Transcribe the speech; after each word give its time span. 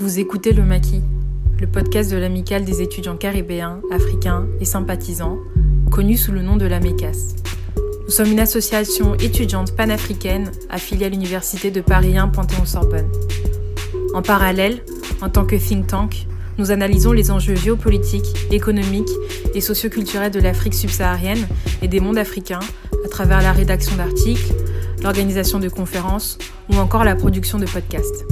Vous 0.00 0.20
écoutez 0.20 0.52
Le 0.52 0.62
Maquis, 0.62 1.02
le 1.60 1.66
podcast 1.66 2.12
de 2.12 2.16
l'amicale 2.16 2.64
des 2.64 2.82
étudiants 2.82 3.16
caribéens, 3.16 3.80
africains 3.90 4.46
et 4.60 4.64
sympathisants, 4.64 5.38
connu 5.90 6.16
sous 6.16 6.30
le 6.30 6.40
nom 6.40 6.56
de 6.56 6.66
la 6.66 6.78
MECAS. 6.78 7.34
Nous 8.04 8.10
sommes 8.10 8.30
une 8.30 8.38
association 8.38 9.16
étudiante 9.16 9.74
panafricaine 9.74 10.52
affiliée 10.70 11.06
à 11.06 11.08
l'Université 11.08 11.72
de 11.72 11.80
Paris 11.80 12.16
1 12.16 12.28
Panthéon-Sorbonne. 12.28 13.10
En 14.14 14.22
parallèle, 14.22 14.84
en 15.20 15.30
tant 15.30 15.44
que 15.44 15.56
think 15.56 15.88
tank, 15.88 16.28
nous 16.58 16.70
analysons 16.70 17.10
les 17.10 17.32
enjeux 17.32 17.56
géopolitiques, 17.56 18.52
économiques 18.52 19.10
et 19.52 19.60
socioculturels 19.60 20.30
de 20.30 20.38
l'Afrique 20.38 20.74
subsaharienne 20.74 21.44
et 21.82 21.88
des 21.88 21.98
mondes 21.98 22.18
africains 22.18 22.60
à 23.04 23.08
travers 23.08 23.42
la 23.42 23.50
rédaction 23.50 23.96
d'articles, 23.96 24.54
l'organisation 25.02 25.58
de 25.58 25.68
conférences 25.68 26.38
ou 26.70 26.76
encore 26.76 27.02
la 27.02 27.16
production 27.16 27.58
de 27.58 27.66
podcasts. 27.66 28.24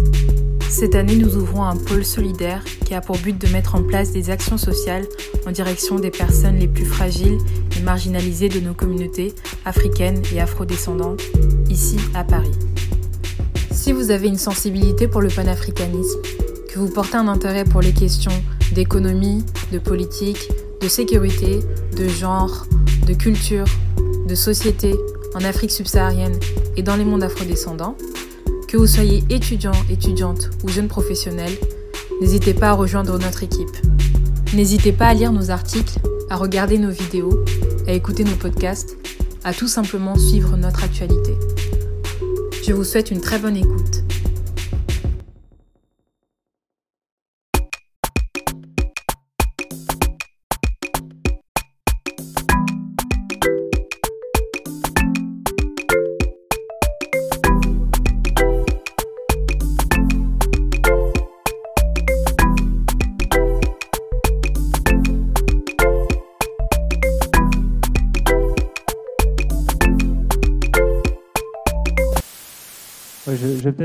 Cette 0.68 0.94
année, 0.94 1.16
nous 1.16 1.36
ouvrons 1.36 1.64
un 1.64 1.76
pôle 1.76 2.04
solidaire 2.04 2.62
qui 2.84 2.94
a 2.94 3.00
pour 3.00 3.16
but 3.18 3.38
de 3.38 3.46
mettre 3.48 3.76
en 3.76 3.82
place 3.82 4.12
des 4.12 4.30
actions 4.30 4.58
sociales 4.58 5.06
en 5.46 5.52
direction 5.52 5.98
des 5.98 6.10
personnes 6.10 6.58
les 6.58 6.68
plus 6.68 6.84
fragiles 6.84 7.38
et 7.76 7.80
marginalisées 7.82 8.48
de 8.48 8.60
nos 8.60 8.74
communautés 8.74 9.34
africaines 9.64 10.22
et 10.34 10.40
afrodescendantes, 10.40 11.22
ici 11.70 11.98
à 12.14 12.24
Paris. 12.24 12.52
Si 13.70 13.92
vous 13.92 14.10
avez 14.10 14.26
une 14.26 14.38
sensibilité 14.38 15.06
pour 15.06 15.20
le 15.20 15.28
panafricanisme, 15.28 16.20
que 16.68 16.78
vous 16.78 16.88
portez 16.88 17.16
un 17.16 17.28
intérêt 17.28 17.64
pour 17.64 17.80
les 17.80 17.92
questions 17.92 18.32
d'économie, 18.72 19.44
de 19.72 19.78
politique, 19.78 20.50
de 20.82 20.88
sécurité, 20.88 21.60
de 21.96 22.08
genre, 22.08 22.66
de 23.06 23.14
culture, 23.14 23.66
de 24.28 24.34
société 24.34 24.94
en 25.34 25.44
Afrique 25.44 25.70
subsaharienne 25.70 26.38
et 26.76 26.82
dans 26.82 26.96
les 26.96 27.04
mondes 27.04 27.22
afrodescendants, 27.22 27.96
que 28.66 28.76
vous 28.76 28.86
soyez 28.86 29.22
étudiant, 29.30 29.72
étudiante 29.90 30.50
ou 30.64 30.68
jeune 30.68 30.88
professionnel, 30.88 31.50
n'hésitez 32.20 32.54
pas 32.54 32.70
à 32.70 32.72
rejoindre 32.72 33.18
notre 33.18 33.42
équipe. 33.42 33.76
N'hésitez 34.54 34.92
pas 34.92 35.06
à 35.06 35.14
lire 35.14 35.32
nos 35.32 35.50
articles, 35.50 35.98
à 36.30 36.36
regarder 36.36 36.78
nos 36.78 36.90
vidéos, 36.90 37.44
à 37.86 37.92
écouter 37.92 38.24
nos 38.24 38.36
podcasts, 38.36 38.96
à 39.44 39.52
tout 39.52 39.68
simplement 39.68 40.16
suivre 40.16 40.56
notre 40.56 40.82
actualité. 40.82 41.34
Je 42.66 42.72
vous 42.72 42.84
souhaite 42.84 43.10
une 43.10 43.20
très 43.20 43.38
bonne 43.38 43.56
écoute. 43.56 44.05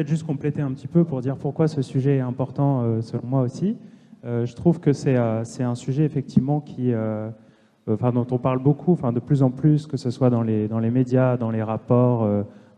Peut-être 0.01 0.09
juste 0.09 0.25
compléter 0.25 0.63
un 0.63 0.71
petit 0.71 0.87
peu 0.87 1.03
pour 1.03 1.21
dire 1.21 1.35
pourquoi 1.35 1.67
ce 1.67 1.83
sujet 1.83 2.17
est 2.17 2.21
important 2.21 2.81
euh, 2.81 3.01
selon 3.01 3.21
moi 3.23 3.41
aussi. 3.41 3.77
Euh, 4.25 4.47
je 4.47 4.55
trouve 4.55 4.79
que 4.79 4.93
c'est 4.93 5.15
euh, 5.15 5.43
un 5.59 5.75
sujet 5.75 6.05
effectivement 6.05 6.59
qui, 6.59 6.91
dont 7.87 8.27
on 8.31 8.37
parle 8.39 8.57
beaucoup, 8.57 8.97
de 9.13 9.19
plus 9.19 9.43
en 9.43 9.51
plus, 9.51 9.85
que 9.85 9.97
ce 9.97 10.09
soit 10.09 10.31
dans 10.31 10.41
les, 10.41 10.67
médias, 10.89 11.37
dans 11.37 11.51
les 11.51 11.61
rapports 11.61 12.27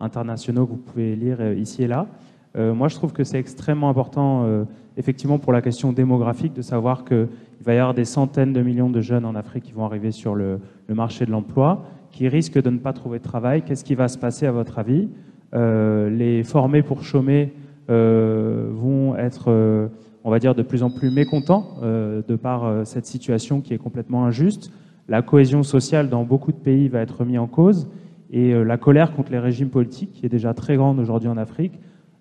internationaux 0.01 0.65
que 0.65 0.71
vous 0.71 0.77
pouvez 0.77 1.15
lire 1.15 1.53
ici 1.53 1.83
et 1.83 1.87
là. 1.87 2.07
moi, 2.55 2.89
je 2.89 2.95
trouve 2.95 3.13
que 3.13 3.23
c'est 3.23 3.39
extrêmement 3.39 3.89
important, 3.89 4.65
effectivement, 4.97 5.39
pour 5.39 5.53
la 5.53 5.61
question 5.61 5.93
démographique, 5.93 6.53
de 6.53 6.61
savoir 6.61 7.05
qu'il 7.05 7.29
va 7.61 7.73
y 7.73 7.77
avoir 7.77 7.93
des 7.93 8.05
centaines 8.05 8.51
de 8.51 8.61
millions 8.61 8.89
de 8.89 8.99
jeunes 8.99 9.23
en 9.23 9.35
Afrique 9.35 9.63
qui 9.63 9.71
vont 9.71 9.85
arriver 9.85 10.11
sur 10.11 10.35
le, 10.35 10.59
marché 10.89 11.25
de 11.25 11.31
l'emploi, 11.31 11.85
qui 12.11 12.27
risquent 12.27 12.61
de 12.61 12.69
ne 12.69 12.79
pas 12.79 12.91
trouver 12.91 13.19
de 13.19 13.23
travail. 13.23 13.61
Qu'est-ce 13.61 13.85
qui 13.85 13.95
va 13.95 14.09
se 14.09 14.17
passer 14.17 14.45
à 14.45 14.51
votre 14.51 14.77
avis? 14.77 15.07
Les 15.53 16.43
formés 16.43 16.81
pour 16.81 17.03
chômer 17.03 17.53
euh, 17.89 18.69
vont 18.71 19.15
être, 19.17 19.45
euh, 19.49 19.87
on 20.23 20.31
va 20.31 20.39
dire, 20.39 20.55
de 20.55 20.63
plus 20.63 20.83
en 20.83 20.89
plus 20.89 21.11
mécontents 21.11 21.77
de 21.81 22.35
par 22.35 22.85
cette 22.85 23.05
situation 23.05 23.61
qui 23.61 23.73
est 23.73 23.77
complètement 23.77 24.25
injuste. 24.25 24.71
La 25.09 25.21
cohésion 25.21 25.63
sociale 25.63 26.09
dans 26.09 26.23
beaucoup 26.23 26.51
de 26.51 26.57
pays 26.57 26.87
va 26.87 27.01
être 27.01 27.25
mise 27.25 27.39
en 27.39 27.47
cause 27.47 27.89
et 28.31 28.53
la 28.53 28.77
colère 28.77 29.13
contre 29.13 29.31
les 29.31 29.39
régimes 29.39 29.69
politiques, 29.69 30.13
qui 30.13 30.25
est 30.25 30.29
déjà 30.29 30.53
très 30.53 30.77
grande 30.77 30.97
aujourd'hui 30.99 31.27
en 31.27 31.37
Afrique, 31.37 31.77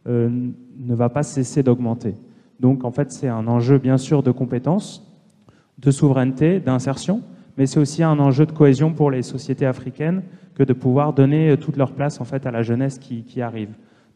ne 0.07 0.95
va 0.95 1.09
pas 1.09 1.23
cesser 1.23 1.63
d'augmenter. 1.63 2.17
Donc 2.59 2.85
en 2.85 2.91
fait, 2.91 3.13
c'est 3.13 3.29
un 3.29 3.47
enjeu 3.47 3.79
bien 3.79 3.99
sûr 3.99 4.25
de 4.25 4.33
compétences, 4.33 5.09
de 5.79 5.91
souveraineté, 5.91 6.61
d'insertion, 6.61 7.23
mais 7.57 7.67
c'est 7.67 7.81
aussi 7.81 8.03
un 8.03 8.19
enjeu 8.19 8.47
de 8.47 8.53
cohésion 8.53 8.93
pour 8.93 9.11
les 9.11 9.23
sociétés 9.23 9.67
africaines 9.67 10.23
que 10.55 10.63
de 10.63 10.73
pouvoir 10.73 11.13
donner 11.13 11.51
euh, 11.51 11.57
toute 11.57 11.77
leur 11.77 11.93
place 11.93 12.21
en 12.21 12.25
fait 12.25 12.47
à 12.47 12.51
la 12.51 12.63
jeunesse 12.63 12.99
qui, 12.99 13.41
arrive. 13.41 13.71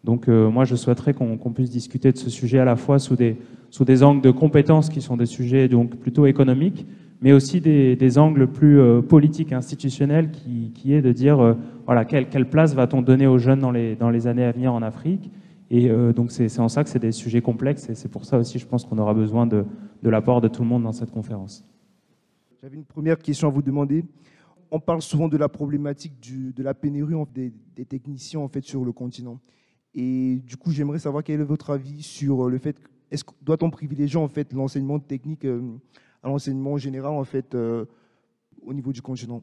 Donc 0.04 0.28
euh, 0.28 0.48
moi, 0.50 0.64
je 0.64 0.76
souhaiterais 0.76 1.14
qu'on 1.14 1.52
puisse 1.52 1.70
discuter 1.70 2.12
de 2.12 2.18
ce 2.18 2.30
sujet 2.30 2.58
à 2.58 2.64
la 2.64 2.76
fois 2.76 2.98
sous 2.98 3.16
des, 3.16 4.02
angles 4.02 4.22
de 4.22 4.30
compétences 4.30 4.88
qui 4.88 5.00
sont 5.00 5.16
des 5.16 5.26
sujets 5.26 5.68
donc 5.68 5.96
plutôt 5.96 6.26
économiques, 6.26 6.86
mais 7.20 7.32
aussi 7.32 7.60
des, 7.60 8.18
angles 8.18 8.46
plus 8.46 8.78
euh, 8.78 9.00
politiques, 9.00 9.52
institutionnels, 9.52 10.30
qui, 10.30 10.92
est 10.92 11.02
de 11.02 11.12
dire 11.12 11.56
voilà 11.86 12.04
quelle, 12.04 12.48
place 12.48 12.74
va-t-on 12.74 13.02
donner 13.02 13.26
aux 13.26 13.38
jeunes 13.38 13.60
dans 13.60 13.72
les, 13.72 13.96
dans 13.96 14.10
les 14.10 14.26
années 14.26 14.44
à 14.44 14.52
venir 14.52 14.72
en 14.72 14.82
Afrique? 14.82 15.30
Et 15.68 15.90
donc 16.14 16.30
c'est 16.30 16.60
en 16.60 16.68
ça 16.68 16.84
que 16.84 16.90
c'est 16.90 17.00
des 17.00 17.10
sujets 17.10 17.40
complexes, 17.40 17.90
et 17.90 17.96
c'est 17.96 18.08
pour 18.08 18.24
ça 18.24 18.38
aussi, 18.38 18.60
je 18.60 18.66
pense 18.66 18.84
qu'on 18.84 18.98
aura 18.98 19.14
besoin 19.14 19.48
de, 19.48 19.64
de 20.04 20.10
l'apport 20.10 20.40
de 20.40 20.46
tout 20.46 20.62
le 20.62 20.68
monde 20.68 20.84
dans 20.84 20.92
cette 20.92 21.10
conférence. 21.10 21.64
J'avais 22.62 22.76
une 22.76 22.84
première 22.84 23.18
question 23.18 23.48
à 23.48 23.50
vous 23.50 23.60
demander. 23.60 24.04
On 24.70 24.80
parle 24.80 25.02
souvent 25.02 25.28
de 25.28 25.36
la 25.36 25.48
problématique 25.48 26.14
de 26.20 26.62
la 26.62 26.72
pénurie 26.72 27.14
des, 27.34 27.84
techniciens 27.84 28.40
en 28.40 28.48
fait, 28.48 28.64
sur 28.64 28.84
le 28.84 28.92
continent. 28.92 29.40
Et 29.94 30.36
du 30.36 30.56
coup, 30.56 30.70
j'aimerais 30.70 30.98
savoir 30.98 31.22
quel 31.22 31.40
est 31.40 31.44
votre 31.44 31.70
avis 31.70 32.02
sur 32.02 32.48
le 32.48 32.58
fait, 32.58 32.76
est-ce, 33.10 33.24
doit-on 33.42 33.70
privilégier 33.70 34.18
en 34.18 34.28
fait, 34.28 34.52
l'enseignement 34.52 34.98
technique 34.98 35.44
euh, 35.44 35.60
à 36.22 36.28
l'enseignement 36.28 36.76
général 36.76 37.12
en 37.12 37.24
fait, 37.24 37.54
euh, 37.54 37.84
au 38.62 38.72
niveau 38.72 38.92
du 38.92 39.02
continent? 39.02 39.42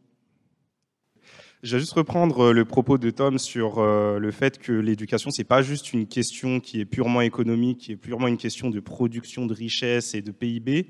Je 1.62 1.75
vais 1.75 1.80
juste 1.80 1.94
reprendre 1.94 2.47
euh, 2.47 2.51
le 2.51 2.66
propos 2.66 2.97
de 2.97 3.09
Tom 3.09 3.38
sur 3.38 3.81
le 3.81 4.31
fait 4.31 4.57
que 4.57 4.74
l'éducation, 4.74 5.30
c'est 5.31 5.44
pas 5.44 5.62
juste 5.62 5.94
une 5.94 6.07
question 6.07 6.59
qui 6.59 6.81
est 6.81 6.85
purement 6.85 7.22
économique, 7.22 7.78
qui 7.78 7.91
est 7.94 7.97
purement 7.97 8.28
une 8.28 8.38
question 8.38 8.69
de 8.69 8.80
production 8.80 9.45
de 9.45 9.53
richesse 9.53 10.13
et 10.13 10.22
de 10.22 10.31
PIB, 10.31 10.88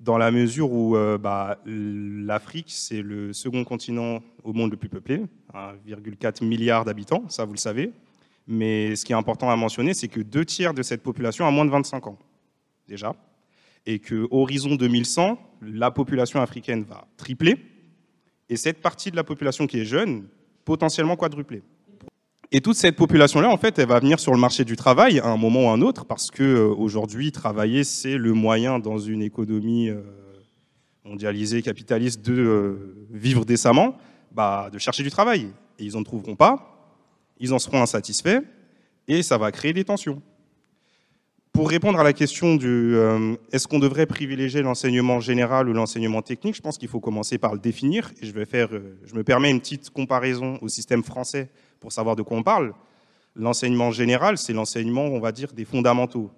dans 0.00 0.16
la 0.16 0.30
mesure 0.30 0.72
où 0.72 0.96
euh, 0.96 1.18
bah, 1.18 1.58
l'Afrique, 1.66 2.70
c'est 2.70 3.02
le 3.02 3.32
second 3.32 3.64
continent 3.64 4.20
au 4.44 4.52
monde 4.52 4.70
le 4.70 4.76
plus 4.76 4.88
peuplé, 4.88 5.22
1,4 5.52 6.44
milliard 6.44 6.84
d'habitants, 6.84 7.24
ça 7.28 7.44
vous 7.44 7.52
le 7.52 7.58
savez. 7.58 7.92
Mais 8.46 8.96
ce 8.96 9.04
qui 9.04 9.12
est 9.12 9.16
important 9.16 9.50
à 9.50 9.56
mentionner, 9.56 9.94
c'est 9.94 10.08
que 10.08 10.20
deux 10.20 10.44
tiers 10.44 10.72
de 10.72 10.82
cette 10.82 11.02
population 11.02 11.46
a 11.46 11.50
moins 11.50 11.64
de 11.64 11.70
25 11.70 12.06
ans, 12.06 12.18
déjà. 12.86 13.14
Et 13.84 13.98
que 13.98 14.26
horizon 14.30 14.76
2100, 14.76 15.38
la 15.62 15.90
population 15.90 16.40
africaine 16.40 16.84
va 16.84 17.06
tripler. 17.16 17.56
Et 18.48 18.56
cette 18.56 18.80
partie 18.80 19.10
de 19.10 19.16
la 19.16 19.24
population 19.24 19.66
qui 19.66 19.80
est 19.80 19.84
jeune, 19.84 20.26
potentiellement 20.64 21.16
quadrupler. 21.16 21.62
Et 22.50 22.62
toute 22.62 22.76
cette 22.76 22.96
population-là, 22.96 23.50
en 23.50 23.58
fait, 23.58 23.78
elle 23.78 23.88
va 23.88 24.00
venir 24.00 24.18
sur 24.18 24.32
le 24.32 24.38
marché 24.38 24.64
du 24.64 24.74
travail 24.74 25.20
à 25.20 25.26
un 25.26 25.36
moment 25.36 25.66
ou 25.66 25.68
à 25.68 25.72
un 25.72 25.82
autre, 25.82 26.06
parce 26.06 26.30
que 26.30 26.42
euh, 26.42 26.74
aujourd'hui, 26.74 27.30
travailler, 27.30 27.84
c'est 27.84 28.16
le 28.16 28.32
moyen 28.32 28.78
dans 28.78 28.98
une 28.98 29.20
économie 29.20 29.90
euh, 29.90 30.00
mondialisée, 31.04 31.60
capitaliste, 31.60 32.24
de 32.24 32.32
euh, 32.32 33.06
vivre 33.10 33.44
décemment, 33.44 33.98
bah, 34.32 34.70
de 34.72 34.78
chercher 34.78 35.02
du 35.02 35.10
travail. 35.10 35.48
Et 35.78 35.84
ils 35.84 35.92
n'en 35.92 36.02
trouveront 36.02 36.36
pas, 36.36 36.96
ils 37.38 37.52
en 37.52 37.58
seront 37.58 37.82
insatisfaits, 37.82 38.40
et 39.08 39.22
ça 39.22 39.36
va 39.36 39.52
créer 39.52 39.74
des 39.74 39.84
tensions. 39.84 40.22
Pour 41.52 41.68
répondre 41.68 42.00
à 42.00 42.04
la 42.04 42.14
question 42.14 42.54
du 42.54 42.96
est-ce 43.50 43.66
qu'on 43.66 43.80
devrait 43.80 44.06
privilégier 44.06 44.62
l'enseignement 44.62 45.18
général 45.18 45.68
ou 45.68 45.72
l'enseignement 45.72 46.22
technique, 46.22 46.54
je 46.54 46.60
pense 46.60 46.78
qu'il 46.78 46.88
faut 46.88 47.00
commencer 47.00 47.36
par 47.36 47.52
le 47.52 47.58
définir. 47.58 48.12
Et 48.22 48.26
je 48.26 48.32
vais 48.32 48.44
faire, 48.44 48.68
je 49.04 49.14
me 49.14 49.24
permets 49.24 49.50
une 49.50 49.58
petite 49.58 49.90
comparaison 49.90 50.58
au 50.62 50.68
système 50.68 51.02
français 51.02 51.48
pour 51.80 51.92
savoir 51.92 52.16
de 52.16 52.22
quoi 52.22 52.36
on 52.36 52.42
parle. 52.42 52.72
L'enseignement 53.34 53.90
général, 53.90 54.38
c'est 54.38 54.52
l'enseignement, 54.52 55.04
on 55.04 55.20
va 55.20 55.32
dire, 55.32 55.52
des 55.52 55.64
fondamentaux. 55.64 56.30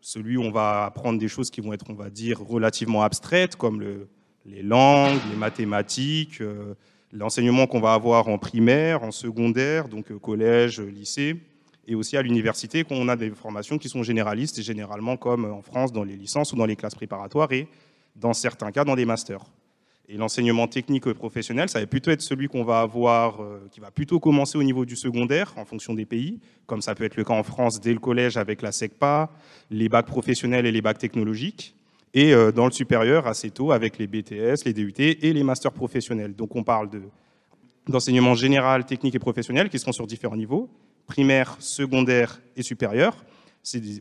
Celui 0.00 0.36
où 0.36 0.42
on 0.42 0.50
va 0.50 0.84
apprendre 0.86 1.18
des 1.18 1.28
choses 1.28 1.50
qui 1.50 1.60
vont 1.60 1.72
être, 1.72 1.86
on 1.90 1.94
va 1.94 2.10
dire, 2.10 2.40
relativement 2.40 3.02
abstraites, 3.02 3.56
comme 3.56 3.82
les 4.44 4.62
langues, 4.62 5.18
les 5.30 5.36
mathématiques, 5.36 6.40
euh, 6.40 6.74
l'enseignement 7.12 7.66
qu'on 7.66 7.80
va 7.80 7.94
avoir 7.94 8.28
en 8.28 8.38
primaire, 8.38 9.02
en 9.02 9.10
secondaire, 9.10 9.88
donc 9.88 10.10
euh, 10.10 10.18
collège, 10.18 10.80
lycée, 10.80 11.36
et 11.86 11.94
aussi 11.94 12.16
à 12.16 12.22
l'université, 12.22 12.84
quand 12.84 12.94
on 12.94 13.08
a 13.08 13.16
des 13.16 13.30
formations 13.30 13.78
qui 13.78 13.88
sont 13.88 14.02
généralistes, 14.02 14.58
et 14.58 14.62
généralement 14.62 15.16
comme 15.16 15.44
en 15.44 15.62
France, 15.62 15.92
dans 15.92 16.04
les 16.04 16.16
licences 16.16 16.52
ou 16.52 16.56
dans 16.56 16.66
les 16.66 16.76
classes 16.76 16.94
préparatoires, 16.94 17.52
et 17.52 17.68
dans 18.14 18.32
certains 18.32 18.72
cas, 18.72 18.84
dans 18.84 18.96
des 18.96 19.04
masters. 19.04 19.44
Et 20.08 20.16
l'enseignement 20.16 20.68
technique 20.68 21.06
et 21.08 21.14
professionnel, 21.14 21.68
ça 21.68 21.80
va 21.80 21.86
plutôt 21.86 22.12
être 22.12 22.20
celui 22.20 22.46
qu'on 22.46 22.62
va 22.62 22.80
avoir, 22.80 23.42
euh, 23.42 23.66
qui 23.72 23.80
va 23.80 23.90
plutôt 23.90 24.20
commencer 24.20 24.56
au 24.56 24.62
niveau 24.62 24.84
du 24.84 24.94
secondaire, 24.94 25.52
en 25.56 25.64
fonction 25.64 25.94
des 25.94 26.04
pays, 26.04 26.38
comme 26.66 26.80
ça 26.80 26.94
peut 26.94 27.04
être 27.04 27.16
le 27.16 27.24
cas 27.24 27.34
en 27.34 27.42
France 27.42 27.80
dès 27.80 27.92
le 27.92 27.98
collège 27.98 28.36
avec 28.36 28.62
la 28.62 28.70
SECPA, 28.70 29.30
les 29.70 29.88
bacs 29.88 30.06
professionnels 30.06 30.64
et 30.64 30.70
les 30.70 30.80
bacs 30.80 30.98
technologiques, 30.98 31.74
et 32.14 32.32
euh, 32.32 32.52
dans 32.52 32.66
le 32.66 32.70
supérieur 32.70 33.26
assez 33.26 33.50
tôt 33.50 33.72
avec 33.72 33.98
les 33.98 34.06
BTS, 34.06 34.64
les 34.64 34.72
DUT 34.72 34.94
et 34.98 35.32
les 35.32 35.42
masters 35.42 35.72
professionnels. 35.72 36.36
Donc 36.36 36.54
on 36.54 36.62
parle 36.62 36.88
d'enseignement 37.88 38.34
général, 38.34 38.86
technique 38.86 39.16
et 39.16 39.18
professionnel 39.18 39.68
qui 39.68 39.78
seront 39.80 39.92
sur 39.92 40.06
différents 40.06 40.36
niveaux, 40.36 40.70
primaire, 41.06 41.56
secondaire 41.58 42.40
et 42.56 42.62
supérieur. 42.62 43.24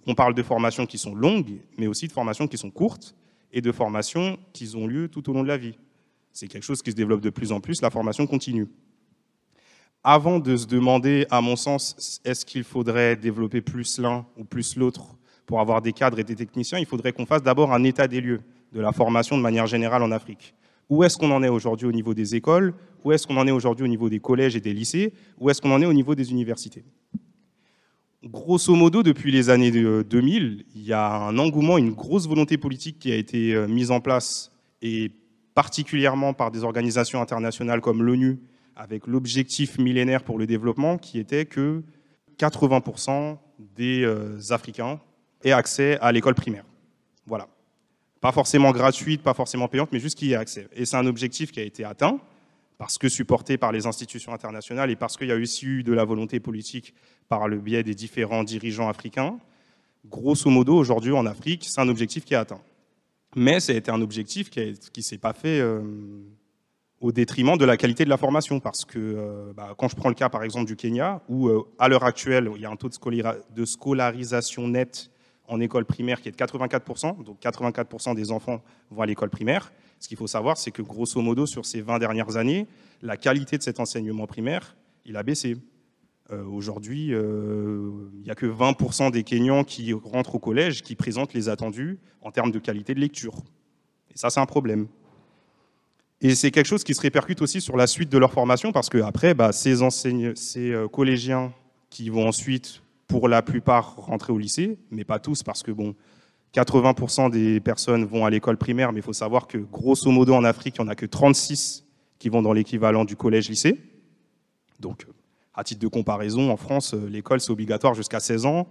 On 0.06 0.14
parle 0.14 0.36
de 0.36 0.44
formations 0.44 0.86
qui 0.86 1.00
sont 1.00 1.16
longues, 1.16 1.60
mais 1.80 1.88
aussi 1.88 2.08
de 2.08 2.14
formations 2.14 2.48
qui 2.48 2.58
sont 2.58 2.70
courtes 2.70 3.16
et 3.52 3.62
de 3.62 3.72
formations 3.72 4.38
qui 4.54 4.72
ont 4.76 4.86
lieu 4.86 5.08
tout 5.08 5.28
au 5.30 5.34
long 5.34 5.42
de 5.42 5.48
la 5.48 5.58
vie. 5.58 5.76
C'est 6.36 6.50
quelque 6.50 6.64
chose 6.64 6.82
qui 6.82 6.92
se 6.92 6.98
développe 6.98 7.22
de 7.22 7.30
plus 7.30 7.54
en 7.54 7.62
plus, 7.62 7.82
la 7.82 7.90
formation 7.90 8.28
continue. 8.28 8.68
Avant 10.04 10.40
de 10.40 10.58
se 10.58 10.68
demander, 10.68 11.26
à 11.32 11.40
mon 11.40 11.56
sens, 11.56 12.20
est-ce 12.26 12.46
qu'il 12.46 12.66
faudrait 12.66 13.16
développer 13.16 13.62
plus 13.62 14.00
l'un 14.00 14.26
ou 14.36 14.44
plus 14.44 14.76
l'autre 14.76 15.16
pour 15.46 15.62
avoir 15.62 15.82
des 15.82 15.94
cadres 15.94 16.20
et 16.20 16.26
des 16.26 16.36
techniciens, 16.36 16.78
il 16.78 16.86
faudrait 16.86 17.14
qu'on 17.14 17.26
fasse 17.26 17.42
d'abord 17.42 17.72
un 17.72 17.86
état 17.86 18.10
des 18.10 18.20
lieux 18.20 18.42
de 18.74 18.82
la 18.82 18.92
formation 18.92 19.38
de 19.38 19.42
manière 19.42 19.66
générale 19.66 20.04
en 20.04 20.12
Afrique. 20.12 20.54
Où 20.90 21.06
est-ce 21.06 21.18
qu'on 21.18 21.32
en 21.32 21.42
est 21.42 21.48
aujourd'hui 21.48 21.88
au 21.88 21.94
niveau 21.94 22.14
des 22.14 22.36
écoles? 22.36 22.74
Où 23.06 23.14
est-ce 23.14 23.26
qu'on 23.26 23.38
en 23.38 23.48
est 23.48 23.52
aujourd'hui 23.52 23.86
au 23.86 23.88
niveau 23.88 24.10
des 24.10 24.20
collèges 24.20 24.58
et 24.58 24.62
des 24.62 24.74
lycées? 24.74 25.14
Où 25.40 25.50
est-ce 25.50 25.62
qu'on 25.62 25.72
en 25.72 25.82
est 25.82 25.86
au 25.86 25.94
niveau 25.94 26.16
des 26.16 26.32
universités? 26.32 26.84
Grosso 28.26 28.76
modo, 28.76 29.04
depuis 29.04 29.32
les 29.32 29.50
années 29.50 29.72
2000, 29.72 30.66
il 30.76 30.84
y 30.84 30.92
a 30.92 31.16
un 31.16 31.38
engouement, 31.38 31.78
une 31.78 31.92
grosse 31.92 32.28
volonté 32.28 32.58
politique 32.58 33.00
qui 33.00 33.14
a 33.14 33.16
été 33.16 33.56
euh, 33.56 33.68
mise 33.70 33.90
en 33.90 34.02
place 34.02 34.52
et 34.82 35.12
particulièrement 35.56 36.34
par 36.34 36.52
des 36.52 36.64
organisations 36.64 37.22
internationales 37.22 37.82
comme 37.82 38.04
l'ONU, 38.04 38.40
avec 38.76 39.08
l'objectif 39.08 39.80
millénaire 39.80 40.24
pour 40.24 40.38
le 40.38 40.46
développement 40.46 40.98
qui 40.98 41.18
était 41.18 41.46
que 41.46 41.82
80% 42.38 43.38
des 43.76 44.04
euh, 44.04 44.38
Africains 44.50 45.00
aient 45.44 45.54
accès 45.54 45.98
à 46.02 46.12
l'école 46.12 46.36
primaire. 46.36 46.66
Voilà. 47.26 47.48
Pas 48.20 48.34
forcément 48.34 48.72
gratuite, 48.72 49.22
pas 49.24 49.34
forcément 49.34 49.70
payante, 49.70 49.90
mais 49.94 50.00
juste 50.00 50.18
qu'il 50.18 50.28
y 50.28 50.34
ait 50.34 50.38
accès. 50.38 50.68
Et 50.74 50.86
c'est 50.86 50.98
un 50.98 51.06
objectif 51.06 51.52
qui 51.52 51.62
a 51.62 51.64
été 51.64 51.86
atteint 51.86 52.20
parce 52.78 52.98
que 52.98 53.08
supporté 53.08 53.58
par 53.58 53.72
les 53.72 53.88
institutions 53.88 54.34
internationales 54.34 54.92
et 54.92 54.98
parce 54.98 55.16
qu'il 55.16 55.28
y 55.28 55.32
a 55.32 55.36
aussi 55.36 55.66
eu 55.66 55.84
de 55.84 55.94
la 55.94 56.04
volonté 56.04 56.42
politique 56.42 56.94
par 57.30 57.48
le 57.48 57.58
biais 57.58 57.84
des 57.84 57.96
différents 57.96 58.44
dirigeants 58.44 58.90
africains. 58.90 59.40
Grosso 60.06 60.50
modo, 60.50 60.76
aujourd'hui 60.76 61.14
en 61.14 61.26
Afrique, 61.26 61.64
c'est 61.66 61.80
un 61.80 61.88
objectif 61.88 62.26
qui 62.26 62.34
est 62.34 62.38
atteint. 62.38 62.60
Mais 63.36 63.60
ça 63.60 63.74
a 63.74 63.76
été 63.76 63.92
un 63.92 64.02
objectif 64.02 64.50
qui 64.50 64.62
ne 64.96 65.02
s'est 65.02 65.18
pas 65.18 65.34
fait 65.34 65.60
euh, 65.60 65.82
au 67.02 67.12
détriment 67.12 67.58
de 67.58 67.66
la 67.66 67.76
qualité 67.76 68.06
de 68.06 68.10
la 68.10 68.18
formation. 68.18 68.62
Parce 68.62 68.86
que 68.86 68.98
euh, 68.98 69.54
bah, 69.54 69.76
quand 69.78 69.90
je 69.90 69.96
prends 69.96 70.10
le 70.10 70.16
cas 70.16 70.30
par 70.30 70.44
exemple 70.44 70.66
du 70.66 70.78
Kenya, 70.78 71.22
où 71.28 71.50
euh, 71.50 71.64
à 71.78 71.90
l'heure 71.90 72.06
actuelle, 72.06 72.50
il 72.56 72.62
y 72.62 72.66
a 72.66 72.70
un 72.70 72.78
taux 72.78 72.90
de, 72.90 73.66
scolarisation 73.66 74.68
nette 74.70 75.12
en 75.48 75.60
école 75.60 75.86
primaire 75.86 76.22
qui 76.22 76.30
est 76.30 76.32
de 76.32 76.38
84%, 76.38 77.24
donc 77.24 77.40
84% 77.42 78.16
des 78.16 78.32
enfants 78.32 78.64
vont 78.90 79.02
à 79.02 79.06
l'école 79.06 79.30
primaire. 79.30 79.72
Ce 80.00 80.08
qu'il 80.08 80.18
faut 80.18 80.28
savoir, 80.28 80.58
c'est 80.58 80.72
que 80.72 80.82
grosso 80.82 81.22
modo, 81.22 81.46
sur 81.46 81.66
ces 81.66 81.82
20 81.82 82.00
dernières 82.00 82.38
années, 82.38 82.68
la 83.02 83.18
qualité 83.18 83.58
de 83.58 83.64
cet 83.64 83.80
enseignement 83.80 84.28
primaire, 84.28 84.76
il 85.06 85.18
a 85.18 85.24
baissé. 85.24 85.58
Aujourd'hui, 86.32 87.10
il 87.10 88.22
n'y 88.24 88.32
a 88.32 88.36
que 88.36 88.48
20% 88.48 89.12
des 89.12 89.24
Kenyans 89.24 89.64
qui 89.64 89.94
rentrent 89.94 90.36
au 90.36 90.40
collège 90.40 90.82
qui 90.82 90.96
présentent 90.96 91.34
les 91.34 91.50
attendus 91.50 92.00
en 92.22 92.32
termes 92.32 92.52
de 92.52 92.60
qualité 92.60 92.96
de 92.96 93.00
lecture. 93.00 93.36
Et 94.12 94.18
ça, 94.18 94.30
c'est 94.30 94.40
un 94.40 94.46
problème. 94.46 94.88
Et 96.22 96.34
c'est 96.34 96.50
quelque 96.50 96.66
chose 96.66 96.84
qui 96.84 96.94
se 96.94 97.02
répercute 97.02 97.42
aussi 97.42 97.62
sur 97.62 97.78
la 97.78 97.88
suite 97.88 98.10
de 98.10 98.18
leur 98.18 98.32
formation, 98.32 98.72
parce 98.72 98.90
qu'après, 98.90 99.34
bah, 99.34 99.52
ces, 99.52 99.78
ces 100.36 100.72
euh, 100.72 100.88
collégiens 100.88 101.54
qui 101.90 102.10
vont 102.10 102.28
ensuite, 102.28 102.82
pour 103.08 103.28
la 103.28 103.42
plupart, 103.42 103.96
rentrer 103.98 104.34
au 104.34 104.38
lycée, 104.38 104.80
mais 104.90 105.04
pas 105.04 105.20
tous, 105.20 105.44
parce 105.44 105.62
que 105.62 105.72
bon, 105.72 105.94
80% 106.56 107.30
des 107.30 107.60
personnes 107.60 108.06
vont 108.06 108.26
à 108.26 108.30
l'école 108.30 108.58
primaire, 108.58 108.94
mais 108.94 109.00
il 109.00 109.04
faut 109.04 109.14
savoir 109.14 109.48
que 109.48 109.58
grosso 109.58 110.10
modo 110.10 110.34
en 110.34 110.44
Afrique, 110.44 110.78
il 110.80 110.82
n'y 110.82 110.88
en 110.88 110.92
a 110.92 110.96
que 110.96 111.06
36 111.06 111.86
qui 112.18 112.30
vont 112.30 112.42
dans 112.42 112.54
l'équivalent 112.54 113.04
du 113.04 113.16
collège-lycée. 113.16 113.80
Donc, 114.80 115.06
à 115.56 115.64
titre 115.64 115.82
de 115.82 115.88
comparaison, 115.88 116.52
en 116.52 116.58
France, 116.58 116.94
euh, 116.94 117.08
l'école, 117.10 117.40
c'est 117.40 117.52
obligatoire 117.52 117.94
jusqu'à 117.94 118.20
16 118.20 118.46
ans, 118.46 118.68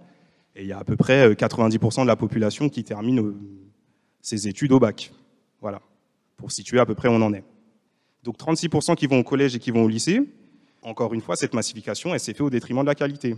et 0.55 0.61
il 0.61 0.67
y 0.67 0.71
a 0.71 0.79
à 0.79 0.83
peu 0.83 0.95
près 0.95 1.33
90% 1.33 1.99
euh, 1.99 2.03
de 2.03 2.07
la 2.07 2.15
population 2.15 2.69
qui 2.69 2.83
termine 2.83 3.19
euh, 3.19 3.35
ses 4.21 4.47
études 4.47 4.71
au 4.71 4.79
bac. 4.79 5.11
Voilà, 5.61 5.81
pour 6.37 6.51
situer 6.51 6.79
à 6.79 6.85
peu 6.85 6.95
près 6.95 7.09
où 7.09 7.11
on 7.11 7.21
en 7.21 7.33
est. 7.33 7.43
Donc 8.23 8.37
36% 8.37 8.95
qui 8.95 9.07
vont 9.07 9.19
au 9.19 9.23
collège 9.23 9.55
et 9.55 9.59
qui 9.59 9.71
vont 9.71 9.83
au 9.83 9.87
lycée. 9.87 10.21
Encore 10.83 11.13
une 11.13 11.21
fois, 11.21 11.35
cette 11.35 11.53
massification, 11.53 12.13
elle 12.13 12.19
s'est 12.19 12.33
faite 12.33 12.41
au 12.41 12.49
détriment 12.49 12.81
de 12.81 12.87
la 12.87 12.95
qualité. 12.95 13.35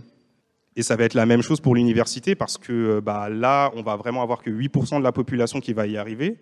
Et 0.76 0.82
ça 0.82 0.96
va 0.96 1.04
être 1.04 1.14
la 1.14 1.26
même 1.26 1.42
chose 1.42 1.60
pour 1.60 1.74
l'université 1.74 2.34
parce 2.34 2.58
que 2.58 3.00
bah, 3.00 3.28
là, 3.28 3.70
on 3.74 3.82
va 3.82 3.96
vraiment 3.96 4.22
avoir 4.22 4.42
que 4.42 4.50
8% 4.50 4.98
de 4.98 5.02
la 5.02 5.12
population 5.12 5.60
qui 5.60 5.72
va 5.72 5.86
y 5.86 5.96
arriver. 5.96 6.38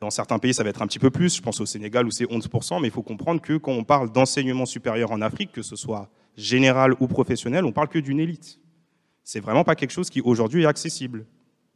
Dans 0.00 0.10
certains 0.10 0.38
pays, 0.38 0.54
ça 0.54 0.62
va 0.62 0.70
être 0.70 0.82
un 0.82 0.86
petit 0.86 0.98
peu 0.98 1.10
plus. 1.10 1.36
Je 1.36 1.42
pense 1.42 1.60
au 1.60 1.66
Sénégal 1.66 2.06
où 2.06 2.10
c'est 2.10 2.24
11%. 2.24 2.80
Mais 2.80 2.88
il 2.88 2.90
faut 2.92 3.02
comprendre 3.02 3.40
que 3.40 3.56
quand 3.56 3.72
on 3.72 3.84
parle 3.84 4.12
d'enseignement 4.12 4.66
supérieur 4.66 5.10
en 5.10 5.20
Afrique, 5.20 5.52
que 5.52 5.62
ce 5.62 5.76
soit 5.76 6.08
général 6.36 6.94
ou 7.00 7.06
professionnel, 7.06 7.64
on 7.64 7.72
parle 7.72 7.88
que 7.88 7.98
d'une 7.98 8.20
élite 8.20 8.60
c'est 9.26 9.40
vraiment 9.40 9.64
pas 9.64 9.74
quelque 9.74 9.90
chose 9.90 10.08
qui 10.08 10.20
aujourd'hui 10.20 10.62
est 10.62 10.66
accessible, 10.66 11.26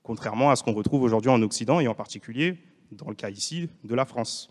contrairement 0.04 0.50
à 0.50 0.56
ce 0.56 0.62
qu'on 0.62 0.72
retrouve 0.72 1.02
aujourd'hui 1.02 1.32
en 1.32 1.42
Occident 1.42 1.80
et 1.80 1.88
en 1.88 1.94
particulier 1.94 2.58
dans 2.92 3.08
le 3.08 3.16
cas 3.16 3.28
ici 3.28 3.68
de 3.82 3.94
la 3.96 4.04
France. 4.04 4.48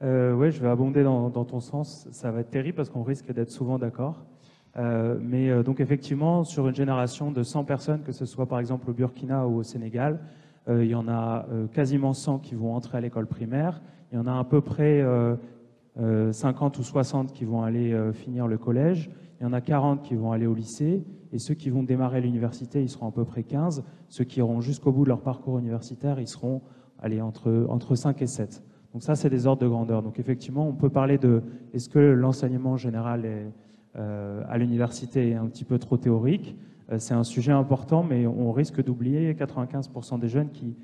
Euh, 0.00 0.32
oui, 0.32 0.52
je 0.52 0.60
vais 0.60 0.68
abonder 0.68 1.02
dans, 1.02 1.28
ton 1.30 1.58
sens. 1.58 2.06
Ça 2.12 2.30
va 2.30 2.40
être 2.40 2.50
terrible 2.50 2.76
parce 2.76 2.88
qu'on 2.88 3.02
risque 3.02 3.32
d'être 3.32 3.50
souvent 3.50 3.80
d'accord. 3.80 4.24
Euh, 4.76 5.18
mais 5.20 5.50
euh, 5.50 5.64
donc 5.64 5.80
effectivement, 5.80 6.44
sur 6.44 6.68
une 6.68 6.74
génération 6.74 7.32
de 7.32 7.42
100 7.42 7.64
personnes, 7.64 8.02
que 8.04 8.12
ce 8.12 8.26
soit 8.26 8.46
par 8.46 8.60
exemple 8.60 8.88
au 8.88 8.92
Burkina 8.92 9.48
ou 9.48 9.56
au 9.58 9.62
Sénégal, 9.64 10.20
il 10.68 10.86
y 10.86 10.96
en 10.96 11.06
a 11.06 11.46
quasiment 11.72 12.12
100 12.12 12.40
qui 12.40 12.56
vont 12.56 12.74
entrer 12.74 12.98
à 12.98 13.00
l'école 13.00 13.28
primaire. 13.28 13.80
Il 14.10 14.16
y 14.16 14.18
en 14.18 14.26
a 14.26 14.36
à 14.36 14.42
peu 14.42 14.60
près 14.60 15.00
50 15.96 16.78
ou 16.78 16.82
60 16.82 17.32
qui 17.32 17.44
vont 17.44 17.62
aller 17.62 17.98
finir 18.12 18.46
le 18.46 18.58
collège. 18.58 19.10
Il 19.40 19.44
y 19.44 19.46
en 19.46 19.52
a 19.52 19.60
40 19.60 20.02
qui 20.02 20.14
vont 20.14 20.32
aller 20.32 20.46
au 20.46 20.54
lycée. 20.54 21.04
Et 21.32 21.38
ceux 21.38 21.54
qui 21.54 21.70
vont 21.70 21.82
démarrer 21.82 22.20
l'université, 22.20 22.82
ils 22.82 22.88
seront 22.88 23.08
à 23.08 23.12
peu 23.12 23.24
près 23.24 23.42
15. 23.42 23.84
Ceux 24.08 24.24
qui 24.24 24.38
iront 24.38 24.60
jusqu'au 24.60 24.92
bout 24.92 25.04
de 25.04 25.08
leur 25.08 25.20
parcours 25.20 25.58
universitaire, 25.58 26.20
ils 26.20 26.28
seront 26.28 26.62
allez, 26.98 27.20
entre, 27.20 27.66
entre 27.68 27.94
5 27.94 28.22
et 28.22 28.26
7. 28.26 28.62
Donc 28.92 29.02
ça, 29.02 29.14
c'est 29.14 29.30
des 29.30 29.46
ordres 29.46 29.62
de 29.62 29.68
grandeur. 29.68 30.02
Donc 30.02 30.18
effectivement, 30.18 30.66
on 30.66 30.72
peut 30.72 30.88
parler 30.88 31.18
de 31.18 31.42
est-ce 31.74 31.88
que 31.88 31.98
l'enseignement 31.98 32.76
général 32.76 33.52
euh, 33.96 34.42
à 34.48 34.58
l'université 34.58 35.30
est 35.30 35.34
un 35.34 35.46
petit 35.46 35.64
peu 35.64 35.78
trop 35.78 35.96
théorique? 35.96 36.56
Euh, 36.90 36.98
C'est 36.98 37.14
un 37.14 37.24
sujet 37.24 37.52
important, 37.52 38.02
mais 38.02 38.26
on 38.26 38.52
risque 38.52 38.82
d'oublier 38.82 39.34
95% 39.34 40.18
des 40.18 40.28
jeunes 40.28 40.50
qui, 40.50 40.76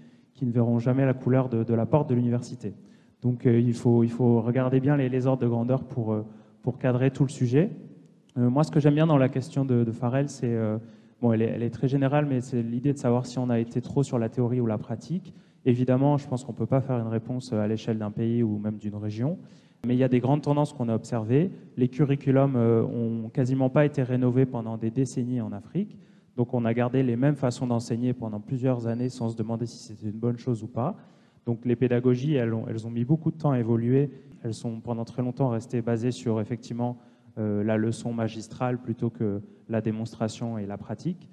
ne 0.42 0.50
verront 0.50 0.80
jamais 0.80 1.06
la 1.06 1.14
couleur 1.14 1.48
de, 1.48 1.72
la 1.72 1.86
porte 1.86 2.10
de 2.10 2.14
l'université. 2.14 2.74
Donc 3.22 3.46
euh, 3.46 3.58
il, 3.58 3.74
faut, 3.74 4.40
regarder 4.40 4.80
bien 4.80 4.96
les, 4.96 5.26
ordres 5.26 5.42
de 5.42 5.48
grandeur 5.48 5.84
pour, 5.84 6.16
pour 6.62 6.78
cadrer 6.78 7.10
tout 7.10 7.24
le 7.24 7.30
sujet. 7.30 7.70
Euh, 8.38 8.48
moi, 8.48 8.64
ce 8.64 8.70
que 8.70 8.80
j'aime 8.80 8.94
bien 8.94 9.06
dans 9.06 9.18
la 9.18 9.28
question 9.28 9.64
de, 9.64 9.90
Farrell, 9.92 10.28
c'est, 10.28 10.54
euh, 10.54 10.78
bon, 11.20 11.32
elle 11.32 11.42
est, 11.42 11.70
très 11.70 11.88
générale, 11.88 12.26
mais 12.26 12.40
c'est 12.40 12.62
l'idée 12.62 12.92
de 12.92 12.98
savoir 12.98 13.26
si 13.26 13.38
on 13.38 13.50
a 13.50 13.58
été 13.58 13.80
trop 13.80 14.02
sur 14.02 14.18
la 14.18 14.28
théorie 14.28 14.60
ou 14.60 14.66
la 14.66 14.78
pratique. 14.78 15.34
Évidemment, 15.64 16.16
je 16.16 16.26
pense 16.26 16.44
qu'on 16.44 16.52
ne 16.52 16.56
peut 16.56 16.66
pas 16.66 16.80
faire 16.80 16.98
une 16.98 17.08
réponse 17.08 17.52
à 17.52 17.66
l'échelle 17.66 17.98
d'un 17.98 18.10
pays 18.10 18.42
ou 18.42 18.58
même 18.58 18.78
d'une 18.78 18.96
région, 18.96 19.38
mais 19.86 19.94
il 19.94 19.98
y 19.98 20.04
a 20.04 20.08
des 20.08 20.20
grandes 20.20 20.42
tendances 20.42 20.72
qu'on 20.72 20.88
a 20.88 20.94
observées. 20.94 21.50
Les 21.76 21.88
curriculums 21.88 22.56
euh, 22.56 22.82
ont 22.82 23.28
quasiment 23.28 23.68
pas 23.68 23.84
été 23.84 24.02
rénovés 24.02 24.46
pendant 24.46 24.76
des 24.76 24.90
décennies 24.90 25.40
en 25.40 25.52
Afrique, 25.52 25.96
donc 26.36 26.54
on 26.54 26.64
a 26.64 26.72
gardé 26.72 27.02
les 27.02 27.16
mêmes 27.16 27.36
façons 27.36 27.66
d'enseigner 27.66 28.14
pendant 28.14 28.40
plusieurs 28.40 28.86
années 28.86 29.10
sans 29.10 29.28
se 29.28 29.36
demander 29.36 29.66
si 29.66 29.76
c'était 29.76 30.06
une 30.06 30.18
bonne 30.18 30.38
chose 30.38 30.62
ou 30.62 30.66
pas. 30.66 30.96
Donc 31.46 31.64
les 31.64 31.76
pédagogies, 31.76 32.34
elles 32.34 32.54
ont, 32.54 32.90
mis 32.90 33.04
beaucoup 33.04 33.30
de 33.30 33.36
temps 33.36 33.50
à 33.50 33.58
évoluer. 33.58 34.10
Elles 34.42 34.54
sont 34.54 34.80
pendant 34.80 35.04
très 35.04 35.22
longtemps 35.22 35.48
restées 35.48 35.82
basées 35.82 36.12
sur 36.12 36.40
effectivement 36.40 36.98
euh, 37.38 37.64
la 37.64 37.76
leçon 37.76 38.12
magistrale 38.12 38.78
plutôt 38.78 39.10
que 39.10 39.40
la 39.68 39.80
démonstration 39.80 40.58
et 40.58 40.66
la 40.66 40.78
pratique. 40.78 41.28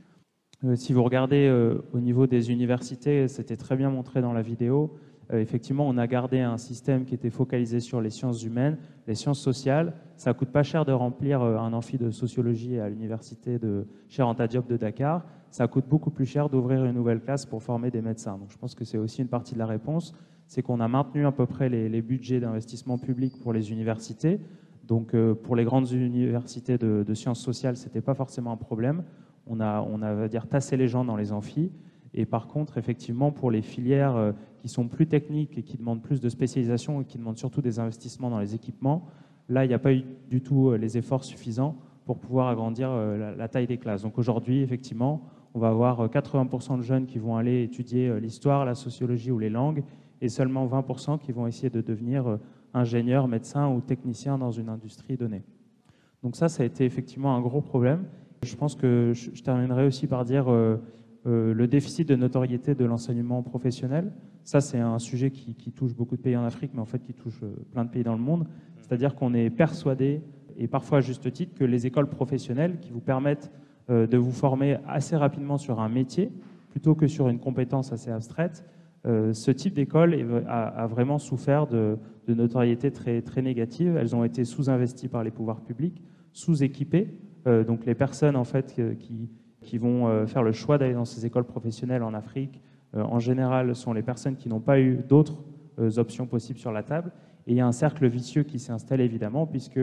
Euh, 0.64 0.76
si 0.76 0.94
vous 0.94 1.04
regardez 1.04 1.48
euh, 1.48 1.82
au 1.94 2.00
niveau 2.00 2.28
des 2.28 2.52
universités, 2.52 3.28
c'était 3.28 3.58
très 3.58 3.76
bien 3.76 3.90
montré 3.90 4.22
dans 4.22 4.34
la 4.34 4.42
vidéo, 4.42 4.96
effectivement, 5.32 5.88
on 5.88 5.98
a 6.00 6.08
gardé 6.08 6.40
un 6.40 6.58
système 6.58 7.06
qui 7.06 7.14
était 7.14 7.30
focalisé 7.30 7.80
sur 7.80 8.02
les 8.02 8.10
sciences 8.10 8.42
humaines, 8.44 8.80
les 9.06 9.14
sciences 9.14 9.40
sociales. 9.40 9.94
Ça 10.16 10.34
coûte 10.34 10.50
pas 10.50 10.64
cher 10.64 10.86
de 10.86 10.92
remplir 10.92 11.44
un 11.44 11.72
amphi 11.72 12.00
de 12.00 12.10
sociologie 12.10 12.80
à 12.80 12.90
l'université 12.90 13.60
de 13.60 13.86
Anta 14.18 14.48
Diop 14.48 14.68
de 14.68 14.76
Dakar. 14.76 15.24
Ça 15.52 15.68
coûte 15.68 15.86
beaucoup 15.88 16.12
plus 16.12 16.26
cher 16.26 16.50
d'ouvrir 16.50 16.86
une 16.86 16.94
nouvelle 16.94 17.22
classe 17.22 17.46
pour 17.46 17.64
former 17.64 17.90
des 17.90 18.02
médecins. 18.02 18.38
Donc, 18.38 18.52
je 18.52 18.58
pense 18.58 18.76
que 18.76 18.86
c'est 18.86 18.98
aussi 18.98 19.22
une 19.22 19.28
partie 19.28 19.56
de 19.56 19.60
la 19.60 19.66
réponse, 19.66 20.14
c'est 20.50 20.64
qu'on 20.64 20.80
a 20.80 20.88
maintenu 20.88 21.28
à 21.28 21.32
peu 21.32 21.46
près 21.46 21.70
les, 21.70 22.02
budgets 22.02 22.40
d'investissement 22.40 22.98
public 22.98 23.40
pour 23.40 23.54
les 23.54 23.72
universités. 23.72 24.40
Donc 24.88 25.14
euh, 25.14 25.36
pour 25.36 25.56
les 25.56 25.64
grandes 25.64 25.92
universités 25.92 26.80
de, 26.80 27.14
sciences 27.14 27.40
sociales, 27.40 27.78
ce 27.78 27.86
n'était 27.86 28.02
pas 28.02 28.16
forcément 28.16 28.52
un 28.52 28.58
problème. 28.58 29.04
On 29.46 29.60
a, 29.60 29.82
on 29.82 30.02
a 30.02 30.28
dire, 30.28 30.48
tassé 30.48 30.76
les 30.76 30.88
gens 30.88 31.06
dans 31.06 31.16
les 31.16 31.32
amphis. 31.32 31.72
Et 32.16 32.26
par 32.26 32.48
contre, 32.48 32.80
effectivement, 32.80 33.32
pour 33.32 33.52
les 33.52 33.62
filières 33.62 34.34
qui 34.58 34.70
sont 34.70 34.88
plus 34.88 35.06
techniques 35.06 35.56
et 35.60 35.62
qui 35.62 35.78
demandent 35.78 36.02
plus 36.02 36.20
de 36.20 36.30
spécialisation 36.30 37.02
et 37.02 37.06
qui 37.06 37.20
demandent 37.20 37.38
surtout 37.38 37.62
des 37.62 37.78
investissements 37.78 38.32
dans 38.32 38.40
les 38.40 38.56
équipements, 38.56 39.06
là, 39.50 39.66
il 39.66 39.68
n'y 39.68 39.76
a 39.76 39.80
pas 39.80 39.94
eu 39.94 40.04
du 40.32 40.42
tout 40.42 40.74
les 40.74 40.98
efforts 40.98 41.24
suffisants 41.24 41.76
pour 42.06 42.18
pouvoir 42.18 42.48
agrandir 42.48 42.90
la 42.92 43.48
taille 43.48 43.68
des 43.68 43.78
classes. 43.78 44.02
Donc 44.02 44.18
aujourd'hui, 44.18 44.62
effectivement, 44.62 45.22
on 45.54 45.60
va 45.60 45.70
avoir 45.70 46.08
80% 46.08 46.78
de 46.78 46.82
jeunes 46.82 47.06
qui 47.06 47.20
vont 47.20 47.36
aller 47.38 47.64
étudier 47.64 48.20
l'histoire, 48.20 48.66
la 48.66 48.76
sociologie 48.76 49.32
ou 49.32 49.40
les 49.40 49.50
langues, 49.50 49.84
et 50.22 50.30
seulement 50.30 50.68
20% 50.68 51.20
qui 51.20 51.32
vont 51.32 51.48
essayer 51.48 51.70
de 51.70 51.82
devenir 51.82 52.38
ingénieur, 52.74 53.28
médecin 53.28 53.70
ou 53.70 53.82
technicien 53.82 54.38
dans 54.38 54.52
une 54.52 54.70
industrie 54.70 55.18
donnée. 55.18 55.44
Donc 56.24 56.36
ça, 56.36 56.50
ça 56.50 56.64
a 56.64 56.66
été 56.66 56.86
effectivement 56.86 57.36
un 57.36 57.42
gros 57.42 57.62
problème. 57.62 58.06
Je 58.44 58.56
pense 58.56 58.76
que 58.76 59.14
je, 59.14 59.42
terminerai 59.42 59.86
aussi 59.86 60.08
par 60.08 60.26
dire 60.26 60.50
euh, 60.50 60.78
euh, 61.26 61.54
le 61.54 61.68
déficit 61.68 62.08
de 62.08 62.16
notoriété 62.16 62.76
de 62.76 62.86
l'enseignement 62.86 63.42
professionnel. 63.42 64.12
Ça, 64.44 64.62
c'est 64.62 64.80
un 64.80 65.00
sujet 65.00 65.32
qui, 65.32 65.72
touche 65.72 65.94
beaucoup 65.94 66.16
de 66.16 66.22
pays 66.22 66.38
en 66.38 66.44
Afrique, 66.44 66.72
mais 66.74 66.82
en 66.82 66.86
fait 66.86 67.00
qui 67.00 67.14
touche 67.14 67.40
euh, 67.44 67.54
plein 67.72 67.86
de 67.86 67.90
pays 67.90 68.04
dans 68.04 68.16
le 68.16 68.22
monde. 68.22 68.48
C'est-à-dire 68.78 69.16
qu'on 69.16 69.34
est 69.34 69.50
persuadé, 69.50 70.22
et 70.58 70.68
parfois 70.68 71.00
à 71.00 71.02
juste 71.02 71.32
titre, 71.32 71.54
que 71.54 71.64
les 71.64 71.86
écoles 71.86 72.08
professionnelles 72.08 72.80
qui 72.80 72.92
vous 72.92 73.02
permettent 73.02 73.52
de 73.90 74.18
vous 74.18 74.32
former 74.32 74.78
assez 74.88 75.16
rapidement 75.16 75.58
sur 75.58 75.80
un 75.80 75.90
métier, 75.90 76.32
plutôt 76.70 76.96
que 76.96 77.08
sur 77.08 77.28
une 77.28 77.40
compétence 77.40 77.92
assez 77.92 78.12
abstraite, 78.12 78.64
ce 79.06 79.52
type 79.52 79.74
d'école 79.74 80.44
a, 80.48 80.86
vraiment 80.88 81.18
souffert 81.18 81.66
de, 81.66 81.98
notoriété 82.28 82.92
très, 82.92 83.22
très 83.22 83.42
négative. 83.42 83.98
Elles 83.98 84.16
ont 84.16 84.24
été 84.24 84.46
sous-investies 84.46 85.08
par 85.08 85.24
les 85.24 85.32
pouvoirs 85.32 85.62
publics, 85.62 86.04
sous-équipées. 86.34 87.08
Euh, 87.48 87.64
donc 87.64 87.86
les 87.86 87.96
personnes 87.96 88.36
en 88.36 88.44
fait, 88.44 88.76
qui, 89.00 89.30
qui 89.62 89.78
vont 89.78 90.08
euh, 90.08 90.26
faire 90.26 90.44
le 90.44 90.52
choix 90.52 90.78
d'aller 90.78 90.94
dans 90.94 91.06
ces 91.06 91.26
écoles 91.26 91.46
professionnelles 91.46 92.04
en 92.04 92.14
Afrique, 92.14 92.62
euh, 92.96 93.02
en 93.04 93.20
général, 93.20 93.76
sont 93.76 93.94
les 93.94 94.02
personnes 94.02 94.36
qui 94.36 94.50
n'ont 94.50 94.60
pas 94.60 94.80
eu 94.80 94.98
d'autres 95.08 95.44
options 95.96 96.28
possibles 96.28 96.60
sur 96.60 96.74
la 96.74 96.84
table. 96.84 97.12
Et 97.48 97.52
il 97.52 97.56
y 97.56 97.62
a 97.62 97.66
un 97.66 97.72
cercle 97.72 98.06
vicieux 98.06 98.44
qui 98.44 98.60
s'est 98.60 98.74
installé 98.74 99.06
évidemment, 99.06 99.48
puisque 99.48 99.80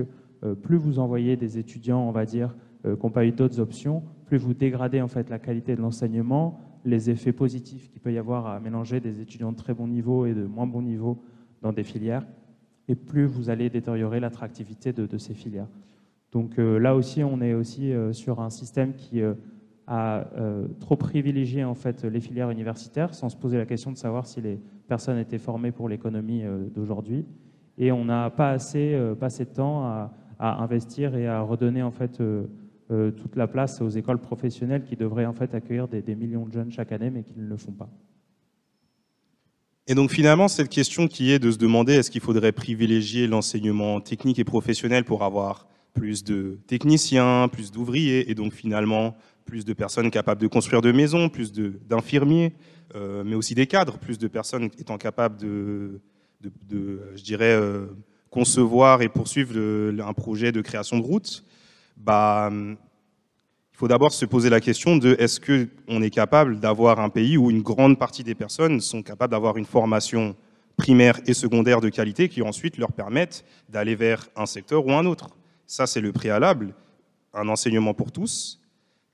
plus 0.60 0.76
vous 0.76 0.98
envoyez 0.98 1.36
des 1.36 1.56
étudiants, 1.56 2.06
on 2.06 2.10
va 2.10 2.26
dire, 2.26 2.54
qui 2.94 3.06
n'ont 3.06 3.10
pas 3.10 3.26
eu 3.26 3.32
d'autres 3.32 3.60
options, 3.60 4.02
plus 4.26 4.38
vous 4.38 4.54
dégradez 4.54 5.00
en 5.00 5.08
fait 5.08 5.30
la 5.30 5.38
qualité 5.38 5.76
de 5.76 5.80
l'enseignement, 5.80 6.60
les 6.84 7.10
effets 7.10 7.32
positifs 7.32 7.90
qu'il 7.90 8.00
peut 8.00 8.12
y 8.12 8.18
avoir 8.18 8.46
à 8.46 8.60
mélanger 8.60 9.00
des 9.00 9.20
étudiants 9.20 9.52
de 9.52 9.56
très 9.56 9.74
bon 9.74 9.88
niveau 9.88 10.24
et 10.26 10.34
de 10.34 10.46
moins 10.46 10.66
bon 10.66 10.82
niveau 10.82 11.22
dans 11.62 11.72
des 11.72 11.82
filières, 11.82 12.26
et 12.88 12.94
plus 12.94 13.26
vous 13.26 13.50
allez 13.50 13.68
détériorer 13.68 14.20
l'attractivité 14.20 14.92
de, 14.92 15.18
ces 15.18 15.34
filières. 15.34 15.68
Donc 16.32 16.58
euh, 16.58 16.78
là 16.78 16.94
aussi, 16.94 17.24
on 17.24 17.40
est 17.40 17.54
aussi 17.54 17.92
euh, 17.92 18.12
sur 18.12 18.40
un 18.40 18.50
système 18.50 18.94
qui 18.94 19.20
euh, 19.20 19.34
a 19.88 20.24
trop 20.80 20.96
privilégié 20.96 21.62
en 21.62 21.76
fait 21.76 22.04
les 22.04 22.20
filières 22.20 22.50
universitaires, 22.50 23.14
sans 23.14 23.28
se 23.28 23.36
poser 23.36 23.56
la 23.56 23.66
question 23.66 23.92
de 23.92 23.96
savoir 23.96 24.26
si 24.26 24.40
les 24.40 24.58
personnes 24.88 25.18
étaient 25.18 25.38
formées 25.38 25.70
pour 25.70 25.88
l'économie 25.88 26.42
d'aujourd'hui. 26.74 27.24
Et 27.78 27.92
on 27.92 28.04
n'a 28.04 28.30
pas 28.30 28.50
assez 28.50 29.00
passé 29.20 29.44
de 29.44 29.50
temps 29.50 29.84
à, 29.84 30.10
investir 30.40 31.14
et 31.14 31.28
à 31.28 31.40
redonner 31.40 31.84
en 31.84 31.92
fait 31.92 32.20
toute 32.88 33.34
la 33.34 33.48
place 33.48 33.80
aux 33.80 33.88
écoles 33.88 34.20
professionnelles 34.20 34.84
qui 34.84 34.96
devraient 34.96 35.26
en 35.26 35.32
fait 35.32 35.54
accueillir 35.54 35.88
des, 35.88 36.14
millions 36.14 36.46
de 36.46 36.52
jeunes 36.52 36.70
chaque 36.70 36.92
année, 36.92 37.10
mais 37.10 37.24
qui 37.24 37.34
ne 37.36 37.46
le 37.46 37.56
font 37.56 37.72
pas. 37.72 37.90
Et 39.88 39.94
donc 39.94 40.10
finalement, 40.10 40.48
cette 40.48 40.68
question 40.68 41.08
qui 41.08 41.32
est 41.32 41.38
de 41.38 41.50
se 41.50 41.58
demander 41.58 41.94
est-ce 41.94 42.10
qu'il 42.10 42.20
faudrait 42.20 42.52
privilégier 42.52 43.26
l'enseignement 43.26 44.00
technique 44.00 44.38
et 44.38 44.44
professionnel 44.44 45.04
pour 45.04 45.24
avoir 45.24 45.68
plus 45.94 46.24
de 46.24 46.58
techniciens, 46.66 47.48
plus 47.48 47.72
d'ouvriers, 47.72 48.30
et 48.30 48.34
donc 48.34 48.52
finalement 48.52 49.16
plus 49.44 49.64
de 49.64 49.72
personnes 49.72 50.10
capables 50.10 50.40
de 50.40 50.48
construire 50.48 50.82
de 50.82 50.92
maisons, 50.92 51.28
plus 51.28 51.52
d'infirmiers, 51.52 52.52
euh, 52.94 53.22
mais 53.24 53.34
aussi 53.34 53.54
des 53.54 53.66
cadres, 53.66 53.98
plus 53.98 54.18
de 54.18 54.28
personnes 54.28 54.64
étant 54.78 54.98
capables 54.98 55.36
de, 55.38 56.00
de, 56.40 57.00
je 57.14 57.22
dirais, 57.22 57.54
euh, 57.54 57.86
concevoir 58.30 59.02
et 59.02 59.08
poursuivre 59.08 59.54
un 60.02 60.12
projet 60.12 60.52
de 60.52 60.60
création 60.60 60.98
de 60.98 61.04
routes. 61.04 61.44
Bah, 61.96 62.50
il 62.52 62.76
faut 63.72 63.88
d'abord 63.88 64.12
se 64.12 64.24
poser 64.24 64.48
la 64.48 64.60
question 64.60 64.96
de 64.96 65.16
est-ce 65.18 65.40
qu'on 65.40 66.02
est 66.02 66.10
capable 66.10 66.60
d'avoir 66.60 67.00
un 67.00 67.08
pays 67.08 67.36
où 67.36 67.50
une 67.50 67.62
grande 67.62 67.98
partie 67.98 68.24
des 68.24 68.34
personnes 68.34 68.80
sont 68.80 69.02
capables 69.02 69.32
d'avoir 69.32 69.56
une 69.56 69.66
formation 69.66 70.36
primaire 70.76 71.20
et 71.26 71.34
secondaire 71.34 71.80
de 71.80 71.88
qualité 71.88 72.28
qui 72.28 72.42
ensuite 72.42 72.78
leur 72.78 72.92
permettent 72.92 73.44
d'aller 73.68 73.94
vers 73.94 74.28
un 74.36 74.46
secteur 74.46 74.86
ou 74.86 74.92
un 74.92 75.06
autre? 75.06 75.28
Ça, 75.66 75.86
c'est 75.86 76.00
le 76.00 76.12
préalable, 76.12 76.74
un 77.34 77.48
enseignement 77.48 77.92
pour 77.92 78.12
tous. 78.12 78.60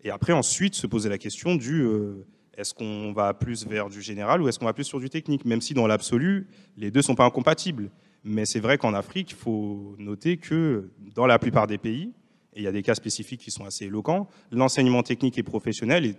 Et 0.05 0.11
après, 0.11 0.33
ensuite, 0.33 0.75
se 0.75 0.87
poser 0.87 1.09
la 1.09 1.19
question 1.19 1.55
du 1.55 1.83
euh, 1.83 2.27
est-ce 2.57 2.75
qu'on 2.75 3.13
va 3.13 3.33
plus 3.35 3.67
vers 3.67 3.89
du 3.89 4.03
général 4.03 4.43
ou 4.43 4.49
est-ce 4.49 4.59
qu'on 4.59 4.67
va 4.67 4.75
plus 4.75 4.85
sur 4.85 5.01
du 5.01 5.09
technique? 5.09 5.45
Même 5.45 5.61
si 5.61 5.75
dans 5.75 5.87
l'absolu, 5.87 6.49
les 6.77 6.91
deux 6.91 7.01
ne 7.01 7.05
sont 7.05 7.15
pas 7.15 7.25
incompatibles. 7.25 7.91
Mais 8.25 8.45
c'est 8.45 8.61
vrai 8.61 8.79
qu'en 8.79 8.95
Afrique, 8.95 9.31
il 9.31 9.37
faut 9.37 9.97
noter 9.99 10.37
que 10.37 10.91
dans 11.15 11.27
la 11.27 11.39
plupart 11.39 11.67
des 11.67 11.79
pays, 11.79 12.13
et 12.55 12.61
il 12.61 12.63
y 12.65 12.67
a 12.67 12.73
des 12.73 12.83
cas 12.83 12.95
spécifiques 12.95 13.41
qui 13.41 13.51
sont 13.51 13.65
assez 13.65 13.87
éloquents, 13.87 14.29
l'enseignement 14.51 15.03
technique 15.03 15.39
et 15.39 15.43
professionnel 15.43 16.15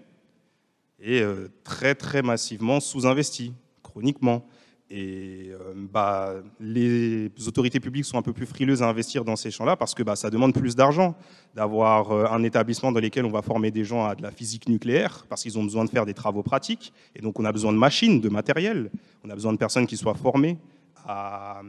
est, 1.00 1.22
euh, 1.22 1.50
très 1.64 1.96
très 1.96 2.22
massivement 2.22 2.80
sous-investi, 2.80 3.54
chroniquement. 3.84 4.46
Et 4.90 5.50
euh, 5.52 5.74
bah, 5.76 6.36
les 6.60 7.32
autorités 7.48 7.80
publiques 7.80 8.06
sont 8.06 8.18
un 8.18 8.22
peu 8.22 8.34
plus 8.34 8.46
frileuses 8.46 8.84
à 8.84 8.90
investir 8.90 9.26
dans 9.26 9.36
ces 9.36 9.50
champs-là 9.50 9.76
parce 9.76 9.96
que 9.96 10.04
bah, 10.04 10.16
ça 10.16 10.30
demande 10.30 10.54
plus 10.54 10.76
d'argent 10.76 11.16
d'avoir 11.56 12.12
euh, 12.12 12.26
un 12.30 12.44
établissement 12.44 12.92
dans 12.92 13.00
lequel 13.00 13.26
on 13.26 13.32
va 13.32 13.42
former 13.42 13.72
des 13.72 13.84
gens 13.84 14.06
à 14.06 14.14
de 14.14 14.22
la 14.22 14.30
physique 14.30 14.70
nucléaire 14.70 15.26
parce 15.30 15.42
qu'ils 15.42 15.58
ont 15.58 15.64
besoin 15.64 15.86
de 15.86 15.90
faire 15.90 16.06
des 16.06 16.14
travaux 16.14 16.44
pratiques. 16.44 16.94
Et 17.16 17.22
donc 17.22 17.40
on 17.40 17.46
a 17.46 17.52
besoin 17.52 17.74
de 17.74 17.78
machines, 17.78 18.22
de 18.22 18.30
matériel. 18.30 18.92
On 19.24 19.30
a 19.30 19.34
besoin 19.34 19.54
de 19.54 19.58
personnes 19.58 19.88
qui 19.88 19.98
soient 19.98 20.16
formées 20.16 20.58
à 21.06 21.62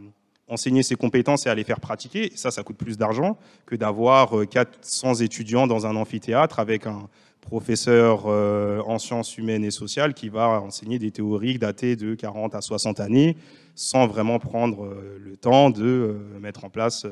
enseigner 0.49 0.83
ses 0.83 0.97
compétences 0.97 1.47
et 1.47 1.49
à 1.49 1.55
les 1.55 1.65
faire 1.65 1.81
pratiquer. 1.81 2.33
ça, 2.35 2.51
ça 2.51 2.63
coûte 2.63 2.77
plus 2.77 2.99
d'argent 2.99 3.39
que 3.67 3.75
d'avoir 3.75 4.47
400 4.49 5.21
euh, 5.21 5.25
étudiants 5.25 5.67
dans 5.67 5.87
un 5.87 5.97
amphithéâtre 5.97 6.59
avec 6.59 6.87
un 6.87 7.09
professeur 7.41 8.25
euh, 8.27 8.81
en 8.87 8.99
sciences 8.99 9.37
humaines 9.37 9.65
et 9.65 9.71
sociales 9.71 10.15
qui 10.15 10.29
va 10.29 10.61
enseigner 10.61 10.99
des 10.99 11.11
théories 11.11 11.59
datées 11.59 11.97
de 11.97 12.15
40 12.15 12.55
à 12.55 12.61
60 12.61 13.01
années 13.01 13.37
sans 13.75 14.07
vraiment 14.07 14.39
prendre 14.39 14.85
euh, 14.85 15.19
le 15.23 15.37
temps 15.37 15.71
de 15.71 16.17
mettre 16.41 16.65
en 16.65 16.71
place 16.71 17.07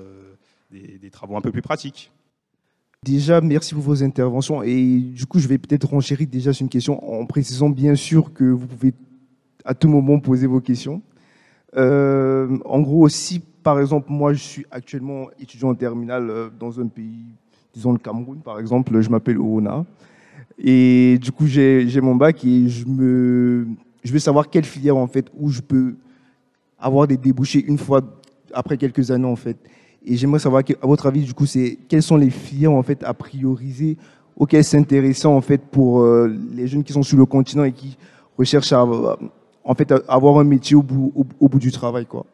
des, 0.70 1.10
travaux 1.10 1.36
un 1.36 1.40
peu 1.40 1.52
plus 1.52 1.62
pratiques. 1.62 2.10
Déjà, 3.02 3.40
merci 3.40 3.74
pour 3.74 3.82
vos 3.82 4.02
interventions. 4.02 4.62
Et 4.62 4.98
du 4.98 5.26
coup, 5.26 5.38
je 5.38 5.48
vais 5.48 5.58
peut-être 5.58 5.88
renchérir 5.88 6.28
déjà 6.28 6.52
sur 6.52 6.62
une 6.62 6.70
question 6.70 7.20
en 7.20 7.26
précisant 7.26 7.68
bien 7.68 7.94
sûr 7.94 8.32
que 8.32 8.44
vous 8.44 8.66
pouvez 8.66 8.94
à 9.64 9.74
tout 9.74 9.88
moment 9.88 10.20
poser 10.20 10.46
vos 10.46 10.60
questions. 10.60 11.02
Euh, 11.76 12.58
en 12.64 12.80
gros, 12.80 13.08
si 13.08 13.40
par 13.62 13.80
exemple, 13.80 14.08
moi 14.10 14.32
je 14.32 14.42
suis 14.42 14.66
actuellement 14.70 15.28
étudiant 15.40 15.70
en 15.70 15.74
terminale 15.74 16.28
euh, 16.28 16.48
dans 16.58 16.80
un 16.80 16.86
pays, 16.86 17.24
disons 17.72 17.92
le 17.92 17.98
Cameroun 17.98 18.40
par 18.40 18.58
exemple, 18.58 19.00
je 19.00 19.08
m'appelle 19.08 19.38
Oona, 19.38 19.84
et 20.58 21.18
du 21.20 21.32
coup 21.32 21.46
j'ai 21.46 22.00
mon 22.00 22.14
bac 22.14 22.44
et 22.44 22.68
je, 22.68 22.86
me, 22.86 23.66
je 24.04 24.12
veux 24.12 24.18
savoir 24.18 24.50
quelle 24.50 24.64
filière 24.64 24.96
en 24.96 25.06
fait 25.06 25.26
où 25.38 25.48
je 25.48 25.60
peux 25.60 25.94
avoir 26.78 27.06
des 27.06 27.16
débouchés 27.16 27.64
une 27.64 27.78
fois 27.78 28.02
après 28.52 28.76
quelques 28.76 29.10
années 29.10 29.26
en 29.26 29.36
fait. 29.36 29.56
Et 30.04 30.16
j'aimerais 30.16 30.40
savoir, 30.40 30.64
à 30.82 30.86
votre 30.86 31.06
avis, 31.06 31.22
du 31.22 31.32
coup, 31.32 31.46
c'est 31.46 31.78
quelles 31.88 32.02
sont 32.02 32.16
les 32.16 32.30
filières 32.30 32.72
en 32.72 32.82
fait 32.82 33.04
à 33.04 33.14
prioriser, 33.14 33.96
auxquelles 34.36 34.64
c'est 34.64 34.78
intéressant 34.78 35.36
en 35.36 35.40
fait 35.40 35.62
pour 35.62 36.00
euh, 36.00 36.36
les 36.52 36.66
jeunes 36.66 36.82
qui 36.82 36.92
sont 36.92 37.04
sur 37.04 37.16
le 37.16 37.26
continent 37.26 37.64
et 37.64 37.72
qui 37.72 37.96
recherchent 38.36 38.72
à, 38.72 38.84
en 39.64 39.74
fait, 39.74 39.92
avoir 40.08 40.38
un 40.38 40.44
métier 40.44 40.76
au 40.76 40.82
bout, 40.82 41.58
du 41.58 41.70
travail 41.70 42.06
quoi 42.06 42.26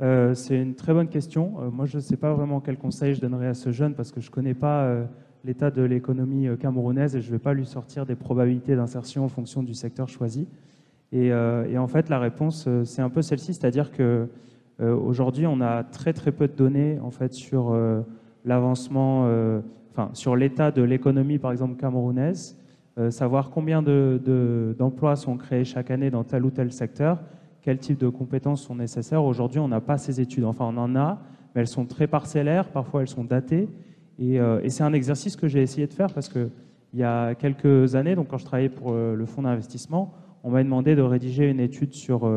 euh, 0.00 0.34
C'est 0.34 0.60
une 0.60 0.74
très 0.74 0.94
bonne 0.94 1.08
question. 1.08 1.54
Euh, 1.60 1.70
moi, 1.70 1.86
je 1.86 1.96
ne 1.96 2.02
sais 2.02 2.16
pas 2.16 2.32
vraiment 2.32 2.60
quel 2.60 2.78
conseil 2.78 3.14
je 3.14 3.20
donnerais 3.20 3.48
à 3.48 3.54
ce 3.54 3.72
jeune 3.72 3.94
parce 3.94 4.10
que 4.10 4.20
je 4.20 4.30
ne 4.30 4.34
connais 4.34 4.54
pas 4.54 4.84
euh, 4.84 5.04
l'état 5.44 5.70
de 5.70 5.82
l'économie 5.82 6.48
camerounaise 6.58 7.16
et 7.16 7.20
je 7.20 7.26
ne 7.26 7.32
vais 7.32 7.38
pas 7.38 7.54
lui 7.54 7.66
sortir 7.66 8.06
des 8.06 8.14
probabilités 8.14 8.76
d'insertion 8.76 9.24
en 9.24 9.28
fonction 9.28 9.62
du 9.62 9.74
secteur 9.74 10.08
choisi. 10.08 10.46
Et, 11.12 11.26
et 11.28 11.78
en 11.78 11.86
fait, 11.86 12.08
la 12.08 12.18
réponse, 12.18 12.68
c'est 12.84 13.02
un 13.02 13.10
peu 13.10 13.22
celle-ci, 13.22 13.54
c'est-à-dire 13.54 13.92
que 13.92 14.26
aujourd'hui, 14.80 15.46
on 15.46 15.60
a 15.60 15.84
très 15.84 16.12
très 16.12 16.32
peu 16.32 16.48
de 16.48 16.54
données 16.54 16.98
en 17.00 17.12
fait 17.12 17.34
sur 17.34 17.72
l'avancement, 18.44 19.28
enfin 19.92 20.10
sur 20.12 20.34
l'état 20.34 20.72
de 20.72 20.82
l'économie, 20.82 21.38
par 21.38 21.52
exemple 21.52 21.76
camerounaise. 21.76 22.58
Euh, 22.96 23.10
savoir 23.10 23.50
combien 23.50 23.82
d'emplois 23.82 25.16
sont 25.16 25.36
créés 25.36 25.64
chaque 25.64 25.90
année 25.90 26.10
dans 26.10 26.22
tel 26.22 26.44
ou 26.44 26.50
tel 26.50 26.70
secteur, 26.70 27.18
quel 27.60 27.78
type 27.78 27.98
de 27.98 28.08
compétences 28.08 28.62
sont 28.62 28.76
nécessaires. 28.76 29.24
Aujourd'hui, 29.24 29.58
on 29.58 29.66
n'a 29.66 29.80
pas 29.80 29.98
ces 29.98 30.20
études. 30.20 30.44
Enfin, 30.44 30.66
on 30.66 30.76
en 30.76 30.94
a, 30.94 31.18
mais 31.54 31.62
elles 31.62 31.66
sont 31.66 31.86
très 31.86 32.06
parcellaires, 32.06 32.68
parfois 32.68 33.00
elles 33.00 33.08
sont 33.08 33.24
datées. 33.24 33.68
Et, 34.20 34.38
euh, 34.38 34.60
c'est 34.68 34.84
un 34.84 34.92
exercice 34.92 35.34
que 35.34 35.48
j'ai 35.48 35.60
essayé 35.60 35.88
de 35.88 35.92
faire 35.92 36.12
parce 36.12 36.28
qu'il 36.28 36.50
y 36.92 37.02
a 37.02 37.34
quelques 37.34 37.96
années, 37.96 38.14
donc 38.14 38.28
quand 38.28 38.38
je 38.38 38.44
travaillais 38.44 38.68
pour 38.68 38.92
euh, 38.92 39.16
le 39.16 39.26
fonds 39.26 39.42
d'investissement, 39.42 40.14
on 40.44 40.50
m'a 40.50 40.62
demandé 40.62 40.94
de 40.94 41.02
rédiger 41.02 41.50
une 41.50 41.58
étude 41.58 41.94
sur, 41.94 42.30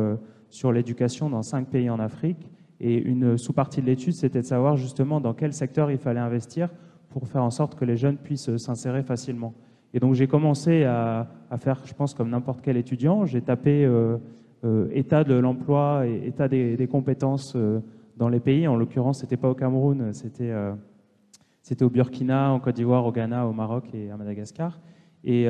sur 0.48 0.72
l'éducation 0.72 1.28
dans 1.28 1.42
cinq 1.42 1.68
pays 1.68 1.90
en 1.90 2.00
Afrique. 2.00 2.50
Et 2.80 2.96
une 2.96 3.36
sous-partie 3.36 3.82
de 3.82 3.86
l'étude, 3.86 4.14
c'était 4.14 4.40
de 4.40 4.46
savoir 4.46 4.76
justement 4.76 5.20
dans 5.20 5.34
quel 5.34 5.52
secteur 5.52 5.90
il 5.90 5.98
fallait 5.98 6.18
investir 6.18 6.70
pour 7.10 7.28
faire 7.28 7.42
en 7.42 7.50
sorte 7.50 7.74
que 7.74 7.84
les 7.84 7.98
jeunes 7.98 8.16
puissent 8.16 8.56
s'insérer 8.56 9.02
facilement. 9.02 9.52
Et 9.94 10.00
donc 10.00 10.14
j'ai 10.14 10.26
commencé 10.26 10.84
à, 10.84 11.26
faire, 11.58 11.80
je 11.84 11.94
pense, 11.94 12.14
comme 12.14 12.30
n'importe 12.30 12.60
quel 12.62 12.76
étudiant, 12.76 13.24
j'ai 13.24 13.40
tapé 13.40 13.84
euh, 13.84 14.18
euh, 14.64 14.88
état 14.92 15.24
de 15.24 15.34
l'emploi 15.34 16.06
et 16.06 16.26
état 16.26 16.48
des, 16.48 16.88
compétences 16.90 17.54
euh, 17.56 17.80
dans 18.16 18.28
les 18.28 18.40
pays. 18.40 18.68
En 18.68 18.76
l'occurrence, 18.76 19.20
c'était 19.20 19.36
pas 19.36 19.48
au 19.48 19.54
Cameroun, 19.54 20.12
c'était 20.12 20.52
c'était 21.62 21.84
au 21.84 21.90
Burkina, 21.90 22.50
en 22.50 22.60
Côte 22.60 22.76
d'Ivoire, 22.76 23.04
au 23.04 23.12
Ghana, 23.12 23.46
au 23.46 23.52
Maroc 23.52 23.84
et 23.92 24.10
à 24.10 24.16
Madagascar. 24.16 24.80
Et, 25.24 25.46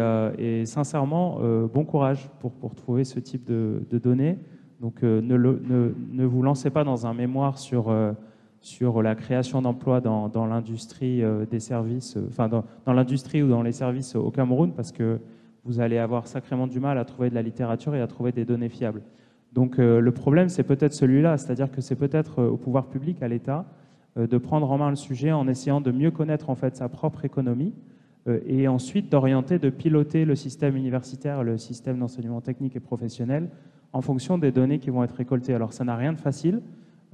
sincèrement, 0.64 1.38
bon 1.72 1.84
courage 1.84 2.28
pour, 2.40 2.52
pour, 2.52 2.74
trouver 2.74 3.04
ce 3.04 3.20
type 3.20 3.44
de, 3.44 3.98
données. 3.98 4.38
Donc 4.80 5.02
ne, 5.02 5.20
ne, 5.20 5.94
ne, 6.12 6.24
vous 6.24 6.42
lancez 6.42 6.70
pas 6.70 6.82
dans 6.82 7.06
un 7.06 7.14
mémoire 7.14 7.58
sur 7.58 7.92
sur 8.60 9.02
la 9.02 9.14
création 9.14 9.62
d'emplois 9.62 10.00
dans, 10.00 10.46
l'industrie 10.46 11.22
euh, 11.22 11.46
des 11.46 11.60
services, 11.60 12.16
euh, 12.16 12.26
enfin 12.28 12.48
dans, 12.48 12.64
l'industrie 12.92 13.42
ou 13.42 13.48
dans 13.48 13.62
les 13.62 13.72
services 13.72 14.16
au 14.16 14.30
Cameroun, 14.30 14.72
parce 14.72 14.92
que 14.92 15.20
vous 15.64 15.80
allez 15.80 15.98
avoir 15.98 16.26
sacrément 16.26 16.66
du 16.66 16.80
mal 16.80 16.98
à 16.98 17.04
trouver 17.04 17.30
de 17.30 17.34
la 17.34 17.42
littérature 17.42 17.94
et 17.94 18.00
à 18.00 18.06
trouver 18.06 18.32
des 18.32 18.44
données 18.44 18.68
fiables. 18.68 19.02
Donc 19.52 19.78
euh, 19.78 20.00
le 20.00 20.12
problème, 20.12 20.48
c'est 20.48 20.62
peut-être 20.64 20.92
celui-là, 20.92 21.36
c'est-à-dire 21.38 21.70
que 21.70 21.80
c'est 21.80 21.96
peut-être 21.96 22.42
au 22.42 22.56
pouvoir 22.56 22.86
public, 22.86 23.22
à 23.22 23.28
l'État, 23.28 23.64
de 24.16 24.38
prendre 24.38 24.68
en 24.72 24.78
main 24.78 24.90
le 24.90 24.96
sujet 24.96 25.30
en 25.30 25.46
essayant 25.46 25.80
de 25.80 25.92
mieux 25.92 26.10
connaître 26.10 26.50
en 26.50 26.56
fait 26.56 26.74
sa 26.74 26.88
propre 26.88 27.24
économie 27.24 27.72
et 28.46 28.66
ensuite 28.66 29.12
d'orienter, 29.12 29.60
de 29.60 29.70
piloter 29.70 30.24
le 30.24 30.34
système 30.34 30.76
universitaire, 30.76 31.44
le 31.44 31.56
système 31.56 32.00
d'enseignement 32.00 32.40
technique 32.40 32.74
et 32.74 32.80
professionnel 32.80 33.48
en 33.92 34.00
fonction 34.00 34.36
des 34.36 34.50
données 34.50 34.80
qui 34.80 34.90
vont 34.90 35.04
être 35.04 35.14
récoltées. 35.14 35.54
Alors 35.54 35.72
ça 35.72 35.84
n'a 35.84 35.94
rien 35.94 36.12
de 36.12 36.18
facile. 36.18 36.62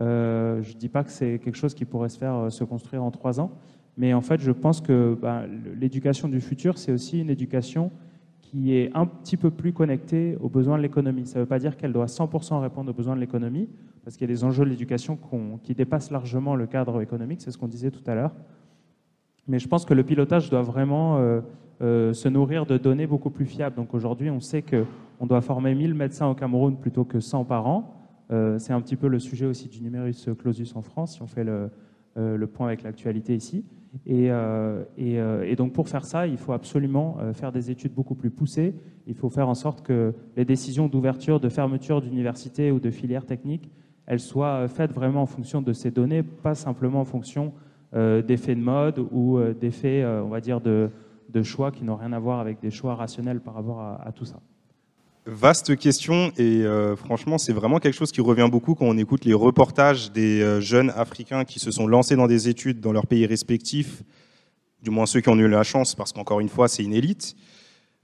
Euh, 0.01 0.63
je 0.63 0.75
ne 0.75 0.79
dis 0.79 0.89
pas 0.89 1.05
que 1.05 1.11
c'est 1.11 1.39
quelque 1.39 1.57
chose 1.57 1.75
qui 1.75 1.85
pourrait 1.85 2.09
se 2.09 2.19
faire 2.19 2.35
euh, 2.35 2.51
se 2.51 2.65
construire 2.65 3.05
en 3.05 3.11
trois 3.11 3.41
ans, 3.41 3.53
mais 3.97 4.13
en 4.13 4.21
fait, 4.21 4.41
je 4.41 4.51
pense 4.51 4.81
que 4.81 5.17
bah, 5.21 5.45
l'éducation 5.79 6.29
du 6.29 6.41
futur, 6.41 6.79
c'est 6.79 6.93
aussi 6.93 7.21
une 7.21 7.31
éducation 7.31 7.93
qui 8.41 8.77
est 8.77 8.91
un 8.95 9.07
petit 9.07 9.37
peu 9.37 9.51
plus 9.51 9.73
connectée 9.73 10.37
aux 10.41 10.49
besoins 10.49 10.77
de 10.77 10.83
l'économie. 10.83 11.27
Ça 11.27 11.39
ne 11.39 11.45
veut 11.45 11.49
pas 11.49 11.59
dire 11.59 11.77
qu'elle 11.77 11.93
doit 11.93 12.07
100% 12.07 12.61
répondre 12.61 12.91
aux 12.91 12.95
besoins 12.95 13.15
de 13.15 13.21
l'économie, 13.21 13.69
parce 14.05 14.17
qu'il 14.17 14.29
y 14.29 14.31
a 14.33 14.35
des 14.35 14.45
enjeux 14.45 14.65
de 14.65 14.71
l'éducation 14.71 15.19
qui 15.63 15.75
dépassent 15.75 16.11
largement 16.11 16.57
le 16.57 16.67
cadre 16.67 17.01
économique, 17.01 17.41
c'est 17.41 17.51
ce 17.51 17.59
qu'on 17.59 17.69
disait 17.69 17.91
tout 17.91 18.03
à 18.07 18.15
l'heure. 18.15 18.33
Mais 19.47 19.59
je 19.59 19.69
pense 19.69 19.85
que 19.85 19.95
le 19.95 20.03
pilotage 20.03 20.51
doit 20.51 20.63
vraiment 20.63 21.19
euh, 21.83 22.13
se 22.13 22.29
nourrir 22.29 22.67
de 22.67 22.79
données 22.79 23.07
beaucoup 23.07 23.31
plus 23.31 23.47
fiables. 23.47 23.75
Donc 23.75 23.95
aujourd'hui, 23.95 24.31
on 24.31 24.39
sait 24.39 24.63
qu'on 24.63 25.27
doit 25.27 25.41
former 25.41 25.75
1000 25.75 25.95
médecins 25.95 26.29
au 26.29 26.35
Cameroun 26.35 26.77
plutôt 26.77 27.05
que 27.05 27.19
100 27.19 27.45
par 27.45 27.67
an. 27.67 28.04
Euh, 28.31 28.59
c'est 28.59 28.73
un 28.73 28.81
petit 28.81 28.97
peu 28.97 29.09
le 29.09 29.19
sujet 29.19 29.47
aussi 29.47 29.69
du 29.69 29.83
numerus 29.83 30.29
clausus 30.39 30.75
en 30.77 30.83
France, 30.83 31.15
si 31.15 31.23
on 31.23 31.27
fait 31.27 31.45
le, 31.45 31.71
euh, 32.17 32.47
point 32.47 32.69
avec 32.69 32.83
l'actualité 32.83 33.35
ici. 33.35 33.65
Euh, 34.09 34.85
et, 34.97 35.55
donc 35.57 35.73
pour 35.73 35.89
faire 35.89 36.05
ça, 36.05 36.27
il 36.27 36.37
faut 36.37 36.53
absolument 36.53 37.19
faire 37.33 37.53
des 37.53 37.71
études 37.71 37.95
beaucoup 37.95 38.15
plus 38.15 38.31
poussées. 38.31 38.75
Il 39.07 39.15
faut 39.15 39.31
faire 39.31 39.49
en 39.49 39.55
sorte 39.55 39.83
que 39.83 40.15
les 40.37 40.45
décisions 40.45 40.89
d'ouverture, 40.89 41.39
de 41.39 41.49
fermeture 41.49 42.01
d'universités 42.01 42.73
ou 42.73 42.81
de 42.81 42.91
filières 42.91 43.27
techniques, 43.27 43.71
elles 44.07 44.21
soient 44.21 44.67
faites 44.69 44.93
vraiment 44.93 45.23
en 45.23 45.27
fonction 45.27 45.63
de 45.63 45.73
ces 45.73 45.91
données, 45.91 46.23
pas 46.23 46.55
simplement 46.55 47.01
en 47.01 47.05
fonction 47.05 47.53
d'effets 47.93 48.57
de 48.57 48.61
mode 48.61 48.99
ou 49.13 49.39
d'effets, 49.61 50.05
on 50.05 50.29
va 50.29 50.41
dire, 50.41 50.61
de, 50.61 50.91
choix 51.43 51.71
qui 51.71 51.85
n'ont 51.85 51.97
rien 51.97 52.13
à 52.13 52.19
voir 52.19 52.41
avec 52.41 52.61
des 52.61 52.71
choix 52.71 52.97
rationnels 52.97 53.41
par 53.41 53.55
rapport 53.55 53.81
à 53.81 54.11
tout 54.13 54.25
ça. 54.25 54.41
Vaste 55.27 55.75
question 55.77 56.33
et 56.37 56.65
euh, 56.65 56.97
franchement 56.97 57.39
c'est 57.39 57.55
vraiment 57.55 57.79
quelque 57.79 57.95
chose 57.95 58.13
qui 58.13 58.21
revient 58.21 58.49
beaucoup 58.51 58.75
quand 58.75 58.85
on 58.85 58.99
écoute 58.99 59.25
les 59.25 59.33
reportages 59.33 60.13
des 60.13 60.43
euh, 60.43 60.61
jeunes 60.61 60.93
Africains 60.95 61.47
qui 61.47 61.61
se 61.61 61.71
sont 61.71 61.87
lancés 61.87 62.15
dans 62.15 62.27
des 62.27 62.51
études 62.51 62.79
dans 62.81 62.93
leurs 62.93 63.07
pays 63.07 63.25
respectifs, 63.25 64.03
du 64.83 64.91
moins 64.91 65.07
ceux 65.07 65.23
qui 65.23 65.31
ont 65.31 65.39
eu 65.39 65.49
la 65.49 65.63
chance 65.63 65.95
parce 65.95 66.13
qu'encore 66.13 66.41
une 66.41 66.51
fois 66.51 66.69
c'est 66.69 66.83
une 66.83 66.93
élite. 66.93 67.37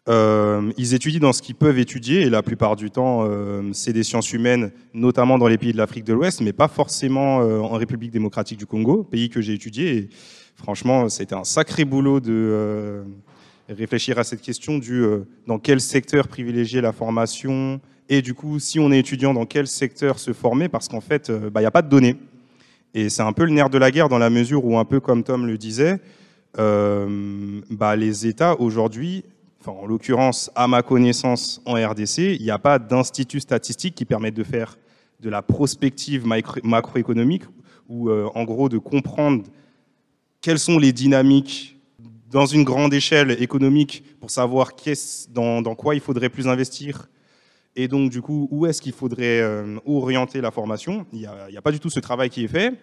Euh, 0.09 0.73
ils 0.79 0.95
étudient 0.95 1.21
dans 1.21 1.35
ce 1.35 1.43
qu'ils 1.43 1.57
peuvent 1.57 1.79
étudier 1.79 2.23
et 2.23 2.31
la 2.31 2.43
plupart 2.43 2.75
du 2.75 2.91
temps 2.91 3.29
c'est 3.75 3.93
des 3.93 4.03
sciences 4.03 4.33
humaines, 4.33 4.73
notamment 4.95 5.37
dans 5.37 5.47
les 5.47 5.59
pays 5.59 5.73
de 5.73 5.77
l'Afrique 5.77 6.05
de 6.05 6.15
l'Ouest, 6.15 6.41
mais 6.41 6.55
pas 6.55 6.69
forcément 6.69 7.37
en 7.37 7.77
République 7.77 8.13
démocratique 8.13 8.59
du 8.59 8.65
Congo, 8.65 9.05
pays 9.05 9.29
que 9.29 9.43
j'ai 9.43 9.53
étudié. 9.53 9.95
Et 9.95 10.09
franchement 10.57 11.11
c'était 11.11 11.35
un 11.35 11.45
sacré 11.45 11.85
boulot 11.85 12.21
de 12.21 13.05
réfléchir 13.75 14.19
à 14.19 14.25
cette 14.25 14.41
question 14.41 14.79
du 14.79 15.03
euh, 15.03 15.27
dans 15.47 15.59
quel 15.59 15.81
secteur 15.81 16.29
privilégier 16.29 16.81
la 16.81 16.93
formation 16.93 17.81
et 18.09 18.23
du 18.23 18.35
coup, 18.35 18.59
si 18.59 18.81
on 18.81 18.91
est 18.91 18.99
étudiant, 18.99 19.33
dans 19.33 19.47
quel 19.47 19.69
secteur 19.69 20.19
se 20.19 20.33
former 20.33 20.69
parce 20.69 20.89
qu'en 20.89 21.01
fait, 21.01 21.29
il 21.29 21.35
euh, 21.35 21.45
n'y 21.45 21.51
bah, 21.51 21.61
a 21.65 21.71
pas 21.71 21.83
de 21.83 21.89
données. 21.89 22.17
Et 22.93 23.09
c'est 23.09 23.23
un 23.23 23.33
peu 23.33 23.45
le 23.45 23.53
nerf 23.53 23.71
de 23.71 23.79
la 23.79 23.93
guerre 23.93 24.09
dans 24.09 24.19
la 24.19 24.31
mesure 24.31 24.65
où, 24.65 24.77
un 24.77 24.85
peu 24.85 24.99
comme 24.99 25.23
Tom 25.23 25.47
le 25.47 25.57
disait, 25.57 26.01
euh, 26.59 27.61
bah, 27.71 27.95
les 27.95 28.27
États 28.27 28.61
aujourd'hui, 28.61 29.25
en 29.65 29.87
l'occurrence, 29.87 30.51
à 30.57 30.67
ma 30.67 30.83
connaissance, 30.83 31.63
en 31.67 31.75
RDC, 31.75 32.19
il 32.19 32.43
n'y 32.43 32.51
a 32.51 32.59
pas 32.59 32.81
d'institut 32.81 33.39
statistique 33.39 33.95
qui 33.95 34.05
permette 34.05 34.35
de 34.35 34.43
faire 34.43 34.77
de 35.21 35.31
la 35.31 35.43
prospective 35.43 36.27
macroéconomique 36.65 37.45
ou 37.89 38.11
en 38.11 38.45
gros 38.45 38.71
de 38.71 38.79
comprendre 38.79 39.45
quelles 40.41 40.59
sont 40.59 40.79
les 40.79 40.93
dynamiques 40.93 41.80
dans 42.31 42.47
une 42.47 42.65
grande 42.65 42.95
échelle 42.95 43.43
économique 43.43 44.05
pour 44.21 44.31
savoir 44.31 44.73
dans, 45.31 45.75
quoi 45.75 45.95
il 45.95 46.01
faudrait 46.01 46.29
plus 46.29 46.49
investir 46.49 47.09
et 47.77 47.89
donc 47.89 48.11
du 48.11 48.23
coup 48.23 48.49
où 48.51 48.67
est-ce 48.67 48.81
qu'il 48.81 48.93
faudrait 48.93 49.41
euh, 49.41 49.79
orienter 49.85 50.41
la 50.41 50.51
formation? 50.51 51.07
Il 51.13 51.19
n'y 51.19 51.27
a, 51.27 51.63
pas 51.63 51.73
du 51.73 51.81
tout 51.81 51.91
ce 51.91 52.01
travail 52.01 52.31
qui 52.31 52.45
est 52.45 52.49
fait. 52.49 52.75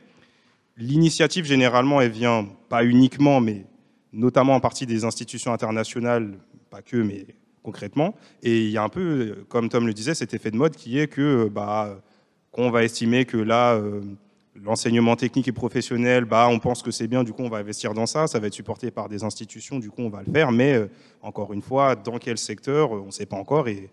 L'initiative 0.78 1.46
généralement 1.46 2.02
elle 2.02 2.12
vient 2.12 2.48
pas 2.70 2.84
uniquement 2.84 3.40
mais 3.42 3.66
notamment 4.14 4.56
en 4.56 4.60
partie 4.60 4.86
des 4.86 5.04
institutions 5.06 5.54
internationales, 5.54 6.38
pas 6.70 6.82
que 6.82 6.98
mais 6.98 7.26
concrètement. 7.64 8.16
Et 8.44 8.66
il 8.66 8.72
y 8.72 8.78
a 8.78 8.84
un 8.84 8.90
peu, 8.90 9.46
comme 9.50 9.68
Tom 9.68 9.88
le 9.88 9.94
disait, 9.94 10.16
cet 10.16 10.34
effet 10.34 10.52
de 10.52 10.56
mode 10.56 10.76
qui 10.76 11.00
est 11.00 11.08
que 11.08 11.50
bah, 11.50 12.02
qu'on 12.52 12.70
va 12.72 12.84
estimer 12.84 13.26
que 13.26 13.38
là 13.38 13.76
euh, 13.76 14.02
l'enseignement 14.64 15.16
technique 15.16 15.48
et 15.48 15.52
professionnel, 15.52 16.26
bah, 16.26 16.48
on 16.50 16.60
pense 16.60 16.82
que 16.82 16.92
c'est 16.92 17.08
bien, 17.08 17.24
du 17.24 17.34
coup 17.34 17.44
on 17.44 17.50
va 17.50 17.58
investir 17.58 17.94
dans 17.94 18.06
ça, 18.06 18.28
ça 18.28 18.40
va 18.40 18.48
être 18.48 18.54
supporté 18.54 18.92
par 18.92 19.10
des 19.10 19.24
institutions, 19.24 19.80
du 19.80 19.90
coup 19.90 20.02
on 20.02 20.10
va 20.10 20.24
le 20.26 20.32
faire, 20.32 20.52
mais 20.52 20.74
euh, 20.74 20.88
encore 21.22 21.54
une 21.54 21.62
fois, 21.62 21.96
dans 21.96 22.18
quel 22.18 22.38
secteur, 22.38 22.96
euh, 22.96 23.02
on 23.02 23.08
ne 23.08 23.12
sait 23.12 23.26
pas 23.26 23.38
encore. 23.38 23.68
Et 23.68 23.90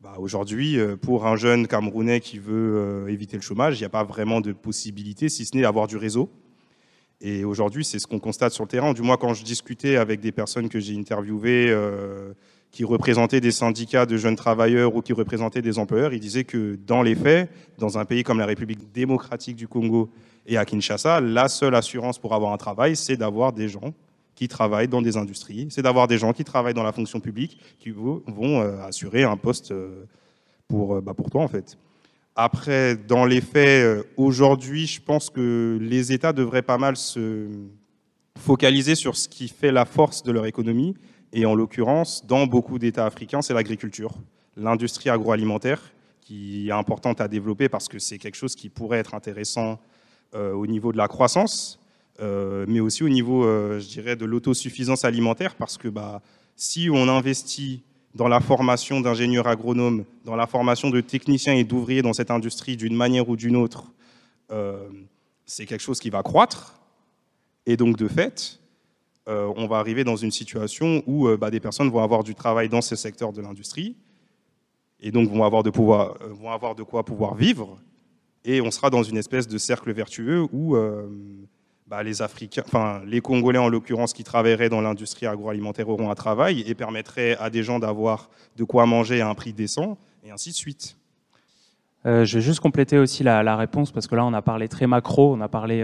bah, 0.00 0.14
aujourd'hui, 0.18 0.78
euh, 0.78 0.96
pour 0.96 1.26
un 1.26 1.36
jeune 1.36 1.66
Camerounais 1.66 2.20
qui 2.20 2.38
veut 2.38 3.06
éviter 3.08 3.36
le 3.36 3.42
chômage, 3.42 3.78
il 3.78 3.82
n'y 3.82 3.86
a 3.86 3.90
pas 3.90 4.04
vraiment 4.04 4.40
de 4.40 4.52
possibilité, 4.52 5.28
si 5.28 5.44
ce 5.44 5.56
n'est 5.56 5.62
d'avoir 5.62 5.86
du 5.86 5.96
réseau. 5.96 6.30
Et 7.20 7.44
aujourd'hui, 7.44 7.84
c'est 7.84 7.98
ce 7.98 8.06
qu'on 8.06 8.18
constate 8.18 8.52
sur 8.52 8.64
le 8.64 8.68
terrain. 8.68 8.92
Du 8.92 9.02
moins, 9.02 9.16
quand 9.16 9.34
je 9.34 9.44
discutais 9.44 9.96
avec 9.96 10.20
des 10.20 10.32
personnes 10.32 10.68
que 10.68 10.78
j'ai 10.78 10.96
interviewées, 10.98 11.74
qui 12.74 12.82
représentaient 12.82 13.40
des 13.40 13.52
syndicats 13.52 14.04
de 14.04 14.16
jeunes 14.16 14.34
travailleurs 14.34 14.96
ou 14.96 15.00
qui 15.00 15.12
représentaient 15.12 15.62
des 15.62 15.78
employeurs, 15.78 16.12
ils 16.12 16.18
disaient 16.18 16.42
que 16.42 16.76
dans 16.84 17.02
les 17.02 17.14
faits, 17.14 17.48
dans 17.78 17.98
un 17.98 18.04
pays 18.04 18.24
comme 18.24 18.40
la 18.40 18.46
République 18.46 18.90
démocratique 18.92 19.54
du 19.54 19.68
Congo 19.68 20.10
et 20.44 20.56
à 20.56 20.64
Kinshasa, 20.64 21.20
la 21.20 21.46
seule 21.46 21.76
assurance 21.76 22.18
pour 22.18 22.34
avoir 22.34 22.52
un 22.52 22.56
travail, 22.56 22.96
c'est 22.96 23.16
d'avoir 23.16 23.52
des 23.52 23.68
gens 23.68 23.94
qui 24.34 24.48
travaillent 24.48 24.88
dans 24.88 25.02
des 25.02 25.16
industries, 25.16 25.68
c'est 25.70 25.82
d'avoir 25.82 26.08
des 26.08 26.18
gens 26.18 26.32
qui 26.32 26.42
travaillent 26.42 26.74
dans 26.74 26.82
la 26.82 26.90
fonction 26.90 27.20
publique, 27.20 27.60
qui 27.78 27.92
vont 27.92 28.22
euh, 28.26 28.82
assurer 28.82 29.22
un 29.22 29.36
poste 29.36 29.70
euh, 29.70 30.06
pour, 30.66 30.96
euh, 30.96 31.00
bah, 31.00 31.14
pour 31.14 31.30
toi 31.30 31.42
en 31.42 31.48
fait. 31.48 31.78
Après, 32.34 32.96
dans 32.96 33.24
les 33.24 33.40
faits, 33.40 34.04
aujourd'hui, 34.16 34.88
je 34.88 35.00
pense 35.00 35.30
que 35.30 35.78
les 35.80 36.10
États 36.10 36.32
devraient 36.32 36.62
pas 36.62 36.78
mal 36.78 36.96
se 36.96 37.46
focaliser 38.36 38.96
sur 38.96 39.16
ce 39.16 39.28
qui 39.28 39.46
fait 39.46 39.70
la 39.70 39.84
force 39.84 40.24
de 40.24 40.32
leur 40.32 40.46
économie, 40.46 40.96
et 41.34 41.46
en 41.46 41.54
l'occurrence, 41.56 42.24
dans 42.26 42.46
beaucoup 42.46 42.78
d'États 42.78 43.06
africains, 43.06 43.42
c'est 43.42 43.54
l'agriculture, 43.54 44.12
l'industrie 44.56 45.10
agroalimentaire, 45.10 45.82
qui 46.20 46.68
est 46.68 46.72
importante 46.72 47.20
à 47.20 47.26
développer 47.26 47.68
parce 47.68 47.88
que 47.88 47.98
c'est 47.98 48.18
quelque 48.18 48.36
chose 48.36 48.54
qui 48.54 48.68
pourrait 48.68 48.98
être 48.98 49.14
intéressant 49.14 49.80
euh, 50.36 50.52
au 50.52 50.68
niveau 50.68 50.92
de 50.92 50.96
la 50.96 51.08
croissance, 51.08 51.80
euh, 52.20 52.64
mais 52.68 52.78
aussi 52.78 53.02
au 53.02 53.08
niveau, 53.08 53.44
euh, 53.44 53.80
je 53.80 53.88
dirais, 53.88 54.14
de 54.14 54.24
l'autosuffisance 54.24 55.04
alimentaire, 55.04 55.56
parce 55.56 55.76
que 55.76 55.88
bah, 55.88 56.22
si 56.54 56.88
on 56.88 57.08
investit 57.08 57.82
dans 58.14 58.28
la 58.28 58.38
formation 58.38 59.00
d'ingénieurs 59.00 59.48
agronomes, 59.48 60.04
dans 60.24 60.36
la 60.36 60.46
formation 60.46 60.88
de 60.88 61.00
techniciens 61.00 61.54
et 61.54 61.64
d'ouvriers 61.64 62.02
dans 62.02 62.12
cette 62.12 62.30
industrie 62.30 62.76
d'une 62.76 62.94
manière 62.94 63.28
ou 63.28 63.34
d'une 63.34 63.56
autre, 63.56 63.86
c'est 65.46 65.66
quelque 65.66 65.80
chose 65.80 65.98
qui 65.98 66.10
va 66.10 66.22
croître. 66.22 66.78
Et 67.66 67.76
donc, 67.76 67.96
de 67.96 68.06
fait, 68.06 68.60
euh, 69.26 69.50
on 69.56 69.66
va 69.66 69.78
arriver 69.78 70.04
dans 70.04 70.16
une 70.16 70.30
situation 70.30 71.02
où 71.06 71.28
euh, 71.28 71.38
bah, 71.38 71.50
des 71.50 71.60
personnes 71.60 71.88
vont 71.88 72.02
avoir 72.02 72.24
du 72.24 72.34
travail 72.34 72.68
dans 72.68 72.82
ce 72.82 72.94
secteur 72.94 73.32
de 73.32 73.40
l'industrie 73.40 73.96
et 75.00 75.10
donc 75.10 75.30
vont 75.30 75.44
avoir, 75.44 75.62
de 75.62 75.70
pouvoir, 75.70 76.16
euh, 76.20 76.28
vont 76.28 76.50
avoir 76.50 76.74
de 76.74 76.82
quoi 76.82 77.04
pouvoir 77.04 77.34
vivre. 77.34 77.78
Et 78.44 78.60
on 78.60 78.70
sera 78.70 78.90
dans 78.90 79.02
une 79.02 79.16
espèce 79.16 79.48
de 79.48 79.56
cercle 79.56 79.90
vertueux 79.92 80.46
où 80.52 80.76
bah, 81.86 82.02
les 82.02 82.20
Africains, 82.20 82.62
enfin 82.66 83.00
les 83.06 83.22
Congolais 83.22 83.58
en 83.58 83.70
l'occurrence 83.70 84.12
qui 84.12 84.22
travailleraient 84.22 84.68
dans 84.68 84.82
l'industrie 84.82 85.24
agroalimentaire 85.24 85.88
auront 85.88 86.10
un 86.10 86.14
travail 86.14 86.62
et 86.66 86.74
permettraient 86.74 87.38
à 87.38 87.48
des 87.48 87.62
gens 87.62 87.78
d'avoir 87.78 88.28
de 88.58 88.64
quoi 88.64 88.84
manger 88.84 89.22
à 89.22 89.30
un 89.30 89.34
prix 89.34 89.54
décent 89.54 89.96
et 90.24 90.30
ainsi 90.30 90.50
de 90.50 90.56
suite. 90.56 90.98
je 92.04 92.34
vais 92.34 92.42
juste 92.42 92.60
compléter 92.60 92.98
aussi 92.98 93.22
la, 93.22 93.42
la, 93.42 93.56
réponse 93.56 93.92
parce 93.92 94.06
que 94.06 94.14
là 94.14 94.26
on 94.26 94.34
a 94.34 94.42
parlé 94.42 94.68
très 94.68 94.86
macro, 94.86 95.32
on 95.32 95.40
a 95.40 95.48
parlé 95.48 95.82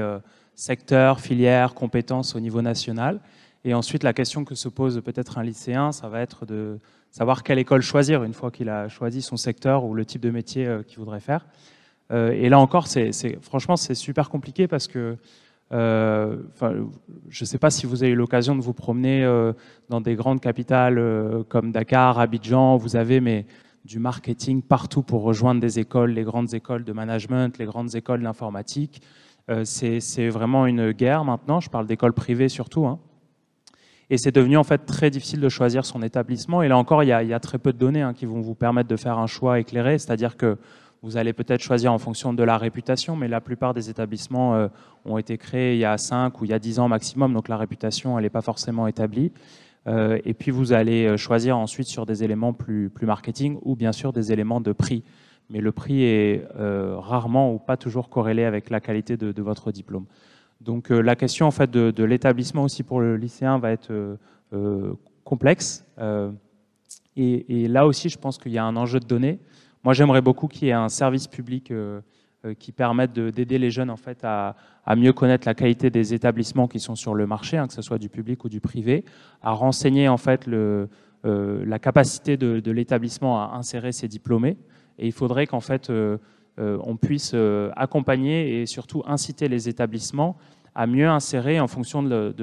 secteur, 0.55 1.21
filière, 1.21 1.75
compétences 1.75 2.35
au 2.35 2.41
niveau 2.41 2.63
national. 2.63 3.21
Et 3.65 3.75
ensuite, 3.75 4.03
la 4.03 4.13
question 4.13 4.45
que 4.45 4.55
se 4.55 4.69
pose 4.69 5.03
peut-être 5.05 5.39
un 5.39 5.43
lycéen, 5.43 5.93
ça 5.93 6.09
va 6.09 6.21
être 6.21 6.47
de 6.47 6.79
savoir 7.11 7.43
quelle 7.43 7.59
école 7.59 7.83
choisir 7.83 8.25
une 8.25 8.33
fois 8.33 8.51
qu'il 8.51 8.69
a 8.69 8.89
choisi 8.89 9.23
son 9.23 9.37
secteur 9.37 9.85
ou 9.85 9.95
le 9.95 10.05
type 10.05 10.23
de 10.23 10.31
métier 10.31 10.79
qu'il 10.87 10.99
voudrait 10.99 11.21
faire. 11.21 11.47
et 12.11 12.49
là 12.49 12.59
encore, 12.59 12.87
c'est, 12.87 13.13
franchement, 13.43 13.77
c'est 13.77 13.95
super 13.95 14.31
compliqué 14.31 14.67
parce 14.67 14.87
que 14.87 15.19
euh, 15.73 16.37
je 17.29 17.45
ne 17.45 17.47
sais 17.47 17.59
pas 17.59 17.71
si 17.71 17.87
vous 17.87 18.03
avez 18.03 18.13
eu 18.13 18.17
l'occasion 18.17 18.57
de 18.57 18.61
vous 18.61 18.73
promener 18.73 19.25
euh, 19.25 19.53
dans 19.89 20.01
des 20.01 20.17
grandes 20.17 20.41
capitales 20.41 20.99
euh, 20.99 21.45
comme 21.49 21.71
Dakar, 21.71 22.19
Abidjan. 22.19 22.77
Vous 22.77 22.97
avez 22.97 23.21
mais, 23.21 23.47
du 23.85 23.99
marketing 23.99 24.63
partout 24.63 25.03
pour 25.03 25.23
rejoindre 25.23 25.61
des 25.61 25.79
écoles, 25.79 26.11
les 26.11 26.25
grandes 26.25 26.55
écoles 26.55 26.85
de 26.85 26.93
management, 26.93 27.57
les 27.59 27.65
grandes 27.67 27.95
écoles 27.95 28.23
d'informatique. 28.23 29.01
C'est 29.65 30.29
vraiment 30.29 30.67
une 30.67 30.93
guerre 30.93 31.25
maintenant. 31.25 31.61
Je 31.61 31.71
parle 31.71 31.87
d'écoles 31.87 32.13
privées 32.13 32.49
surtout. 32.49 32.87
Hein. 32.87 32.99
Et 34.11 34.19
c'est 34.19 34.33
devenu 34.33 34.57
en 34.57 34.65
fait 34.65 34.79
très 34.79 35.09
difficile 35.09 35.41
de 35.41 35.49
choisir 35.49 35.85
son 35.85 36.03
établissement. 36.03 36.63
Et 36.63 36.69
là 36.69 36.77
encore, 36.77 37.05
il 37.05 37.07
y 37.07 37.13
a, 37.13 37.41
très 37.41 37.59
peu 37.59 37.73
de 37.73 37.79
données 37.79 38.03
hein, 38.03 38.13
qui 38.13 38.27
vont 38.27 38.41
vous 38.41 38.57
permettre 38.57 38.89
de 38.89 38.97
faire 38.97 39.19
un 39.19 39.29
choix 39.29 39.61
éclairé. 39.61 39.99
C'est-à-dire 39.99 40.37
que 40.37 40.59
vous 41.03 41.17
allez 41.17 41.33
peut-être 41.33 41.63
choisir 41.63 41.93
en 41.93 41.99
fonction 41.99 42.35
de 42.35 42.43
la 42.43 42.59
réputation, 42.59 43.15
mais 43.15 43.29
la 43.29 43.41
plupart 43.41 43.73
des 43.73 43.89
établissements 43.89 44.57
euh, 44.57 44.69
ont 45.05 45.17
été 45.17 45.39
créés 45.39 45.75
il 45.75 45.79
y 45.79 45.85
a 45.85 45.97
5 45.97 46.41
ou 46.41 46.45
il 46.45 46.51
y 46.51 46.55
a 46.55 46.59
10 46.59 46.81
ans 46.81 46.89
maximum, 46.89 47.33
donc 47.33 47.49
la 47.49 47.57
réputation, 47.57 48.19
elle 48.19 48.25
n'est 48.25 48.31
pas 48.31 48.43
forcément 48.43 48.89
établie. 48.89 49.33
Euh, 49.87 50.19
et 50.27 50.35
puis 50.35 50.51
vous 50.51 50.73
allez 50.73 51.07
euh, 51.07 51.17
choisir 51.17 51.57
ensuite 51.57 51.87
sur 51.87 52.05
des 52.05 52.23
éléments 52.23 52.53
plus 52.53 52.91
marketing 53.01 53.59
ou 53.63 53.77
bien 53.77 53.93
sûr 53.93 54.13
des 54.13 54.33
éléments 54.33 54.61
de 54.61 54.73
prix. 54.73 55.05
Mais 55.51 55.61
le 55.61 55.73
prix 55.73 56.05
est 56.05 56.47
rarement 56.57 57.53
ou 57.53 57.59
pas 57.59 57.77
toujours 57.77 58.09
corrélé 58.09 58.45
avec 58.45 58.71
la 58.71 58.81
qualité 58.81 59.17
de, 59.17 59.43
votre 59.43 59.73
diplôme. 59.73 60.07
Donc 60.61 60.91
la 60.91 61.17
question 61.17 61.47
en 61.47 61.51
fait 61.51 61.71
de, 61.71 62.05
l'établissement 62.05 62.63
aussi 62.63 62.83
pour 62.85 63.01
le 63.01 63.17
lycéen 63.17 63.59
va 63.59 63.73
être 63.73 64.17
complexe. 65.25 65.85
Et, 67.17 67.69
là 67.69 67.87
aussi, 67.87 68.09
je 68.09 68.19
pense 68.19 68.39
qu'il 68.39 68.53
y 68.53 68.59
a 68.59 68.65
un 68.65 68.77
enjeu 68.77 69.01
de 69.01 69.07
données. 69.07 69.39
Moi, 69.85 69.95
j'aimerais 69.95 70.23
beaucoup 70.23 70.49
qu'il 70.49 70.69
y 70.69 70.71
ait 70.71 70.75
un 70.75 70.89
service 70.89 71.27
public 71.27 71.71
euh, 71.71 72.01
euh, 72.45 72.55
qui 72.55 72.73
permette 72.73 73.13
d'aider 73.13 73.59
les 73.59 73.71
jeunes 73.71 73.91
en 73.91 73.97
fait, 73.97 74.19
à, 74.25 74.57
mieux 74.97 75.13
connaître 75.13 75.47
la 75.47 75.55
qualité 75.55 75.91
des 75.91 76.15
établissements 76.15 76.67
qui 76.67 76.81
sont 76.81 76.97
sur 76.97 77.15
le 77.15 77.27
marché, 77.27 77.57
hein, 77.57 77.67
que 77.67 77.73
ce 77.73 77.83
soit 77.83 77.99
du 77.99 78.09
public 78.09 78.45
ou 78.45 78.49
du 78.49 78.61
privé, 78.61 79.05
à 79.43 79.53
renseigner 79.53 80.09
en 80.09 80.17
fait, 80.17 80.49
euh, 80.49 80.87
la 81.25 81.79
capacité 81.79 82.37
de, 82.37 82.71
l'établissement 82.71 83.41
à 83.43 83.57
insérer 83.57 83.93
ses 83.93 84.09
diplômés. 84.09 84.57
Et 85.01 85.07
il 85.07 85.13
faudrait 85.13 85.49
qu'en 85.49 85.61
fait, 85.61 85.91
on 86.59 86.97
puisse 86.97 87.35
accompagner 87.75 88.61
et 88.61 88.67
surtout 88.67 89.03
inciter 89.07 89.49
les 89.49 89.69
établissements 89.69 90.37
à 90.75 90.87
mieux 90.87 91.09
insérer 91.09 91.59
en 91.59 91.67
fonction 91.67 92.03
de, 92.03 92.35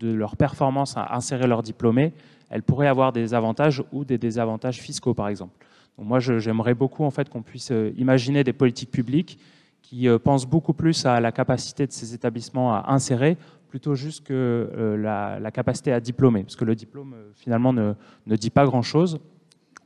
leur 0.00 0.36
performance 0.36 0.96
à 0.96 1.14
insérer 1.14 1.46
leurs 1.46 1.62
diplômés. 1.62 2.14
Elles 2.48 2.62
pourraient 2.62 2.88
avoir 2.88 3.12
des 3.12 3.34
avantages 3.34 3.82
ou 3.92 4.04
des 4.06 4.16
désavantages 4.16 4.80
fiscaux, 4.80 5.12
par 5.12 5.28
exemple 5.28 5.58
moi, 5.98 6.20
j'aimerais 6.20 6.74
beaucoup 6.74 7.04
en 7.04 7.10
fait, 7.10 7.28
qu'on 7.28 7.42
puisse 7.42 7.70
euh, 7.70 7.92
imaginer 7.96 8.44
des 8.44 8.52
politiques 8.52 8.90
publiques 8.90 9.38
qui 9.82 10.08
euh, 10.08 10.18
pensent 10.18 10.46
beaucoup 10.46 10.72
plus 10.72 11.06
à 11.06 11.20
la 11.20 11.32
capacité 11.32 11.86
de 11.86 11.92
ces 11.92 12.14
établissements 12.14 12.74
à 12.74 12.92
insérer 12.92 13.36
plutôt 13.68 13.94
juste 13.94 14.24
que 14.24 14.32
euh, 14.32 14.96
la, 14.96 15.50
capacité 15.50 15.92
à 15.92 16.00
diplômer. 16.00 16.42
Parce 16.42 16.56
que 16.56 16.64
le 16.64 16.74
diplôme, 16.74 17.14
finalement, 17.34 17.72
ne 17.72 17.94
dit 18.36 18.50
pas 18.50 18.64
grand-chose, 18.64 19.20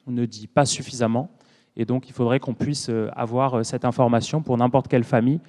ne 0.06 0.24
dit 0.24 0.46
pas 0.46 0.66
suffisamment. 0.66 1.30
Et 1.76 1.84
donc, 1.84 2.08
il 2.08 2.12
faudrait 2.12 2.40
qu'on 2.40 2.54
puisse 2.54 2.90
avoir 3.16 3.64
cette 3.64 3.84
information 3.84 4.42
pour 4.42 4.56
n'importe 4.58 4.88
quelle 4.88 5.04
famille, 5.04 5.40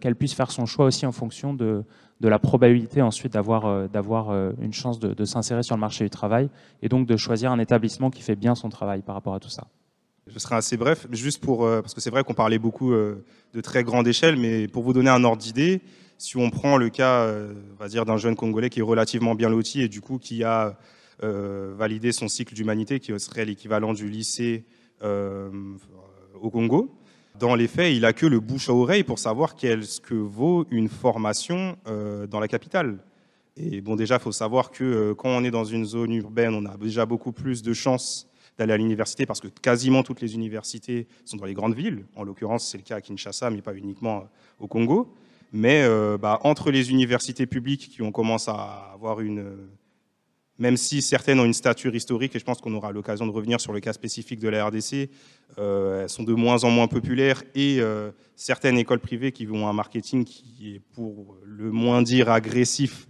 qu'elle 0.00 0.16
puisse 0.16 0.34
faire 0.34 0.50
son 0.50 0.66
choix 0.66 0.84
aussi 0.84 1.06
en 1.06 1.12
fonction 1.12 1.54
de, 1.54 1.84
la 2.20 2.38
probabilité 2.38 3.00
ensuite 3.00 3.32
d'avoir 3.32 4.30
une 4.60 4.72
chance 4.74 5.00
de, 5.00 5.24
s'insérer 5.24 5.62
sur 5.62 5.74
le 5.74 5.80
marché 5.80 6.04
du 6.04 6.10
travail 6.10 6.50
et 6.82 6.90
donc 6.90 7.06
de 7.06 7.16
choisir 7.16 7.52
un 7.52 7.58
établissement 7.58 8.10
qui 8.10 8.20
fait 8.20 8.36
bien 8.36 8.54
son 8.54 8.68
travail 8.68 9.00
par 9.00 9.14
rapport 9.14 9.34
à 9.34 9.40
tout 9.40 9.48
ça. 9.48 9.66
Je 10.28 10.38
serai 10.38 10.54
assez 10.54 10.76
bref, 10.76 11.06
juste 11.10 11.42
pour, 11.42 11.64
euh, 11.64 11.82
parce 11.82 11.94
que 11.94 12.00
c'est 12.00 12.10
vrai 12.10 12.22
qu'on 12.22 12.34
parlait 12.34 12.58
beaucoup 12.58 12.92
euh, 12.92 13.24
de 13.54 13.60
très 13.60 13.82
grande 13.82 14.06
échelle, 14.06 14.36
mais 14.36 14.68
pour 14.68 14.84
vous 14.84 14.92
donner 14.92 15.10
un 15.10 15.24
ordre 15.24 15.42
d'idée, 15.42 15.80
si 16.16 16.36
on 16.36 16.48
prend 16.50 16.76
le 16.76 16.90
cas, 16.90 17.22
euh, 17.22 17.54
d'un 17.80 18.16
jeune 18.16 18.36
Congolais 18.36 18.70
qui 18.70 18.78
est 18.78 18.84
relativement 18.84 19.34
bien 19.34 19.48
loti 19.48 19.82
et 19.82 19.88
du 19.88 20.00
coup 20.00 20.18
qui 20.18 20.44
a 20.44 20.76
validé 21.20 22.10
son 22.10 22.26
cycle 22.26 22.52
d'humanité, 22.52 22.98
qui 22.98 23.16
serait 23.20 23.44
l'équivalent 23.44 23.92
du 23.92 24.08
lycée 24.08 24.64
au 25.02 26.50
Congo, 26.50 26.94
dans 27.38 27.54
les 27.54 27.68
faits, 27.68 27.94
il 27.94 28.02
n'a 28.02 28.12
que 28.12 28.26
le 28.26 28.40
bouche 28.40 28.68
à 28.68 28.74
oreille 28.74 29.04
pour 29.04 29.18
savoir 29.18 29.56
qu'est-ce 29.56 30.00
que 30.00 30.14
vaut 30.14 30.66
une 30.70 30.88
formation 30.88 31.76
dans 31.84 32.40
la 32.40 32.48
capitale. 32.48 32.98
Et 33.56 33.80
bon, 33.80 33.96
déjà, 33.96 34.16
il 34.16 34.20
faut 34.20 34.32
savoir 34.32 34.70
que 34.70 35.12
quand 35.14 35.28
on 35.28 35.44
est 35.44 35.50
dans 35.50 35.64
une 35.64 35.84
zone 35.84 36.12
urbaine, 36.12 36.54
on 36.54 36.64
a 36.66 36.76
déjà 36.76 37.04
beaucoup 37.06 37.32
plus 37.32 37.62
de 37.62 37.72
chances 37.72 38.28
d'aller 38.58 38.72
à 38.72 38.76
l'université 38.76 39.26
parce 39.26 39.40
que 39.40 39.48
quasiment 39.48 40.02
toutes 40.02 40.20
les 40.20 40.34
universités 40.34 41.06
sont 41.24 41.36
dans 41.36 41.46
les 41.46 41.54
grandes 41.54 41.74
villes. 41.74 42.04
En 42.16 42.22
l'occurrence, 42.22 42.68
c'est 42.68 42.78
le 42.78 42.84
cas 42.84 42.96
à 42.96 43.00
Kinshasa, 43.00 43.50
mais 43.50 43.62
pas 43.62 43.74
uniquement 43.74 44.18
euh, 44.18 44.24
au 44.60 44.68
Congo. 44.68 45.14
Mais 45.52 45.82
euh, 45.82 46.16
bah, 46.18 46.40
entre 46.44 46.70
les 46.70 46.90
universités 46.90 47.46
publiques 47.46 47.90
qui 47.90 48.02
ont 48.02 48.12
commencé 48.12 48.50
à 48.50 48.90
avoir 48.94 49.20
une... 49.20 49.44
Euh, 50.58 50.62
même 50.62 50.76
si 50.76 51.02
certaines 51.02 51.40
ont 51.40 51.44
une 51.44 51.52
stature 51.52 51.94
historique, 51.94 52.36
et 52.36 52.38
je 52.38 52.44
pense 52.44 52.60
qu'on 52.60 52.74
aura 52.74 52.92
l'occasion 52.92 53.26
de 53.26 53.32
revenir 53.32 53.60
sur 53.60 53.72
le 53.72 53.80
cas 53.80 53.92
spécifique 53.92 54.38
de 54.38 54.48
la 54.48 54.66
RDC, 54.66 55.10
elles 55.58 56.08
sont 56.08 56.22
de 56.22 56.34
moins 56.34 56.64
en 56.64 56.70
moins 56.70 56.88
populaires, 56.88 57.42
et 57.54 57.80
certaines 58.36 58.78
écoles 58.78 59.00
privées 59.00 59.32
qui 59.32 59.48
ont 59.48 59.66
un 59.68 59.72
marketing 59.72 60.24
qui 60.24 60.74
est, 60.74 60.80
pour 60.94 61.36
le 61.44 61.70
moins 61.72 62.02
dire, 62.02 62.30
agressif 62.30 63.08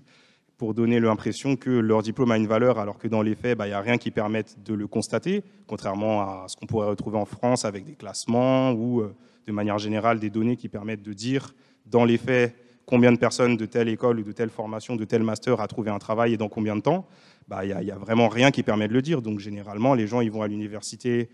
pour 0.62 0.74
donner 0.74 1.00
l'impression 1.00 1.56
que 1.56 1.70
leur 1.70 2.02
diplôme 2.02 2.30
a 2.30 2.36
une 2.36 2.46
valeur, 2.46 2.78
alors 2.78 2.96
que 2.96 3.08
dans 3.08 3.20
les 3.20 3.34
faits, 3.34 3.58
bah, 3.58 3.66
il 3.66 3.70
n'y 3.70 3.74
a 3.74 3.80
rien 3.80 3.98
qui 3.98 4.12
permette 4.12 4.62
de 4.62 4.74
le 4.74 4.86
constater, 4.86 5.42
contrairement 5.66 6.20
à 6.20 6.44
ce 6.46 6.54
qu'on 6.54 6.66
pourrait 6.66 6.86
retrouver 6.86 7.18
en 7.18 7.24
France 7.24 7.64
avec 7.64 7.84
des 7.84 7.96
classements 7.96 8.70
ou, 8.70 9.00
euh, 9.00 9.12
de 9.48 9.50
manière 9.50 9.78
générale, 9.78 10.20
des 10.20 10.30
données 10.30 10.54
qui 10.54 10.68
permettent 10.68 11.02
de 11.02 11.12
dire, 11.12 11.52
dans 11.86 12.04
les 12.04 12.16
faits, 12.16 12.54
combien 12.86 13.10
de 13.10 13.16
personnes 13.16 13.56
de 13.56 13.66
telle 13.66 13.88
école 13.88 14.20
ou 14.20 14.22
de 14.22 14.30
telle 14.30 14.50
formation, 14.50 14.94
de 14.94 15.04
tel 15.04 15.24
master 15.24 15.60
a 15.60 15.66
trouvé 15.66 15.90
un 15.90 15.98
travail 15.98 16.34
et 16.34 16.36
dans 16.36 16.48
combien 16.48 16.76
de 16.76 16.82
temps. 16.82 17.08
Bah, 17.48 17.64
il 17.64 17.76
n'y 17.76 17.90
a, 17.90 17.96
vraiment 17.96 18.28
rien 18.28 18.50
qui 18.50 18.62
permet 18.62 18.88
de 18.88 18.92
le 18.92 19.02
dire. 19.02 19.22
Donc, 19.22 19.38
généralement, 19.38 19.94
les 19.94 20.06
gens 20.06 20.20
ils 20.20 20.30
vont 20.30 20.42
à 20.42 20.48
l'université 20.48 21.28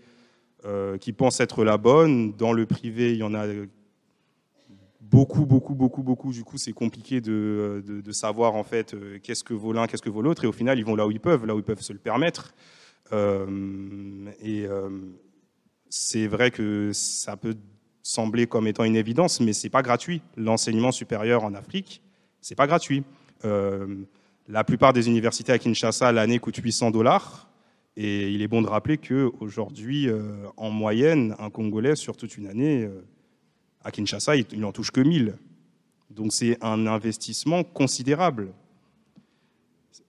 euh, 0.65 0.97
qui 0.97 1.13
pensent 1.13 1.39
être 1.39 1.63
la 1.63 1.77
bonne. 1.77 2.33
Dans 2.33 2.51
le 2.51 2.65
privé, 2.65 3.13
il 3.13 3.17
y 3.17 3.23
en 3.23 3.33
a 3.33 3.45
beaucoup, 4.99 5.45
beaucoup, 5.45 5.75
beaucoup, 5.75 6.03
beaucoup. 6.03 6.33
Du 6.33 6.43
coup, 6.43 6.57
c'est 6.57 6.73
compliqué 6.73 7.21
de, 7.21 7.83
de, 7.85 8.11
savoir 8.11 8.55
en 8.55 8.63
fait 8.63 8.93
euh, 8.93 9.19
qu'est-ce 9.23 9.43
que 9.43 9.53
vaut 9.53 9.71
l'un, 9.71 9.87
qu'est-ce 9.87 10.01
que 10.01 10.09
vaut 10.09 10.21
l'autre. 10.21 10.43
Et 10.43 10.47
au 10.47 10.51
final, 10.51 10.77
ils 10.77 10.85
vont 10.85 10.95
là 10.95 11.07
où 11.07 11.11
ils 11.11 11.19
peuvent, 11.19 11.45
là 11.45 11.55
où 11.55 11.59
ils 11.59 11.63
peuvent 11.63 11.81
se 11.81 11.93
le 11.93 11.99
permettre. 11.99 12.53
Euh, 13.13 14.29
et 14.41 14.65
c'est 15.89 16.27
vrai 16.27 16.51
que 16.51 16.91
ça 16.93 17.37
peut 17.37 17.55
sembler 18.03 18.45
comme 18.45 18.67
étant 18.67 18.83
une 18.83 18.95
évidence, 18.95 19.39
mais 19.39 19.53
c'est 19.53 19.69
pas 19.69 19.81
gratuit. 19.81 20.21
L'enseignement 20.35 20.91
supérieur 20.91 21.43
en 21.43 21.53
Afrique, 21.53 22.01
c'est 22.41 22.55
pas 22.55 22.67
gratuit. 22.67 23.03
La 24.49 24.63
plupart 24.63 24.91
des 24.93 25.07
universités 25.07 25.53
à 25.53 25.59
Kinshasa, 25.59 26.11
l'année 26.11 26.39
coûte 26.39 26.57
800 26.57 26.91
dollars. 26.91 27.49
Et 27.95 28.31
il 28.31 28.41
est 28.41 28.47
bon 28.47 28.61
de 28.61 28.67
rappeler 28.67 28.97
qu'aujourd'hui, 28.97 30.09
en 30.57 30.69
moyenne, 30.69 31.35
un 31.37 31.49
Congolais, 31.49 31.95
sur 31.95 32.17
toute 32.17 32.37
une 32.37 32.47
année, 32.47 32.89
à 33.83 33.91
Kinshasa, 33.91 34.35
il 34.35 34.59
n'en 34.59 34.71
touche 34.71 34.91
que 34.91 35.01
1000. 35.01 35.37
Donc 36.09 36.33
c'est 36.33 36.57
un 36.61 36.87
investissement 36.87 37.63
considérable. 37.63 38.51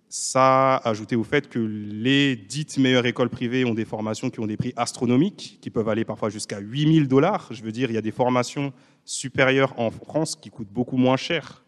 Ça, 0.08 0.76
ajouté 0.78 1.14
au 1.14 1.22
fait 1.22 1.48
que 1.48 1.58
les 1.58 2.34
dites 2.34 2.78
meilleures 2.78 3.06
écoles 3.06 3.28
privées 3.28 3.64
ont 3.64 3.74
des 3.74 3.84
formations 3.84 4.30
qui 4.30 4.40
ont 4.40 4.46
des 4.46 4.56
prix 4.56 4.72
astronomiques, 4.76 5.58
qui 5.60 5.70
peuvent 5.70 5.88
aller 5.88 6.04
parfois 6.04 6.30
jusqu'à 6.30 6.58
8000 6.58 7.06
dollars. 7.06 7.48
Je 7.52 7.62
veux 7.62 7.70
dire, 7.70 7.90
il 7.90 7.94
y 7.94 7.98
a 7.98 8.02
des 8.02 8.10
formations 8.10 8.72
supérieures 9.04 9.78
en 9.78 9.90
France 9.90 10.34
qui 10.34 10.50
coûtent 10.50 10.72
beaucoup 10.72 10.96
moins 10.96 11.16
cher. 11.16 11.64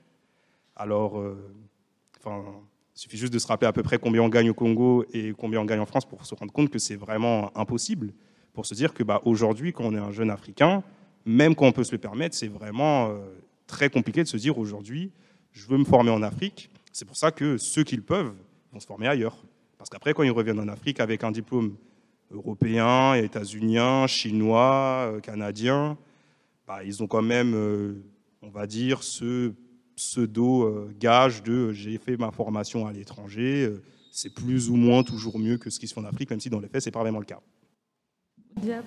Alors, 0.75 1.21
euh, 1.21 1.37
enfin, 2.25 2.45
il 2.95 3.01
suffit 3.01 3.17
juste 3.17 3.33
de 3.33 3.39
se 3.39 3.47
rappeler 3.47 3.69
à 3.69 3.73
peu 3.73 3.83
près 3.83 3.99
combien 3.99 4.23
on 4.23 4.29
gagne 4.29 4.51
au 4.51 4.55
Congo 4.55 5.05
et 5.13 5.33
combien 5.37 5.61
on 5.61 5.65
gagne 5.65 5.81
en 5.81 5.87
France 5.87 6.05
pour 6.05 6.25
se 6.27 6.35
rendre 6.35 6.53
compte 6.53 6.71
que 6.71 6.79
c'est 6.79 6.97
vraiment 6.97 7.57
impossible. 7.57 8.13
Pour 8.53 8.67
se 8.67 8.75
dire 8.75 8.93
que 8.93 9.03
bah, 9.03 9.23
aujourd'hui, 9.25 9.73
quand 9.73 9.85
on 9.85 9.95
est 9.95 9.99
un 9.99 10.13
jeune 10.13 10.31
Africain, 10.31 10.83
même 11.25 11.55
quand 11.55 11.67
on 11.67 11.73
peut 11.73 11.85
se 11.85 11.93
le 11.93 11.99
permettre, 11.99 12.37
c'est 12.37 12.49
vraiment 12.49 13.09
euh, 13.09 13.21
très 13.67 13.89
compliqué 13.89 14.23
de 14.23 14.29
se 14.29 14.37
dire 14.37 14.59
aujourd'hui, 14.59 15.11
je 15.53 15.67
veux 15.67 15.79
me 15.79 15.85
former 15.85 16.11
en 16.11 16.23
Afrique. 16.23 16.71
C'est 16.93 17.07
pour 17.07 17.17
ça 17.17 17.31
que 17.31 17.57
ceux 17.57 17.85
qui 17.85 17.97
le 17.97 18.03
peuvent 18.03 18.35
vont 18.73 18.81
se 18.81 18.87
former 18.87 19.09
ailleurs. 19.09 19.37
Parce 19.79 19.89
qu'après, 19.89 20.13
quand 20.13 20.23
ils 20.23 20.31
reviennent 20.31 20.61
en 20.61 20.69
Afrique 20.69 21.01
avec 21.01 21.25
un 21.25 21.31
diplôme 21.31 21.77
européen, 22.31 23.15
états-unien, 23.15 24.07
chinois, 24.07 25.11
euh, 25.13 25.21
canadien, 25.21 25.97
bah, 26.67 26.85
ils 26.85 27.03
ont 27.03 27.07
quand 27.07 27.23
même, 27.23 27.55
euh, 27.55 27.95
on 28.43 28.51
va 28.51 28.67
dire, 28.67 29.03
ce 29.03 29.53
pseudo-gage 30.03 31.43
de 31.43 31.73
j'ai 31.73 31.99
fait 31.99 32.17
ma 32.17 32.31
formation 32.31 32.87
à 32.87 32.93
l'étranger, 32.93 33.73
c'est 34.11 34.35
plus 34.35 34.71
ou 34.71 34.77
moins 34.77 35.03
toujours 35.03 35.39
mieux 35.39 35.57
que 35.59 35.71
ce 35.71 35.79
qui 35.79 35.87
se 35.87 35.95
fait 35.95 36.01
en 36.01 36.05
Afrique, 36.05 36.31
même 36.31 36.41
si 36.41 36.51
dans 36.51 36.61
les 36.61 36.69
faits, 36.69 36.83
ce 36.83 36.89
n'est 36.89 36.93
pas 36.93 37.01
vraiment 37.01 37.21
le 37.21 37.25
cas 37.25 37.41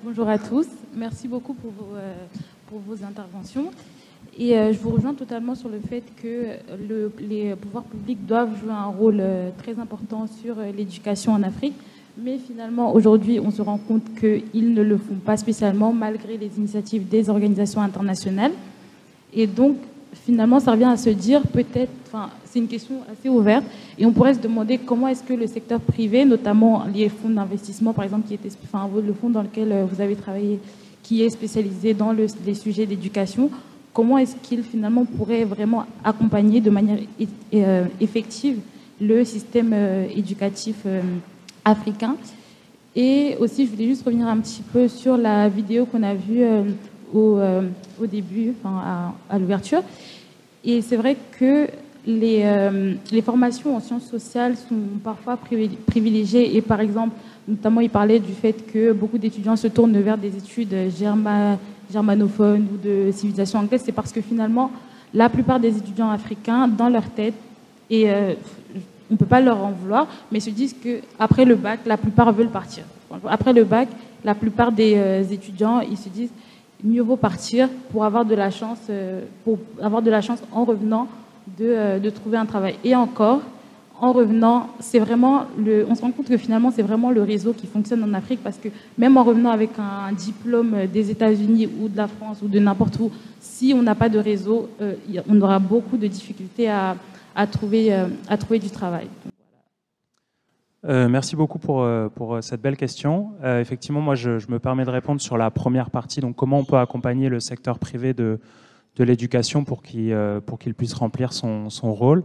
bonjour 0.04 0.30
à 0.30 0.38
tous. 0.38 0.68
Merci 0.96 1.28
beaucoup 1.28 1.54
pour 1.54 1.72
vos, 1.72 1.96
euh, 1.96 2.14
pour 2.68 2.80
vos 2.80 3.04
interventions. 3.04 3.72
Et 4.38 4.52
je 4.52 4.78
vous 4.80 4.90
rejoins 4.90 5.14
totalement 5.14 5.56
sur 5.56 5.70
le 5.70 5.80
fait 5.80 6.04
que 6.22 6.58
le, 6.90 7.12
les 7.20 7.56
pouvoirs 7.56 7.84
publics 7.84 8.26
doivent 8.26 8.60
jouer 8.60 8.72
un 8.72 8.88
rôle 8.88 9.24
très 9.58 9.80
important 9.80 10.28
sur 10.28 10.56
l'éducation 10.76 11.32
en 11.32 11.44
Afrique. 11.44 11.76
Mais 12.18 12.38
finalement, 12.38 12.94
aujourd'hui, 12.94 13.40
on 13.40 13.52
se 13.52 13.62
rend 13.62 13.78
compte 13.78 14.04
qu'ils 14.20 14.74
ne 14.74 14.82
le 14.82 14.98
font 14.98 15.16
pas 15.16 15.38
spécialement, 15.38 15.94
malgré 15.94 16.38
les 16.38 16.50
initiatives 16.58 17.08
des 17.08 17.30
organisations 17.30 17.82
internationales. 17.82 18.52
Et 19.34 19.48
donc, 19.48 19.78
finalement, 20.24 20.60
ça 20.60 20.72
revient 20.72 20.86
à 20.86 20.98
se 20.98 21.10
dire 21.10 21.42
peut-être, 21.44 21.92
enfin, 22.08 22.30
c'est 22.46 22.60
une 22.60 22.68
question 22.68 22.96
assez 23.12 23.30
ouverte, 23.30 23.66
et 23.98 24.06
on 24.06 24.12
pourrait 24.12 24.34
se 24.34 24.40
demander 24.40 24.78
comment 24.78 25.08
est-ce 25.08 25.24
que 25.24 25.34
le 25.34 25.48
secteur 25.48 25.80
privé, 25.80 26.26
notamment 26.26 26.86
les 26.94 27.10
fonds 27.10 27.30
d'investissement, 27.30 27.94
par 27.94 28.06
exemple, 28.06 28.28
qui 28.28 28.34
était, 28.34 28.50
enfin, 28.64 28.90
le 28.96 29.14
fonds 29.14 29.30
dans 29.30 29.42
lequel 29.42 29.72
euh, 29.72 29.86
vous 29.86 30.02
avez 30.02 30.16
travaillé, 30.16 30.60
qui 31.04 31.22
est 31.22 31.30
spécialisé 31.30 31.94
dans 31.94 32.12
les 32.12 32.56
sujets 32.56 32.86
d'éducation, 32.86 33.52
comment 33.94 34.18
est-ce 34.18 34.36
qu'il 34.38 34.64
finalement 34.64 35.06
pourrait 35.06 35.44
vraiment 35.44 35.86
accompagner 36.04 36.62
de 36.62 36.70
manière 36.70 36.98
euh, 37.54 37.86
effective 38.02 38.58
le 39.00 39.24
système 39.24 39.72
euh, 39.74 40.08
éducatif 40.16 40.78
africain. 41.64 42.16
Et 42.96 43.36
aussi, 43.40 43.66
je 43.66 43.72
voulais 43.72 43.88
juste 43.88 44.04
revenir 44.04 44.28
un 44.28 44.38
petit 44.38 44.64
peu 44.64 44.88
sur 44.88 45.18
la 45.18 45.48
vidéo 45.50 45.86
qu'on 45.86 46.02
a 46.02 46.16
vue 46.16 46.44
au, 47.16 47.38
euh, 47.38 47.62
au, 48.02 48.06
début, 48.06 48.54
enfin, 48.60 49.14
à, 49.30 49.40
l'ouverture. 49.40 49.82
Et 50.64 50.82
c'est 50.82 50.98
vrai 50.98 51.16
que 51.40 51.68
les, 52.06 52.42
euh, 52.44 52.94
les, 53.12 53.22
formations 53.22 53.76
en 53.76 53.80
sciences 53.80 54.06
sociales 54.06 54.56
sont 54.58 55.00
parfois 55.04 55.38
privilégiées. 55.88 56.56
Et 56.56 56.62
par 56.62 56.80
exemple, 56.82 57.16
notamment, 57.48 57.82
il 57.82 57.90
parlait 57.90 58.20
du 58.20 58.34
fait 58.34 58.54
que 58.72 58.92
beaucoup 58.92 59.18
d'étudiants 59.18 59.56
se 59.56 59.68
tournent 59.68 60.00
vers 60.00 60.18
des 60.18 60.36
études 60.36 60.76
germanophones 61.92 62.68
ou 62.74 62.78
de 62.78 63.12
civilisation 63.12 63.60
anglaise. 63.60 63.82
C'est 63.86 63.92
parce 63.92 64.12
que 64.12 64.22
finalement, 64.22 64.72
la 65.14 65.30
plupart 65.30 65.60
des 65.60 65.76
étudiants 65.78 66.12
africains, 66.12 66.68
dans 66.68 66.90
leur 66.90 67.10
tête, 67.10 67.36
et 67.90 68.08
on 69.10 69.14
ne 69.14 69.18
peut 69.18 69.26
pas 69.26 69.40
leur 69.40 69.64
en 69.64 69.72
vouloir, 69.72 70.08
mais 70.32 70.40
se 70.40 70.50
disent 70.50 70.76
qu'après 70.82 71.46
le 71.46 71.56
bac, 71.56 71.82
la 71.86 71.98
plupart 71.98 72.32
veulent 72.34 72.50
partir. 72.50 72.84
Après 73.28 73.54
le 73.54 73.64
bac, 73.64 73.88
la 74.24 74.34
plupart 74.34 74.72
des 74.72 74.96
euh, 74.96 75.24
étudiants, 75.24 75.80
ils 75.82 75.98
se 75.98 76.10
disent 76.10 76.32
mieux 76.86 77.02
vaut 77.02 77.18
partir 77.18 77.68
pour 77.92 78.06
avoir 78.06 78.26
de 78.26 78.36
la 78.36 78.50
chance, 78.50 78.80
euh, 78.90 79.22
pour 79.44 79.58
avoir 79.82 80.02
de 80.02 80.10
la 80.10 80.22
chance 80.22 80.40
en 80.52 80.64
revenant 80.64 81.08
euh, 81.62 82.00
de, 82.00 82.10
trouver 82.10 82.38
un 82.38 82.46
travail. 82.46 82.76
Et 82.84 82.96
encore, 82.96 83.42
en 84.00 84.12
revenant, 84.12 84.68
c'est 84.80 85.00
vraiment 85.00 85.44
le, 85.58 85.86
on 85.90 85.96
se 85.96 86.02
rend 86.02 86.12
compte 86.12 86.28
que 86.28 86.38
finalement 86.38 86.72
c'est 86.72 86.82
vraiment 86.82 87.12
le 87.12 87.24
réseau 87.24 87.54
qui 87.54 87.66
fonctionne 87.66 88.04
en 88.04 88.14
Afrique 88.14 88.42
parce 88.44 88.58
que 88.58 88.70
même 88.98 89.16
en 89.18 89.24
revenant 89.24 89.52
avec 89.52 89.72
un, 89.80 90.12
diplôme 90.14 90.88
des 90.92 91.12
États-Unis 91.12 91.70
ou 91.82 91.88
de 91.88 91.98
la 91.98 92.08
France 92.08 92.40
ou 92.44 92.48
de 92.48 92.60
n'importe 92.60 93.00
où, 93.00 93.10
si 93.40 93.74
on 93.76 93.82
n'a 93.82 93.96
pas 93.96 94.10
de 94.10 94.20
réseau, 94.20 94.70
on 95.30 95.42
aura 95.42 95.60
beaucoup 95.60 95.96
de 95.98 96.08
difficultés 96.08 96.70
à, 96.70 96.98
à 97.36 97.46
trouver, 97.46 97.94
euh, 97.94 98.08
à 98.28 98.38
trouver 98.38 98.60
du 98.60 98.70
travail. 98.70 99.08
Euh, 100.88 101.10
merci 101.10 101.36
beaucoup 101.36 101.58
pour, 101.58 101.82
euh, 101.82 102.10
pour 102.10 102.38
cette 102.44 102.62
belle 102.62 102.78
question. 102.78 103.32
effectivement, 103.44 104.02
moi, 104.02 104.16
je, 104.16 104.32
me 104.50 104.60
permets 104.60 104.86
de 104.86 104.90
répondre 104.90 105.20
sur 105.20 105.38
la 105.38 105.50
première 105.50 105.90
partie. 105.90 106.20
Donc, 106.20 106.36
comment 106.36 106.60
on 106.60 106.64
peut 106.64 106.78
accompagner 106.78 107.30
le 107.30 107.40
secteur 107.40 107.80
privé 107.80 108.14
de, 108.14 108.40
l'éducation 109.00 109.64
pour 109.64 109.82
qu'il 109.82 110.74
puisse 110.78 110.94
remplir 110.94 111.34
son, 111.34 111.70
rôle? 111.82 112.24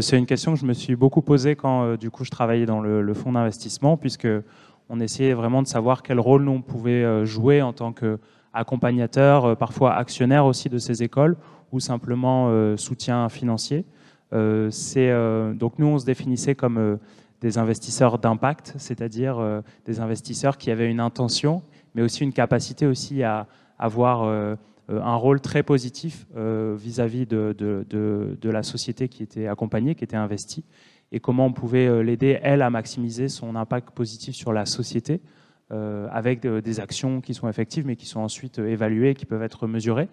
C'est 0.00 0.18
une 0.18 0.26
question 0.26 0.54
que 0.54 0.58
je 0.58 0.64
me 0.64 0.72
suis 0.72 0.96
beaucoup 0.96 1.22
posée 1.22 1.54
quand, 1.54 1.96
du 1.96 2.10
coup, 2.10 2.24
je 2.24 2.30
travaillais 2.30 2.66
dans 2.66 2.80
le, 2.80 3.02
le 3.02 3.14
fonds 3.14 3.32
d'investissement, 3.32 3.96
puisque 3.96 4.28
on 4.88 5.00
essayait 5.00 5.34
vraiment 5.34 5.62
de 5.62 5.66
savoir 5.68 6.02
quel 6.02 6.18
rôle 6.18 6.44
nous 6.44 6.52
on 6.52 6.62
pouvait 6.62 7.24
jouer 7.24 7.62
en 7.62 7.72
tant 7.72 7.92
qu'accompagnateur, 7.92 9.56
parfois 9.56 9.94
actionnaire 9.94 10.46
aussi 10.46 10.68
de 10.68 10.78
ces 10.78 11.02
écoles, 11.02 11.36
ou 11.72 11.80
simplement 11.80 12.76
soutien 12.76 13.28
financier. 13.28 13.84
Euh, 14.32 14.70
euh, 14.96 15.52
donc 15.52 15.78
nous 15.78 15.86
on 15.86 15.98
se 15.98 16.06
définissait 16.06 16.54
comme 16.54 16.78
euh, 16.78 16.96
des 17.42 17.58
investisseurs 17.58 18.18
d'impact, 18.18 18.72
c'est-à-dire 18.78 19.62
des 19.84 20.00
investisseurs 20.00 20.56
qui 20.56 20.70
avaient 20.70 20.90
une 20.90 21.00
intention, 21.00 21.62
mais 21.94 22.00
aussi 22.00 22.22
une 22.22 22.32
capacité 22.32 22.86
aussi 22.86 23.22
à 23.22 23.46
avoir 23.78 24.22
un 24.88 25.16
rôle 25.16 25.40
très 25.40 25.62
positif 25.62 26.26
vis-à-vis 26.34 27.26
de, 27.26 28.38
la 28.42 28.62
société 28.62 29.08
qui 29.08 29.22
était 29.22 29.48
accompagnée, 29.48 29.94
qui 29.94 30.04
était 30.04 30.16
investie, 30.16 30.64
et 31.10 31.20
comment 31.20 31.46
on 31.46 31.52
pouvait 31.52 32.02
l'aider, 32.02 32.38
elle, 32.42 32.62
à 32.62 32.70
maximiser 32.70 33.28
son 33.28 33.56
impact 33.56 33.90
positif 33.90 34.34
sur 34.34 34.52
la 34.52 34.64
société, 34.64 35.20
avec 35.70 36.46
des 36.46 36.80
actions 36.80 37.20
qui 37.20 37.34
sont 37.34 37.48
effectives, 37.48 37.86
mais 37.86 37.96
qui 37.96 38.06
sont 38.06 38.20
ensuite 38.20 38.60
évaluées, 38.60 39.14
qui 39.14 39.26
peuvent 39.26 39.42
être 39.42 39.66
mesurées. 39.66 40.08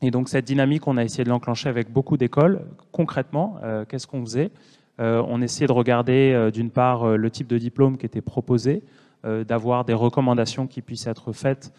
Et 0.00 0.10
donc 0.10 0.28
cette 0.28 0.44
dynamique, 0.44 0.86
on 0.86 0.96
a 0.96 1.04
essayé 1.04 1.24
de 1.24 1.28
l'enclencher 1.28 1.68
avec 1.68 1.92
beaucoup 1.92 2.16
d'écoles. 2.16 2.60
Concrètement, 2.92 3.56
euh, 3.62 3.84
qu'est-ce 3.84 4.06
qu'on 4.06 4.24
faisait? 4.24 4.46
euh, 4.46 4.50
On 4.98 5.40
essayait 5.42 5.66
de 5.66 5.72
regarder 5.72 6.32
euh, 6.34 6.50
d'une 6.50 6.70
part 6.70 7.16
le 7.16 7.30
type 7.30 7.46
de 7.46 7.58
diplôme 7.58 7.96
qui 7.98 8.06
était 8.06 8.20
proposé, 8.20 8.82
d'avoir 9.24 9.84
des 9.84 9.94
recommandations 9.94 10.68
qui 10.68 10.80
puissent 10.80 11.08
être 11.08 11.32
faites 11.32 11.72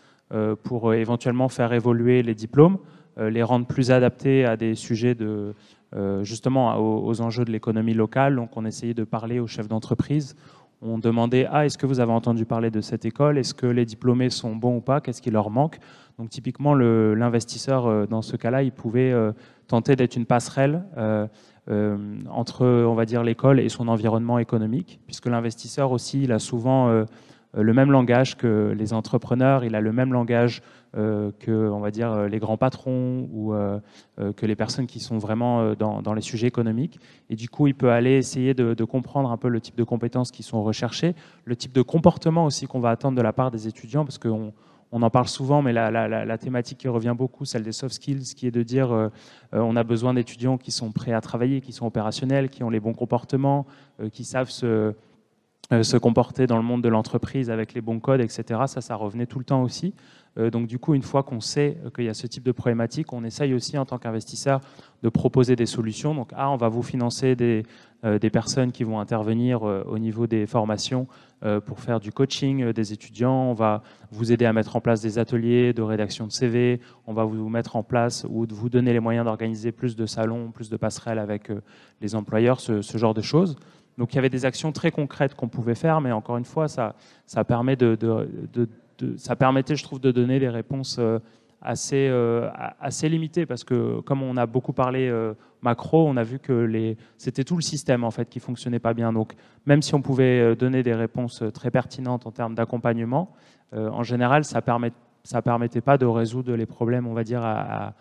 pour 0.63 0.93
éventuellement 0.93 1.47
faire 1.47 1.71
évoluer 1.71 2.21
les 2.21 2.35
diplômes, 2.35 2.79
les 3.17 3.41
rendre 3.43 3.65
plus 3.65 3.91
adaptés 3.91 4.43
à 4.43 4.57
des 4.57 4.75
sujets 4.75 5.15
de 5.15 5.55
justement 6.21 6.75
aux, 6.77 7.21
enjeux 7.21 7.45
de 7.45 7.51
l'économie 7.51 7.93
locale. 7.93 8.35
Donc 8.35 8.57
on 8.57 8.65
essayait 8.65 8.93
de 8.93 9.05
parler 9.05 9.39
aux 9.39 9.47
chefs 9.47 9.69
d'entreprise. 9.69 10.35
On 10.81 10.97
demandait 10.97 11.47
ah 11.49 11.65
est-ce 11.65 11.77
que 11.77 11.85
vous 11.85 12.01
avez 12.01 12.11
entendu 12.11 12.45
parler 12.45 12.71
de 12.71 12.81
cette 12.81 13.05
école? 13.05 13.37
Est-ce 13.37 13.53
que 13.53 13.65
les 13.65 13.85
diplômés 13.85 14.29
sont 14.29 14.55
bons 14.55 14.77
ou 14.77 14.81
pas? 14.81 15.01
Qu'est-ce 15.01 15.21
qui 15.21 15.31
leur 15.31 15.49
manque? 15.49 15.79
Donc 16.19 16.29
typiquement, 16.29 16.73
l'investisseur, 16.75 17.85
euh, 17.87 18.05
dans 18.05 18.21
ce 18.21 18.35
cas-là, 18.35 18.61
il 18.61 18.73
pouvait 18.73 19.11
euh, 19.11 19.31
tenter 19.67 19.95
d'être 19.95 20.17
une 20.17 20.25
passerelle 20.25 20.83
euh, 20.97 21.27
entre, 22.29 22.65
on 22.65 22.95
va 22.95 23.05
dire, 23.05 23.23
l'école 23.23 23.59
et 23.59 23.69
son 23.69 23.87
environnement 23.87 24.39
économique, 24.39 24.99
puisque 25.05 25.27
l'investisseur 25.27 25.91
aussi, 25.91 26.23
il 26.23 26.31
a 26.31 26.39
souvent 26.39 27.05
le 27.53 27.73
même 27.73 27.91
langage 27.91 28.37
que 28.37 28.73
les 28.77 28.93
entrepreneurs, 28.93 29.63
il 29.63 29.75
a 29.75 29.81
le 29.81 29.91
même 29.91 30.13
langage 30.13 30.61
que, 30.93 31.69
on 31.69 31.79
va 31.79 31.91
dire, 31.91 32.27
les 32.27 32.39
grands 32.39 32.57
patrons 32.57 33.29
ou 33.31 33.53
que 34.17 34.45
les 34.45 34.55
personnes 34.55 34.87
qui 34.87 34.99
sont 34.99 35.17
vraiment 35.17 35.73
dans, 35.75 36.13
les 36.13 36.21
sujets 36.21 36.47
économiques. 36.47 36.99
Et 37.29 37.35
du 37.35 37.49
coup, 37.49 37.67
il 37.67 37.75
peut 37.75 37.91
aller 37.91 38.13
essayer 38.13 38.53
de, 38.53 38.73
de, 38.73 38.83
comprendre 38.83 39.31
un 39.31 39.37
peu 39.37 39.49
le 39.49 39.61
type 39.61 39.77
de 39.77 39.83
compétences 39.83 40.31
qui 40.31 40.43
sont 40.43 40.63
recherchées, 40.63 41.13
le 41.45 41.55
type 41.55 41.73
de 41.73 41.81
comportement 41.83 42.45
aussi 42.45 42.65
qu'on 42.65 42.79
va 42.79 42.89
attendre 42.89 43.17
de 43.17 43.21
la 43.21 43.33
part 43.33 43.51
des 43.51 43.67
étudiants, 43.67 44.05
parce 44.05 44.17
qu'on 44.17 44.53
on 44.91 45.01
en 45.01 45.09
parle 45.09 45.27
souvent, 45.27 45.61
mais 45.61 45.73
la, 45.73 46.37
thématique 46.37 46.79
qui 46.79 46.87
revient 46.87 47.15
beaucoup, 47.15 47.45
celle 47.45 47.63
des 47.63 47.71
soft 47.71 47.95
skills, 47.95 48.33
qui 48.35 48.47
est 48.47 48.51
de 48.51 48.63
dire 48.63 48.91
euh, 48.91 49.09
euh, 49.53 49.59
on 49.59 49.75
a 49.75 49.83
besoin 49.83 50.13
d'étudiants 50.13 50.57
qui 50.57 50.71
sont 50.71 50.91
prêts 50.91 51.13
à 51.13 51.21
travailler, 51.21 51.61
qui 51.61 51.73
sont 51.73 51.85
opérationnels, 51.85 52.49
qui 52.49 52.63
ont 52.63 52.69
les 52.69 52.79
bons 52.79 52.93
comportements, 52.93 53.67
euh, 53.99 54.09
qui 54.09 54.23
savent 54.23 54.49
se, 54.49 54.93
se, 55.69 55.97
comporter 55.97 56.47
dans 56.47 56.57
le 56.57 56.63
monde 56.63 56.81
de 56.81 56.89
l'entreprise 56.89 57.51
avec 57.51 57.73
les 57.73 57.81
bons 57.81 57.99
codes, 57.99 58.21
etc. 58.21 58.61
Ça, 58.65 58.81
ça 58.81 58.95
revenait 58.95 59.27
tout 59.27 59.39
le 59.39 59.45
temps 59.45 59.61
aussi. 59.61 59.93
donc 60.37 60.67
du 60.67 60.79
coup, 60.79 60.95
une 60.95 61.03
fois 61.03 61.21
qu'on 61.21 61.41
sait 61.41 61.77
qu'il 61.93 62.05
y 62.05 62.09
a 62.09 62.13
ce 62.15 62.25
type 62.25 62.43
de 62.43 62.51
problématique, 62.51 63.13
on 63.13 63.23
essaye 63.23 63.53
aussi 63.53 63.77
en 63.77 63.85
tant 63.85 63.99
qu'investisseur 63.99 64.61
de 65.03 65.09
proposer 65.09 65.55
des 65.55 65.67
solutions. 65.67 66.15
Donc, 66.15 66.31
ah, 66.35 66.49
on 66.49 66.57
va 66.57 66.69
vous 66.69 66.81
financer 66.81 67.35
des, 67.35 67.63
personnes 68.31 68.71
qui 68.71 68.83
vont 68.83 68.99
intervenir 68.99 69.61
au 69.61 69.99
niveau 69.99 70.25
des 70.25 70.47
formations 70.47 71.05
euh, 71.05 71.28
pour 71.65 71.79
faire 71.79 71.99
du 71.99 72.11
coaching 72.11 72.63
euh, 72.63 72.73
des 72.73 72.91
étudiants. 72.91 73.49
On 73.49 73.53
va 73.53 73.81
vous 74.11 74.31
aider 74.31 74.45
à 74.45 74.51
mettre 74.51 74.75
en 74.75 74.81
place 74.81 75.01
des 75.01 75.17
ateliers 75.19 75.71
de 75.71 75.81
rédaction 75.81 76.27
de 76.27 76.31
CV. 76.31 76.81
On 77.07 77.13
va 77.13 77.23
vous 77.23 77.47
mettre 77.47 77.75
en 77.75 77.83
place 77.83 78.25
ou 78.29 78.45
vous 78.49 78.69
donner 78.69 78.91
les 78.91 78.99
moyens 78.99 79.25
d'organiser 79.25 79.71
plus 79.71 79.95
de 79.95 80.05
salons, 80.05 80.51
plus 80.51 80.69
de 80.69 80.75
passerelles 80.75 81.19
avec 81.19 81.49
euh, 81.49 81.61
les 82.01 82.15
employeurs, 82.15 82.59
ce, 82.59 82.81
genre 82.81 83.13
de 83.13 83.21
choses. 83.21 83.55
Donc 83.97 84.13
il 84.13 84.15
y 84.17 84.19
avait 84.19 84.29
des 84.29 84.45
actions 84.45 84.71
très 84.71 84.91
concrètes 84.91 85.33
qu'on 85.33 85.47
pouvait 85.47 85.75
faire, 85.75 86.01
mais 86.01 86.11
encore 86.11 86.37
une 86.37 86.45
fois, 86.45 86.67
ça, 86.67 86.95
ça, 87.25 87.43
permet 87.43 87.75
de, 87.75 87.97
ça 89.17 89.35
permettait, 89.35 89.75
je 89.75 89.83
trouve, 89.83 89.99
de 89.99 90.11
donner 90.11 90.39
des 90.39 90.49
réponses 90.49 90.99
assez, 91.61 92.07
euh, 92.09 92.49
assez 92.79 93.09
limité 93.09 93.45
parce 93.45 93.63
que 93.63 93.99
comme 94.01 94.23
on 94.23 94.37
a 94.37 94.45
beaucoup 94.45 94.73
parlé 94.73 95.09
euh, 95.09 95.33
macro, 95.61 96.07
on 96.07 96.15
a 96.17 96.23
vu 96.23 96.39
que 96.39 96.95
c'était 97.17 97.43
tout 97.43 97.55
le 97.55 97.61
système 97.61 98.03
en 98.03 98.11
fait 98.11 98.29
qui 98.29 98.39
fonctionnait 98.39 98.79
pas 98.79 98.93
bien. 98.93 99.11
Donc 99.11 99.33
même 99.65 99.81
si 99.81 99.93
on 99.95 100.01
pouvait 100.01 100.39
euh, 100.39 100.55
donner 100.55 100.83
des 100.83 100.93
réponses 100.93 101.43
très 101.53 101.71
pertinentes 101.71 102.25
en 102.25 102.31
termes 102.31 102.55
d'accompagnement, 102.55 103.33
en 103.71 104.01
général 104.01 104.45
ça 104.45 104.63
permet 104.63 104.91
ça 105.23 105.43
permettait 105.43 105.81
pas 105.81 105.99
de 105.99 106.05
résoudre 106.05 106.55
les 106.55 106.65
problèmes, 106.65 107.05
on 107.05 107.13
va 107.13 107.23
dire 107.23 107.43
à, 107.43 107.93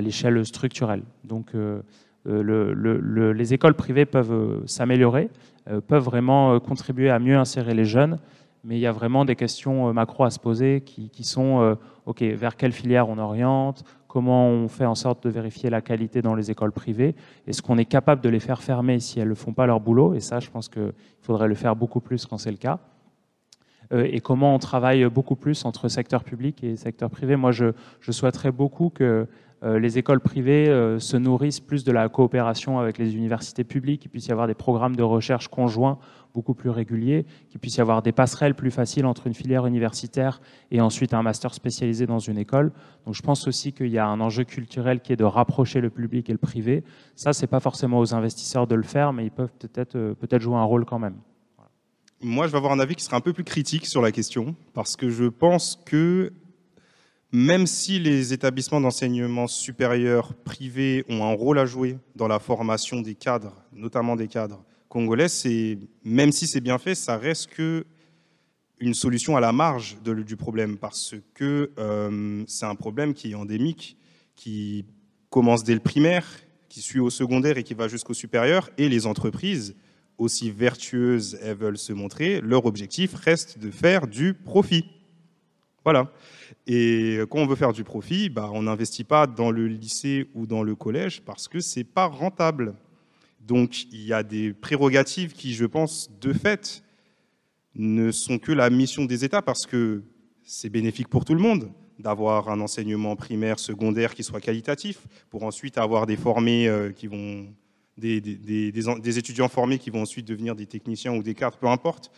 l'échelle 0.00 0.44
structurelle. 0.44 1.02
Donc 1.22 1.52
le, 1.54 3.32
les 3.32 3.54
écoles 3.54 3.74
privées 3.74 4.04
peuvent 4.04 4.66
s'améliorer, 4.66 5.30
peuvent 5.86 6.02
vraiment 6.02 6.58
contribuer 6.60 7.08
à 7.08 7.18
mieux 7.20 7.38
insérer 7.38 7.72
les 7.72 7.86
jeunes 7.86 8.18
mais 8.64 8.76
il 8.76 8.80
y 8.80 8.86
a 8.86 8.92
vraiment 8.92 9.24
des 9.24 9.36
questions 9.36 9.88
euh, 9.88 9.92
macro 9.92 10.24
à 10.24 10.30
se 10.30 10.38
poser 10.38 10.80
qui, 10.80 11.24
sont, 11.24 11.60
euh, 11.60 11.74
OK, 12.06 12.22
vers 12.22 12.56
quelle 12.56 12.72
filière 12.72 13.08
on 13.08 13.18
oriente, 13.18 13.84
comment 14.08 14.48
on 14.48 14.68
fait 14.68 14.86
en 14.86 14.94
sorte 14.94 15.24
de 15.24 15.30
vérifier 15.30 15.70
la 15.70 15.82
qualité 15.82 16.22
dans 16.22 16.34
les 16.34 16.50
écoles 16.50 16.72
privées, 16.72 17.14
est-ce 17.46 17.62
qu'on 17.62 17.78
est 17.78 17.84
capable 17.84 18.22
de 18.22 18.28
les 18.28 18.40
faire 18.40 18.62
fermer 18.62 18.98
si 19.00 19.20
elles 19.20 19.28
ne 19.28 19.34
font 19.34 19.52
pas 19.52 19.66
leur 19.66 19.80
boulot, 19.80 20.14
et 20.14 20.20
ça 20.20 20.40
je 20.40 20.50
pense 20.50 20.68
qu'il 20.68 20.92
faudrait 21.20 21.48
le 21.48 21.54
faire 21.54 21.76
beaucoup 21.76 22.00
plus 22.00 22.26
quand 22.26 22.38
c'est 22.38 22.50
le 22.50 22.56
cas, 22.56 22.78
euh, 23.92 24.08
et 24.10 24.20
comment 24.20 24.54
on 24.54 24.58
travaille 24.58 25.04
beaucoup 25.06 25.36
plus 25.36 25.64
entre 25.66 25.88
secteur 25.88 26.24
public 26.24 26.64
et 26.64 26.76
secteur 26.76 27.10
privé? 27.10 27.36
Moi 27.36 27.52
je, 27.52 27.66
je 28.00 28.12
souhaiterais 28.12 28.50
beaucoup 28.50 28.88
que 28.88 29.26
les 29.62 29.96
écoles 29.96 30.20
privées 30.20 30.66
se 30.98 31.16
nourrissent 31.16 31.60
plus 31.60 31.84
de 31.84 31.92
la 31.92 32.10
coopération 32.10 32.78
avec 32.80 32.98
les 32.98 33.16
universités 33.16 33.64
publiques, 33.64 34.02
qu'il 34.02 34.10
puisse 34.10 34.26
y 34.26 34.30
avoir 34.30 34.46
des 34.46 34.52
programmes 34.52 34.94
de 34.94 35.02
recherche 35.02 35.48
conjoints 35.48 35.96
beaucoup 36.34 36.54
plus 36.54 36.70
réguliers, 36.70 37.24
qu'il 37.48 37.60
puisse 37.60 37.76
y 37.76 37.80
avoir 37.80 38.02
des 38.02 38.12
passerelles 38.12 38.54
plus 38.54 38.72
faciles 38.72 39.06
entre 39.06 39.28
une 39.28 39.34
filière 39.34 39.66
universitaire 39.66 40.40
et 40.72 40.80
ensuite 40.80 41.14
un 41.14 41.22
master 41.22 41.54
spécialisé 41.54 42.06
dans 42.06 42.18
une 42.18 42.36
école. 42.36 42.72
Donc 43.06 43.14
je 43.14 43.22
pense 43.22 43.46
aussi 43.46 43.72
qu'il 43.72 43.88
y 43.88 43.98
a 43.98 44.06
un 44.06 44.20
enjeu 44.20 44.42
culturel 44.44 45.00
qui 45.00 45.12
est 45.12 45.16
de 45.16 45.24
rapprocher 45.24 45.80
le 45.80 45.90
public 45.90 46.28
et 46.28 46.32
le 46.32 46.38
privé. 46.38 46.82
Ça, 47.14 47.32
c'est 47.32 47.46
pas 47.46 47.60
forcément 47.60 48.00
aux 48.00 48.14
investisseurs 48.14 48.66
de 48.66 48.74
le 48.74 48.82
faire, 48.82 49.12
mais 49.12 49.24
ils 49.24 49.30
peuvent 49.30 49.52
peut-être 49.58 50.14
peut-être 50.14 50.42
jouer 50.42 50.56
un 50.56 50.64
rôle 50.64 50.84
quand 50.84 50.98
même. 50.98 51.16
Moi, 52.20 52.46
je 52.46 52.52
vais 52.52 52.58
avoir 52.58 52.72
un 52.72 52.80
avis 52.80 52.96
qui 52.96 53.04
sera 53.04 53.16
un 53.16 53.20
peu 53.20 53.32
plus 53.32 53.44
critique 53.44 53.86
sur 53.86 54.02
la 54.02 54.10
question, 54.10 54.56
parce 54.72 54.96
que 54.96 55.10
je 55.10 55.24
pense 55.24 55.78
que 55.84 56.32
même 57.30 57.66
si 57.66 57.98
les 57.98 58.32
établissements 58.32 58.80
d'enseignement 58.80 59.46
supérieur 59.46 60.34
privés 60.34 61.04
ont 61.08 61.24
un 61.24 61.34
rôle 61.34 61.58
à 61.58 61.66
jouer 61.66 61.98
dans 62.16 62.28
la 62.28 62.38
formation 62.38 63.00
des 63.00 63.14
cadres, 63.14 63.54
notamment 63.72 64.16
des 64.16 64.28
cadres 64.28 64.64
congolais, 64.94 65.26
même 66.04 66.30
si 66.30 66.46
c'est 66.46 66.60
bien 66.60 66.78
fait, 66.78 66.94
ça 66.94 67.18
reste 67.18 67.48
que 67.48 67.84
une 68.78 68.94
solution 68.94 69.36
à 69.36 69.40
la 69.40 69.50
marge 69.50 69.96
du 70.02 70.36
problème, 70.36 70.76
parce 70.76 71.16
que 71.34 71.72
euh, 71.78 72.44
c'est 72.46 72.66
un 72.66 72.76
problème 72.76 73.12
qui 73.12 73.32
est 73.32 73.34
endémique, 73.34 73.96
qui 74.36 74.84
commence 75.30 75.64
dès 75.64 75.74
le 75.74 75.80
primaire, 75.80 76.24
qui 76.68 76.80
suit 76.80 77.00
au 77.00 77.10
secondaire 77.10 77.58
et 77.58 77.64
qui 77.64 77.74
va 77.74 77.88
jusqu'au 77.88 78.14
supérieur, 78.14 78.70
et 78.78 78.88
les 78.88 79.04
entreprises, 79.06 79.74
aussi 80.16 80.52
vertueuses 80.52 81.38
elles 81.42 81.56
veulent 81.56 81.78
se 81.78 81.92
montrer, 81.92 82.40
leur 82.40 82.64
objectif 82.64 83.16
reste 83.16 83.58
de 83.58 83.72
faire 83.72 84.06
du 84.06 84.32
profit. 84.32 84.84
Voilà. 85.82 86.12
Et 86.68 87.18
quand 87.30 87.40
on 87.40 87.46
veut 87.46 87.56
faire 87.56 87.72
du 87.72 87.82
profit, 87.82 88.28
bah, 88.28 88.48
on 88.52 88.62
n'investit 88.62 89.02
pas 89.02 89.26
dans 89.26 89.50
le 89.50 89.66
lycée 89.66 90.28
ou 90.34 90.46
dans 90.46 90.62
le 90.62 90.76
collège 90.76 91.20
parce 91.22 91.48
que 91.48 91.58
c'est 91.58 91.82
pas 91.82 92.06
rentable. 92.06 92.76
Donc 93.46 93.84
il 93.92 94.04
y 94.04 94.12
a 94.12 94.22
des 94.22 94.52
prérogatives 94.52 95.32
qui, 95.32 95.54
je 95.54 95.66
pense, 95.66 96.10
de 96.20 96.32
fait, 96.32 96.82
ne 97.74 98.10
sont 98.10 98.38
que 98.38 98.52
la 98.52 98.70
mission 98.70 99.04
des 99.04 99.24
États 99.24 99.42
parce 99.42 99.66
que 99.66 100.02
c'est 100.42 100.70
bénéfique 100.70 101.08
pour 101.08 101.24
tout 101.24 101.34
le 101.34 101.40
monde 101.40 101.70
d'avoir 101.98 102.48
un 102.48 102.60
enseignement 102.60 103.16
primaire, 103.16 103.58
secondaire 103.58 104.14
qui 104.14 104.24
soit 104.24 104.40
qualitatif, 104.40 105.06
pour 105.30 105.44
ensuite 105.44 105.78
avoir 105.78 106.06
des 106.06 106.16
formés 106.16 106.66
euh, 106.66 106.90
des, 107.96 109.18
étudiants 109.18 109.48
formés 109.48 109.78
qui 109.78 109.90
vont 109.90 110.02
ensuite 110.02 110.26
devenir 110.26 110.56
des 110.56 110.66
techniciens 110.66 111.14
ou 111.14 111.22
des 111.22 111.34
cadres, 111.34 111.56
peu 111.56 111.68
importe 111.68 112.10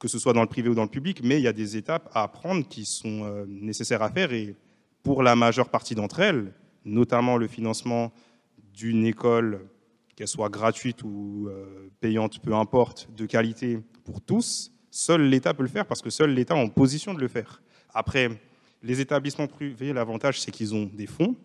que 0.00 0.08
ce 0.08 0.18
soit 0.18 0.32
dans 0.32 0.40
le 0.40 0.48
privé 0.48 0.68
ou 0.68 0.74
dans 0.74 0.82
le 0.82 0.88
public, 0.88 1.20
mais 1.22 1.38
il 1.38 1.42
y 1.44 1.48
a 1.48 1.52
des 1.52 1.76
étapes 1.76 2.10
à 2.12 2.26
prendre 2.26 2.66
qui 2.66 2.84
sont 2.84 3.24
euh, 3.24 3.44
nécessaires 3.46 4.02
à 4.02 4.10
faire 4.10 4.32
et 4.32 4.56
pour 5.04 5.22
la 5.22 5.36
majeure 5.36 5.68
partie 5.68 5.94
d'entre 5.94 6.18
elles, 6.18 6.52
notamment 6.84 7.36
le 7.36 7.46
financement 7.46 8.12
d'une 8.74 9.04
école, 9.04 9.60
qu'elle 10.16 10.28
soit 10.28 10.48
gratuite 10.48 11.02
ou 11.02 11.48
euh, 11.48 11.90
payante, 12.00 12.40
peu 12.40 12.54
importe, 12.54 13.08
de 13.16 13.26
qualité 13.26 13.80
pour 14.04 14.20
tous, 14.20 14.72
seul 14.90 15.22
l'État 15.28 15.54
peut 15.54 15.62
le 15.62 15.68
faire 15.68 15.86
parce 15.86 16.02
que 16.02 16.10
seul 16.10 16.34
l'État 16.34 16.54
est 16.54 16.62
en 16.62 16.68
position 16.68 17.14
de 17.14 17.20
le 17.20 17.28
faire. 17.28 17.62
Après, 17.94 18.28
les 18.82 19.00
établissements 19.00 19.46
privés, 19.46 19.92
l'avantage 19.92 20.40
c'est 20.40 20.50
qu'ils 20.50 20.74
ont 20.74 20.90
des 20.92 21.06
fonds. 21.06 21.36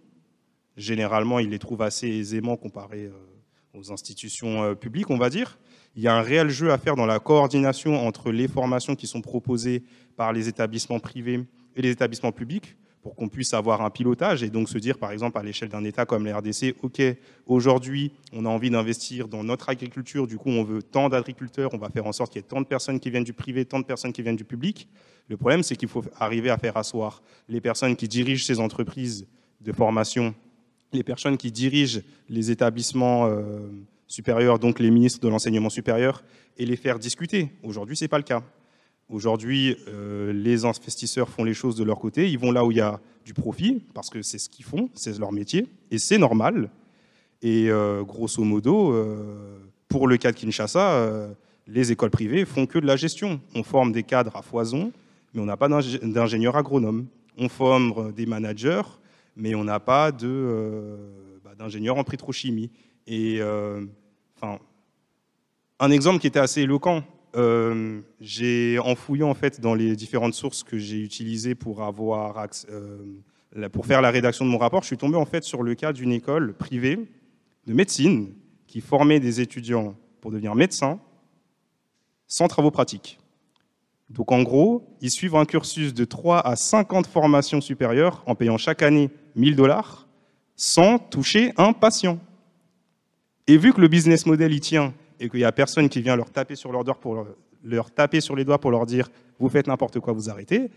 Généralement, 0.76 1.40
ils 1.40 1.50
les 1.50 1.60
trouvent 1.60 1.82
assez 1.82 2.08
aisément 2.08 2.58
comparés 2.58 3.06
euh, 3.06 3.80
aux 3.80 3.92
institutions 3.92 4.76
publiques, 4.76 5.10
on 5.10 5.18
va 5.18 5.30
dire 5.30 5.58
il 5.98 6.04
y 6.04 6.08
a 6.08 6.16
un 6.16 6.22
réel 6.22 6.50
jeu 6.50 6.72
à 6.72 6.78
faire 6.78 6.96
dans 6.96 7.08
la 7.08 7.20
coordination 7.20 8.06
entre 8.06 8.32
les 8.32 8.48
formations 8.48 8.96
qui 8.96 9.08
sont 9.08 9.22
proposées 9.22 9.84
par 10.16 10.32
les 10.32 10.48
établissements 10.48 11.00
privés 11.00 11.44
et 11.76 11.82
les 11.82 11.90
établissements 11.90 12.32
publics 12.32 12.78
pour 13.08 13.16
qu'on 13.16 13.30
puisse 13.30 13.54
avoir 13.54 13.84
un 13.84 13.90
pilotage 13.90 14.44
et 14.44 14.50
donc 14.50 14.68
se 14.68 14.78
dire, 14.78 14.98
par 14.98 15.14
exemple, 15.14 15.38
à 15.38 15.42
l'échelle 15.42 15.70
d'un 15.70 15.86
État 15.86 16.06
comme 16.06 16.26
la 16.26 16.40
RDC, 16.40 16.76
OK, 16.82 17.02
aujourd'hui, 17.46 18.12
on 18.34 18.44
a 18.44 18.50
envie 18.50 18.70
d'investir 18.70 19.30
dans 19.30 19.46
notre 19.46 19.70
agriculture, 19.70 20.28
du 20.28 20.38
coup, 20.38 20.50
on 20.50 20.66
veut 20.66 20.84
tant 20.84 21.08
d'agriculteurs, 21.08 21.74
on 21.74 21.78
va 21.78 21.88
faire 21.90 22.06
en 22.06 22.12
sorte 22.12 22.34
qu'il 22.34 22.42
y 22.42 22.44
ait 22.44 22.48
tant 22.50 22.60
de 22.60 22.66
personnes 22.66 23.00
qui 23.00 23.10
viennent 23.10 23.24
du 23.24 23.32
privé, 23.32 23.64
tant 23.64 23.80
de 23.80 23.86
personnes 23.86 24.12
qui 24.12 24.22
viennent 24.24 24.36
du 24.36 24.44
public. 24.44 24.90
Le 25.30 25.38
problème, 25.38 25.64
c'est 25.64 25.78
qu'il 25.78 25.88
faut 25.88 26.04
arriver 26.20 26.50
à 26.50 26.58
faire 26.58 26.76
asseoir 26.76 27.22
les 27.48 27.62
personnes 27.62 27.96
qui 27.96 28.10
dirigent 28.10 28.44
ces 28.44 28.60
entreprises 28.60 29.26
de 29.62 29.72
formation, 29.72 30.36
les 30.92 31.04
personnes 31.04 31.38
qui 31.38 31.50
dirigent 31.50 32.02
les 32.28 32.52
établissements 32.52 33.28
euh, 33.28 33.70
supérieurs, 34.06 34.60
donc 34.60 34.80
les 34.80 34.92
ministres 34.92 35.22
de 35.22 35.30
l'enseignement 35.30 35.70
supérieur, 35.70 36.26
et 36.58 36.66
les 36.66 36.76
faire 36.76 37.00
discuter. 37.00 37.54
Aujourd'hui, 37.64 37.96
ce 37.96 38.04
n'est 38.04 38.10
pas 38.10 38.18
le 38.18 38.26
cas. 38.26 38.44
Aujourd'hui, 39.10 39.78
euh, 39.88 40.34
les 40.34 40.66
investisseurs 40.66 41.30
font 41.30 41.46
les 41.46 41.54
choses 41.54 41.78
de 41.78 41.84
leur 41.86 41.98
côté, 41.98 42.30
ils 42.30 42.38
vont 42.38 42.52
là 42.52 42.66
où 42.66 42.72
il 42.72 42.78
y 42.78 42.82
a 42.82 43.00
du 43.24 43.34
profit, 43.34 43.82
parce 43.94 44.10
que 44.10 44.22
c'est 44.22 44.38
ce 44.38 44.50
qu'ils 44.50 44.66
font, 44.66 44.90
c'est 44.96 45.18
leur 45.18 45.32
métier, 45.32 45.68
et 45.92 45.98
c'est 45.98 46.18
normal. 46.18 46.70
Et 47.42 47.70
euh, 47.70 48.04
grosso 48.04 48.44
modo, 48.44 48.92
euh, 48.92 49.60
pour 49.88 50.08
le 50.08 50.18
cas 50.18 50.34
de 50.34 50.38
Kinshasa, 50.38 51.30
les 51.68 51.92
écoles 51.92 52.10
privées 52.10 52.44
font 52.44 52.66
que 52.66 52.80
de 52.80 52.86
la 52.86 52.98
gestion. 52.98 53.40
On 53.56 53.64
forme 53.64 53.94
des 53.94 54.04
cadres 54.04 54.36
à 54.36 54.42
foison, 54.42 54.92
mais 55.34 55.42
on 55.42 55.46
n'a 55.46 55.56
pas 55.56 55.70
d'ingénieurs 55.70 56.58
agronomes. 56.58 57.06
On 57.38 57.48
forme 57.48 58.12
des 58.12 58.26
managers, 58.26 58.82
mais 59.38 59.56
on 59.56 59.64
n'a 59.64 59.80
pas 59.80 60.12
bah, 60.12 61.56
d'ingénieurs 61.58 61.98
en 61.98 62.04
pétrochimie. 62.04 62.70
Et 63.06 63.40
enfin, 64.36 64.60
un 65.80 65.92
exemple 65.92 66.20
qui 66.20 66.28
était 66.28 66.40
assez 66.40 66.62
éloquent, 66.62 67.04
euh, 67.38 68.02
j'ai 68.20 68.80
en 68.80 68.96
fouillant 68.96 69.30
en 69.30 69.34
fait 69.36 69.62
dans 69.62 69.76
les 69.76 69.96
différentes 69.96 70.34
sources 70.34 70.64
que 70.64 70.78
j'ai 70.78 71.00
utilisées 71.00 71.56
pour 71.56 71.84
avoir 71.84 72.48
euh, 72.70 73.70
pour 73.72 73.86
faire 73.86 74.02
la 74.02 74.12
rédaction 74.12 74.44
de 74.46 74.50
mon 74.50 74.58
rapport, 74.58 74.82
je 74.82 74.88
suis 74.88 74.98
tombé 74.98 75.18
en 75.18 75.26
fait 75.26 75.44
sur 75.44 75.64
le 75.64 75.76
cas 75.76 75.94
d'une 75.94 76.12
école 76.12 76.54
privée 76.54 77.00
de 77.66 77.74
médecine 77.74 78.34
qui 78.66 78.82
formait 78.82 79.20
des 79.20 79.40
étudiants 79.40 79.96
pour 80.20 80.32
devenir 80.32 80.56
médecins 80.56 81.00
sans 82.28 82.48
travaux 82.48 82.72
pratiques. 82.72 83.20
Donc 84.10 84.32
en 84.32 84.42
gros, 84.42 84.98
ils 85.02 85.12
suivent 85.12 85.36
un 85.36 85.46
cursus 85.46 85.94
de 85.94 86.06
3 86.06 86.40
à 86.40 86.56
50 86.56 87.08
formations 87.08 87.62
supérieures 87.62 88.24
en 88.26 88.36
payant 88.36 88.58
chaque 88.58 88.82
année 88.82 89.10
1000 89.36 89.56
dollars 89.56 90.08
sans 90.56 90.98
toucher 90.98 91.54
un 91.58 91.72
patient. 91.72 92.20
Et 93.48 93.58
vu 93.58 93.74
que 93.74 93.82
le 93.82 93.88
business 93.88 94.26
model 94.26 94.54
y 94.54 94.60
tient 94.60 94.94
et 95.20 95.30
qu'il 95.30 95.40
n'y 95.40 95.46
a 95.46 95.52
personne 95.52 95.90
qui 95.90 96.02
vient 96.02 96.16
leur 96.16 96.32
taper 96.32 96.56
sur 96.56 96.72
pour 97.00 97.26
leur, 97.64 97.92
taper 97.92 98.22
sur 98.22 98.36
les 98.36 98.46
doigts 98.46 98.60
pour 98.60 98.72
leur 98.72 98.86
dire 98.86 99.10
vous 99.40 99.50
faites 99.50 99.68
n'importe 99.68 100.00
quoi, 100.00 100.14
vous 100.14 100.30
arrêtez, 100.30 100.70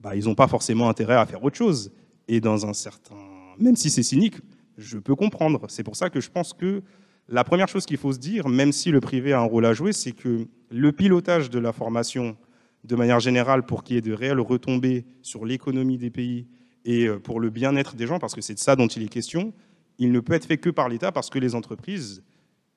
bah, 0.00 0.14
ils 0.14 0.24
n'ont 0.24 0.34
pas 0.34 0.48
forcément 0.48 0.88
intérêt 0.88 1.16
à 1.16 1.26
faire 1.26 1.42
autre 1.42 1.56
chose. 1.56 1.92
Et 2.28 2.40
dans 2.40 2.66
un 2.66 2.72
certain, 2.72 3.16
même 3.58 3.76
si 3.76 3.90
c'est 3.90 4.02
cynique, 4.02 4.36
je 4.76 4.98
peux 4.98 5.14
comprendre. 5.14 5.66
C'est 5.68 5.82
pour 5.82 5.96
ça 5.96 6.10
que 6.10 6.20
je 6.20 6.30
pense 6.30 6.52
que 6.52 6.82
la 7.28 7.44
première 7.44 7.68
chose 7.68 7.84
qu'il 7.84 7.96
faut 7.96 8.12
se 8.12 8.18
dire, 8.18 8.48
même 8.48 8.72
si 8.72 8.90
le 8.90 9.00
privé 9.00 9.32
a 9.32 9.40
un 9.40 9.44
rôle 9.44 9.66
à 9.66 9.74
jouer, 9.74 9.92
c'est 9.92 10.12
que 10.12 10.46
le 10.70 10.92
pilotage 10.92 11.50
de 11.50 11.58
la 11.58 11.72
formation, 11.72 12.36
de 12.84 12.96
manière 12.96 13.20
générale, 13.20 13.64
pour 13.66 13.82
qu'il 13.82 13.96
y 13.96 13.98
ait 13.98 14.02
de 14.02 14.12
réelles 14.12 14.40
retombées 14.40 15.04
sur 15.22 15.44
l'économie 15.44 15.98
des 15.98 16.10
pays 16.10 16.46
et 16.84 17.06
euh, 17.06 17.18
pour 17.18 17.40
le 17.40 17.50
bien-être 17.50 17.96
des 17.96 18.06
gens, 18.06 18.18
parce 18.18 18.34
que 18.34 18.40
c'est 18.40 18.54
de 18.54 18.58
ça 18.58 18.76
dont 18.76 18.86
il 18.86 19.02
est 19.02 19.08
question, 19.08 19.52
il 19.98 20.12
ne 20.12 20.20
peut 20.20 20.32
être 20.32 20.46
fait 20.46 20.58
que 20.58 20.70
par 20.70 20.88
l'État 20.88 21.12
parce 21.12 21.28
que 21.28 21.38
les 21.38 21.54
entreprises, 21.54 22.22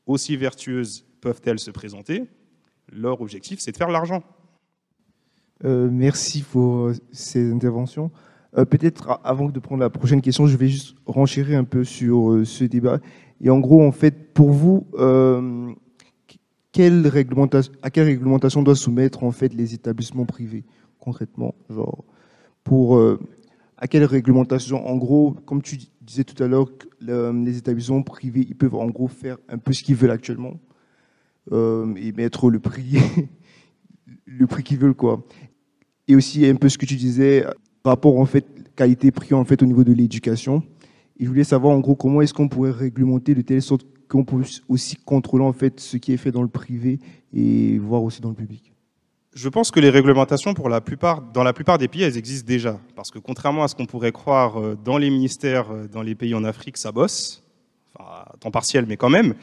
aussi 0.06 0.36
vertueuses 0.38 1.06
peuvent-elles 1.22 1.60
se 1.60 1.72
présenter, 1.72 2.24
leur 2.92 3.22
objectif, 3.22 3.60
c'est 3.60 3.72
de 3.72 3.78
faire 3.78 3.90
l'argent. 3.90 4.24
Euh, 5.64 5.90
merci 5.92 6.42
pour 6.42 6.88
euh, 6.88 6.94
ces 7.12 7.52
interventions. 7.52 8.12
Euh, 8.58 8.66
peut-être 8.66 9.20
avant 9.24 9.50
de 9.50 9.60
prendre 9.60 9.82
la 9.82 9.90
prochaine 9.90 10.22
question, 10.22 10.48
je 10.48 10.58
vais 10.58 10.68
juste 10.68 10.96
renchérir 11.06 11.58
un 11.58 11.64
peu 11.64 11.84
sur 11.84 12.42
ce 12.44 12.64
débat. 12.64 13.00
Et 13.40 13.50
en 13.50 13.60
gros, 13.60 13.82
en 13.86 13.92
fait, 13.92 14.34
pour 14.34 14.52
vous, 14.52 14.88
à 14.98 15.42
quelle 16.72 17.08
réglementation 17.08 18.62
doivent 18.64 18.78
soumettre 18.78 19.24
en 19.24 19.32
fait 19.32 19.54
les 19.54 19.74
établissements 19.74 20.26
privés 20.26 20.64
concrètement, 21.00 21.56
genre 21.70 22.04
pour 22.64 23.02
à 23.82 23.88
quelle 23.88 24.06
réglementation? 24.06 24.88
En 24.88 24.96
gros, 24.96 25.36
comme 25.46 25.64
tu 25.64 25.78
disais 26.02 26.24
tout 26.24 26.42
à 26.42 26.48
l'heure, 26.48 26.70
les 27.02 27.58
établissements 27.58 28.04
privés, 28.04 28.46
ils 28.48 28.56
peuvent 28.56 28.76
en 28.76 28.88
gros 28.88 29.08
faire 29.08 29.38
un 29.50 29.58
peu 29.58 29.74
ce 29.74 29.84
qu'ils 29.84 29.96
veulent 29.96 30.12
actuellement 30.12 30.60
euh, 31.52 31.94
et 31.96 32.12
mettre 32.12 32.52
le 32.52 32.60
prix, 32.60 33.00
le 34.28 34.46
prix 34.46 34.64
qu'ils 34.64 34.78
veulent 34.78 34.94
quoi. 34.94 35.26
Et 36.08 36.16
aussi 36.16 36.46
un 36.46 36.56
peu 36.56 36.70
ce 36.70 36.78
que 36.78 36.86
tu 36.86 36.96
disais, 36.96 37.44
rapport 37.84 38.20
en 38.20 38.26
fait 38.26 38.46
qualité-prix 38.76 39.34
en 39.34 39.46
fait 39.46 39.64
au 39.64 39.66
niveau 39.66 39.84
de 39.84 39.94
l'éducation. 39.94 40.62
Et 41.18 41.26
je 41.26 41.30
voulais 41.30 41.44
savoir 41.44 41.76
en 41.76 41.80
gros 41.80 41.96
comment 41.96 42.22
est-ce 42.22 42.36
qu'on 42.36 42.50
pourrait 42.50 42.72
réglementer 42.72 43.34
de 43.34 43.42
telle 43.42 43.64
sorte 43.64 43.88
qu'on 44.08 44.24
puisse 44.24 44.62
aussi 44.70 44.96
contrôler 44.96 45.44
en 45.44 45.54
fait 45.54 45.80
ce 45.80 45.98
qui 45.98 46.14
est 46.14 46.18
fait 46.18 46.32
dans 46.32 46.44
le 46.44 46.50
privé 46.50 47.00
et 47.34 47.80
voir 47.80 48.04
aussi 48.04 48.22
dans 48.22 48.30
le 48.30 48.36
public. 48.36 48.71
Je 49.34 49.48
pense 49.48 49.72
que 49.72 49.80
les 49.80 49.90
réglementations, 49.90 50.54
pour 50.54 50.68
la 50.68 50.82
plupart, 50.82 51.22
dans 51.22 51.44
la 51.44 51.54
plupart 51.54 51.78
des 51.78 51.88
pays, 51.88 52.04
elles 52.04 52.18
existent 52.18 52.46
déjà. 52.46 52.78
Parce 52.98 53.12
que 53.12 53.20
contrairement 53.20 53.64
à 53.64 53.70
ce 53.70 53.76
qu'on 53.76 53.86
pourrait 53.86 54.12
croire 54.12 54.60
euh, 54.60 54.76
dans 54.84 54.98
les 54.98 55.10
ministères, 55.10 55.72
euh, 55.72 55.88
dans 55.88 56.02
les 56.02 56.16
pays 56.16 56.36
en 56.36 56.44
Afrique, 56.44 56.76
ça 56.76 56.92
bosse. 56.92 57.42
Enfin, 57.96 58.26
à 58.26 58.34
temps 58.42 58.52
partiel, 58.52 58.86
mais 58.86 58.98
quand 58.98 59.10
même. 59.10 59.36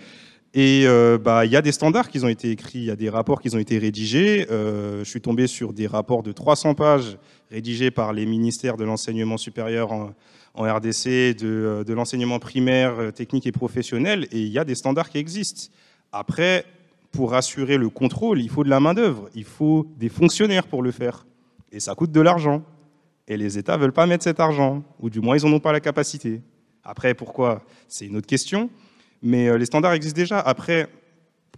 Et 0.53 0.83
euh, 0.85 1.17
bah, 1.17 1.47
il 1.47 1.53
y 1.53 1.57
a 1.57 1.63
des 1.63 1.73
standards 1.73 2.11
qui 2.11 2.23
ont 2.23 2.29
été 2.29 2.51
écrits, 2.51 2.81
il 2.81 2.85
y 2.85 2.91
a 2.91 2.97
des 2.97 3.09
rapports 3.09 3.41
qui 3.41 3.55
ont 3.55 3.59
été 3.59 3.79
rédigés. 3.79 4.47
Je 4.51 5.05
suis 5.05 5.23
tombé 5.23 5.47
sur 5.47 5.73
des 5.73 5.87
rapports 5.87 6.23
de 6.23 6.33
300 6.33 6.75
pages 6.75 7.19
rédigés 7.51 7.91
par 7.91 8.13
les 8.13 8.27
ministères 8.27 8.77
de 8.77 8.85
l'enseignement 8.85 9.39
supérieur 9.39 9.93
en, 9.93 10.13
RDC, 10.55 11.37
de, 11.37 11.85
de 11.87 11.93
l'enseignement 11.95 12.39
primaire, 12.39 13.13
technique 13.15 13.47
et 13.47 13.53
professionnel, 13.53 14.27
et 14.33 14.41
il 14.41 14.49
y 14.49 14.59
a 14.59 14.65
des 14.65 14.75
standards 14.75 15.11
qui 15.11 15.19
existent. 15.19 15.71
Après, 16.13 16.65
pour 17.13 17.35
assurer 17.35 17.77
le 17.77 17.89
contrôle, 17.89 18.41
il 18.41 18.49
faut 18.49 18.65
de 18.65 18.69
la 18.69 18.81
main-d'œuvre, 18.81 19.29
il 19.35 19.45
faut 19.45 19.87
des 19.97 20.09
fonctionnaires 20.09 20.67
pour 20.67 20.83
le 20.83 20.91
faire. 20.91 21.27
Et 21.73 21.81
ça 21.81 21.95
coûte 21.95 22.13
de 22.13 22.21
l'argent. 22.21 22.63
Et 23.27 23.37
les 23.37 23.59
États 23.59 23.77
ne 23.77 23.83
veulent 23.83 23.93
pas 23.93 24.07
mettre 24.07 24.25
cet 24.25 24.41
argent, 24.41 24.83
ou 25.01 25.11
du 25.11 25.21
moins 25.21 25.37
ils 25.37 25.45
n'en 25.47 25.57
ont 25.57 25.61
pas 25.61 25.73
la 25.73 25.81
capacité. 25.81 26.41
Après, 26.83 27.15
pourquoi? 27.15 27.63
C'est 27.87 28.07
une 28.07 28.17
autre 28.17 28.27
question. 28.27 28.71
Mais 29.23 29.49
euh, 29.49 29.59
les 29.59 29.67
standards 29.67 29.93
existent 29.93 30.17
déjà. 30.17 30.39
Après, 30.39 30.89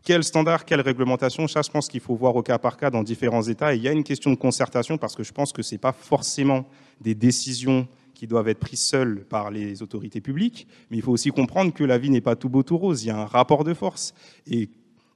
quel 0.03 0.25
standard, 0.25 0.65
quelle 0.65 0.81
réglementation, 0.81 1.47
ça, 1.47 1.63
je 1.63 1.71
pense 1.71 1.89
qu'il 1.89 2.01
faut 2.01 2.15
voir 2.15 2.35
au 2.35 2.43
cas 2.43 2.59
par 2.59 2.77
cas 2.77 2.91
dans 2.91 3.03
différents 3.03 3.43
États. 3.43 3.75
Et 3.75 3.77
il 3.77 3.83
y 3.83 3.89
a 3.89 3.93
une 3.93 4.03
question 4.03 4.31
de 4.31 4.37
concertation 4.37 4.99
parce 4.99 5.15
que 5.15 5.23
je 5.23 5.33
pense 5.33 5.53
que 5.53 5.63
ce 5.63 5.75
n'est 5.75 5.79
pas 5.79 5.93
forcément 5.93 6.67
des 7.01 7.15
décisions 7.15 7.87
qui 8.15 8.27
doivent 8.27 8.49
être 8.49 8.59
prises 8.59 8.83
seules 8.83 9.25
par 9.29 9.51
les 9.51 9.83
autorités 9.83 10.21
publiques, 10.21 10.67
mais 10.91 10.99
il 10.99 11.03
faut 11.03 11.13
aussi 11.13 11.31
comprendre 11.31 11.73
que 11.73 11.85
la 11.85 11.97
vie 11.97 12.11
n'est 12.11 12.21
pas 12.21 12.37
tout 12.37 12.51
beau 12.51 12.63
tout 12.63 12.77
rose. 12.77 13.05
Il 13.05 13.09
y 13.09 13.11
a 13.11 13.19
un 13.19 13.25
rapport 13.25 13.65
de 13.65 13.73
force. 13.73 14.15
Et 14.47 14.69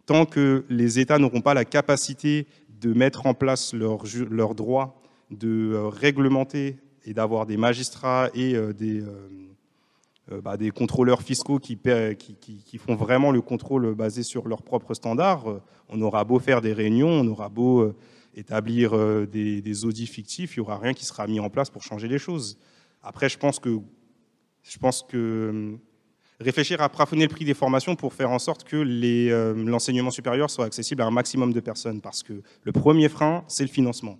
tant 0.06 0.26
que 0.26 0.64
les 0.68 0.98
États 0.98 1.18
n'auront 1.18 1.40
pas 1.40 1.54
la 1.54 1.64
capacité 1.64 2.46
de 2.80 2.92
mettre 2.92 3.26
en 3.26 3.34
place 3.34 3.72
leurs 3.72 4.04
leur 4.30 4.54
droits, 4.54 5.00
de 5.30 5.72
euh, 5.72 5.88
réglementer 5.88 6.76
et 7.04 7.14
d'avoir 7.14 7.46
des 7.46 7.56
magistrats 7.56 8.28
et 8.34 8.54
euh, 8.54 8.72
des, 8.72 9.02
euh, 10.30 10.40
bah, 10.40 10.56
des 10.56 10.70
contrôleurs 10.70 11.22
fiscaux 11.22 11.58
qui, 11.58 11.78
qui, 12.18 12.34
qui, 12.36 12.78
font 12.78 12.94
vraiment 12.94 13.30
le 13.30 13.40
contrôle 13.40 13.94
basé 13.94 14.22
sur 14.22 14.48
leurs 14.48 14.62
propres 14.62 14.94
standards, 14.94 15.60
on 15.88 16.00
aura 16.00 16.24
beau 16.24 16.38
faire 16.38 16.60
des 16.60 16.72
réunions, 16.72 17.10
on 17.10 17.26
aura 17.26 17.48
beau 17.48 17.94
établir 18.34 18.96
des, 19.26 19.60
des 19.60 19.84
audits 19.84 20.06
fictifs, 20.06 20.56
il 20.56 20.60
n'y 20.60 20.66
aura 20.66 20.78
rien 20.78 20.94
qui 20.94 21.04
sera 21.04 21.26
mis 21.26 21.40
en 21.40 21.50
place 21.50 21.70
pour 21.70 21.82
changer 21.82 22.08
les 22.08 22.18
choses. 22.18 22.58
Après, 23.02 23.28
je 23.28 23.38
pense 23.38 23.58
que, 23.58 23.78
je 24.62 24.78
pense 24.78 25.02
que 25.02 25.78
réfléchir 26.40 26.80
à 26.80 26.88
plafonner 26.88 27.24
le 27.24 27.30
prix 27.30 27.44
des 27.44 27.54
formations 27.54 27.96
pour 27.96 28.12
faire 28.12 28.30
en 28.30 28.38
sorte 28.38 28.64
que 28.64 28.76
euh, 28.76 29.54
l'enseignement 29.64 30.10
supérieur 30.10 30.50
soit 30.50 30.64
accessible 30.64 31.02
à 31.02 31.06
un 31.06 31.10
maximum 31.10 31.52
de 31.52 31.60
personnes. 31.60 32.00
Parce 32.00 32.22
que 32.22 32.42
le 32.62 32.72
premier 32.72 33.08
frein, 33.08 33.44
c'est 33.48 33.64
le 33.64 33.70
financement. 33.70 34.18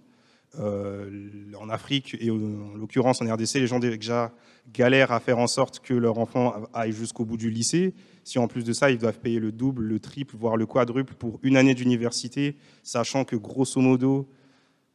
Euh, 0.60 1.52
en 1.60 1.68
Afrique, 1.68 2.16
et 2.20 2.30
en 2.30 2.76
l'occurrence 2.76 3.20
en 3.20 3.32
RDC, 3.32 3.54
les 3.54 3.66
gens 3.66 3.80
déjà 3.80 4.32
galèrent 4.72 5.10
à 5.10 5.18
faire 5.18 5.38
en 5.38 5.48
sorte 5.48 5.80
que 5.80 5.94
leur 5.94 6.18
enfant 6.18 6.54
aille 6.72 6.92
jusqu'au 6.92 7.24
bout 7.24 7.36
du 7.36 7.50
lycée. 7.50 7.92
Si 8.22 8.38
en 8.38 8.46
plus 8.46 8.62
de 8.64 8.72
ça, 8.72 8.90
ils 8.90 8.98
doivent 8.98 9.18
payer 9.18 9.40
le 9.40 9.50
double, 9.50 9.82
le 9.82 9.98
triple, 9.98 10.36
voire 10.36 10.56
le 10.56 10.66
quadruple 10.66 11.14
pour 11.14 11.40
une 11.42 11.56
année 11.56 11.74
d'université, 11.74 12.56
sachant 12.84 13.24
que 13.24 13.34
grosso 13.34 13.80
modo, 13.80 14.28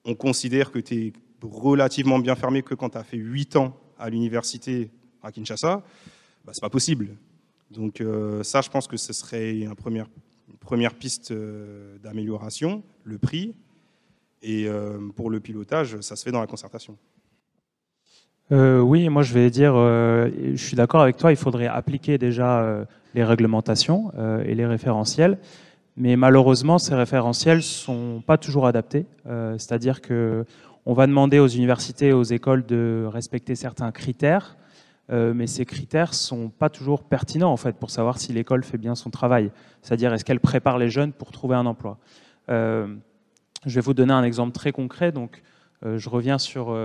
on 0.05 0.15
considère 0.15 0.71
que 0.71 0.79
tu 0.79 0.95
es 0.95 1.13
relativement 1.41 2.19
bien 2.19 2.35
fermé 2.35 2.63
que 2.63 2.73
quand 2.73 2.91
tu 2.91 2.97
as 2.97 3.03
fait 3.03 3.17
8 3.17 3.57
ans 3.57 3.75
à 3.97 4.09
l'université 4.09 4.91
à 5.21 5.31
Kinshasa, 5.31 5.83
bah, 6.49 6.53
c'est 6.55 6.61
pas 6.61 6.69
possible. 6.71 7.09
Donc 7.69 8.01
euh, 8.01 8.41
ça, 8.41 8.61
je 8.61 8.71
pense 8.71 8.87
que 8.87 8.97
ce 8.97 9.13
serait 9.13 9.59
une 9.59 9.75
première, 9.75 10.07
première 10.59 10.95
piste 10.95 11.29
euh, 11.29 11.95
d'amélioration, 11.99 12.81
le 13.03 13.19
prix. 13.19 13.53
Et 14.41 14.67
euh, 14.67 14.97
pour 15.15 15.29
le 15.29 15.39
pilotage, 15.39 15.99
ça 15.99 16.15
se 16.15 16.23
fait 16.23 16.31
dans 16.31 16.39
la 16.39 16.47
concertation. 16.47 16.97
oui, 18.49 19.09
moi 19.09 19.21
je 19.21 19.31
vais 19.35 19.51
dire, 19.51 19.75
je 19.75 20.55
suis 20.55 20.75
d'accord 20.75 21.01
avec 21.01 21.17
toi, 21.17 21.31
il 21.31 21.37
faudrait 21.37 21.67
appliquer 21.67 22.17
déjà 22.17 22.87
les 23.13 23.23
réglementations 23.23 24.11
et 24.43 24.55
les 24.55 24.65
référentiels. 24.65 25.37
Mais 25.97 26.15
malheureusement, 26.15 26.79
ces 26.79 26.95
référentiels 26.95 27.57
ne 27.57 27.61
sont 27.61 28.23
pas 28.25 28.39
toujours 28.39 28.65
adaptés. 28.65 29.05
C'est-à-dire 29.25 30.01
qu'on 30.01 30.93
va 30.93 31.05
demander 31.05 31.37
aux 31.37 31.47
universités 31.47 32.07
et 32.07 32.13
aux 32.13 32.23
écoles 32.23 32.65
de 32.65 33.05
respecter 33.07 33.53
certains 33.53 33.91
critères 33.91 34.57
euh, 35.11 35.33
mais 35.33 35.47
ces 35.47 35.65
critères 35.65 36.13
sont 36.13 36.49
pas 36.49 36.69
toujours 36.69 37.03
pertinents 37.03 37.51
en 37.51 37.57
fait 37.57 37.75
pour 37.75 37.89
savoir 37.89 38.19
si 38.19 38.31
l'école 38.31 38.63
fait 38.63 38.77
bien 38.77 38.95
son 38.95 39.09
travail. 39.09 39.51
C'est-à-dire 39.81 40.13
est-ce 40.13 40.23
qu'elle 40.23 40.39
prépare 40.39 40.77
les 40.77 40.89
jeunes 40.89 41.13
pour 41.13 41.31
trouver 41.31 41.55
un 41.55 41.65
emploi? 41.65 41.97
Euh, 42.49 42.95
je 43.65 43.75
vais 43.75 43.81
vous 43.81 43.93
donner 43.93 44.13
un 44.13 44.23
exemple 44.23 44.51
très 44.51 44.71
concret. 44.71 45.11
Donc, 45.11 45.41
euh, 45.83 45.97
je 45.97 46.09
reviens 46.09 46.37
sur 46.37 46.75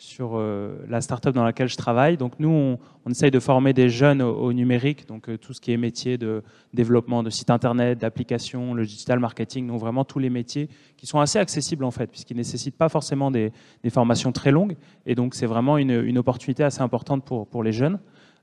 sur 0.00 0.30
euh, 0.32 0.78
la 0.88 1.02
start-up 1.02 1.34
dans 1.34 1.44
laquelle 1.44 1.68
je 1.68 1.76
travaille. 1.76 2.16
Donc 2.16 2.32
nous, 2.38 2.78
on, 3.04 3.10
essaye 3.10 3.30
de 3.30 3.38
former 3.38 3.74
des 3.74 3.90
jeunes 3.90 4.22
au, 4.22 4.50
numérique, 4.54 5.06
donc 5.06 5.28
euh, 5.28 5.36
tout 5.36 5.52
ce 5.52 5.60
qui 5.60 5.72
est 5.72 5.76
métier 5.76 6.16
de 6.16 6.42
développement 6.72 7.22
de 7.22 7.28
sites 7.28 7.50
internet, 7.50 7.98
d'applications, 7.98 8.72
le 8.72 8.86
digital 8.86 9.18
marketing, 9.18 9.66
donc 9.66 9.78
vraiment 9.78 10.04
tous 10.04 10.18
les 10.18 10.30
métiers 10.30 10.70
qui 10.96 11.06
sont 11.06 11.20
assez 11.20 11.38
accessibles 11.38 11.84
en 11.84 11.90
fait, 11.90 12.06
puisqu'ils 12.06 12.34
ne 12.34 12.38
nécessitent 12.38 12.78
pas 12.78 12.88
forcément 12.88 13.30
des, 13.30 13.52
formations 13.90 14.32
très 14.32 14.50
longues. 14.50 14.74
Et 15.04 15.14
donc 15.14 15.34
c'est 15.34 15.44
vraiment 15.44 15.76
une, 15.76 16.16
opportunité 16.16 16.64
assez 16.64 16.80
importante 16.80 17.22
pour, 17.22 17.46
pour 17.46 17.62
les 17.62 17.72
jeunes. 17.72 17.98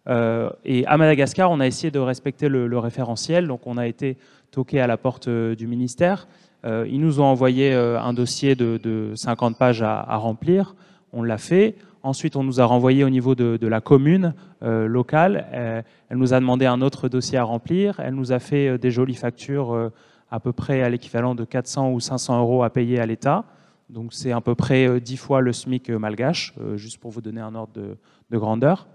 Euh, 0.07 0.51
et 0.63 0.85
à 0.85 0.95
Madagascar, 0.97 1.49
on 1.49 1.59
a 1.59 1.65
essayé 1.65 1.89
de 1.89 1.99
respecter 1.99 2.49
le, 2.49 2.77
référentiel, 2.77 3.47
donc 3.47 3.65
on 3.65 3.77
a 3.77 3.87
été 3.87 4.17
toqué 4.51 4.79
à 4.79 4.85
la 4.85 4.97
porte 4.97 5.27
du 5.27 5.65
ministère. 5.65 6.27
ils 6.63 6.99
nous 6.99 7.19
ont 7.19 7.25
envoyé 7.25 7.73
un 7.73 8.13
dossier 8.13 8.53
de, 8.55 9.11
50 9.15 9.57
pages 9.57 9.81
à 9.81 10.17
remplir 10.17 10.75
on 11.17 11.23
l'a 11.23 11.37
fait. 11.39 11.75
Ensuite, 12.03 12.35
on 12.35 12.43
nous 12.43 12.61
a 12.61 12.65
renvoyé 12.65 13.03
au 13.03 13.09
niveau 13.09 13.33
de, 13.35 13.67
la 13.67 13.81
commune 13.81 14.33
euh, 14.63 14.87
locale. 14.87 15.47
Euh, 15.51 15.81
elle 16.09 16.17
nous 16.17 16.33
a 16.33 16.39
demandé 16.39 16.65
un 16.65 16.81
autre 16.81 17.09
dossier 17.09 17.37
à 17.37 17.43
remplir. 17.43 17.99
Elle 17.99 18.13
nous 18.13 18.31
a 18.31 18.39
fait 18.39 18.69
euh, 18.69 18.77
des 18.77 18.91
jolies 18.91 19.15
factures 19.15 19.91
à 20.29 20.39
peu 20.39 20.53
près 20.53 20.83
à 20.83 20.89
l'équivalent 20.89 21.35
de 21.35 21.43
400 21.43 21.91
ou 21.91 21.99
500 21.99 22.39
euros 22.39 22.63
à 22.63 22.69
payer 22.69 22.99
à 22.99 23.05
l'État. 23.05 23.45
Donc 23.89 24.13
c'est 24.13 24.31
à 24.31 24.41
peu 24.41 24.53
près 24.53 24.99
10 24.99 25.17
fois 25.17 25.41
le 25.41 25.53
SMIC 25.53 25.89
malgache, 25.89 26.53
juste 26.75 26.99
pour 26.99 27.11
vous 27.11 27.21
donner 27.21 27.41
un 27.41 27.55
ordre 27.55 27.71
de, 27.73 28.37
grandeur. 28.37 28.87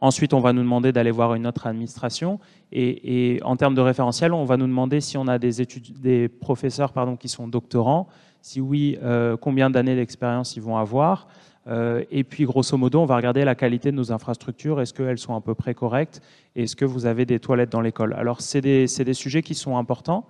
ensuite, 0.00 0.34
on 0.34 0.40
va 0.40 0.52
nous 0.52 0.62
demander 0.62 0.90
d'aller 0.90 1.12
voir 1.12 1.34
une 1.34 1.46
autre 1.46 1.68
administration. 1.68 2.40
Et, 2.72 3.40
en 3.44 3.56
termes 3.56 3.76
de 3.76 3.80
référentiel, 3.80 4.32
on 4.32 4.44
va 4.44 4.56
nous 4.56 4.66
demander 4.66 5.00
si 5.00 5.16
on 5.16 5.28
a 5.28 5.38
des, 5.38 5.64
des 6.00 6.28
professeurs 6.28 6.92
pardon, 6.92 7.16
qui 7.16 7.28
sont 7.28 7.46
doctorants 7.46 8.08
si 8.40 8.60
oui, 8.60 8.98
euh, 9.02 9.36
combien 9.36 9.70
d'années 9.70 9.96
d'expérience 9.96 10.56
ils 10.56 10.62
vont 10.62 10.76
avoir 10.76 11.28
euh, 11.66 12.02
et 12.10 12.24
puis, 12.24 12.44
grosso 12.44 12.78
modo, 12.78 13.00
on 13.00 13.04
va 13.04 13.16
regarder 13.16 13.44
la 13.44 13.54
qualité 13.54 13.90
de 13.90 13.96
nos 13.96 14.10
infrastructures. 14.10 14.80
Est-ce 14.80 14.94
qu'elles 14.94 15.18
sont 15.18 15.34
à 15.34 15.42
peu 15.42 15.54
près 15.54 15.74
correctes? 15.74 16.22
Est-ce 16.56 16.74
que 16.74 16.86
vous 16.86 17.04
avez 17.04 17.26
des 17.26 17.40
toilettes 17.40 17.70
dans 17.70 17.82
l'école? 17.82 18.14
Alors, 18.14 18.40
c'est 18.40 18.62
des, 18.62 18.86
des, 18.86 19.12
sujets 19.12 19.42
qui 19.42 19.54
sont 19.54 19.76
importants. 19.76 20.24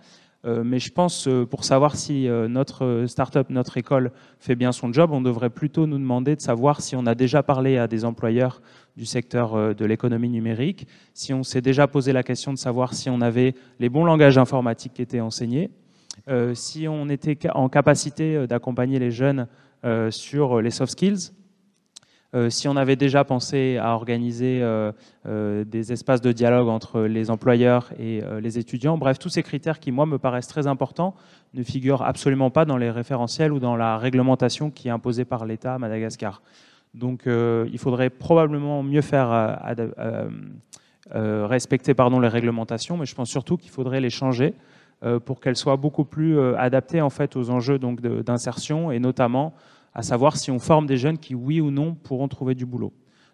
Euh, 0.44 0.64
mais 0.64 0.80
je 0.80 0.90
pense, 0.90 1.28
pour 1.48 1.62
savoir 1.62 1.94
si 1.94 2.26
notre 2.48 3.04
start-up, 3.06 3.50
notre 3.50 3.76
école 3.76 4.10
fait 4.40 4.56
bien 4.56 4.72
son 4.72 4.92
job, 4.92 5.12
on 5.12 5.20
devrait 5.20 5.50
plutôt 5.50 5.86
nous 5.86 5.98
demander 5.98 6.34
de 6.34 6.40
savoir 6.40 6.80
si 6.80 6.96
on 6.96 7.06
a 7.06 7.14
déjà 7.14 7.44
parlé 7.44 7.76
à 7.76 7.86
des 7.86 8.04
employeurs 8.04 8.60
du 8.96 9.06
secteur 9.06 9.76
de 9.76 9.84
l'économie 9.84 10.30
numérique, 10.30 10.88
si 11.14 11.32
on 11.32 11.44
s'est 11.44 11.60
déjà 11.60 11.86
posé 11.86 12.12
la 12.12 12.24
question 12.24 12.52
de 12.52 12.58
savoir 12.58 12.94
si 12.94 13.10
on 13.10 13.20
avait 13.20 13.54
les 13.78 13.88
bons 13.88 14.04
langages 14.04 14.38
informatiques 14.38 14.94
qui 14.94 15.02
étaient 15.02 15.20
enseignés, 15.20 15.70
euh, 16.28 16.54
si 16.54 16.88
on 16.88 17.08
était 17.08 17.38
en 17.54 17.68
capacité 17.68 18.36
euh, 18.36 18.46
d'accompagner 18.46 18.98
les 18.98 19.10
jeunes 19.10 19.46
euh, 19.84 20.10
sur 20.10 20.60
les 20.60 20.70
soft 20.70 20.92
skills, 20.92 21.32
si 22.50 22.68
on 22.68 22.76
avait 22.76 22.96
déjà 22.96 23.24
pensé 23.24 23.78
à 23.80 23.94
organiser 23.94 24.62
des 25.24 25.92
espaces 25.92 26.20
de 26.20 26.30
dialogue 26.30 26.68
entre 26.68 27.00
les 27.04 27.30
employeurs 27.30 27.90
et 27.98 28.20
les 28.42 28.58
étudiants. 28.58 28.98
Bref, 28.98 29.18
tous 29.18 29.30
ces 29.30 29.42
critères 29.42 29.80
qui, 29.80 29.92
moi, 29.92 30.04
me 30.04 30.18
paraissent 30.18 30.46
très 30.46 30.66
importants 30.66 31.14
ne 31.54 31.62
figurent 31.62 32.02
absolument 32.02 32.50
pas 32.50 32.66
dans 32.66 32.76
les 32.76 32.90
référentiels 32.90 33.50
ou 33.50 33.60
dans 33.60 33.76
la 33.76 33.96
réglementation 33.96 34.70
qui 34.70 34.88
est 34.88 34.90
imposée 34.90 35.24
par 35.24 35.46
l'État 35.46 35.76
à 35.76 35.78
Madagascar. 35.78 36.42
Donc, 36.92 37.22
il 37.26 37.78
faudrait 37.78 38.10
probablement 38.10 38.82
mieux 38.82 39.00
faire 39.00 39.58
respecter 41.14 41.94
pardon, 41.94 42.20
les 42.20 42.28
réglementations, 42.28 42.98
mais 42.98 43.06
je 43.06 43.14
pense 43.14 43.30
surtout 43.30 43.56
qu'il 43.56 43.70
faudrait 43.70 44.02
les 44.02 44.10
changer 44.10 44.54
pour 45.24 45.40
qu'elle 45.40 45.56
soit 45.56 45.76
beaucoup 45.76 46.04
plus 46.04 46.38
euh, 46.38 46.58
adaptée 46.58 47.00
en 47.00 47.10
fait 47.10 47.36
aux 47.36 47.50
enjeux 47.50 47.78
donc 47.78 48.00
d'insertion 48.00 48.90
et 48.90 48.98
notamment 48.98 49.54
à 49.94 50.02
savoir 50.02 50.36
si 50.36 50.50
on 50.50 50.58
forme 50.58 50.86
des 50.86 50.96
jeunes 50.96 51.18
qui 51.18 51.34
oui 51.34 51.60
ou 51.60 51.70
non 51.70 51.94
pourront 51.94 52.28
trouver 52.28 52.54
du 52.54 52.66
boulot. 52.66 52.92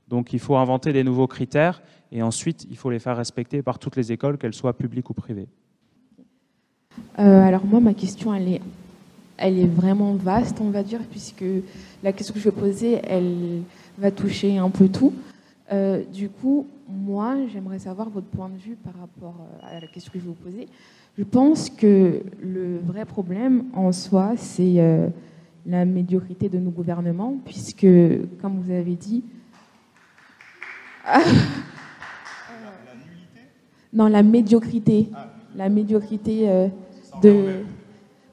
Donc 0.09 0.35
il 0.35 0.39
faut 0.39 0.57
inventer 0.57 0.93
des 0.93 1.05
nouveaux 1.05 1.27
critères 1.27 1.83
et 2.13 2.23
ensuite 2.23 2.67
il 2.71 2.77
faut 2.77 2.91
les 2.91 2.99
faire 2.99 3.17
respecter 3.17 3.63
par 3.63 3.79
toutes 3.79 3.97
les 3.97 4.13
écoles, 4.13 4.37
qu'elles 4.37 4.55
soient 4.55 4.77
publiques 4.77 5.09
ou 5.09 5.15
privées. 5.15 5.49
Euh, 7.19 7.41
alors 7.41 7.65
moi 7.65 7.81
ma 7.81 7.95
question 7.95 8.35
elle 8.35 8.49
est, 8.49 8.61
elle 9.39 9.59
est 9.59 9.67
vraiment 9.67 10.13
vaste 10.15 10.61
on 10.61 10.71
va 10.71 10.83
dire 10.83 11.01
puisque 11.11 11.45
la 12.03 12.13
question 12.13 12.35
que 12.35 12.41
je 12.41 12.45
vais 12.45 12.57
poser 12.57 13.01
elle 13.05 13.63
va 13.97 14.11
toucher 14.11 14.59
un 14.59 14.69
peu 14.69 14.89
tout. 14.89 15.15
du 16.13 16.29
coup 16.29 16.67
moi 16.89 17.37
j'aimerais 17.53 17.79
savoir 17.79 18.11
votre 18.11 18.27
point 18.27 18.51
de 18.51 18.59
vue 18.59 18.77
par 18.77 18.93
rapport 19.01 19.35
à 19.63 19.81
la 19.81 19.87
question 19.87 20.13
que 20.13 20.19
je 20.19 20.25
vais 20.25 20.31
vous 20.31 20.35
poser. 20.35 20.69
Je 21.17 21.23
pense 21.23 21.71
que 21.71 22.23
le 22.43 22.79
vrai 22.79 23.05
problème 23.05 23.67
en 23.73 23.93
soi, 23.93 24.33
c'est 24.37 24.81
euh, 24.81 25.09
la 25.65 25.85
médiocrité 25.85 26.49
de 26.49 26.59
nos 26.59 26.71
gouvernements, 26.71 27.39
puisque, 27.45 27.87
comme 28.41 28.61
vous 28.61 28.73
avez 28.73 28.97
dit, 28.97 29.23
Non, 33.93 34.09
la 34.09 34.25
médiocrité. 34.25 35.09
La 35.55 35.69
médiocrité 35.69 36.49
euh, 36.51 36.67
de, 37.23 37.63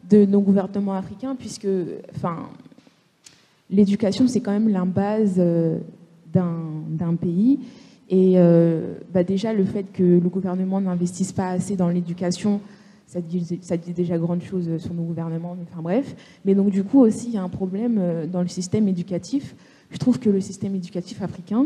de 0.10 0.26
nos 0.26 0.42
gouvernements 0.42 0.96
africains, 0.96 1.36
puisque 1.36 1.68
enfin, 2.16 2.50
l'éducation, 3.70 4.28
c'est 4.28 4.42
quand 4.42 4.52
même 4.52 4.70
la 4.70 4.86
base 4.86 5.36
euh, 5.38 5.78
d'un 6.26 7.16
pays. 7.16 7.60
Et 8.12 8.34
euh, 8.36 8.94
bah 9.12 9.24
déjà, 9.24 9.54
le 9.54 9.66
fait 9.66 9.86
que 9.92 10.04
le 10.04 10.30
gouvernement 10.30 10.80
n'investisse 10.80 11.32
pas 11.32 11.50
assez 11.50 11.76
dans 11.76 11.90
l'éducation, 11.90 12.62
ça 13.08 13.20
dit, 13.20 13.60
déjà 13.96 14.18
grande 14.18 14.44
chose 14.44 14.78
sur 14.78 14.94
nos 14.94 15.04
gouvernements, 15.04 15.58
enfin 15.64 15.82
bref. 15.82 16.16
Mais 16.46 16.54
donc 16.54 16.70
du 16.70 16.84
coup 16.84 17.00
aussi, 17.00 17.30
il 17.30 17.34
y 17.34 17.38
a 17.38 17.44
un 17.44 17.50
problème 17.50 18.28
dans 18.32 18.42
le 18.42 18.48
système 18.48 18.88
éducatif. 18.88 19.56
Je 19.90 19.98
trouve 19.98 20.20
que 20.20 20.30
le 20.30 20.40
système 20.40 20.76
éducatif 20.76 21.22
africain, 21.22 21.66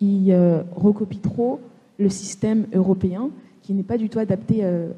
il 0.00 0.34
recopie 0.74 1.20
trop 1.20 1.60
le 1.98 2.08
système 2.08 2.66
européen, 2.72 3.30
qui 3.62 3.72
n'est 3.72 3.82
pas 3.82 3.98
du 3.98 4.08
tout 4.08 4.18
adapté 4.18 4.60
euh, 4.62 4.88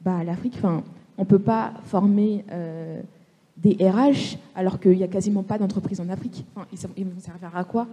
bah, 0.00 0.18
à 0.18 0.24
l'Afrique. 0.24 0.54
Enfin, 0.56 0.82
on 1.18 1.22
ne 1.22 1.26
peut 1.26 1.38
pas 1.38 1.72
former 1.84 2.44
euh, 2.52 3.00
des 3.56 3.76
RH 3.80 4.38
alors 4.54 4.78
qu'il 4.80 4.96
n'y 4.96 5.04
a 5.04 5.08
quasiment 5.08 5.42
pas 5.42 5.58
d'entreprise 5.58 6.00
en 6.00 6.08
Afrique. 6.08 6.44
Enfin, 6.54 6.66
ils, 6.96 7.04
vont 7.04 7.10
servir 7.18 7.50
à 7.54 7.64
quoi? 7.64 7.86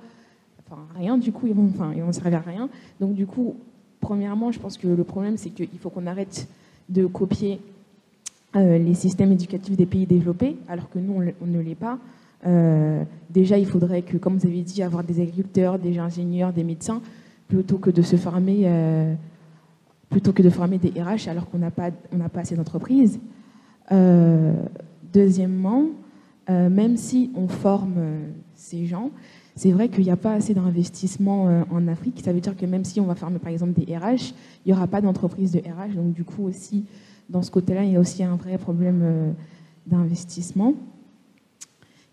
Enfin, 0.66 0.82
rien 0.96 1.18
du 1.18 1.32
coup, 1.32 1.48
ils 1.48 1.54
vont, 1.54 1.70
enfin, 1.74 1.92
ils 1.96 2.02
vont 2.02 2.12
servir 2.12 2.40
à 2.40 2.50
rien. 2.50 2.70
Donc 3.00 3.14
du 3.14 3.26
coup, 3.26 3.56
premièrement, 4.00 4.52
je 4.52 4.60
pense 4.60 4.78
que 4.78 4.88
le 4.88 5.04
problème, 5.04 5.38
c'est 5.38 5.50
qu'il 5.50 5.80
faut 5.80 5.90
qu'on 5.90 6.08
arrête 6.08 6.48
de 6.90 7.06
copier 7.06 7.60
euh, 8.56 8.78
les 8.78 8.94
systèmes 8.94 9.32
éducatifs 9.32 9.76
des 9.76 9.86
pays 9.86 10.06
développés, 10.06 10.58
alors 10.68 10.90
que 10.90 11.00
nous, 11.00 11.14
on, 11.42 11.46
ne 11.46 11.60
l'est 11.60 11.76
pas. 11.76 11.98
déjà, 13.30 13.58
il 13.58 13.66
faudrait 13.66 14.02
que, 14.02 14.18
comme 14.18 14.38
vous 14.38 14.48
avez 14.48 14.62
dit, 14.62 14.84
avoir 14.84 15.04
des 15.04 15.22
agriculteurs, 15.22 15.80
des 15.80 15.98
ingénieurs, 15.98 16.54
des 16.54 16.64
médecins 16.64 17.02
plutôt 17.54 17.78
que 17.78 17.92
de 17.92 18.02
se 18.02 18.16
former, 18.16 18.62
euh, 18.66 19.14
plutôt 20.10 20.34
que 20.34 20.42
de 20.42 20.50
former 20.50 20.78
des 20.80 21.00
RH 21.02 21.28
alors 21.28 21.50
qu'on 21.50 21.60
n'a 21.60 21.72
pas, 21.72 21.92
on 22.12 22.18
n'a 22.18 22.30
pas 22.30 22.42
assez 22.42 22.56
d'entreprises. 22.56 23.20
Euh, 23.92 24.54
deuxièmement, 25.14 25.86
euh, 26.50 26.70
même 26.70 26.98
si 26.98 27.32
on 27.36 27.48
forme 27.48 27.96
ces 28.56 28.86
gens, 28.86 29.12
c'est 29.56 29.72
vrai 29.72 29.90
qu'il 29.90 30.04
n'y 30.04 30.12
a 30.12 30.18
pas 30.18 30.34
assez 30.34 30.54
d'investissement 30.54 31.64
en 31.70 31.88
Afrique. 31.88 32.22
Ça 32.24 32.34
veut 32.34 32.40
dire 32.40 32.58
que 32.58 32.66
même 32.66 32.84
si 32.84 33.00
on 33.00 33.06
va 33.06 33.16
former 33.16 33.40
par 33.40 33.52
exemple 33.52 33.74
des 33.80 33.96
RH, 33.96 34.34
il 34.66 34.72
n'y 34.72 34.74
aura 34.74 34.88
pas 34.88 35.00
d'entreprise 35.00 35.52
de 35.52 35.60
RH. 35.60 35.96
Donc 35.96 36.14
du 36.14 36.24
coup 36.24 36.46
aussi, 36.46 36.86
dans 37.30 37.44
ce 37.44 37.52
côté-là, 37.52 37.84
il 37.84 37.92
y 37.92 37.96
a 37.96 38.00
aussi 38.00 38.24
un 38.24 38.36
vrai 38.36 38.58
problème 38.58 39.36
d'investissement. 39.86 40.74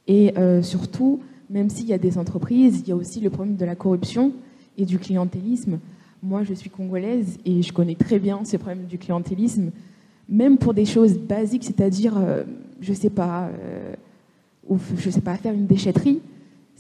Et 0.06 0.34
surtout, 0.60 1.20
même 1.50 1.68
s'il 1.68 1.86
y 1.86 1.92
a 1.92 1.98
des 1.98 2.16
entreprises, 2.16 2.80
il 2.80 2.88
y 2.88 2.92
a 2.92 2.96
aussi 2.96 3.20
le 3.20 3.30
problème 3.30 3.56
de 3.56 3.64
la 3.64 3.74
corruption 3.74 4.32
et 4.78 4.84
du 4.84 4.98
clientélisme. 4.98 5.78
Moi, 6.22 6.44
je 6.44 6.54
suis 6.54 6.70
congolaise 6.70 7.38
et 7.44 7.62
je 7.62 7.72
connais 7.72 7.96
très 7.96 8.18
bien 8.18 8.44
ce 8.44 8.56
problème 8.56 8.84
du 8.84 8.98
clientélisme, 8.98 9.70
même 10.28 10.58
pour 10.58 10.74
des 10.74 10.84
choses 10.84 11.18
basiques, 11.18 11.64
c'est-à-dire, 11.64 12.16
euh, 12.16 12.44
je 12.80 12.92
sais 12.92 13.10
pas, 13.10 13.48
euh, 13.48 13.94
je 14.96 15.10
sais 15.10 15.20
pas, 15.20 15.36
faire 15.36 15.54
une 15.54 15.66
déchetterie. 15.66 16.20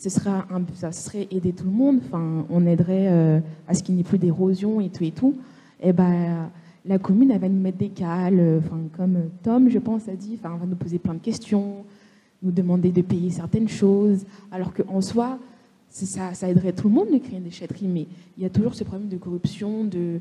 Ce 0.00 0.08
serait, 0.08 0.30
un, 0.30 0.62
ça 0.72 0.92
serait 0.92 1.28
aider 1.30 1.52
tout 1.52 1.66
le 1.66 1.72
monde. 1.72 2.00
Enfin, 2.06 2.46
on 2.48 2.64
aiderait 2.64 3.08
euh, 3.10 3.38
à 3.68 3.74
ce 3.74 3.82
qu'il 3.82 3.96
n'y 3.96 4.00
ait 4.00 4.04
plus 4.04 4.16
d'érosion 4.16 4.80
et 4.80 4.88
tout 4.88 5.04
et 5.04 5.10
tout. 5.10 5.34
Et 5.82 5.88
eh 5.88 5.92
ben, 5.92 6.48
la 6.86 6.98
commune, 6.98 7.30
elle 7.30 7.38
va 7.38 7.50
nous 7.50 7.60
mettre 7.60 7.76
des 7.76 7.90
cales. 7.90 8.62
Enfin, 8.64 8.78
comme 8.96 9.28
Tom, 9.42 9.68
je 9.68 9.78
pense, 9.78 10.08
a 10.08 10.14
dit. 10.14 10.38
Enfin, 10.42 10.56
va 10.56 10.64
nous 10.64 10.74
poser 10.74 10.98
plein 10.98 11.12
de 11.12 11.18
questions, 11.18 11.84
nous 12.42 12.50
demander 12.50 12.92
de 12.92 13.02
payer 13.02 13.28
certaines 13.28 13.68
choses, 13.68 14.24
alors 14.50 14.72
qu'en 14.72 15.02
soi, 15.02 15.38
ça, 15.90 16.32
ça, 16.32 16.48
aiderait 16.48 16.72
tout 16.72 16.88
le 16.88 16.94
monde 16.94 17.10
de 17.12 17.18
créer 17.18 17.36
une 17.36 17.44
déchetterie, 17.44 17.86
mais 17.86 18.06
il 18.38 18.42
y 18.42 18.46
a 18.46 18.50
toujours 18.50 18.72
ce 18.72 18.84
problème 18.84 19.08
de 19.08 19.18
corruption, 19.18 19.84
de... 19.84 20.20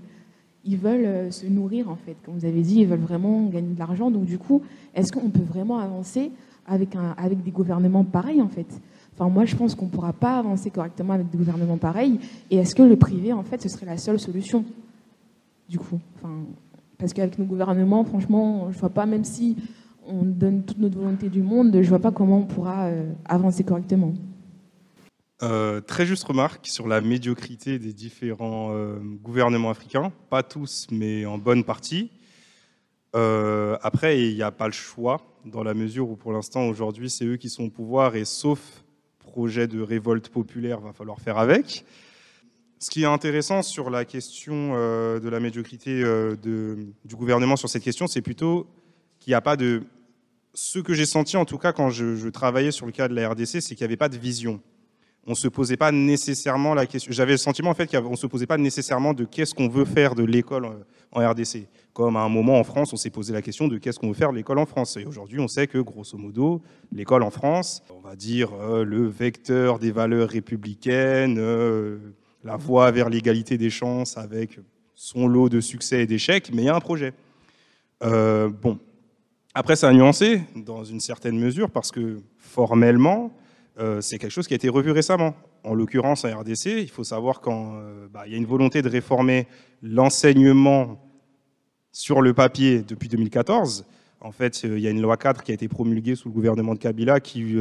Ils 0.66 0.76
veulent 0.76 1.06
euh, 1.06 1.32
se 1.32 1.48
nourrir, 1.48 1.90
en 1.90 1.96
fait. 1.96 2.18
Comme 2.26 2.38
vous 2.38 2.46
avez 2.46 2.62
dit, 2.64 2.82
ils 2.82 2.88
veulent 2.88 3.00
vraiment 3.00 3.46
gagner 3.46 3.74
de 3.74 3.80
l'argent. 3.80 4.12
Donc, 4.12 4.26
du 4.26 4.38
coup, 4.38 4.62
est-ce 4.94 5.14
qu'on 5.14 5.30
peut 5.30 5.40
vraiment 5.40 5.80
avancer 5.80 6.32
avec, 6.68 6.98
un, 6.98 7.16
avec 7.18 7.42
des 7.44 7.52
gouvernements 7.52 8.04
pareils, 8.04 8.42
en 8.42 8.50
fait? 8.50 8.68
Enfin, 9.20 9.30
moi, 9.30 9.44
je 9.44 9.54
pense 9.54 9.76
qu'on 9.76 9.86
ne 9.86 9.92
pourra 9.92 10.14
pas 10.14 10.40
avancer 10.40 10.70
correctement 10.70 11.12
avec 11.12 11.30
des 11.30 11.38
gouvernements 11.38 11.78
pareils. 11.78 12.20
Et 12.50 12.56
est-ce 12.56 12.74
que 12.74 12.84
le 12.84 12.96
privé, 12.96 13.34
en 13.34 13.44
fait, 13.44 13.62
ce 13.62 13.68
serait 13.68 13.86
la 13.86 13.98
seule 13.98 14.18
solution 14.18 14.64
Du 15.68 15.78
coup, 15.78 16.00
enfin, 16.16 16.34
parce 16.98 17.12
qu'avec 17.12 17.38
nos 17.38 17.44
gouvernements, 17.44 18.06
franchement, 18.06 18.72
je 18.72 18.76
ne 18.76 18.80
vois 18.80 18.90
pas, 18.90 19.06
même 19.06 19.26
si 19.26 19.58
on 20.08 20.24
donne 20.24 20.64
toute 20.64 20.78
notre 20.78 20.98
volonté 20.98 21.28
du 21.28 21.42
monde, 21.42 21.72
je 21.74 21.80
ne 21.80 21.86
vois 21.88 22.00
pas 22.00 22.12
comment 22.12 22.40
on 22.40 22.46
pourra 22.46 22.86
euh, 22.86 23.12
avancer 23.26 23.66
correctement. 23.66 24.14
Euh, 25.44 25.82
très 25.82 26.06
juste 26.06 26.24
remarque 26.24 26.68
sur 26.68 26.88
la 26.88 27.02
médiocrité 27.02 27.78
des 27.78 27.92
différents 27.92 28.70
euh, 28.72 29.00
gouvernements 29.22 29.70
africains, 29.70 30.14
pas 30.30 30.44
tous, 30.44 30.88
mais 30.92 31.26
en 31.26 31.38
bonne 31.38 31.66
partie. 31.66 32.10
Après, 33.14 34.22
il 34.22 34.36
n'y 34.36 34.44
a 34.44 34.52
pas 34.52 34.68
le 34.68 34.74
choix, 34.74 35.20
dans 35.44 35.64
la 35.64 35.74
mesure 35.74 36.10
où 36.10 36.16
pour 36.16 36.32
l'instant, 36.32 36.68
aujourd'hui, 36.68 37.10
c'est 37.10 37.26
eux 37.26 37.38
qui 37.38 37.50
sont 37.50 37.66
au 37.66 37.70
pouvoir, 37.70 38.16
et 38.16 38.24
sauf 38.24 38.84
projet 39.30 39.68
de 39.68 39.82
révolte 39.82 40.30
populaire, 40.30 40.80
va 40.80 40.94
falloir 40.94 41.20
faire 41.20 41.38
avec. 41.38 41.86
Ce 42.80 42.90
qui 42.90 43.04
est 43.04 43.06
intéressant 43.06 43.62
sur 43.62 43.90
la 43.90 44.06
question 44.06 44.74
de 44.74 45.30
la 45.30 45.40
médiocrité 45.40 46.02
du 46.42 47.16
gouvernement 47.16 47.58
sur 47.58 47.68
cette 47.68 47.84
question, 47.84 48.08
c'est 48.08 48.22
plutôt 48.22 48.68
qu'il 49.20 49.32
n'y 49.32 49.36
a 49.36 49.42
pas 49.42 49.58
de... 49.58 49.84
Ce 50.54 50.80
que 50.80 50.94
j'ai 50.94 51.06
senti, 51.06 51.36
en 51.36 51.46
tout 51.46 51.58
cas, 51.58 51.74
quand 51.74 51.90
je, 51.90 52.16
je 52.16 52.30
travaillais 52.30 52.72
sur 52.72 52.86
le 52.86 52.94
cas 52.94 53.08
de 53.08 53.14
la 53.14 53.30
RDC, 53.30 53.62
c'est 53.62 53.76
qu'il 53.76 53.80
n'y 53.80 53.84
avait 53.84 53.98
pas 53.98 54.10
de 54.10 54.18
vision 54.18 54.62
on 55.30 55.36
se 55.36 55.48
posait 55.48 55.78
pas 55.78 55.92
nécessairement 55.92 56.74
la 56.74 56.88
question. 56.88 57.12
J'avais 57.12 57.34
le 57.34 57.38
sentiment 57.38 57.70
en 57.70 57.76
fait 57.76 57.88
qu'on 57.88 58.16
se 58.16 58.26
posait 58.26 58.48
pas 58.48 58.58
nécessairement 58.58 59.14
de 59.14 59.26
qu'est-ce 59.26 59.54
qu'on 59.54 59.70
veut 59.70 59.86
faire 59.86 60.16
de 60.16 60.24
l'école 60.24 60.66
en 61.12 61.28
RDC. 61.28 61.68
Comme 61.94 62.16
à 62.16 62.22
un 62.22 62.30
moment 62.30 62.60
en 62.60 62.64
France, 62.64 62.94
on 62.94 62.96
s'est 62.96 63.10
posé 63.10 63.34
la 63.34 63.42
question 63.42 63.68
de 63.68 63.78
qu'est-ce 63.78 64.00
qu'on 64.00 64.10
veut 64.10 64.14
faire 64.14 64.32
de 64.32 64.38
l'école 64.38 64.60
en 64.60 64.66
France. 64.66 64.98
Et 64.98 65.06
aujourd'hui, 65.06 65.40
on 65.40 65.48
sait 65.48 65.68
que 65.68 65.80
grosso 65.80 66.18
modo, 66.18 66.62
l'école 66.92 67.24
en 67.24 67.32
France, 67.32 67.84
on 67.90 68.00
va 68.00 68.16
dire 68.16 68.50
euh, 68.54 68.84
le 68.84 69.08
vecteur 69.08 69.80
des 69.80 69.92
valeurs 69.92 70.30
républicaines, 70.30 71.38
euh, 71.40 71.98
la 72.44 72.58
voie 72.58 72.92
vers 72.92 73.10
l'égalité 73.10 73.58
des 73.58 73.70
chances 73.70 74.18
avec 74.18 74.60
son 74.96 75.28
lot 75.28 75.50
de 75.50 75.62
succès 75.62 76.04
et 76.04 76.08
d'échecs, 76.08 76.52
mais 76.54 76.64
il 76.64 76.66
y 76.66 76.70
a 76.70 76.76
un 76.76 76.80
projet. 76.80 77.14
Euh, 78.04 78.50
bon, 78.50 78.80
après, 79.54 79.76
ça 79.76 79.90
a 79.90 79.94
nuancé 79.94 80.42
dans 80.56 80.84
une 80.84 81.00
certaine 81.00 81.38
mesure 81.38 81.70
parce 81.72 81.92
que 81.92 82.22
formellement, 82.38 83.32
c'est 84.02 84.18
quelque 84.18 84.32
chose 84.32 84.46
qui 84.46 84.54
a 84.54 84.58
été 84.58 84.68
revu 84.68 84.92
récemment. 84.92 85.34
En 85.64 85.74
l'occurrence, 85.74 86.26
en 86.26 86.40
RDC, 86.40 86.66
il 86.66 86.90
faut 86.90 87.04
savoir 87.04 87.42
qu'il 87.42 87.54
euh, 87.54 88.08
bah, 88.12 88.28
y 88.28 88.34
a 88.34 88.38
une 88.38 88.46
volonté 88.46 88.82
de 88.82 88.90
réformer 88.90 89.48
l'enseignement 89.82 91.02
sur 91.92 92.22
le 92.22 92.34
papier 92.34 92.82
depuis 92.82 93.10
2014. 93.10 93.86
En 94.22 94.32
fait, 94.32 94.62
euh, 94.64 94.78
il 94.78 94.84
y 94.84 94.88
a 94.88 94.90
une 94.90 95.02
loi 95.02 95.18
4 95.18 95.44
qui 95.44 95.52
a 95.52 95.54
été 95.54 95.68
promulguée 95.68 96.16
sous 96.16 96.30
le 96.30 96.34
gouvernement 96.34 96.74
de 96.74 96.80
Kabila 96.80 97.20
qui 97.20 97.56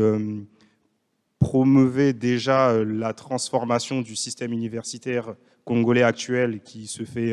promeuvait 1.38 2.12
déjà 2.12 2.84
la 2.84 3.12
transformation 3.12 4.00
du 4.00 4.16
système 4.16 4.52
universitaire 4.52 5.34
congolais 5.64 6.02
actuel 6.02 6.60
qui 6.60 6.86
se 6.86 7.04
fait 7.04 7.32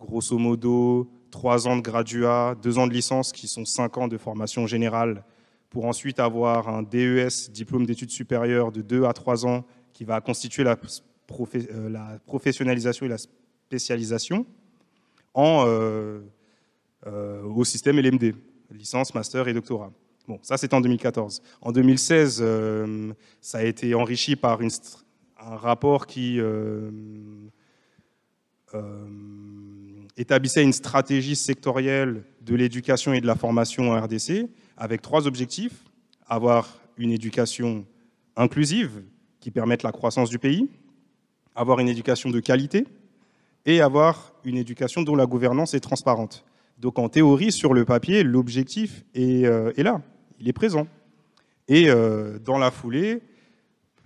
grosso 0.00 0.38
modo 0.38 1.10
trois 1.30 1.68
ans 1.68 1.76
de 1.76 1.82
graduat, 1.82 2.56
deux 2.62 2.78
ans 2.78 2.86
de 2.86 2.92
licence 2.92 3.32
qui 3.32 3.48
sont 3.48 3.64
cinq 3.64 3.96
ans 3.98 4.08
de 4.08 4.18
formation 4.18 4.66
générale 4.66 5.24
pour 5.70 5.86
ensuite 5.86 6.18
avoir 6.18 6.68
un 6.68 6.82
DES, 6.82 7.50
diplôme 7.52 7.86
d'études 7.86 8.10
supérieures, 8.10 8.72
de 8.72 8.82
2 8.82 9.04
à 9.04 9.12
3 9.12 9.46
ans, 9.46 9.64
qui 9.92 10.04
va 10.04 10.20
constituer 10.20 10.64
la, 10.64 10.76
euh, 10.76 12.18
professionnalisation 12.26 13.06
et 13.06 13.08
la 13.08 13.18
spécialisation 13.18 14.44
euh, 15.36 16.20
euh, 17.06 17.42
au 17.44 17.64
système 17.64 18.00
LMD, 18.00 18.34
licence, 18.72 19.14
master 19.14 19.46
et 19.46 19.54
doctorat. 19.54 19.92
Bon, 20.26 20.40
ça 20.42 20.56
c'était 20.56 20.74
en 20.74 20.80
2014. 20.80 21.40
En 21.60 21.72
2016, 21.72 22.44
ça 23.40 23.58
a 23.58 23.62
été 23.62 23.94
enrichi 23.94 24.36
par 24.36 24.60
un 24.62 25.56
rapport 25.56 26.06
qui 26.06 26.40
établissait 30.16 30.62
une 30.62 30.72
stratégie 30.72 31.36
sectorielle 31.36 32.24
de 32.42 32.54
l'éducation 32.54 33.12
et 33.12 33.20
de 33.20 33.26
la 33.26 33.34
formation 33.34 33.90
en 33.90 34.00
RDC, 34.00 34.48
avec 34.80 35.02
trois 35.02 35.28
objectifs. 35.28 35.84
Avoir 36.26 36.80
une 36.96 37.12
éducation 37.12 37.84
inclusive 38.36 39.02
qui 39.38 39.50
permette 39.50 39.82
la 39.82 39.92
croissance 39.92 40.30
du 40.30 40.38
pays, 40.38 40.68
avoir 41.54 41.78
une 41.78 41.88
éducation 41.88 42.30
de 42.30 42.40
qualité 42.40 42.86
et 43.66 43.80
avoir 43.80 44.32
une 44.44 44.56
éducation 44.56 45.02
dont 45.02 45.14
la 45.14 45.26
gouvernance 45.26 45.74
est 45.74 45.80
transparente. 45.80 46.44
Donc 46.78 46.98
en 46.98 47.08
théorie, 47.08 47.52
sur 47.52 47.74
le 47.74 47.84
papier, 47.84 48.22
l'objectif 48.22 49.04
est, 49.14 49.44
euh, 49.44 49.72
là, 49.76 50.00
il 50.38 50.48
est 50.48 50.52
présent. 50.52 50.86
Et 51.68 51.90
euh, 51.90 52.38
dans 52.38 52.58
la 52.58 52.70
foulée, 52.70 53.20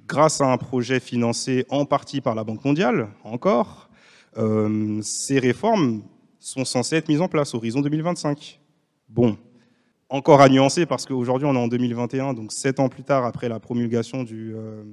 grâce 0.09 0.41
à 0.41 0.53
un 0.53 0.57
projet 0.57 0.99
financé 0.99 1.67
en 1.69 1.85
partie 1.85 2.21
par 2.21 2.35
la 2.35 2.43
Banque 2.43 2.65
mondiale, 2.65 3.09
encore, 3.23 3.89
euh, 4.37 5.01
ces 5.03 5.39
réformes 5.39 6.03
sont 6.41 6.65
censées 6.65 6.97
être 6.97 7.09
mises 7.09 7.21
en 7.21 7.29
place, 7.29 7.55
horizon 7.55 7.81
2025. 7.81 8.61
Bon, 9.09 9.39
encore 10.15 10.41
à 10.41 10.49
nuancer 10.49 10.87
parce 10.87 11.07
qu'aujourd'hui 11.07 11.49
on 11.49 11.55
est 11.55 11.59
en 11.59 11.67
2021, 11.67 12.35
donc 12.35 12.53
sept 12.53 12.79
ans 12.79 12.89
plus 12.89 13.03
tard 13.03 13.25
après 13.25 13.49
la 13.49 13.59
promulgation 13.59 14.23
du, 14.23 14.55
euh, 14.55 14.85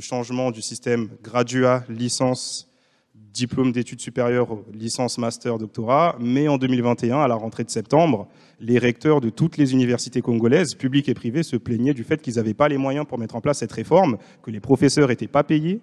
changement 0.00 0.50
du 0.50 0.62
système 0.62 1.10
graduat, 1.22 1.84
licence, 1.90 2.72
diplôme 3.14 3.72
d'études 3.72 4.00
supérieures, 4.00 4.48
licence, 4.72 5.18
master, 5.18 5.58
doctorat, 5.58 6.16
mais 6.18 6.48
en 6.48 6.56
2021, 6.56 7.18
à 7.18 7.28
la 7.28 7.34
rentrée 7.34 7.62
de 7.62 7.68
septembre, 7.68 8.26
les 8.58 8.78
recteurs 8.78 9.20
de 9.20 9.28
toutes 9.28 9.58
les 9.58 9.74
universités 9.74 10.22
congolaises, 10.22 10.74
publiques 10.74 11.10
et 11.10 11.14
privées, 11.14 11.42
se 11.42 11.56
plaignaient 11.56 11.92
du 11.92 12.02
fait 12.02 12.22
qu'ils 12.22 12.36
n'avaient 12.36 12.54
pas 12.54 12.68
les 12.68 12.78
moyens 12.78 13.06
pour 13.06 13.18
mettre 13.18 13.36
en 13.36 13.42
place 13.42 13.58
cette 13.58 13.72
réforme, 13.72 14.16
que 14.42 14.50
les 14.50 14.60
professeurs 14.60 15.08
n'étaient 15.08 15.28
pas 15.28 15.44
payés, 15.44 15.82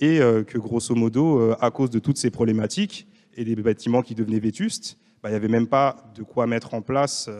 et 0.00 0.20
euh, 0.20 0.42
que 0.42 0.58
grosso 0.58 0.94
modo, 0.96 1.38
euh, 1.38 1.56
à 1.60 1.70
cause 1.70 1.90
de 1.90 2.00
toutes 2.00 2.18
ces 2.18 2.30
problématiques 2.30 3.06
et 3.36 3.44
des 3.44 3.54
bâtiments 3.54 4.02
qui 4.02 4.16
devenaient 4.16 4.40
vétustes, 4.40 4.98
bah, 5.22 5.28
il 5.28 5.32
n'y 5.32 5.36
avait 5.36 5.48
même 5.48 5.68
pas 5.68 6.12
de 6.16 6.24
quoi 6.24 6.48
mettre 6.48 6.74
en 6.74 6.82
place 6.82 7.30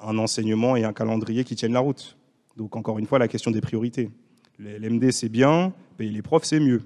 un 0.00 0.18
enseignement 0.18 0.76
et 0.76 0.84
un 0.84 0.92
calendrier 0.92 1.44
qui 1.44 1.56
tiennent 1.56 1.72
la 1.72 1.80
route. 1.80 2.16
Donc 2.56 2.76
encore 2.76 2.98
une 2.98 3.06
fois, 3.06 3.18
la 3.18 3.28
question 3.28 3.50
des 3.50 3.60
priorités. 3.60 4.10
L'MD, 4.58 5.10
c'est 5.10 5.28
bien, 5.28 5.72
payer 5.96 6.10
les 6.10 6.22
profs, 6.22 6.44
c'est 6.44 6.60
mieux. 6.60 6.82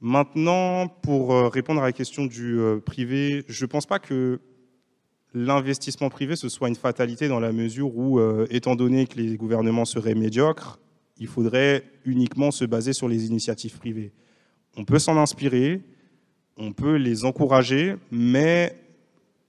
Maintenant, 0.00 0.88
pour 0.88 1.34
euh, 1.34 1.48
répondre 1.48 1.82
à 1.82 1.84
la 1.84 1.92
question 1.92 2.24
du 2.24 2.58
euh, 2.58 2.78
privé, 2.78 3.44
je 3.48 3.64
ne 3.64 3.68
pense 3.68 3.84
pas 3.84 3.98
que 3.98 4.40
l'investissement 5.34 6.08
privé, 6.08 6.36
ce 6.36 6.48
soit 6.48 6.68
une 6.68 6.74
fatalité 6.74 7.28
dans 7.28 7.38
la 7.38 7.52
mesure 7.52 7.94
où, 7.96 8.18
euh, 8.18 8.46
étant 8.50 8.76
donné 8.76 9.06
que 9.06 9.18
les 9.18 9.36
gouvernements 9.36 9.84
seraient 9.84 10.14
médiocres, 10.14 10.78
il 11.18 11.26
faudrait 11.26 11.84
uniquement 12.06 12.50
se 12.50 12.64
baser 12.64 12.94
sur 12.94 13.08
les 13.08 13.26
initiatives 13.26 13.76
privées. 13.76 14.12
On 14.78 14.84
peut 14.84 14.98
s'en 14.98 15.18
inspirer, 15.18 15.82
on 16.56 16.72
peut 16.72 16.96
les 16.96 17.26
encourager, 17.26 17.96
mais 18.10 18.74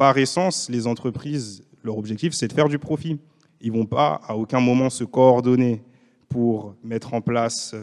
par 0.02 0.18
essence, 0.18 0.68
les 0.68 0.88
entreprises, 0.88 1.62
leur 1.84 1.96
objectif, 1.96 2.34
c'est 2.34 2.48
de 2.48 2.54
faire 2.54 2.68
du 2.68 2.80
profit. 2.80 3.20
Ils 3.62 3.72
vont 3.72 3.86
pas 3.86 4.20
à 4.28 4.36
aucun 4.36 4.60
moment 4.60 4.90
se 4.90 5.04
coordonner 5.04 5.84
pour 6.28 6.74
mettre 6.84 7.14
en 7.14 7.22
place 7.22 7.76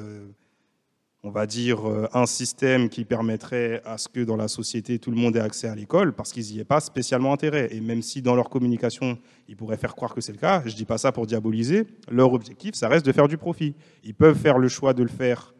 on 1.22 1.30
va 1.30 1.46
dire, 1.46 1.88
euh, 1.88 2.08
un 2.14 2.26
système 2.26 2.88
qui 2.88 3.04
permettrait 3.04 3.82
à 3.84 3.98
ce 3.98 4.08
que 4.08 4.20
dans 4.20 4.34
la 4.34 4.48
société, 4.48 4.98
tout 4.98 5.12
le 5.12 5.16
monde 5.16 5.36
ait 5.36 5.40
accès 5.40 5.68
à 5.68 5.76
l'école, 5.76 6.12
parce 6.12 6.32
qu'ils 6.32 6.44
n'y 6.52 6.58
aient 6.58 6.64
pas 6.64 6.80
spécialement 6.80 7.32
intérêt. 7.32 7.68
Et 7.70 7.80
même 7.80 8.02
si 8.02 8.20
dans 8.20 8.34
leur 8.34 8.48
communication, 8.50 9.16
ils 9.48 9.56
pourraient 9.56 9.76
faire 9.76 9.94
croire 9.94 10.12
que 10.12 10.20
c'est 10.20 10.32
le 10.32 10.38
cas, 10.38 10.62
je 10.64 10.72
ne 10.72 10.76
dis 10.76 10.84
pas 10.84 10.98
ça 10.98 11.12
pour 11.12 11.26
diaboliser, 11.26 11.86
leur 12.10 12.32
objectif, 12.32 12.74
ça 12.74 12.88
reste 12.88 13.06
de 13.06 13.12
faire 13.12 13.28
du 13.28 13.36
profit. 13.36 13.74
Ils 14.02 14.14
peuvent 14.14 14.38
faire 14.38 14.58
le 14.58 14.68
choix 14.68 14.92
de 14.92 15.02
le 15.02 15.08
faire 15.08 15.54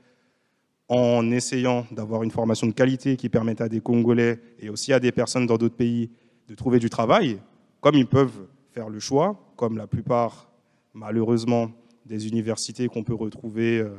en 0.89 1.31
essayant 1.31 1.87
d'avoir 1.93 2.23
une 2.23 2.31
formation 2.31 2.67
de 2.67 2.73
qualité 2.73 3.17
qui 3.17 3.29
permette 3.29 3.61
à 3.61 3.69
des 3.69 3.81
Congolais 3.81 4.41
et 4.59 4.71
aussi 4.71 4.93
à 4.93 4.99
des 4.99 5.13
personnes 5.13 5.47
dans 5.47 5.57
d'autres 5.57 5.77
pays 5.77 6.11
de 6.49 6.55
trouver 6.55 6.79
du 6.79 6.89
travail, 6.89 7.39
comme 7.81 7.95
ils 7.95 8.07
peuvent 8.07 8.47
faire 8.73 8.89
le 8.89 8.99
choix, 8.99 9.53
comme 9.57 9.77
la 9.77 9.87
plupart, 9.87 10.51
malheureusement, 10.95 11.71
des 12.07 12.27
universités 12.27 12.89
qu'on 12.89 13.05
peut 13.05 13.15
retrouver 13.15 13.79
euh, 13.79 13.91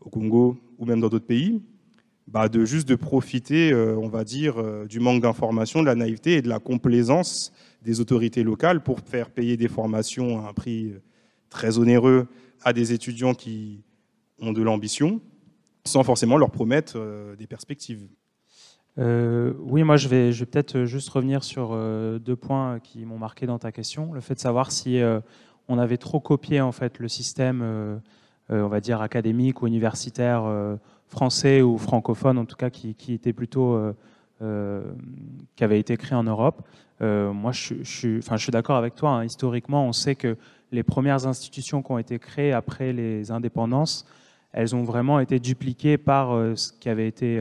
au 0.00 0.10
Congo 0.10 0.58
ou 0.78 0.84
même 0.84 1.00
dans 1.00 1.08
d'autres 1.08 1.26
pays, 1.26 1.62
bah 2.26 2.48
de 2.48 2.64
juste 2.64 2.88
de 2.88 2.96
profiter, 2.96 3.72
euh, 3.72 3.96
on 3.96 4.08
va 4.08 4.24
dire, 4.24 4.58
euh, 4.58 4.86
du 4.86 5.00
manque 5.00 5.22
d'information, 5.22 5.80
de 5.80 5.86
la 5.86 5.94
naïveté 5.94 6.34
et 6.34 6.42
de 6.42 6.48
la 6.48 6.58
complaisance 6.58 7.52
des 7.82 8.00
autorités 8.00 8.42
locales 8.42 8.82
pour 8.82 9.00
faire 9.00 9.30
payer 9.30 9.56
des 9.56 9.68
formations 9.68 10.44
à 10.44 10.48
un 10.48 10.52
prix 10.52 10.94
très 11.50 11.78
onéreux 11.78 12.26
à 12.64 12.72
des 12.72 12.92
étudiants 12.92 13.34
qui 13.34 13.82
ont 14.40 14.52
de 14.52 14.62
l'ambition, 14.62 15.20
sans 15.84 16.02
forcément 16.02 16.36
leur 16.36 16.50
promettre 16.50 16.96
des 17.36 17.46
perspectives. 17.48 18.06
Oui, 18.96 19.82
moi 19.82 19.96
je 19.96 20.08
vais, 20.08 20.32
je 20.32 20.44
peut-être 20.44 20.84
juste 20.84 21.08
revenir 21.10 21.44
sur 21.44 21.76
deux 22.20 22.36
points 22.36 22.78
qui 22.80 23.04
m'ont 23.04 23.18
marqué 23.18 23.46
dans 23.46 23.58
ta 23.58 23.72
question. 23.72 24.12
Le 24.12 24.20
fait 24.20 24.34
de 24.34 24.40
savoir 24.40 24.70
si 24.70 25.00
on 25.68 25.78
avait 25.78 25.96
trop 25.96 26.20
copié 26.20 26.60
en 26.60 26.72
fait 26.72 26.98
le 26.98 27.08
système 27.08 28.00
euh, 28.52 28.62
on 28.62 28.68
va 28.68 28.80
dire, 28.80 29.00
académique 29.00 29.62
ou 29.62 29.66
universitaire 29.66 30.42
euh, 30.44 30.76
français 31.06 31.62
ou 31.62 31.78
francophone, 31.78 32.38
en 32.38 32.44
tout 32.44 32.56
cas, 32.56 32.70
qui, 32.70 32.96
était 33.08 33.32
plutôt 33.32 33.78
euh, 34.42 34.82
qui 35.54 35.64
avait 35.64 35.78
été 35.78 35.96
créé 35.96 36.16
en 36.16 36.24
Europe. 36.24 36.66
moi, 37.00 37.52
je, 37.52 37.82
suis, 37.84 38.18
enfin, 38.18 38.36
je 38.36 38.42
suis 38.42 38.50
d'accord 38.50 38.76
avec 38.76 38.94
toi. 38.94 39.10
Hein. 39.10 39.24
Historiquement, 39.24 39.86
on 39.86 39.92
sait 39.92 40.16
que 40.16 40.36
les 40.70 40.82
premières 40.82 41.26
institutions 41.26 41.82
qui 41.82 41.92
ont 41.92 41.98
été 41.98 42.18
créées 42.18 42.52
après 42.52 42.92
les 42.92 43.30
indépendances, 43.30 44.06
elles 44.52 44.74
ont 44.74 44.82
vraiment 44.82 45.20
été 45.20 45.38
dupliquées 45.38 45.96
par 45.96 46.30
ce 46.56 46.72
qui 46.72 46.88
avait 46.88 47.06
été 47.06 47.40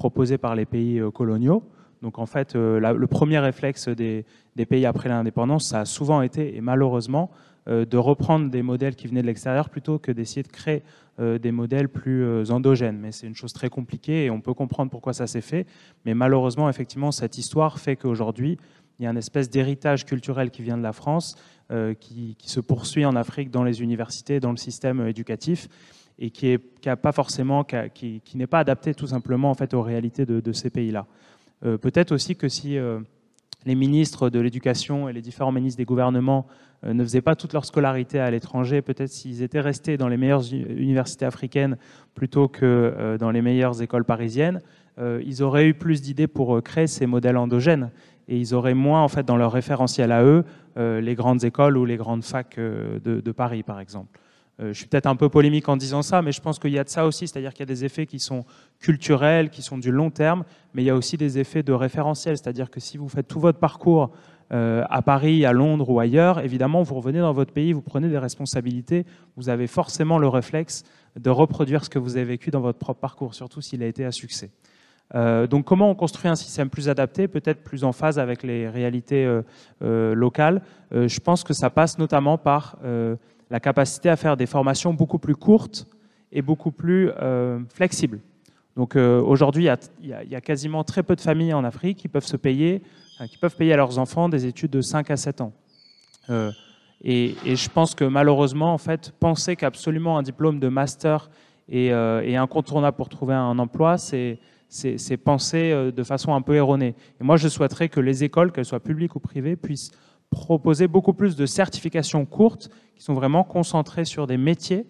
proposé 0.00 0.38
par 0.38 0.54
les 0.54 0.64
pays 0.64 0.98
coloniaux. 1.12 1.62
Donc 2.00 2.18
en 2.18 2.26
fait, 2.26 2.54
le 2.54 3.06
premier 3.06 3.38
réflexe 3.38 3.88
des, 3.88 4.24
pays 4.68 4.86
après 4.86 5.10
l'indépendance, 5.10 5.66
ça 5.66 5.80
a 5.80 5.84
souvent 5.84 6.22
été, 6.22 6.56
et 6.56 6.62
malheureusement, 6.62 7.30
euh, 7.68 7.84
de 7.84 7.98
reprendre 7.98 8.48
des 8.50 8.62
modèles 8.62 8.96
qui 8.96 9.06
venaient 9.06 9.20
de 9.20 9.26
l'extérieur 9.26 9.68
plutôt 9.68 9.98
que 9.98 10.10
d'essayer 10.10 10.42
de 10.42 10.48
créer 10.48 10.82
euh, 11.20 11.38
des 11.38 11.52
modèles 11.52 11.90
plus 11.90 12.24
euh, 12.24 12.50
endogènes. 12.50 12.98
Mais 12.98 13.12
c'est 13.12 13.26
une 13.26 13.34
chose 13.34 13.52
très 13.52 13.68
compliquée 13.68 14.24
et 14.24 14.30
on 14.30 14.40
peut 14.40 14.54
comprendre 14.54 14.90
pourquoi 14.90 15.12
ça 15.12 15.26
s'est 15.26 15.42
fait. 15.42 15.66
Mais 16.06 16.14
malheureusement, 16.14 16.70
effectivement, 16.70 17.12
cette 17.12 17.36
histoire 17.36 17.78
fait 17.78 17.96
qu'aujourd'hui, 17.96 18.56
il 18.98 19.04
y 19.04 19.06
a 19.06 19.10
une 19.10 19.18
espèce 19.18 19.50
d'héritage 19.50 20.06
culturel 20.06 20.50
qui 20.50 20.62
vient 20.62 20.78
de 20.78 20.82
la 20.82 20.92
France, 20.92 21.36
qui, 22.00 22.36
se 22.42 22.60
poursuit 22.60 23.06
en 23.06 23.16
Afrique 23.16 23.50
dans 23.50 23.64
les 23.64 23.80
universités, 23.80 24.40
dans 24.40 24.50
le 24.50 24.58
système 24.58 25.06
éducatif, 25.06 25.68
et 26.20 26.30
qui 26.30 26.58
n'est 26.86 26.96
pas 26.96 27.12
forcément, 27.12 27.66
adapté 28.52 28.94
tout 28.94 29.06
simplement 29.06 29.50
en 29.50 29.54
fait 29.54 29.74
aux 29.74 29.82
réalités 29.82 30.26
de, 30.26 30.52
ces 30.52 30.70
pays-là. 30.70 31.06
Peut-être 31.62 32.12
aussi 32.12 32.36
que 32.36 32.48
si 32.48 32.78
les 33.66 33.74
ministres 33.74 34.30
de 34.30 34.40
l'éducation 34.40 35.08
et 35.08 35.12
les 35.12 35.20
différents 35.20 35.52
ministres 35.52 35.78
des 35.78 35.84
gouvernements 35.84 36.46
euh, 36.84 36.94
ne 36.94 37.02
faisaient 37.02 37.20
pas 37.20 37.36
toute 37.36 37.52
leur 37.52 37.64
scolarité 37.64 38.18
à 38.18 38.30
l'étranger, 38.30 38.82
peut-être 38.82 39.10
s'ils 39.10 39.42
étaient 39.42 39.60
restés 39.60 39.96
dans 39.96 40.08
les 40.08 40.16
meilleures 40.16 40.52
universités 40.52 41.26
africaines 41.26 41.76
plutôt 42.14 42.48
que 42.48 42.64
euh, 42.64 43.18
dans 43.18 43.30
les 43.30 43.42
meilleures 43.42 43.82
écoles 43.82 44.04
parisiennes, 44.04 44.60
euh, 44.98 45.22
ils 45.24 45.42
auraient 45.42 45.66
eu 45.66 45.74
plus 45.74 46.00
d'idées 46.00 46.26
pour 46.26 46.62
créer 46.62 46.86
ces 46.86 47.06
modèles 47.06 47.36
endogènes 47.36 47.90
et 48.28 48.38
ils 48.38 48.54
auraient 48.54 48.74
moins 48.74 49.02
en 49.02 49.08
fait 49.08 49.24
dans 49.24 49.36
leur 49.36 49.52
référentiel 49.52 50.12
à 50.12 50.22
eux 50.22 50.44
les 50.76 51.14
grandes 51.14 51.44
écoles 51.44 51.76
ou 51.76 51.84
les 51.84 51.96
grandes 51.96 52.22
facs 52.22 52.58
de 52.58 53.32
Paris 53.32 53.64
par 53.64 53.80
exemple. 53.80 54.20
Euh, 54.60 54.72
je 54.72 54.78
suis 54.78 54.86
peut-être 54.86 55.06
un 55.06 55.16
peu 55.16 55.28
polémique 55.28 55.68
en 55.68 55.76
disant 55.76 56.02
ça, 56.02 56.22
mais 56.22 56.32
je 56.32 56.40
pense 56.40 56.58
qu'il 56.58 56.72
y 56.72 56.78
a 56.78 56.84
de 56.84 56.88
ça 56.88 57.06
aussi, 57.06 57.26
c'est-à-dire 57.26 57.52
qu'il 57.52 57.60
y 57.60 57.68
a 57.70 57.74
des 57.74 57.84
effets 57.84 58.06
qui 58.06 58.18
sont 58.18 58.44
culturels, 58.78 59.50
qui 59.50 59.62
sont 59.62 59.78
du 59.78 59.90
long 59.90 60.10
terme, 60.10 60.44
mais 60.74 60.82
il 60.82 60.86
y 60.86 60.90
a 60.90 60.94
aussi 60.94 61.16
des 61.16 61.38
effets 61.38 61.62
de 61.62 61.72
référentiel, 61.72 62.36
c'est-à-dire 62.36 62.70
que 62.70 62.80
si 62.80 62.98
vous 62.98 63.08
faites 63.08 63.28
tout 63.28 63.40
votre 63.40 63.58
parcours 63.58 64.10
euh, 64.52 64.84
à 64.90 65.00
Paris, 65.00 65.46
à 65.46 65.52
Londres 65.52 65.88
ou 65.88 66.00
ailleurs, 66.00 66.40
évidemment, 66.40 66.82
vous 66.82 66.96
revenez 66.96 67.20
dans 67.20 67.32
votre 67.32 67.52
pays, 67.52 67.72
vous 67.72 67.82
prenez 67.82 68.08
des 68.08 68.18
responsabilités, 68.18 69.06
vous 69.36 69.48
avez 69.48 69.66
forcément 69.66 70.18
le 70.18 70.28
réflexe 70.28 70.82
de 71.18 71.30
reproduire 71.30 71.84
ce 71.84 71.90
que 71.90 71.98
vous 71.98 72.16
avez 72.16 72.26
vécu 72.26 72.50
dans 72.50 72.60
votre 72.60 72.78
propre 72.78 73.00
parcours, 73.00 73.34
surtout 73.34 73.60
s'il 73.60 73.82
a 73.82 73.86
été 73.86 74.04
à 74.04 74.12
succès. 74.12 74.50
Euh, 75.14 75.46
donc 75.46 75.64
comment 75.64 75.90
on 75.90 75.94
construit 75.96 76.28
un 76.28 76.36
système 76.36 76.68
plus 76.68 76.88
adapté, 76.88 77.26
peut-être 77.28 77.64
plus 77.64 77.82
en 77.82 77.92
phase 77.92 78.18
avec 78.18 78.42
les 78.42 78.68
réalités 78.68 79.40
locales? 79.80 80.62
Je 80.92 81.20
pense 81.20 81.44
que 81.44 81.54
ça 81.54 81.70
passe 81.70 81.98
notamment 81.98 82.38
par 82.38 82.76
la 83.50 83.60
capacité 83.60 84.08
à 84.08 84.16
faire 84.16 84.36
des 84.36 84.46
formations 84.46 84.94
beaucoup 84.94 85.18
plus 85.18 85.34
courtes 85.34 85.86
et 86.32 86.42
beaucoup 86.42 86.70
plus 86.70 87.10
euh, 87.20 87.58
flexibles. 87.68 88.20
Donc 88.76 88.94
euh, 88.94 89.20
aujourd'hui, 89.20 89.68
il 90.00 90.08
y, 90.08 90.34
a 90.34 90.40
quasiment 90.40 90.84
très 90.84 91.02
peu 91.02 91.16
de 91.16 91.20
familles 91.20 91.52
en 91.52 91.64
Afrique 91.64 91.98
qui 91.98 92.08
peuvent 92.08 92.24
se 92.24 92.36
payer, 92.36 92.82
qui 93.28 93.36
peuvent 93.36 93.56
payer 93.56 93.72
à 93.72 93.76
leurs 93.76 93.98
enfants 93.98 94.28
des 94.28 94.46
études 94.46 94.70
de 94.70 94.80
5 94.80 95.10
à 95.10 95.16
7 95.16 95.40
ans. 95.40 95.52
Euh, 96.30 96.52
et, 97.02 97.34
je 97.44 97.68
pense 97.68 97.94
que 97.94 98.04
malheureusement, 98.04 98.72
en 98.72 98.78
fait, 98.78 99.12
penser 99.18 99.56
qu'absolument 99.56 100.16
un 100.16 100.22
diplôme 100.22 100.60
de 100.60 100.68
master 100.68 101.30
est, 101.68 101.86
est, 101.86 102.36
incontournable 102.36 102.96
pour 102.96 103.08
trouver 103.08 103.34
un 103.34 103.58
emploi, 103.58 103.98
c'est 103.98 104.38
penser 105.24 105.90
de 105.92 106.02
façon 106.04 106.34
un 106.34 106.42
peu 106.42 106.54
erronée. 106.54 106.94
Et 107.20 107.24
moi, 107.24 107.36
je 107.36 107.48
souhaiterais 107.48 107.88
que 107.88 108.00
les 108.00 108.22
écoles, 108.22 108.52
qu'elles 108.52 108.64
soient 108.64 108.80
publiques 108.80 109.16
ou 109.16 109.20
privées, 109.20 109.56
puissent 109.56 109.90
proposer 110.30 110.86
beaucoup 110.86 111.12
plus 111.12 111.36
de 111.36 111.44
certifications 111.44 112.24
courtes 112.24 112.70
qui 112.94 113.02
sont 113.02 113.14
vraiment 113.14 113.44
concentrées 113.44 114.04
sur 114.04 114.26
des 114.26 114.36
métiers 114.36 114.86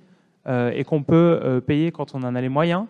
euh, 0.47 0.71
et 0.75 0.85
qu'on 0.85 1.03
peut 1.03 1.41
euh, 1.43 1.61
payer 1.61 1.91
quand 1.93 2.15
on 2.15 2.23
en 2.23 2.35
a 2.35 2.41
les 2.41 2.49
moyens, 2.49 2.87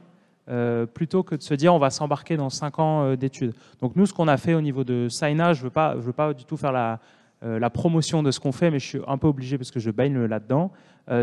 euh, 0.49 0.87
plutôt 0.87 1.23
que 1.23 1.37
de 1.37 1.43
se 1.43 1.55
dire 1.55 1.75
on 1.75 1.79
va 1.79 1.91
s'embarquer 1.91 2.37
dans 2.37 2.51
5 2.51 2.79
ans 2.79 3.15
d'études. 3.15 3.55
Donc 3.81 3.97
nous, 3.97 4.07
ce 4.07 4.13
qu'on 4.13 4.29
a 4.29 4.37
fait 4.37 4.55
au 4.55 4.61
niveau 4.61 4.85
de 4.85 5.09
Saina, 5.09 5.53
je 5.53 5.61
ne 5.61 5.65
veux, 5.65 5.71
pas, 5.71 5.95
veux 5.95 6.13
pas 6.13 6.35
du 6.35 6.45
tout 6.45 6.57
faire 6.57 6.73
la, 6.73 6.99
la 7.43 7.71
promotion 7.71 8.23
de 8.23 8.31
ce 8.31 8.41
qu'on 8.41 8.53
fait, 8.53 8.71
mais 8.71 8.79
je 8.79 8.87
suis 8.87 9.01
un 9.07 9.17
peu 9.17 9.29
obligé 9.29 9.57
parce 9.57 9.71
que 9.71 9.81
je 9.81 9.91
baigne 9.91 10.25
là-dedans, 10.25 10.73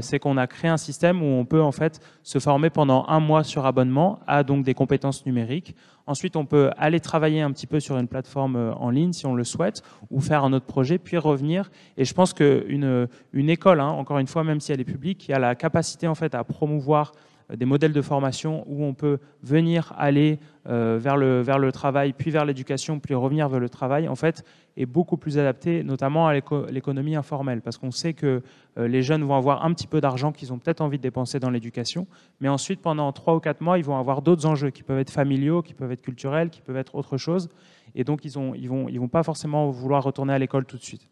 c'est 0.02 0.20
qu'on 0.20 0.38
a 0.38 0.48
créé 0.48 0.70
un 0.70 0.78
système 0.78 1.22
où 1.22 1.26
on 1.26 1.46
peut 1.46 1.62
en 1.62 1.72
fait 1.72 2.02
se 2.24 2.40
former 2.40 2.70
pendant 2.70 3.06
un 3.08 3.20
mois 3.20 3.44
sur 3.44 3.66
abonnement 3.66 4.20
à 4.28 4.44
donc 4.44 4.64
des 4.64 4.74
compétences 4.74 5.26
numériques. 5.26 5.76
Ensuite, 6.08 6.38
on 6.38 6.46
peut 6.46 6.72
aller 6.78 7.02
travailler 7.02 7.42
un 7.42 7.52
petit 7.52 7.68
peu 7.68 7.82
sur 7.82 7.98
une 7.98 8.08
plateforme 8.08 8.56
euh, 8.56 8.74
en 8.76 8.90
ligne 8.90 9.12
si 9.12 9.26
on 9.26 9.36
le 9.36 9.44
souhaite, 9.44 9.84
ou 10.10 10.22
faire 10.22 10.46
un 10.46 10.54
autre 10.54 10.66
projet, 10.66 10.98
puis 10.98 11.18
revenir. 11.18 11.70
Et 11.98 12.06
je 12.06 12.14
pense 12.14 12.34
qu'une 12.34 13.08
une 13.34 13.50
école, 13.50 13.82
hein, 13.82 13.90
encore 13.90 14.20
une 14.20 14.28
fois, 14.28 14.46
même 14.46 14.62
si 14.62 14.72
elle 14.72 14.80
est 14.80 14.86
publique, 14.86 15.18
qui 15.18 15.34
a 15.34 15.40
la 15.40 15.54
capacité 15.56 16.08
en 16.08 16.16
fait 16.16 16.34
à 16.34 16.46
promouvoir 16.46 17.12
des 17.56 17.66
modèles 17.66 17.94
de 17.94 18.02
formation 18.02 18.66
où 18.68 18.84
on 18.84 18.94
peut 18.94 19.20
venir 19.42 19.94
aller 19.98 20.40
vers, 20.66 21.16
le, 21.16 21.42
vers 21.42 21.60
le 21.60 21.72
travail, 21.72 22.12
puis 22.12 22.30
vers 22.30 22.44
l'éducation, 22.44 23.00
puis 23.00 23.14
revenir 23.14 23.48
vers 23.48 23.60
le 23.60 23.70
travail, 23.70 24.10
en 24.10 24.16
fait, 24.16 24.44
est 24.76 24.86
beaucoup 24.86 25.16
plus 25.16 25.38
adapté, 25.38 25.82
notamment 25.84 26.28
à 26.28 26.34
l'économie 26.34 27.16
informelle, 27.16 27.62
parce 27.62 27.78
qu'on 27.78 27.92
sait 27.92 28.14
que 28.14 28.42
les 28.76 29.02
jeunes 29.02 29.24
vont 29.24 29.36
avoir 29.36 29.64
un 29.64 29.74
petit 29.74 29.88
peu 29.88 30.02
d'argent 30.02 30.34
qu'ils 30.34 30.52
ont 30.52 30.60
peut-être 30.60 30.82
envie 30.82 30.98
de 30.98 31.04
dépenser 31.04 31.40
dans 31.40 31.50
l'éducation, 31.50 32.06
mais 32.42 32.50
ensuite, 32.50 32.82
pendant 32.82 33.12
trois 33.14 33.36
ou 33.36 33.40
quatre 33.40 33.62
mois, 33.62 33.78
ils 33.78 33.86
vont 33.86 33.98
avoir 33.98 34.22
d'autres 34.22 34.46
enjeux 34.46 34.70
qui 34.70 34.84
peuvent 34.84 35.00
être 35.00 35.12
familiaux, 35.12 35.62
qui 35.62 35.74
peuvent 35.74 35.92
être 35.92 36.02
culturels, 36.02 36.50
qui 36.50 36.62
peuvent 36.62 36.76
être 36.76 36.96
autre 36.96 37.18
chose, 37.18 37.48
et 37.96 38.04
donc 38.04 38.26
ils 38.26 38.40
ne 38.40 38.56
ils 38.58 38.68
vont, 38.68 38.90
ils 38.90 39.00
vont 39.00 39.08
pas 39.08 39.24
forcément 39.24 39.70
vouloir 39.70 40.04
retourner 40.04 40.34
à 40.34 40.40
l'école 40.40 40.66
tout 40.66 40.78
de 40.78 40.84
suite. 40.84 41.10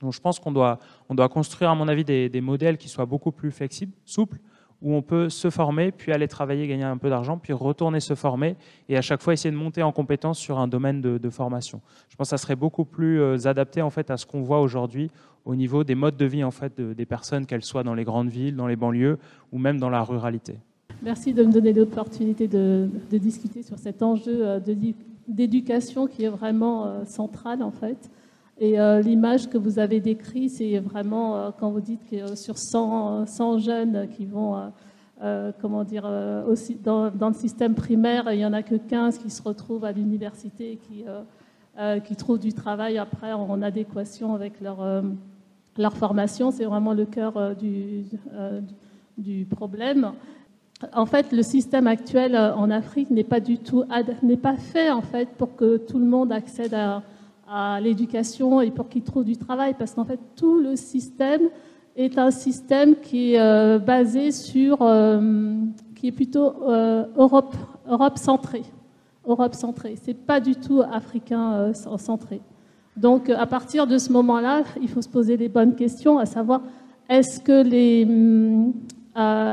Donc 0.00 0.12
je 0.12 0.20
pense 0.20 0.38
qu'on 0.38 0.52
doit, 0.52 0.78
on 1.08 1.14
doit 1.14 1.28
construire, 1.28 1.70
à 1.70 1.74
mon 1.74 1.88
avis, 1.88 2.04
des, 2.04 2.40
modèles 2.40 2.76
qui 2.76 2.88
soient 2.88 3.06
beaucoup 3.06 3.32
plus 3.32 3.50
flexibles, 3.50 3.92
souples, 4.04 4.38
où 4.82 4.94
on 4.94 5.02
peut 5.02 5.28
se 5.28 5.50
former, 5.50 5.90
puis 5.90 6.12
aller 6.12 6.28
travailler, 6.28 6.66
gagner 6.66 6.84
un 6.84 6.98
peu 6.98 7.08
d'argent, 7.08 7.38
puis 7.38 7.52
retourner 7.52 8.00
se 8.00 8.14
former, 8.14 8.56
et 8.88 8.96
à 8.96 9.02
chaque 9.02 9.22
fois 9.22 9.32
essayer 9.32 9.50
de 9.50 9.56
monter 9.56 9.82
en 9.82 9.92
compétence 9.92 10.38
sur 10.38 10.58
un 10.58 10.68
domaine 10.68 11.00
de, 11.00 11.30
formation. 11.30 11.80
Je 12.08 12.16
pense 12.16 12.26
que 12.28 12.30
ça 12.30 12.38
serait 12.38 12.56
beaucoup 12.56 12.84
plus 12.84 13.20
euh, 13.20 13.36
adapté 13.46 13.82
en 13.82 13.90
fait 13.90 14.10
à 14.10 14.16
ce 14.16 14.26
qu'on 14.26 14.42
voit 14.42 14.60
aujourd'hui 14.60 15.10
au 15.44 15.54
niveau 15.54 15.84
des 15.84 15.94
modes 15.94 16.16
de 16.16 16.24
vie 16.24 16.44
en 16.44 16.50
fait 16.50 16.80
des 16.80 17.06
personnes, 17.06 17.46
qu'elles 17.46 17.64
soient 17.64 17.82
dans 17.82 17.94
les 17.94 18.04
grandes 18.04 18.28
villes, 18.28 18.56
dans 18.56 18.66
les 18.66 18.76
banlieues 18.76 19.18
ou 19.52 19.58
même 19.58 19.78
dans 19.78 19.90
la 19.90 20.02
ruralité. 20.02 20.58
Merci 21.02 21.32
de 21.32 21.44
me 21.44 21.52
donner 21.52 21.72
l'opportunité 21.72 22.48
de, 22.48 22.88
discuter 23.12 23.62
sur 23.62 23.78
cet 23.78 24.02
enjeu 24.02 24.46
euh, 24.46 24.60
d'éducation 25.28 26.06
qui 26.06 26.24
est 26.24 26.28
vraiment 26.28 26.86
euh, 26.86 27.04
central 27.04 27.62
en 27.62 27.70
fait. 27.70 28.10
Et 28.58 28.80
euh, 28.80 29.02
l'image 29.02 29.50
que 29.50 29.58
vous 29.58 29.78
avez 29.78 30.00
décrite, 30.00 30.50
c'est 30.50 30.78
vraiment 30.78 31.36
euh, 31.36 31.50
quand 31.58 31.70
vous 31.70 31.82
dites 31.82 32.00
que 32.10 32.34
sur 32.36 32.56
100, 32.56 33.26
100 33.26 33.58
jeunes 33.58 34.08
qui 34.16 34.24
vont, 34.24 34.72
euh, 35.22 35.52
comment 35.60 35.84
dire, 35.84 36.04
dans, 36.82 37.10
le 37.28 37.34
système 37.34 37.74
primaire, 37.74 38.32
il 38.32 38.38
n'y 38.38 38.46
en 38.46 38.54
a 38.54 38.62
que 38.62 38.76
15 38.76 39.18
qui 39.18 39.28
se 39.28 39.42
retrouvent 39.42 39.84
à 39.84 39.92
l'université, 39.92 40.78
qui, 40.88 41.04
qui 42.04 42.16
trouvent 42.16 42.38
du 42.38 42.54
travail 42.54 42.96
après 42.96 43.34
en 43.34 43.60
adéquation 43.60 44.34
avec 44.34 44.60
leur, 44.62 44.78
leur 45.76 45.92
formation. 45.94 46.50
C'est 46.50 46.64
vraiment 46.64 46.94
le 46.94 47.04
cœur 47.04 47.54
du, 47.56 48.04
du 49.18 49.44
problème. 49.44 50.12
En 50.94 51.04
fait, 51.04 51.30
le 51.32 51.42
système 51.42 51.86
actuel 51.86 52.36
en 52.36 52.70
Afrique 52.70 53.10
n'est 53.10 53.24
pas 53.24 53.40
du 53.40 53.58
tout 53.58 53.84
n'est 54.22 54.36
pas 54.38 54.56
fait 54.56 54.90
en 54.90 55.02
fait 55.02 55.28
pour 55.36 55.56
que 55.56 55.76
tout 55.76 55.98
le 55.98 56.06
monde 56.06 56.32
accède 56.32 56.72
à 56.72 57.02
à 57.48 57.80
l'éducation 57.80 58.60
et 58.60 58.70
pour 58.70 58.88
qu'ils 58.88 59.02
trouvent 59.02 59.24
du 59.24 59.36
travail, 59.36 59.74
parce 59.78 59.94
qu'en 59.94 60.04
fait, 60.04 60.20
tout 60.34 60.58
le 60.60 60.76
système 60.76 61.42
est 61.96 62.18
un 62.18 62.30
système 62.30 62.96
qui 62.96 63.34
est 63.34 63.40
euh, 63.40 63.78
basé 63.78 64.30
sur, 64.30 64.82
euh, 64.82 65.56
qui 65.94 66.08
est 66.08 66.12
plutôt 66.12 66.54
euh, 66.68 67.04
Europe, 67.16 67.56
Europe 67.88 68.18
centré. 68.18 68.62
Europe 69.26 69.54
centré. 69.54 69.96
C'est 70.00 70.14
pas 70.14 70.38
du 70.38 70.54
tout 70.54 70.82
africain 70.82 71.72
centré. 71.72 72.40
Donc, 72.96 73.28
à 73.28 73.46
partir 73.46 73.86
de 73.86 73.98
ce 73.98 74.12
moment-là, 74.12 74.62
il 74.80 74.88
faut 74.88 75.02
se 75.02 75.08
poser 75.08 75.36
les 75.36 75.48
bonnes 75.48 75.74
questions, 75.74 76.18
à 76.18 76.26
savoir 76.26 76.60
est-ce 77.08 77.40
que 77.40 77.62
les, 77.64 78.02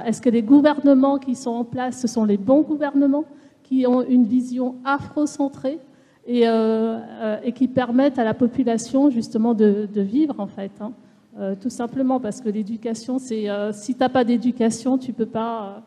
est-ce 0.06 0.22
que 0.22 0.30
les 0.30 0.44
gouvernements 0.44 1.18
qui 1.18 1.34
sont 1.34 1.50
en 1.50 1.64
place, 1.64 2.00
ce 2.00 2.08
sont 2.08 2.24
les 2.24 2.38
bons 2.38 2.62
gouvernements 2.62 3.26
qui 3.64 3.88
ont 3.88 4.04
une 4.04 4.26
vision 4.26 4.76
afro-centrée 4.86 5.80
et, 6.26 6.48
euh, 6.48 6.52
euh, 6.52 7.38
et, 7.44 7.52
qui 7.52 7.68
permettent 7.68 8.20
à 8.20 8.24
la 8.24 8.34
population 8.34 9.10
justement 9.10 9.54
de, 9.54 9.88
vivre 9.96 10.40
en 10.40 10.48
fait. 10.48 10.72
Hein. 10.80 10.94
Euh, 11.40 11.56
tout 11.60 11.70
simplement 11.70 12.20
parce 12.20 12.42
que 12.42 12.50
l'éducation, 12.50 13.20
c'est 13.20 13.48
si 13.72 13.94
tu 13.94 14.00
n'as 14.00 14.10
pas 14.10 14.24
d'éducation, 14.24 14.98
tu 14.98 15.14
peux 15.14 15.26
pas 15.26 15.84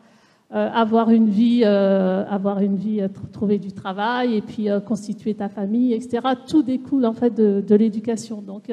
avoir 0.49 1.09
une 1.09 1.29
vie, 1.29 1.63
avoir 1.65 2.61
une 2.61 2.77
vie, 2.77 3.01
trouver 3.33 3.59
du 3.59 3.73
travail 3.73 4.35
et 4.35 4.41
puis 4.41 4.67
constituer 4.85 5.33
ta 5.33 5.49
famille, 5.49 5.93
etc. 5.93 6.19
Tout 6.47 6.63
découle 6.63 7.05
en 7.05 7.13
fait 7.13 7.33
de, 7.33 7.75
l'éducation. 7.75 8.41
Donc 8.41 8.71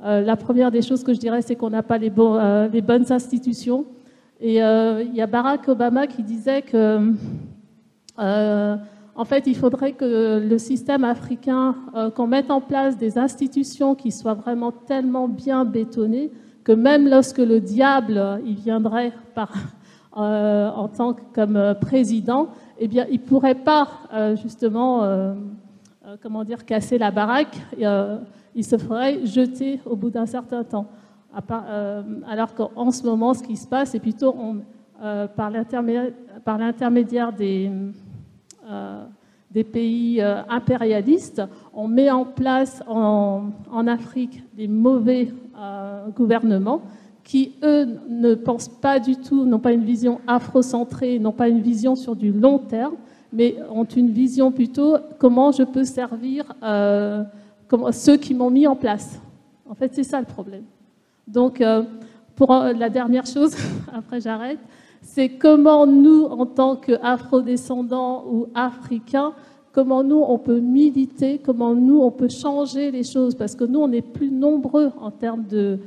la 0.00 0.36
première 0.36 0.70
des 0.70 0.82
choses 0.82 1.02
que 1.02 1.14
je 1.14 1.18
dirais, 1.18 1.40
c'est 1.42 1.56
qu'on 1.56 1.70
n'a 1.70 1.82
pas 1.82 1.98
les, 1.98 2.10
bonnes 2.10 3.10
institutions. 3.10 3.86
Et 4.40 4.56
il 4.56 5.14
y 5.14 5.20
a 5.22 5.26
Barack 5.26 5.68
Obama 5.68 6.06
qui 6.06 6.22
disait 6.22 6.62
que 6.62 7.12
en 9.16 9.24
fait, 9.24 9.46
il 9.46 9.56
faudrait 9.56 9.92
que 9.92 10.44
le 10.44 10.58
système 10.58 11.04
africain, 11.04 11.76
euh, 11.94 12.10
qu'on 12.10 12.26
mette 12.26 12.50
en 12.50 12.60
place 12.60 12.98
des 12.98 13.16
institutions 13.16 13.94
qui 13.94 14.10
soient 14.10 14.34
vraiment 14.34 14.72
tellement 14.72 15.28
bien 15.28 15.64
bétonnées 15.64 16.32
que 16.64 16.72
même 16.72 17.06
lorsque 17.08 17.38
le 17.38 17.60
diable 17.60 18.40
il 18.44 18.56
viendrait 18.56 19.12
euh, 20.16 20.68
en 20.68 20.88
tant 20.88 21.12
que 21.12 21.20
comme 21.32 21.56
euh, 21.56 21.74
président, 21.74 22.48
eh 22.78 22.88
bien, 22.88 23.06
il 23.08 23.20
pourrait 23.20 23.54
pas 23.54 23.88
justement, 24.42 25.02
comment 26.20 26.42
dire, 26.42 26.64
casser 26.64 26.98
la 26.98 27.12
baraque. 27.12 27.56
il 28.56 28.64
se 28.64 28.76
ferait 28.76 29.24
jeter 29.24 29.80
au 29.86 29.94
bout 29.94 30.10
d'un 30.10 30.26
certain 30.26 30.64
temps. 30.64 30.86
alors 32.28 32.52
qu'en 32.56 32.90
ce 32.90 33.04
moment, 33.04 33.32
ce 33.32 33.44
qui 33.44 33.56
se 33.56 33.68
passe, 33.68 33.90
c'est 33.90 34.00
plutôt 34.00 34.34
par 35.36 35.52
l'intermédiaire 35.52 37.32
des 37.32 37.70
des 39.54 39.64
pays 39.64 40.20
euh, 40.20 40.42
impérialistes, 40.48 41.40
on 41.72 41.86
met 41.86 42.10
en 42.10 42.24
place 42.24 42.82
en, 42.88 43.52
Afrique 43.86 44.42
des 44.56 44.66
mauvais 44.66 45.32
euh, 45.56 46.08
gouvernements 46.08 46.82
qui, 47.22 47.52
eux, 47.62 47.86
ne 48.08 48.34
pensent 48.34 48.68
pas 48.68 48.98
du 48.98 49.16
tout, 49.16 49.46
n'ont 49.46 49.60
pas 49.60 49.72
une 49.72 49.84
vision 49.84 50.20
afrocentrée, 50.26 51.18
n'ont 51.20 51.32
pas 51.32 51.48
une 51.48 51.60
vision 51.60 51.94
sur 51.94 52.16
du 52.16 52.32
long 52.32 52.58
terme, 52.58 52.94
mais 53.32 53.56
ont 53.70 53.84
une 53.84 54.10
vision 54.10 54.50
plutôt 54.50 54.96
comment 55.18 55.52
je 55.52 55.62
peux 55.62 55.84
servir 55.84 56.44
ceux 57.92 58.16
qui 58.18 58.34
m'ont 58.34 58.50
mis 58.50 58.66
en 58.66 58.76
place. 58.76 59.20
En 59.68 59.74
fait, 59.74 59.94
c'est 59.94 60.04
ça 60.04 60.20
le 60.20 60.26
problème. 60.26 60.64
Donc, 61.26 61.64
pour 62.36 62.52
la 62.52 62.90
dernière 62.90 63.24
chose, 63.24 63.56
après 63.92 64.20
j'arrête, 64.20 64.58
c'est 65.04 65.28
comment 65.28 65.86
nous, 65.86 66.24
en 66.24 66.46
tant 66.46 66.76
qu'afro-descendants 66.76 68.24
ou 68.26 68.46
africains, 68.54 69.32
comment 69.72 70.02
nous, 70.02 70.24
on 70.26 70.38
peut 70.38 70.60
militer, 70.60 71.38
comment 71.38 71.74
nous, 71.74 72.00
on 72.00 72.10
peut 72.10 72.30
changer 72.30 72.90
les 72.90 73.04
choses, 73.04 73.34
parce 73.34 73.54
que 73.54 73.64
nous, 73.64 73.80
on 73.80 73.92
est 73.92 74.02
plus 74.02 74.30
nombreux 74.30 74.90
en 75.00 75.10
termes 75.10 75.44
de, 75.46 75.78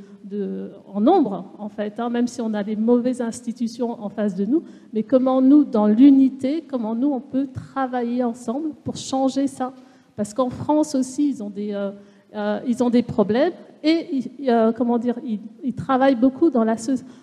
en 0.86 1.00
nombre, 1.00 1.44
en 1.58 1.68
fait, 1.68 1.98
hein, 1.98 2.10
même 2.10 2.26
si 2.26 2.40
on 2.40 2.54
a 2.54 2.62
les 2.62 2.76
mauvaises 2.76 3.20
institutions 3.20 4.02
en 4.02 4.08
face 4.08 4.34
de 4.34 4.44
nous, 4.44 4.62
mais 4.92 5.02
comment 5.02 5.42
nous, 5.42 5.64
dans 5.64 5.86
l'unité, 5.86 6.64
comment 6.68 6.94
nous, 6.94 7.10
on 7.10 7.20
peut 7.20 7.48
travailler 7.48 8.22
ensemble 8.22 8.70
pour 8.84 8.96
changer 8.96 9.46
ça. 9.46 9.72
Parce 10.16 10.32
qu'en 10.32 10.50
France 10.50 10.94
aussi, 10.94 11.30
ils 11.30 11.42
ont 11.42 11.50
des, 11.50 11.72
euh, 11.72 11.90
euh, 12.34 12.60
ils 12.66 12.82
ont 12.82 12.90
des 12.90 13.02
problèmes. 13.02 13.52
Et, 13.82 14.24
euh, 14.48 14.72
comment 14.72 14.98
dire, 14.98 15.14
ils, 15.24 15.40
ils, 15.62 15.74
travaillent 15.74 16.16
beaucoup 16.16 16.50
dans, 16.50 16.64
la, 16.64 16.76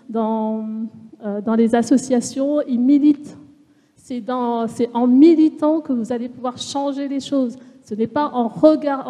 dans 0.10 0.66
dans 1.44 1.56
les 1.56 1.74
associations, 1.74 2.62
ils 2.68 2.80
militent. 2.80 3.38
C'est 3.96 4.30
en 4.30 5.08
militant 5.08 5.82
que 5.82 5.92
vous 5.92 6.12
allez 6.12 6.30
pouvoir 6.30 6.58
changer 6.58 7.08
les 7.08 7.20
choses. 7.20 7.58
Ce 7.84 7.96
n'est 7.96 8.08
pas 8.08 8.30
en 8.34 8.48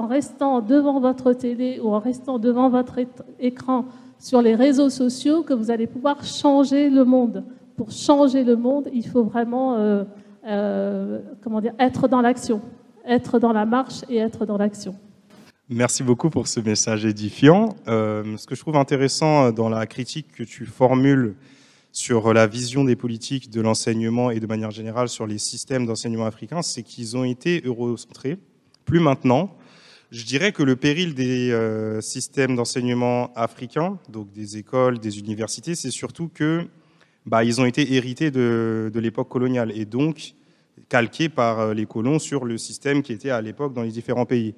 restant 0.07 0.61
devant 0.61 0.99
votre 0.99 1.34
télé 1.34 1.80
ou 1.82 1.89
en 1.89 1.99
restant 1.99 2.39
devant 2.39 2.70
votre 2.70 2.99
écran 3.39 3.86
sur 4.20 4.41
les 4.41 4.55
réseaux 4.55 4.89
sociaux 4.89 5.43
que 5.43 5.53
vous 5.53 5.72
allez 5.72 5.88
pouvoir 5.88 6.24
changer 6.24 6.89
le 6.89 7.05
monde. 7.05 7.43
Pour 7.78 7.91
changer 7.91 8.43
le 8.43 8.55
monde, 8.55 8.89
il 8.93 9.05
faut 9.05 9.24
vraiment 9.24 9.76
euh, 9.76 10.03
euh, 10.47 11.20
comment 11.41 11.61
dire, 11.61 11.74
être 11.80 12.07
dans 12.07 12.22
l'action, 12.22 12.61
être 13.05 13.39
dans 13.39 13.53
la 13.53 13.66
marche 13.66 14.01
et 14.09 14.18
être 14.18 14.45
dans 14.45 14.57
l'action. 14.57 14.95
Merci 15.68 16.03
beaucoup 16.03 16.30
pour 16.30 16.47
ce 16.47 16.59
message 16.59 17.05
édifiant. 17.05 17.70
ce 17.88 18.45
que 18.45 18.55
je 18.55 18.61
trouve 18.61 18.78
intéressant 18.78 19.51
dans 19.51 19.70
la 19.70 19.86
critique 19.88 20.32
que 20.32 20.43
tu 20.43 20.66
formules 20.66 21.36
sur 21.96 22.34
la 22.34 22.46
vision 22.46 22.84
des 22.84 22.98
politiques 22.98 23.50
de 23.50 23.62
l'enseignement 23.62 24.30
et 24.30 24.41
de 24.41 24.48
manière 24.48 24.70
générale 24.70 25.08
sur 25.08 25.26
les 25.26 25.38
systèmes 25.38 25.86
d'enseignement 25.86 26.26
africains, 26.26 26.62
c'est 26.62 26.84
qu'ils 26.84 27.16
ont 27.16 27.24
été 27.24 27.62
eurocentrés. 27.64 28.38
Plus 28.84 29.00
maintenant, 29.00 29.56
je 30.12 30.26
dirais 30.26 30.52
que 30.52 30.62
le 30.62 30.76
péril 30.76 31.16
des 31.16 31.52
euh, 31.52 32.02
systèmes 32.02 32.58
d'enseignement 32.58 33.32
africains, 33.36 33.98
donc 34.10 34.30
des 34.34 34.58
écoles, 34.58 35.00
des 35.00 35.20
universités, 35.20 35.74
c'est 35.74 35.89
surtout 35.89 36.28
que 36.28 36.68
bah, 37.26 37.46
ils 37.46 37.62
ont 37.62 37.66
été 37.66 37.93
hérités 37.93 38.30
de, 38.30 38.91
l'époque 38.93 39.30
coloniale 39.30 39.72
et 39.74 39.86
donc 39.86 40.34
calqués 40.89 41.30
par 41.30 41.62
euh, 41.62 41.74
les 41.74 41.86
colons 41.86 42.20
sur 42.20 42.43
le 42.43 42.58
système 42.58 43.04
qui 43.04 43.14
était 43.14 43.30
à 43.30 43.39
l'époque 43.39 43.74
dans 43.74 43.84
les 43.84 43.91
différents 43.91 44.26
pays. 44.26 44.54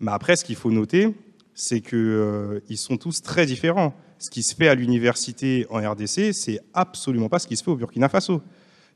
Mais 0.00 0.12
après, 0.12 0.34
ce 0.34 0.46
qu'il 0.46 0.56
faut 0.56 0.70
noter, 0.70 1.14
c'est 1.52 1.82
qu'ils 1.82 1.98
euh, 1.98 2.60
sont 2.74 2.96
tous 2.96 3.20
très 3.20 3.44
différents 3.44 3.94
ce 4.20 4.28
qui 4.28 4.42
se 4.42 4.54
fait 4.54 4.68
à 4.68 4.74
l'université 4.74 5.66
en 5.70 5.78
RDC, 5.78 6.32
c'est 6.32 6.60
absolument 6.74 7.28
pas 7.28 7.38
ce 7.38 7.48
qui 7.48 7.56
se 7.56 7.64
fait 7.64 7.70
au 7.70 7.76
Burkina 7.76 8.08
Faso. 8.08 8.42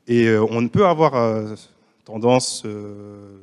Et 0.07 0.27
euh, 0.27 0.45
on 0.51 0.61
ne 0.61 0.67
peut 0.67 0.85
avoir 0.85 1.15
euh, 1.15 1.55
tendance, 2.05 2.61
euh, 2.63 3.39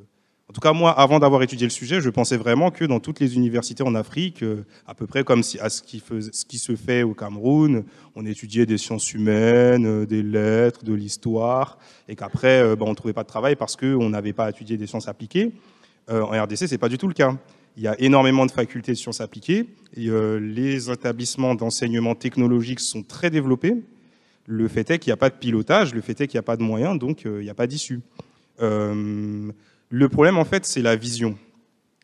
En 0.48 0.52
tout 0.52 0.60
cas, 0.60 0.72
moi, 0.72 0.92
avant 0.92 1.18
d'avoir 1.18 1.42
étudié 1.42 1.66
le 1.66 1.72
sujet, 1.72 2.00
je 2.00 2.08
pensais 2.08 2.36
vraiment 2.36 2.70
que 2.70 2.84
dans 2.84 3.00
toutes 3.00 3.18
les 3.18 3.34
universités 3.34 3.82
en 3.82 3.96
Afrique, 3.96 4.44
à 4.86 4.94
peu 4.94 5.08
près 5.08 5.24
comme 5.24 5.42
à 5.58 5.68
ce 5.70 5.82
qui, 5.82 6.00
ce 6.00 6.44
qui 6.44 6.58
se 6.58 6.76
fait 6.76 7.02
au 7.02 7.14
Cameroun, 7.14 7.84
on 8.14 8.26
étudiait 8.26 8.64
des 8.64 8.78
sciences 8.78 9.12
humaines, 9.12 10.04
des 10.04 10.22
lettres, 10.22 10.84
de 10.84 10.94
l'histoire, 10.94 11.78
et 12.06 12.14
qu'après, 12.14 12.76
ben, 12.76 12.86
on 12.86 12.90
ne 12.90 12.94
trouvait 12.94 13.12
pas 13.12 13.24
de 13.24 13.28
travail 13.28 13.56
parce 13.56 13.74
qu'on 13.74 14.08
n'avait 14.08 14.32
pas 14.32 14.48
étudié 14.48 14.76
des 14.76 14.86
sciences 14.86 15.08
appliquées. 15.08 15.52
en 16.08 16.30
RDC, 16.30 16.68
ce 16.68 16.70
n'est 16.70 16.78
pas 16.78 16.88
du 16.88 16.98
tout 16.98 17.08
le 17.08 17.14
cas. 17.14 17.34
Il 17.76 17.82
y 17.82 17.88
a 17.88 17.98
énormément 18.00 18.46
de 18.46 18.50
facultés 18.50 18.92
de 18.92 18.96
sciences 18.96 19.20
appliquées. 19.20 19.66
Et, 19.96 20.08
les 20.40 20.90
établissements 20.90 21.54
d'enseignement 21.54 22.14
technologique 22.14 22.80
sont 22.80 23.02
très 23.02 23.30
développés. 23.30 23.82
Le 24.46 24.68
fait 24.68 24.90
est 24.90 24.98
qu'il 24.98 25.10
n'y 25.10 25.14
a 25.14 25.18
pas 25.18 25.30
de 25.30 25.36
pilotage, 25.36 25.94
le 25.94 26.00
fait 26.00 26.20
est 26.20 26.26
qu'il 26.26 26.36
n'y 26.36 26.40
a 26.40 26.44
pas 26.44 26.56
de 26.56 26.62
moyens, 26.62 26.98
donc 26.98 27.22
il 27.24 27.44
n'y 27.44 27.50
a 27.50 27.54
pas 27.54 27.66
d'issue. 27.66 28.00
Le 28.58 30.08
problème, 30.08 30.38
en 30.38 30.44
fait, 30.44 30.64
c'est 30.64 30.82
la 30.82 30.96
vision. 30.96 31.36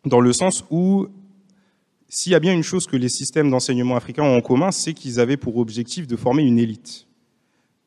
Dans 0.04 0.20
le 0.20 0.32
sens 0.32 0.64
où, 0.70 1.08
s'il 2.08 2.32
y 2.32 2.34
a 2.34 2.40
bien 2.40 2.54
une 2.54 2.62
chose 2.62 2.86
que 2.86 2.96
les 2.96 3.08
systèmes 3.08 3.50
d'enseignement 3.50 3.96
africains 3.96 4.22
ont 4.22 4.36
en 4.36 4.40
commun, 4.40 4.70
c'est 4.70 4.92
qu'ils 4.92 5.20
avaient 5.20 5.36
pour 5.36 5.56
objectif 5.58 6.06
de 6.06 6.16
former 6.16 6.42
une 6.42 6.58
élite. 6.58 7.06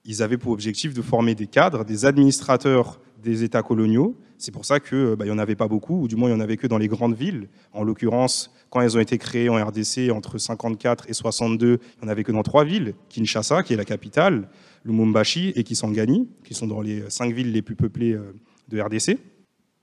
Ils 0.05 0.23
avaient 0.23 0.37
pour 0.37 0.51
objectif 0.51 0.93
de 0.93 1.01
former 1.01 1.35
des 1.35 1.47
cadres, 1.47 1.85
des 1.85 2.05
administrateurs 2.05 2.99
des 3.21 3.43
États 3.43 3.61
coloniaux. 3.61 4.15
C'est 4.41 4.51
pour 4.51 4.65
ça 4.65 4.79
qu'il 4.79 5.15
bah, 5.19 5.25
n'y 5.25 5.29
en 5.31 5.37
avait 5.37 5.55
pas 5.55 5.67
beaucoup, 5.67 6.01
ou 6.01 6.07
du 6.07 6.15
moins 6.15 6.27
il 6.27 6.33
n'y 6.33 6.37
en 6.39 6.43
avait 6.43 6.57
que 6.57 6.65
dans 6.65 6.79
les 6.79 6.87
grandes 6.87 7.13
villes. 7.13 7.47
En 7.73 7.83
l'occurrence, 7.83 8.51
quand 8.71 8.81
elles 8.81 8.97
ont 8.97 8.99
été 8.99 9.19
créées 9.19 9.49
en 9.49 9.63
RDC 9.63 10.09
entre 10.11 10.39
54 10.39 11.07
et 11.09 11.13
62, 11.13 11.67
il 11.67 12.01
n'y 12.01 12.07
en 12.07 12.11
avait 12.11 12.23
que 12.23 12.31
dans 12.31 12.41
trois 12.41 12.63
villes. 12.63 12.95
Kinshasa, 13.09 13.61
qui 13.61 13.73
est 13.73 13.77
la 13.77 13.85
capitale, 13.85 14.49
Lumumbashi 14.83 15.53
et 15.55 15.63
Kisangani, 15.63 16.27
qui 16.43 16.55
sont 16.55 16.65
dans 16.65 16.81
les 16.81 17.07
cinq 17.09 17.35
villes 17.35 17.51
les 17.51 17.61
plus 17.61 17.75
peuplées 17.75 18.13
euh, 18.13 18.33
de 18.69 18.81
RDC. 18.81 19.19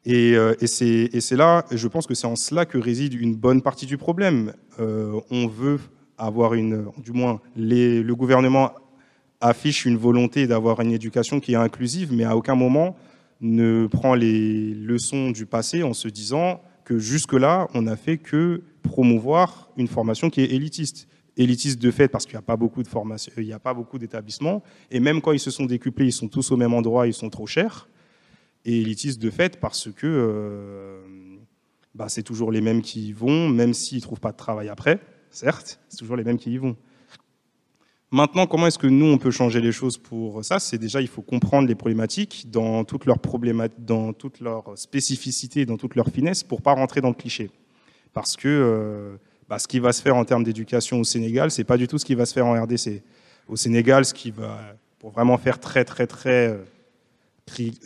Euh, 0.09 0.54
et, 0.61 0.66
c'est 0.66 1.36
là, 1.36 1.64
je 1.70 1.86
pense 1.86 2.09
que 2.09 2.14
c'est 2.14 2.26
en 2.26 2.34
cela 2.34 2.66
que 2.66 2.78
réside 2.78 3.14
une 3.14 3.36
bonne 3.36 3.62
partie 3.62 3.86
du 3.86 3.96
problème. 3.96 4.54
Euh, 4.80 5.20
on 5.30 5.46
veut 5.46 5.78
avoir 6.16 6.54
une, 6.54 6.86
du 6.98 7.12
moins, 7.12 7.40
le 7.54 8.12
gouvernement 8.14 8.72
affiche 9.40 9.86
une 9.86 9.96
volonté 9.96 10.48
d'avoir 10.48 10.80
une 10.80 10.90
éducation 10.90 11.38
qui 11.38 11.52
est 11.52 11.56
inclusive, 11.56 12.12
mais 12.12 12.24
à 12.24 12.36
aucun 12.36 12.56
moment 12.56 12.96
ne 13.41 13.86
prend 13.86 14.14
les 14.14 14.74
leçons 14.74 15.30
du 15.30 15.47
passé 15.47 15.82
en 15.82 15.95
se 15.95 16.09
disant 16.09 16.61
que 16.84 16.99
jusque-là, 16.99 17.68
on 17.74 17.82
n'a 17.82 17.97
fait 17.97 18.18
que 18.18 18.62
promouvoir 18.82 19.70
une 19.76 19.89
formation 19.89 20.30
qui 20.30 20.41
est 20.41 20.53
élitiste. 20.53 21.09
Élitiste 21.36 21.80
de 21.80 21.91
fait 21.91 22.09
parce 22.09 22.24
qu'il 22.24 22.34
n'y 22.34 22.39
a 22.39 22.43
pas 22.43 22.57
beaucoup 22.57 22.82
de 22.82 22.89
formation, 22.89 23.32
il 23.36 23.45
n'y 23.45 23.53
a 23.53 23.61
pas 23.61 23.74
beaucoup 23.74 23.99
d'établissements, 23.99 24.62
et 24.91 24.99
même 24.99 25.20
quand 25.20 25.30
ils 25.30 25.39
se 25.39 25.53
sont 25.53 25.66
décuplés, 25.66 26.07
ils 26.07 26.12
sont 26.12 26.26
tous 26.26 26.51
au 26.51 26.57
même 26.57 26.74
endroit, 26.74 27.07
ils 27.07 27.14
sont 27.14 27.30
trop 27.30 27.47
chers 27.47 27.89
et 28.64 28.80
élitiste 28.80 29.20
de 29.20 29.30
fait 29.30 29.59
parce 29.61 29.91
que 29.93 30.07
euh, 30.07 31.01
bah, 31.95 32.09
c'est 32.09 32.22
toujours 32.22 32.51
les 32.51 32.61
mêmes 32.61 32.82
qui 32.82 33.09
y 33.09 33.12
vont, 33.12 33.49
même 33.49 33.72
s'ils 33.72 33.99
ne 33.99 34.03
trouvent 34.03 34.20
pas 34.20 34.32
de 34.32 34.36
travail 34.36 34.68
après, 34.68 35.01
certes, 35.30 35.80
c'est 35.89 35.99
toujours 35.99 36.16
les 36.16 36.24
mêmes 36.24 36.39
qui 36.39 36.53
y 36.53 36.59
vont. 36.59 36.76
Maintenant, 38.11 38.46
comment 38.46 38.66
est-ce 38.66 38.78
que 38.78 38.86
nous, 38.86 39.04
on 39.04 39.18
peut 39.18 39.30
changer 39.30 39.61
les 39.61 39.72
choses 39.72 39.98
pour 39.98 40.42
ça? 40.42 40.59
C'est 40.59 40.78
déjà, 40.78 41.02
il 41.02 41.09
faut 41.09 41.20
comprendre 41.20 41.68
les 41.68 41.74
problématiques 41.74 42.46
dans 42.50 42.84
toutes 42.84 43.04
leurs 43.04 43.18
problématiques, 43.18 43.84
dans 43.84 44.14
toutes 44.14 44.40
leurs 44.40 44.78
spécificités, 44.78 45.66
dans 45.66 45.76
toutes 45.76 45.94
leurs 45.94 46.09
finesses, 46.09 46.42
pour 46.42 46.62
pas 46.62 46.72
rentrer 46.72 47.02
dans 47.02 47.09
le 47.09 47.14
cliché. 47.14 47.50
Parce 48.14 48.34
que 48.34 48.48
euh, 48.48 49.16
bah, 49.46 49.59
ce 49.59 49.68
qui 49.68 49.78
va 49.78 49.92
se 49.92 50.00
faire 50.00 50.16
en 50.16 50.24
termes 50.24 50.42
d'éducation 50.42 51.00
au 51.00 51.04
Sénégal, 51.04 51.50
c'est 51.50 51.64
pas 51.64 51.76
du 51.76 51.86
tout 51.86 51.98
ce 51.98 52.06
qui 52.06 52.14
va 52.14 52.24
se 52.24 52.32
faire 52.32 52.46
en 52.46 52.62
RDC. 52.62 53.02
Au 53.46 53.56
Sénégal, 53.56 54.06
ce 54.06 54.14
qui 54.14 54.30
va, 54.30 54.59
pour 54.98 55.11
vraiment 55.11 55.36
faire 55.36 55.61
très, 55.61 55.84
très, 55.84 56.06
très 56.06 56.48
euh, 56.48 56.64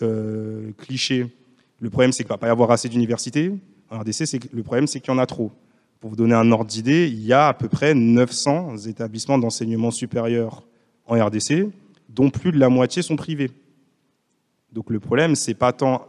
euh, 0.02 0.70
cliché. 0.78 1.26
Le 1.80 1.90
problème, 1.90 2.12
c'est 2.12 2.22
qu'il 2.22 2.30
ne 2.30 2.34
va 2.34 2.38
pas 2.38 2.46
y 2.46 2.50
avoir 2.50 2.70
assez 2.70 2.88
d'universités. 2.88 3.52
En 3.90 3.98
RDC, 3.98 4.38
le 4.52 4.62
problème, 4.62 4.86
c'est 4.86 5.00
qu'il 5.00 5.12
y 5.12 5.16
en 5.16 5.18
a 5.18 5.26
trop. 5.26 5.50
Pour 6.03 6.11
vous 6.11 6.16
donner 6.16 6.34
un 6.34 6.50
ordre 6.50 6.64
d'idée, 6.64 7.07
il 7.07 7.24
y 7.24 7.32
a 7.32 7.46
à 7.46 7.55
peu 7.55 7.68
près 7.68 7.94
900 7.94 8.76
établissements 8.88 9.38
d'enseignement 9.38 9.92
supérieur 9.92 10.64
en 11.07 11.14
RDC, 11.14 11.68
dont 12.09 12.28
plus 12.28 12.50
de 12.50 12.59
la 12.59 12.68
moitié 12.68 13.03
sont 13.03 13.14
privés. 13.14 13.53
Donc 14.72 14.90
le 14.90 14.98
problème, 14.98 15.36
c'est 15.36 15.55
pas 15.55 15.72
tant 15.72 16.09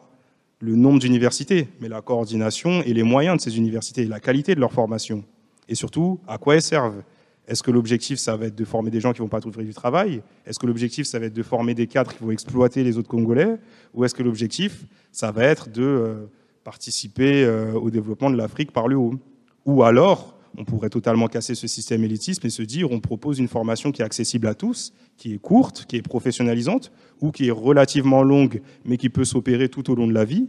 le 0.62 0.76
nombre 0.76 0.98
d'universités, 0.98 1.68
mais 1.80 1.90
la 1.90 2.02
coordination 2.02 2.82
et 2.82 2.92
les 2.92 3.04
moyens 3.04 3.38
de 3.38 3.42
ces 3.44 3.56
universités, 3.56 4.06
la 4.06 4.20
qualité 4.20 4.56
de 4.56 4.60
leur 4.60 4.74
formation. 4.74 5.24
Et 5.70 5.76
surtout, 5.76 6.20
à 6.28 6.40
quoi 6.40 6.56
elles 6.56 6.64
servent? 6.64 7.04
Est-ce 7.48 7.62
que 7.62 7.70
l'objectif, 7.70 8.18
ça 8.18 8.36
va 8.36 8.48
être 8.48 8.56
de 8.56 8.66
former 8.66 8.90
des 8.90 9.00
gens 9.00 9.14
qui 9.14 9.22
ne 9.22 9.26
vont 9.26 9.30
pas 9.30 9.42
trouver 9.42 9.64
du 9.64 9.76
travail? 9.76 10.24
Est-ce 10.48 10.58
que 10.58 10.66
l'objectif, 10.66 11.06
ça 11.06 11.20
va 11.20 11.28
être 11.28 11.36
de 11.36 11.44
former 11.44 11.76
des 11.76 11.86
cadres 11.86 12.12
qui 12.12 12.24
vont 12.24 12.32
exploiter 12.32 12.84
les 12.84 12.98
autres 12.98 13.10
Congolais? 13.10 13.60
Ou 13.94 14.06
est-ce 14.06 14.16
que 14.16 14.24
l'objectif, 14.24 14.86
ça 15.12 15.32
va 15.32 15.44
être 15.44 15.70
de 15.70 15.84
euh, 15.84 16.16
participer 16.64 17.46
euh, 17.46 17.74
au 17.74 17.92
développement 17.92 18.32
de 18.32 18.38
l'Afrique 18.38 18.72
par 18.72 18.88
le 18.88 18.96
haut? 18.98 19.20
Ou 19.66 19.84
alors, 19.84 20.34
on 20.58 20.66
pourrait 20.66 20.90
totalement 20.90 21.28
casser 21.28 21.56
ce 21.56 21.68
système 21.68 22.04
élitisme 22.04 22.46
et 22.46 22.50
se 22.50 22.62
dire 22.62 22.92
on 22.92 23.00
propose 23.00 23.40
une 23.40 23.48
formation 23.48 23.92
qui 23.92 24.02
est 24.02 24.06
accessible 24.06 24.48
à 24.48 24.54
tous, 24.54 24.94
qui 25.18 25.34
est 25.34 25.38
courte, 25.38 25.86
qui 25.88 25.96
est 25.96 26.02
professionnalisante, 26.02 26.92
ou 27.22 27.32
qui 27.32 27.48
est 27.48 27.52
relativement 27.52 28.24
longue, 28.24 28.62
mais 28.86 28.98
qui 28.98 29.10
peut 29.10 29.26
s'opérer 29.26 29.70
tout 29.70 29.90
au 29.90 29.96
long 29.96 30.08
de 30.08 30.14
la 30.14 30.26
vie, 30.26 30.48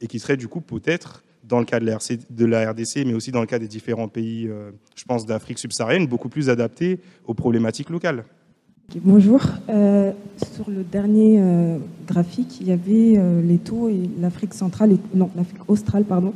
et 0.00 0.06
qui 0.06 0.18
serait 0.18 0.36
du 0.36 0.48
coup 0.48 0.60
peut-être 0.60 1.22
dans 1.48 1.60
le 1.60 1.64
cas 1.64 1.78
de 1.78 2.44
la, 2.44 2.70
RDC, 2.70 3.04
mais 3.06 3.14
aussi 3.14 3.30
dans 3.30 3.40
le 3.40 3.46
cas 3.46 3.58
des 3.58 3.68
différents 3.68 4.08
pays, 4.08 4.48
euh, 4.48 4.70
je 4.96 5.04
pense, 5.04 5.26
d'Afrique 5.26 5.58
subsaharienne, 5.58 6.06
beaucoup 6.06 6.28
plus 6.28 6.50
adaptés 6.50 6.98
aux 7.24 7.34
problématiques 7.34 7.90
locales. 7.90 8.24
bonjour. 9.02 9.40
Euh, 9.68 10.10
sur 10.54 10.68
le 10.68 10.82
dernier 10.82 11.36
euh, 11.38 11.78
graphique, 12.06 12.60
il 12.60 12.66
y 12.66 12.72
avait 12.72 13.20
les 13.42 13.58
taux 13.58 13.88
et 13.88 14.10
l'Afrique 14.20 14.54
centrale, 14.54 14.92
et, 14.92 14.98
non, 15.14 15.30
l'Afrique 15.36 15.60
australe, 15.68 16.04
pardon, 16.04 16.32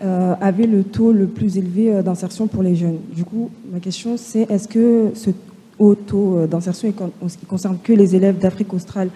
avait 0.00 0.66
le 0.66 0.84
taux 0.84 1.12
le 1.12 1.26
plus 1.26 1.56
élevé 1.58 2.02
d'insertion 2.02 2.46
pour 2.46 2.62
les 2.62 2.76
jeunes. 2.76 2.98
Du 3.14 3.24
coup, 3.24 3.50
ma 3.72 3.80
question, 3.80 4.16
c'est 4.16 4.50
est-ce 4.50 4.68
que 4.68 5.10
ce 5.14 5.30
haut 5.78 5.94
taux 5.94 6.46
d'insertion 6.46 6.88
ne 6.88 7.46
concerne 7.48 7.78
que 7.82 7.92
les 7.92 8.14
élèves 8.14 8.38
d'Afrique 8.38 8.72
australe 8.74 9.08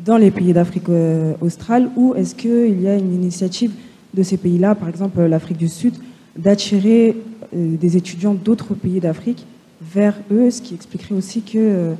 dans 0.00 0.16
les 0.16 0.30
pays 0.30 0.52
d'Afrique 0.52 0.88
australe, 1.40 1.88
ou 1.96 2.14
est-ce 2.14 2.34
qu'il 2.34 2.80
y 2.82 2.88
a 2.88 2.96
une 2.96 3.14
initiative 3.14 3.72
de 4.14 4.22
ces 4.22 4.36
pays-là, 4.36 4.74
par 4.74 4.88
exemple 4.88 5.20
l'Afrique 5.22 5.58
du 5.58 5.68
Sud, 5.68 5.94
d'attirer 6.36 7.16
euh, 7.54 7.76
des 7.76 7.96
étudiants 7.96 8.34
d'autres 8.34 8.74
pays 8.74 9.00
d'Afrique 9.00 9.46
vers 9.80 10.14
eux, 10.30 10.50
ce 10.50 10.62
qui 10.62 10.74
expliquerait 10.74 11.14
aussi 11.14 11.42
que 11.42 11.58
euh, 11.58 11.94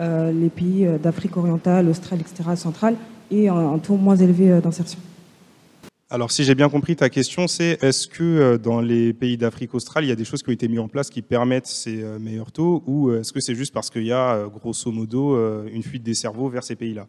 euh, 0.00 0.32
les 0.32 0.48
pays 0.48 0.86
d'Afrique 1.02 1.36
orientale, 1.36 1.88
australe, 1.88 2.20
etc., 2.20 2.50
centrale, 2.56 2.94
aient 3.30 3.48
un, 3.48 3.78
taux 3.78 3.96
moins 3.96 4.16
élevé 4.16 4.60
d'insertion? 4.60 4.98
Alors, 6.12 6.32
si 6.32 6.42
j'ai 6.42 6.56
bien 6.56 6.68
compris 6.68 6.96
ta 6.96 7.08
question, 7.08 7.46
c'est 7.46 7.78
est-ce 7.84 8.08
que 8.08 8.56
dans 8.56 8.80
les 8.80 9.12
pays 9.12 9.36
d'Afrique 9.36 9.74
australe, 9.74 10.04
il 10.04 10.08
y 10.08 10.12
a 10.12 10.16
des 10.16 10.24
choses 10.24 10.42
qui 10.42 10.48
ont 10.48 10.52
été 10.52 10.66
mises 10.66 10.80
en 10.80 10.88
place 10.88 11.08
qui 11.08 11.22
permettent 11.22 11.68
ces 11.68 12.02
meilleurs 12.18 12.50
taux, 12.50 12.82
ou 12.86 13.12
est-ce 13.12 13.32
que 13.32 13.38
c'est 13.38 13.54
juste 13.54 13.72
parce 13.72 13.90
qu'il 13.90 14.02
y 14.02 14.12
a, 14.12 14.48
grosso 14.48 14.90
modo, 14.90 15.36
une 15.68 15.84
fuite 15.84 16.02
des 16.02 16.14
cerveaux 16.14 16.48
vers 16.48 16.64
ces 16.64 16.74
pays-là? 16.74 17.06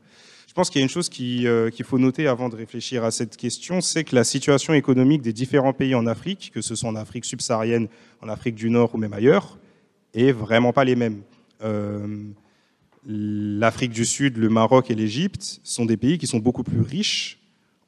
Je 0.51 0.53
pense 0.53 0.69
qu'il 0.69 0.79
y 0.79 0.81
a 0.81 0.83
une 0.83 0.89
chose 0.89 1.09
euh, 1.21 1.69
qu'il 1.69 1.85
faut 1.85 1.97
noter 1.97 2.27
avant 2.27 2.49
de 2.49 2.57
réfléchir 2.57 3.05
à 3.05 3.11
cette 3.11 3.37
question, 3.37 3.79
c'est 3.79 4.03
que 4.03 4.13
la 4.13 4.25
situation 4.25 4.73
économique 4.73 5.21
des 5.21 5.31
différents 5.31 5.71
pays 5.71 5.95
en 5.95 6.05
Afrique, 6.05 6.51
que 6.53 6.59
ce 6.59 6.75
soit 6.75 6.89
en 6.89 6.95
Afrique 6.97 7.23
subsaharienne, 7.23 7.87
en 8.21 8.27
Afrique 8.27 8.55
du 8.55 8.69
Nord 8.69 8.93
ou 8.93 8.97
même 8.97 9.13
ailleurs, 9.13 9.57
est 10.13 10.33
vraiment 10.33 10.73
pas 10.73 10.83
les 10.83 10.97
mêmes. 10.97 11.21
Euh, 11.63 12.05
L'Afrique 13.07 13.91
du 13.91 14.03
Sud, 14.03 14.35
le 14.35 14.49
Maroc 14.49 14.91
et 14.91 14.93
l'Égypte 14.93 15.61
sont 15.63 15.85
des 15.85 15.95
pays 15.95 16.17
qui 16.17 16.27
sont 16.27 16.39
beaucoup 16.39 16.63
plus 16.63 16.81
riches 16.81 17.40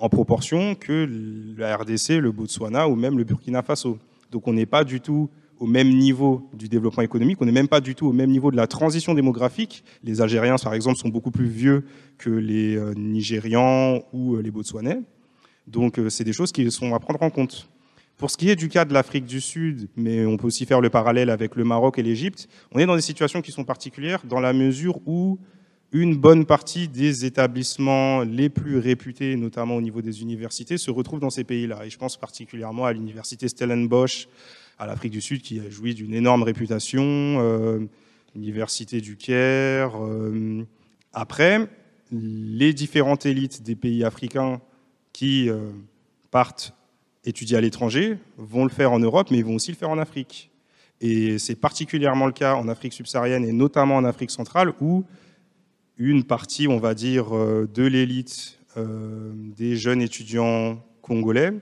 en 0.03 0.09
proportion 0.09 0.75
que 0.75 1.09
la 1.57 1.77
RDC, 1.77 2.19
le 2.19 2.33
Botswana 2.33 2.89
ou 2.89 2.95
même 2.97 3.17
le 3.17 3.23
Burkina 3.23 3.63
Faso. 3.63 3.97
Donc 4.31 4.49
on 4.49 4.53
n'est 4.53 4.65
pas 4.65 4.83
du 4.83 4.99
tout 4.99 5.29
au 5.59 5.65
même 5.65 5.87
niveau 5.87 6.49
du 6.53 6.67
développement 6.67 7.03
économique, 7.03 7.37
on 7.39 7.45
n'est 7.45 7.53
même 7.53 7.69
pas 7.69 7.79
du 7.79 7.95
tout 7.95 8.07
au 8.07 8.11
même 8.11 8.29
niveau 8.29 8.51
de 8.51 8.57
la 8.57 8.67
transition 8.67 9.13
démographique. 9.13 9.85
Les 10.03 10.19
Algériens, 10.19 10.57
par 10.61 10.73
exemple, 10.73 10.97
sont 10.97 11.07
beaucoup 11.07 11.31
plus 11.31 11.47
vieux 11.47 11.85
que 12.17 12.29
les 12.29 12.75
euh, 12.75 12.93
Nigérians 12.95 14.01
ou 14.11 14.35
euh, 14.35 14.41
les 14.41 14.51
Botswanais. 14.51 14.99
Donc, 15.67 15.97
euh, 15.97 16.09
c'est 16.09 16.25
des 16.25 16.33
choses 16.33 16.51
qui 16.51 16.69
sont 16.69 16.93
à 16.93 16.99
prendre 16.99 17.23
en 17.23 17.29
compte. 17.29 17.69
Pour 18.17 18.29
ce 18.29 18.35
qui 18.35 18.49
est 18.49 18.57
du 18.57 18.67
cas 18.67 18.83
de 18.83 18.93
l'Afrique 18.93 19.25
du 19.25 19.39
Sud, 19.39 19.87
mais 19.95 20.25
on 20.25 20.35
peut 20.35 20.47
aussi 20.47 20.65
faire 20.65 20.81
le 20.81 20.89
parallèle 20.89 21.29
avec 21.29 21.55
le 21.55 21.63
Maroc 21.63 21.97
et 21.97 22.03
l'Égypte, 22.03 22.49
on 22.73 22.79
est 22.79 22.85
dans 22.85 22.97
des 22.97 23.01
situations 23.01 23.41
qui 23.41 23.53
sont 23.53 23.63
particulières 23.63 24.23
dans 24.25 24.41
la 24.41 24.51
mesure 24.51 24.99
où 25.05 25.39
une 25.93 26.15
bonne 26.15 26.45
partie 26.45 26.87
des 26.87 27.23
établissements 27.23 28.21
les 28.21 28.49
plus 28.49 28.79
réputés, 28.79 29.35
notamment 29.35 29.75
au 29.75 29.81
niveau 29.81 30.01
des 30.01 30.23
universités, 30.23 30.77
se 30.79 30.89
retrouvent 30.89 31.19
dans 31.19 31.29
ces 31.29 31.43
pays-là. 31.43 31.85
Et 31.85 31.91
je 31.91 31.97
pense 31.99 32.17
particulièrement 32.17 32.85
à 32.85 32.93
l'université 32.93 33.47
Stellenbosch 33.47 34.27
à 34.79 34.87
l'Afrique 34.87 35.11
du 35.11 35.21
Sud, 35.21 35.43
qui 35.43 35.59
a 35.59 35.69
joui 35.69 35.93
d'une 35.93 36.15
énorme 36.15 36.41
réputation, 36.41 37.03
euh, 37.03 37.87
l'université 38.33 39.01
du 39.01 39.17
Caire. 39.17 39.91
Euh, 40.03 40.63
après, 41.13 41.67
les 42.11 42.73
différentes 42.73 43.27
élites 43.27 43.61
des 43.61 43.75
pays 43.75 44.03
africains 44.03 44.61
qui 45.13 45.47
euh, 45.47 45.69
partent 46.31 46.73
étudier 47.23 47.55
à 47.55 47.61
l'étranger 47.61 48.17
vont 48.37 48.63
le 48.63 48.71
faire 48.71 48.91
en 48.91 48.99
Europe, 48.99 49.27
mais 49.29 49.37
ils 49.37 49.45
vont 49.45 49.55
aussi 49.55 49.71
le 49.71 49.77
faire 49.77 49.91
en 49.91 49.99
Afrique. 49.99 50.49
Et 51.01 51.37
c'est 51.37 51.55
particulièrement 51.55 52.25
le 52.25 52.31
cas 52.31 52.55
en 52.55 52.67
Afrique 52.67 52.93
subsaharienne 52.93 53.45
et 53.45 53.51
notamment 53.51 53.97
en 53.97 54.05
Afrique 54.05 54.31
centrale, 54.31 54.73
où 54.81 55.03
une 55.97 56.23
partie, 56.23 56.67
on 56.67 56.79
va 56.79 56.93
dire, 56.93 57.31
de 57.31 57.83
l'élite 57.83 58.59
des 58.75 59.75
jeunes 59.75 60.01
étudiants 60.01 60.83
congolais 61.01 61.53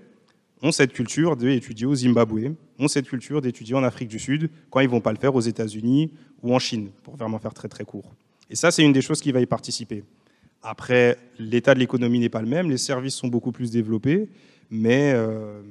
ont 0.61 0.71
cette 0.71 0.93
culture 0.93 1.35
d'étudier 1.35 1.85
au 1.85 1.95
Zimbabwe, 1.95 2.53
ont 2.79 2.87
cette 2.87 3.07
culture 3.07 3.41
d'étudier 3.41 3.75
en 3.75 3.83
Afrique 3.83 4.09
du 4.09 4.19
Sud, 4.19 4.49
quand 4.69 4.79
ils 4.79 4.85
ne 4.85 4.91
vont 4.91 5.01
pas 5.01 5.11
le 5.11 5.17
faire 5.17 5.35
aux 5.35 5.41
États-Unis 5.41 6.11
ou 6.41 6.53
en 6.53 6.59
Chine, 6.59 6.91
pour 7.03 7.15
vraiment 7.15 7.39
faire 7.39 7.53
très 7.53 7.67
très 7.67 7.83
court. 7.83 8.13
Et 8.49 8.55
ça, 8.55 8.71
c'est 8.71 8.83
une 8.83 8.93
des 8.93 9.01
choses 9.01 9.21
qui 9.21 9.31
va 9.31 9.41
y 9.41 9.45
participer. 9.45 10.03
Après, 10.61 11.17
l'état 11.39 11.73
de 11.73 11.79
l'économie 11.79 12.19
n'est 12.19 12.29
pas 12.29 12.41
le 12.41 12.47
même, 12.47 12.69
les 12.69 12.77
services 12.77 13.15
sont 13.15 13.27
beaucoup 13.27 13.51
plus 13.51 13.71
développés, 13.71 14.29
mais 14.69 15.13
euh, 15.15 15.61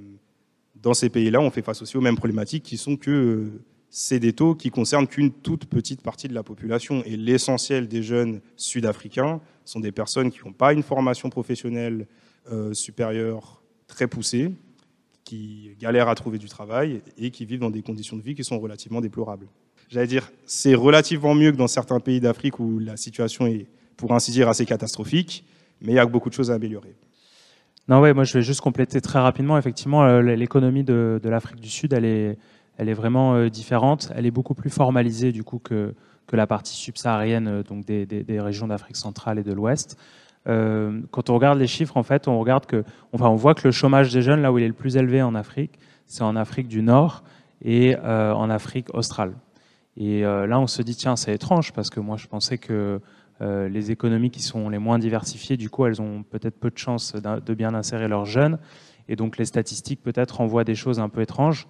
dans 0.75 0.95
ces 0.95 1.09
pays-là, 1.09 1.41
on 1.41 1.51
fait 1.51 1.63
face 1.63 1.81
aussi 1.83 1.97
aux 1.97 2.01
mêmes 2.01 2.17
problématiques 2.17 2.65
qui 2.65 2.77
sont 2.77 2.97
que 2.97 3.11
euh, 3.11 3.63
c'est 3.91 4.21
des 4.21 4.33
taux 4.33 4.55
qui 4.55 4.71
concernent 4.71 5.09
qu'une 5.09 5.33
toute 5.33 5.67
petite 5.67 6.01
partie 6.01 6.29
de 6.29 6.35
la 6.35 6.45
population. 6.45 7.03
Et 7.05 7.17
l'essentiel 7.17 7.89
des 7.89 8.03
jeunes 8.03 8.41
sud-africains 8.57 9.41
sont 9.65 9.81
des 9.81 9.93
personnes 9.93 10.31
qui 10.31 10.39
n'ont 10.45 10.53
pas 10.53 10.73
une 10.73 10.85
formation 10.85 11.29
professionnelle 11.29 12.07
euh, 12.51 12.73
supérieure 12.73 13.63
très 13.89 14.07
poussée, 14.07 14.53
qui 15.25 15.77
galèrent 15.79 16.09
à 16.09 16.15
trouver 16.15 16.39
du 16.39 16.49
travail 16.49 17.03
et 17.19 17.31
qui 17.31 17.45
vivent 17.45 17.61
dans 17.61 17.71
des 17.71 17.83
conditions 17.83 18.17
de 18.17 18.23
vie 18.23 18.35
qui 18.35 18.45
sont 18.45 18.59
relativement 18.59 19.01
déplorables. 19.01 19.49
J'allais 19.89 20.07
dire, 20.07 20.31
c'est 20.47 20.75
relativement 20.75 21.35
mieux 21.35 21.51
que 21.51 21.57
dans 21.57 21.69
certains 21.69 21.99
pays 21.99 22.21
d'Afrique 22.21 22.61
où 22.61 22.79
la 22.79 22.97
situation 22.97 23.47
est, 23.47 23.67
pour 23.97 24.13
ainsi 24.13 24.31
dire, 24.31 24.49
assez 24.49 24.65
catastrophique, 24.65 25.45
mais 25.83 25.93
il 25.93 25.95
y 25.97 25.99
a 25.99 26.07
beaucoup 26.07 26.29
de 26.29 26.35
choses 26.35 26.51
à 26.51 26.55
améliorer. 26.55 26.95
Non, 27.89 28.01
ouais, 28.01 28.15
moi 28.15 28.23
je 28.23 28.35
vais 28.35 28.43
juste 28.43 28.61
compléter 28.61 29.01
très 29.01 29.19
rapidement. 29.19 29.59
Effectivement, 29.59 30.05
euh, 30.05 30.23
l'économie 30.23 30.85
de, 30.85 31.21
l'Afrique 31.25 31.61
du 31.61 31.69
Sud, 31.69 31.93
elle 31.93 32.05
est, 32.05 32.39
elle 32.81 32.89
est 32.89 32.95
vraiment 32.95 33.35
euh, 33.35 33.51
différente. 33.51 34.11
Elle 34.17 34.25
est 34.25 34.31
beaucoup 34.31 34.55
plus 34.55 34.71
formalisée 34.71 35.33
du 35.33 35.45
coup 35.45 35.59
que, 35.59 35.95
que 36.27 36.35
la 36.35 36.47
partie 36.47 36.75
subsaharienne, 36.75 37.47
euh, 37.47 37.63
donc 37.63 37.85
des, 37.85 38.07
des, 38.07 38.41
régions 38.41 38.67
d'Afrique 38.67 38.97
centrale 38.97 39.39
et 39.39 39.43
de 39.43 39.53
l'Ouest. 39.53 39.99
quand 40.47 41.29
on 41.29 41.35
regarde 41.35 41.59
les 41.59 41.67
chiffres, 41.67 41.99
en 41.99 42.03
fait, 42.03 42.27
on 42.27 42.41
regarde 42.41 42.65
que, 42.65 42.83
enfin, 43.13 43.29
on 43.29 43.37
voit 43.37 43.55
que 43.55 43.69
le 43.69 43.73
chômage 43.73 44.11
des 44.13 44.23
jeunes, 44.23 44.41
là 44.41 44.51
où 44.51 44.59
il 44.59 44.65
est 44.65 44.69
le 44.69 44.73
plus 44.73 44.97
élevé 44.97 45.21
en 45.23 45.35
Afrique, 45.35 45.79
c'est 46.07 46.23
en 46.23 46.35
Afrique 46.37 46.67
du 46.67 46.81
Nord 46.83 47.23
et 47.63 47.95
en 47.99 48.49
Afrique 48.49 48.93
australe. 48.95 49.35
Et 49.99 50.23
là, 50.23 50.59
on 50.59 50.67
se 50.67 50.81
dit 50.81 50.97
tiens, 50.97 51.15
c'est 51.15 51.35
étrange 51.35 51.73
parce 51.73 51.91
que 51.91 52.01
moi, 52.01 52.17
je 52.17 52.27
pensais 52.27 52.57
que 52.57 53.01
euh, 53.43 53.69
les 53.69 53.91
économies 53.91 54.31
qui 54.31 54.43
sont 54.43 54.69
les 54.69 54.79
moins 54.79 54.99
diversifiées, 54.99 55.57
du 55.57 55.71
coup, 55.71 55.87
elles 55.87 56.03
ont 56.03 56.23
peut-être 56.23 56.59
peu 56.59 56.71
de 56.71 56.79
chances 56.79 57.15
de 57.15 57.55
bien 57.55 57.75
insérer 57.75 58.09
leurs 58.09 58.27
jeunes. 58.27 58.59
Et 59.09 59.17
donc, 59.17 59.39
les 59.39 59.47
statistiques, 59.47 60.03
peut-être, 60.03 60.41
envoient 60.41 60.65
des 60.65 60.75
choses 60.75 61.01
un 61.01 61.09
peu 61.09 61.23
étranges. 61.23 61.67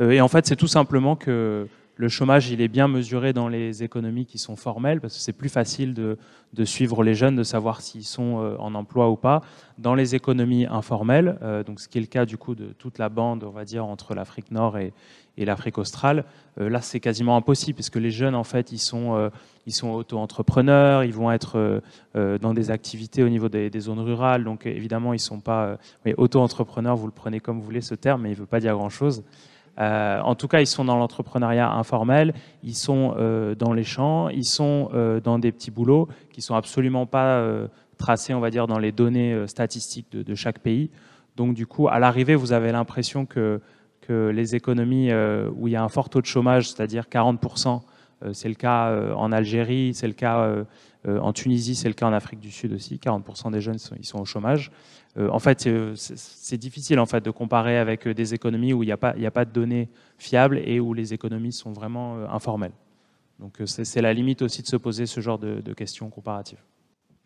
Euh, 0.00 0.10
et 0.10 0.20
en 0.20 0.28
fait, 0.28 0.46
c'est 0.46 0.56
tout 0.56 0.66
simplement 0.66 1.16
que 1.16 1.68
le 2.00 2.08
chômage, 2.08 2.50
il 2.50 2.62
est 2.62 2.68
bien 2.68 2.88
mesuré 2.88 3.34
dans 3.34 3.46
les 3.46 3.82
économies 3.82 4.24
qui 4.24 4.38
sont 4.38 4.56
formelles, 4.56 5.02
parce 5.02 5.12
que 5.14 5.20
c'est 5.20 5.34
plus 5.34 5.50
facile 5.50 5.92
de, 5.92 6.16
suivre 6.64 7.04
les 7.04 7.14
jeunes, 7.14 7.36
de 7.36 7.42
savoir 7.42 7.82
s'ils 7.82 8.06
sont 8.06 8.40
euh, 8.40 8.56
en 8.58 8.74
emploi 8.74 9.10
ou 9.10 9.16
pas. 9.16 9.42
Dans 9.76 9.94
les 9.94 10.14
économies 10.14 10.64
informelles, 10.64 11.38
euh, 11.42 11.62
donc 11.62 11.78
ce 11.78 11.88
qui 11.88 11.98
est 11.98 12.00
le 12.00 12.06
cas 12.06 12.24
du 12.24 12.38
coup 12.38 12.54
de 12.54 12.68
toute 12.78 12.96
la 12.96 13.10
bande, 13.10 13.44
on 13.44 13.50
va 13.50 13.66
dire, 13.66 13.84
entre 13.84 14.14
l'Afrique 14.14 14.50
nord 14.50 14.78
et, 14.78 14.94
l'Afrique 15.36 15.76
australe, 15.76 16.24
euh, 16.58 16.70
là 16.70 16.80
c'est 16.80 17.00
quasiment 17.00 17.36
impossible, 17.36 17.74
puisque 17.74 17.96
les 17.96 18.10
jeunes, 18.10 18.34
en 18.34 18.44
fait, 18.44 18.72
ils 18.72 18.78
sont, 18.78 19.30
sont 19.68 19.90
auto-entrepreneurs, 19.90 21.04
ils 21.04 21.12
vont 21.14 21.30
être 21.30 21.82
dans 22.14 22.54
des 22.54 22.70
activités 22.70 23.22
au 23.22 23.28
niveau 23.28 23.48
des, 23.50 23.70
zones 23.78 24.00
rurales, 24.00 24.44
donc 24.44 24.64
évidemment, 24.64 25.12
ils 25.12 25.16
ne 25.16 25.20
sont 25.32 25.40
pas 25.40 25.78
auto-entrepreneurs, 26.16 26.96
vous 26.96 27.06
le 27.06 27.12
prenez 27.12 27.40
comme 27.40 27.58
vous 27.58 27.64
voulez 27.64 27.80
ce 27.82 27.94
terme, 27.94 28.22
mais 28.22 28.30
il 28.30 28.34
ne 28.34 28.38
veut 28.38 28.46
pas 28.46 28.60
dire 28.60 28.74
grand-chose. 28.74 29.22
Euh, 29.80 30.20
en 30.20 30.34
tout 30.34 30.48
cas, 30.48 30.60
ils 30.60 30.66
sont 30.66 30.84
dans 30.84 30.96
l'entrepreneuriat 30.96 31.70
informel, 31.72 32.34
ils 32.62 32.74
sont 32.74 33.14
euh, 33.16 33.54
dans 33.54 33.72
les 33.72 33.84
champs, 33.84 34.28
ils 34.28 34.44
sont 34.44 34.90
euh, 34.92 35.20
dans 35.20 35.38
des 35.38 35.52
petits 35.52 35.70
boulots 35.70 36.08
qui 36.32 36.42
sont 36.42 36.54
absolument 36.54 37.06
pas 37.06 37.42
tracés, 37.96 38.34
on 38.34 38.40
va 38.40 38.50
dire, 38.50 38.66
dans 38.66 38.78
les 38.78 38.92
données 38.92 39.46
statistiques 39.46 40.10
de, 40.12 40.34
chaque 40.34 40.58
pays. 40.58 40.90
Donc, 41.36 41.54
du 41.54 41.66
coup, 41.66 41.88
à 41.88 41.98
l'arrivée, 41.98 42.34
vous 42.34 42.52
avez 42.52 42.72
l'impression 42.72 43.26
que, 43.26 43.60
que, 44.02 44.30
les 44.34 44.54
économies 44.54 45.10
où 45.54 45.68
il 45.68 45.72
y 45.72 45.76
a 45.76 45.82
un 45.82 45.88
fort 45.88 46.08
taux 46.08 46.20
de 46.20 46.26
chômage, 46.26 46.70
c'est-à-dire 46.70 47.04
40%, 47.10 47.80
c'est 48.32 48.48
le 48.48 48.54
cas 48.54 49.14
en 49.14 49.32
Algérie, 49.32 49.92
c'est 49.94 50.06
le 50.06 50.12
cas 50.14 50.64
en 51.06 51.32
Tunisie, 51.32 51.74
c'est 51.74 51.88
le 51.88 51.94
cas 51.94 52.06
en 52.06 52.12
Afrique 52.12 52.40
du 52.40 52.50
Sud 52.50 52.72
aussi, 52.72 52.96
40% 52.96 53.50
des 53.50 53.60
jeunes 53.60 53.78
ils 53.98 54.06
sont 54.06 54.20
au 54.20 54.24
chômage. 54.24 54.70
Euh, 55.16 55.28
en 55.30 55.38
fait, 55.40 55.66
euh, 55.66 55.94
c'est 55.96 56.56
difficile 56.56 57.00
en 57.00 57.06
fait, 57.06 57.24
de 57.24 57.30
comparer 57.30 57.78
avec 57.78 58.06
euh, 58.06 58.14
des 58.14 58.34
économies 58.34 58.72
où 58.72 58.82
il 58.82 58.86
n'y 58.86 58.92
a, 58.92 58.96
pas, 58.96 59.44
de 59.44 59.50
données 59.50 59.88
fiables 60.18 60.60
et 60.64 60.78
où 60.78 60.94
les 60.94 61.12
économies 61.12 61.52
sont 61.52 61.72
vraiment 61.72 62.18
informelles. 62.30 62.74
Donc 63.38 63.58
c'est 63.64 64.02
la 64.02 64.12
limite 64.12 64.42
aussi 64.42 64.62
de 64.62 64.66
se 64.66 64.76
poser 64.76 65.06
ce 65.06 65.20
genre 65.20 65.38
de, 65.38 65.72
questions 65.72 66.10
comparatives. 66.10 66.62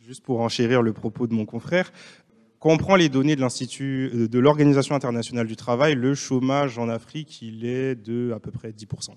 Juste 0.01 0.23
pour 0.23 0.41
enchérir 0.41 0.81
le 0.81 0.93
propos 0.93 1.27
de 1.27 1.35
mon 1.35 1.45
confrère, 1.45 1.93
quand 2.61 2.71
on 2.71 2.77
prend 2.77 2.97
les 2.97 3.09
données 3.09 3.37
de 3.37 4.27
de 4.27 4.39
l'Organisation 4.39 4.95
internationale 4.95 5.47
du 5.47 5.57
travail, 5.57 5.97
le 5.97 6.15
chômage 6.15 6.79
en 6.79 6.89
Afrique, 6.89 7.43
il 7.43 7.67
est 7.67 7.95
de 7.95 8.33
à 8.35 8.39
peu 8.39 8.53
près 8.53 8.71
10%. 8.71 9.11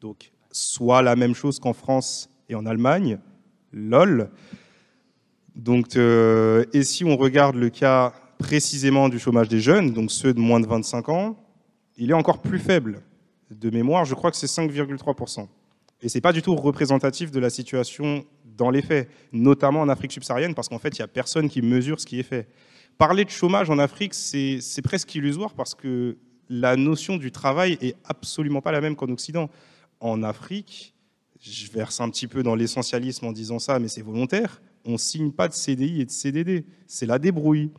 Donc, 0.00 0.32
soit 0.50 1.02
la 1.02 1.14
même 1.14 1.34
chose 1.34 1.60
qu'en 1.60 1.74
France 1.74 2.30
et 2.48 2.54
en 2.54 2.64
Allemagne, 2.64 3.18
lol. 3.72 4.30
Donc, 5.60 5.96
euh, 5.96 6.64
et 6.72 6.82
si 6.82 7.04
on 7.04 7.18
regarde 7.18 7.54
le 7.54 7.68
cas 7.68 8.14
précisément 8.38 9.10
du 9.10 9.18
chômage 9.18 9.48
des 9.48 9.60
jeunes, 9.60 9.92
donc 9.92 10.10
ceux 10.10 10.32
de 10.32 10.40
moins 10.40 10.58
de 10.58 10.66
25 10.66 11.10
ans, 11.10 11.36
il 11.98 12.10
est 12.10 12.14
encore 12.14 12.40
plus 12.40 12.58
faible. 12.58 13.02
De 13.50 13.68
mémoire, 13.68 14.06
je 14.06 14.14
crois 14.14 14.30
que 14.30 14.38
c'est 14.38 14.46
5,3%. 14.46 15.48
Et 16.00 16.08
ce 16.08 16.16
n'est 16.16 16.22
pas 16.22 16.32
du 16.32 16.40
tout 16.40 16.56
représentatif 16.56 17.30
de 17.30 17.38
la 17.38 17.50
situation 17.50 18.24
dans 18.56 18.70
les 18.70 18.80
faits, 18.80 19.10
notamment 19.32 19.82
en 19.82 19.90
Afrique 19.90 20.12
subsaharienne, 20.12 20.54
parce 20.54 20.70
qu'en 20.70 20.78
fait, 20.78 20.96
il 20.96 21.02
n'y 21.02 21.04
a 21.04 21.08
personne 21.08 21.50
qui 21.50 21.60
mesure 21.60 22.00
ce 22.00 22.06
qui 22.06 22.18
est 22.18 22.22
fait. 22.22 22.48
Parler 22.96 23.26
de 23.26 23.30
chômage 23.30 23.68
en 23.68 23.78
Afrique, 23.78 24.14
c'est 24.14 24.82
presque 24.82 25.14
illusoire 25.14 25.52
parce 25.52 25.74
que 25.74 26.16
la 26.48 26.76
notion 26.76 27.18
du 27.18 27.32
travail 27.32 27.76
est 27.82 27.96
absolument 28.04 28.62
pas 28.62 28.72
la 28.72 28.80
même 28.80 28.96
qu'en 28.96 29.10
Occident. 29.10 29.50
En 30.00 30.22
Afrique, 30.22 30.94
je 31.38 31.70
verse 31.70 32.00
un 32.00 32.08
petit 32.08 32.28
peu 32.28 32.42
dans 32.42 32.54
l'essentialisme 32.54 33.26
en 33.26 33.32
disant 33.32 33.58
ça, 33.58 33.78
mais 33.78 33.88
c'est 33.88 34.00
volontaire 34.00 34.62
on 34.84 34.98
signe 34.98 35.32
pas 35.32 35.48
de 35.48 35.54
CDI 35.54 36.00
et 36.00 36.04
de 36.04 36.10
CDD. 36.10 36.64
C'est 36.86 37.06
la 37.06 37.18
débrouille. 37.18 37.70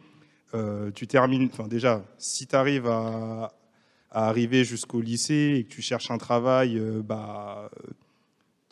Euh, 0.54 0.92
tu 0.92 1.08
termines, 1.08 1.50
enfin 1.52 1.68
déjà, 1.68 2.04
si 2.18 2.48
tu 2.48 2.56
arrives 2.56 2.88
à, 2.88 3.54
arriver 4.14 4.66
jusqu'au 4.66 5.00
lycée 5.00 5.56
et 5.58 5.64
que 5.64 5.70
tu 5.70 5.82
cherches 5.82 6.12
un 6.12 6.18
travail, 6.18 6.78
euh, 6.78 7.02
bah, 7.02 7.70
euh, 7.80 7.92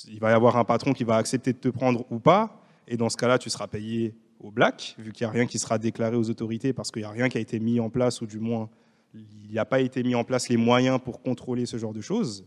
il 0.10 0.20
va 0.20 0.32
y 0.32 0.34
avoir 0.34 0.58
un 0.58 0.66
patron 0.66 0.92
qui 0.92 1.06
va 1.06 1.16
accepter 1.16 1.54
de 1.54 1.58
te 1.58 1.70
prendre 1.70 2.06
ou 2.12 2.20
pas. 2.20 2.62
Et 2.88 2.98
dans 2.98 3.08
ce 3.08 3.16
cas-là, 3.16 3.38
tu 3.38 3.50
seras 3.50 3.68
payé 3.68 4.16
au 4.42 4.52
black, 4.52 4.96
vu 4.98 5.14
qu'il 5.14 5.26
n'y 5.26 5.30
a 5.30 5.32
rien 5.32 5.46
qui 5.46 5.60
sera 5.60 5.78
déclaré 5.78 6.18
aux 6.18 6.30
autorités 6.30 6.74
parce 6.74 6.92
qu'il 6.92 7.02
n'y 7.02 7.08
a 7.08 7.12
rien 7.12 7.30
qui 7.30 7.38
a 7.38 7.42
été 7.42 7.60
mis 7.60 7.80
en 7.80 7.90
place, 7.90 8.22
ou 8.22 8.26
du 8.26 8.40
moins, 8.40 8.70
il 9.14 9.50
n'y 9.50 9.60
a 9.60 9.66
pas 9.66 9.80
été 9.80 10.04
mis 10.04 10.16
en 10.16 10.24
place 10.24 10.50
les 10.50 10.58
moyens 10.58 11.00
pour 11.04 11.22
contrôler 11.22 11.66
ce 11.66 11.78
genre 11.78 11.94
de 11.94 12.02
choses. 12.02 12.46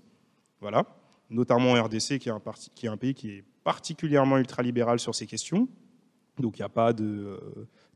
Voilà. 0.60 0.84
Notamment 1.30 1.72
en 1.72 1.82
RDC, 1.82 2.18
qui 2.18 2.30
qui 2.74 2.86
est 2.86 2.90
un 2.90 2.96
pays 2.96 3.14
qui 3.14 3.30
est 3.30 3.44
particulièrement 3.64 4.38
ultralibéral 4.38 4.98
sur 4.98 5.14
ces 5.14 5.26
questions. 5.26 5.68
Donc 6.38 6.58
il 6.58 6.62
n'y 6.62 6.66
a 6.66 6.70
pas 6.70 6.92
de, 6.92 7.38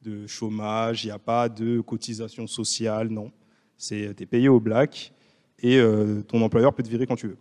de 0.03 0.27
chômage, 0.27 1.05
il 1.05 1.09
n'y 1.09 1.12
a 1.12 1.19
pas 1.19 1.49
de 1.49 1.81
cotisation 1.81 2.47
sociale, 2.47 3.09
non. 3.09 3.31
C'est 3.77 4.14
tu 4.17 4.23
es 4.23 4.27
payé 4.27 4.49
au 4.49 4.61
black 4.61 5.12
et 5.61 5.79
euh, 5.79 6.23
ton 6.23 6.43
employeur 6.43 6.75
peut 6.75 6.83
te 6.83 6.89
virer 6.89 7.07
quand 7.07 7.17
tu 7.17 7.29
veux. 7.29 7.39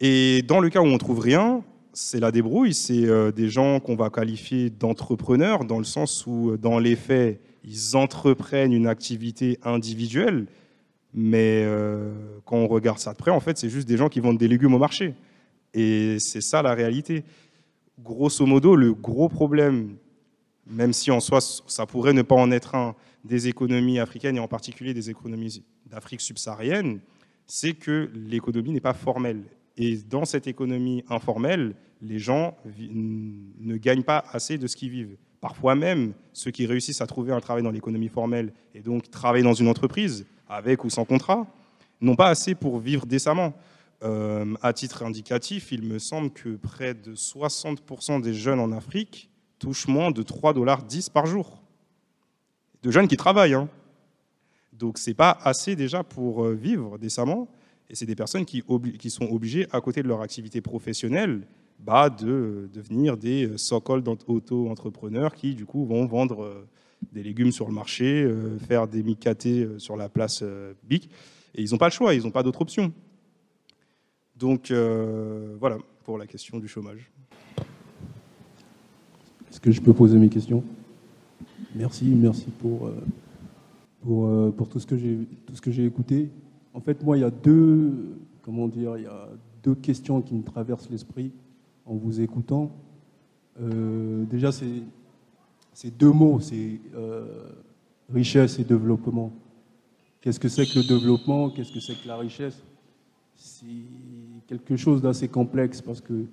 Et 0.00 0.42
dans 0.42 0.60
le 0.60 0.68
cas 0.70 0.80
où 0.80 0.86
on 0.86 0.98
trouve 0.98 1.20
rien, 1.20 1.62
c'est 1.92 2.20
la 2.20 2.30
débrouille, 2.30 2.74
c'est 2.74 3.04
euh, 3.06 3.32
des 3.32 3.48
gens 3.48 3.80
qu'on 3.80 3.96
va 3.96 4.10
qualifier 4.10 4.70
d'entrepreneurs 4.70 5.64
dans 5.64 5.78
le 5.78 5.84
sens 5.84 6.26
où 6.26 6.50
euh, 6.50 6.56
dans 6.56 6.78
les 6.78 6.94
faits, 6.94 7.40
ils 7.64 7.96
entreprennent 7.96 8.72
une 8.72 8.86
activité 8.86 9.58
individuelle, 9.62 10.46
mais 11.12 11.66
quand 12.44 12.56
on 12.56 12.68
regarde 12.68 12.98
ça 12.98 13.12
de 13.12 13.18
près, 13.18 13.30
en 13.30 13.40
fait, 13.40 13.58
c'est 13.58 13.68
juste 13.68 13.88
des 13.88 13.96
gens 13.96 14.08
qui 14.08 14.20
vendent 14.20 14.38
des 14.38 14.46
légumes 14.46 14.74
au 14.74 14.78
marché. 14.78 15.14
Et 15.74 16.18
c'est 16.18 16.40
ça 16.40 16.62
la 16.62 16.74
réalité. 16.74 17.24
Grosso 18.00 18.46
modo, 18.46 18.76
le 18.76 18.94
gros 18.94 19.28
problème, 19.28 19.96
même 20.66 20.92
si 20.92 21.10
en 21.10 21.20
soi 21.20 21.40
ça 21.40 21.86
pourrait 21.86 22.12
ne 22.12 22.22
pas 22.22 22.36
en 22.36 22.50
être 22.50 22.74
un, 22.74 22.94
des 23.24 23.48
économies 23.48 23.98
africaines 23.98 24.36
et 24.36 24.40
en 24.40 24.48
particulier 24.48 24.94
des 24.94 25.10
économies 25.10 25.62
d'Afrique 25.86 26.20
subsaharienne, 26.20 27.00
c'est 27.46 27.74
que 27.74 28.10
l'économie 28.14 28.72
n'est 28.72 28.80
pas 28.80 28.94
formelle. 28.94 29.42
Et 29.76 29.96
dans 29.96 30.24
cette 30.24 30.46
économie 30.46 31.04
informelle, 31.08 31.74
les 32.02 32.18
gens 32.18 32.56
ne 32.78 33.76
gagnent 33.76 34.02
pas 34.02 34.24
assez 34.32 34.58
de 34.58 34.66
ce 34.66 34.76
qu'ils 34.76 34.90
vivent. 34.90 35.16
Parfois 35.40 35.74
même, 35.74 36.14
ceux 36.32 36.50
qui 36.50 36.66
réussissent 36.66 37.00
à 37.00 37.06
trouver 37.06 37.32
un 37.32 37.40
travail 37.40 37.62
dans 37.62 37.70
l'économie 37.70 38.08
formelle 38.08 38.52
et 38.74 38.80
donc 38.80 39.10
travailler 39.10 39.44
dans 39.44 39.54
une 39.54 39.68
entreprise, 39.68 40.26
avec 40.48 40.84
ou 40.84 40.90
sans 40.90 41.04
contrat, 41.04 41.46
n'ont 42.00 42.16
pas 42.16 42.28
assez 42.28 42.54
pour 42.54 42.78
vivre 42.78 43.06
décemment. 43.06 43.54
Euh, 44.04 44.54
à 44.62 44.72
titre 44.72 45.02
indicatif, 45.02 45.72
il 45.72 45.82
me 45.82 45.98
semble 45.98 46.30
que 46.30 46.56
près 46.56 46.94
de 46.94 47.14
60% 47.16 48.20
des 48.20 48.32
jeunes 48.32 48.60
en 48.60 48.70
Afrique 48.70 49.28
touchent 49.58 49.88
moins 49.88 50.12
de 50.12 50.22
3,10 50.22 50.54
dollars 50.54 50.84
par 51.12 51.26
jour. 51.26 51.60
De 52.82 52.92
jeunes 52.92 53.08
qui 53.08 53.16
travaillent. 53.16 53.54
Hein. 53.54 53.68
Donc 54.72 54.98
ce 54.98 55.10
n'est 55.10 55.14
pas 55.14 55.36
assez 55.42 55.74
déjà 55.74 56.04
pour 56.04 56.44
euh, 56.44 56.54
vivre 56.54 56.96
décemment. 56.98 57.48
Et 57.90 57.96
c'est 57.96 58.06
des 58.06 58.14
personnes 58.14 58.44
qui, 58.44 58.62
sont 59.10 59.24
obligées, 59.24 59.66
à 59.72 59.80
côté 59.80 60.02
de 60.02 60.08
leur 60.08 60.20
activité 60.20 60.60
professionnelle, 60.60 61.46
bah, 61.80 62.10
de 62.10 62.68
devenir 62.72 63.16
des 63.16 63.50
so-called 63.56 64.06
auto-entrepreneurs 64.26 65.34
qui, 65.34 65.54
du 65.54 65.64
coup, 65.64 65.86
vont 65.86 66.04
vendre 66.06 66.66
des 67.12 67.22
légumes 67.22 67.50
sur 67.50 67.66
le 67.66 67.72
marché, 67.72 68.30
faire 68.68 68.88
des 68.88 69.02
micatés 69.02 69.66
sur 69.78 69.96
la 69.96 70.10
place 70.10 70.44
BIC. 70.84 71.08
Et 71.54 71.62
ils 71.62 71.70
n'ont 71.70 71.78
pas 71.78 71.86
le 71.86 71.92
choix, 71.92 72.12
ils 72.12 72.24
n'ont 72.24 72.30
pas 72.30 72.42
d'autre 72.42 72.60
option. 72.60 72.92
Donc 74.38 74.70
voilà 74.70 75.78
pour 76.04 76.18
la 76.18 76.26
question 76.26 76.58
du 76.58 76.68
chômage. 76.68 77.10
Est-ce 79.50 79.60
que 79.60 79.70
je 79.72 79.80
peux 79.80 79.92
poser 79.92 80.18
mes 80.18 80.28
questions? 80.28 80.62
Merci, 81.74 82.04
merci 82.04 82.46
pour, 82.60 82.90
pour, 84.02 84.54
pour 84.54 84.68
tout 84.68 84.78
ce 84.78 84.86
que 84.86 84.96
j'ai 85.70 85.84
écouté. 85.84 86.30
En 86.72 86.80
fait, 86.80 87.02
moi, 87.02 87.16
il 87.16 87.22
y 87.22 87.24
a 87.24 87.30
deux, 87.30 87.92
comment 88.42 88.68
dire, 88.68 88.96
il 88.96 89.02
y 89.04 89.06
a 89.06 89.28
deux 89.62 89.74
questions 89.74 90.22
qui 90.22 90.34
me 90.34 90.42
traversent 90.44 90.88
l'esprit 90.90 91.32
en 91.84 91.94
vous 91.94 92.20
écoutant. 92.20 92.70
Euh, 93.60 94.24
déjà, 94.24 94.52
c'est 94.52 95.98
deux 95.98 96.12
mots, 96.12 96.38
c'est 96.40 96.80
euh, 96.94 97.50
richesse 98.12 98.58
et 98.60 98.64
développement. 98.64 99.32
Qu'est-ce 100.20 100.38
que 100.38 100.48
c'est 100.48 100.66
que 100.66 100.78
le 100.78 100.84
développement? 100.86 101.50
Qu'est-ce 101.50 101.72
que 101.72 101.80
c'est 101.80 102.00
que 102.00 102.06
la 102.06 102.16
richesse? 102.16 102.62
C'est 103.38 103.64
quelque 104.48 104.76
chose 104.76 105.00
d'assez 105.00 105.28
complexe 105.28 105.80
parce 105.80 106.00
que 106.00 106.24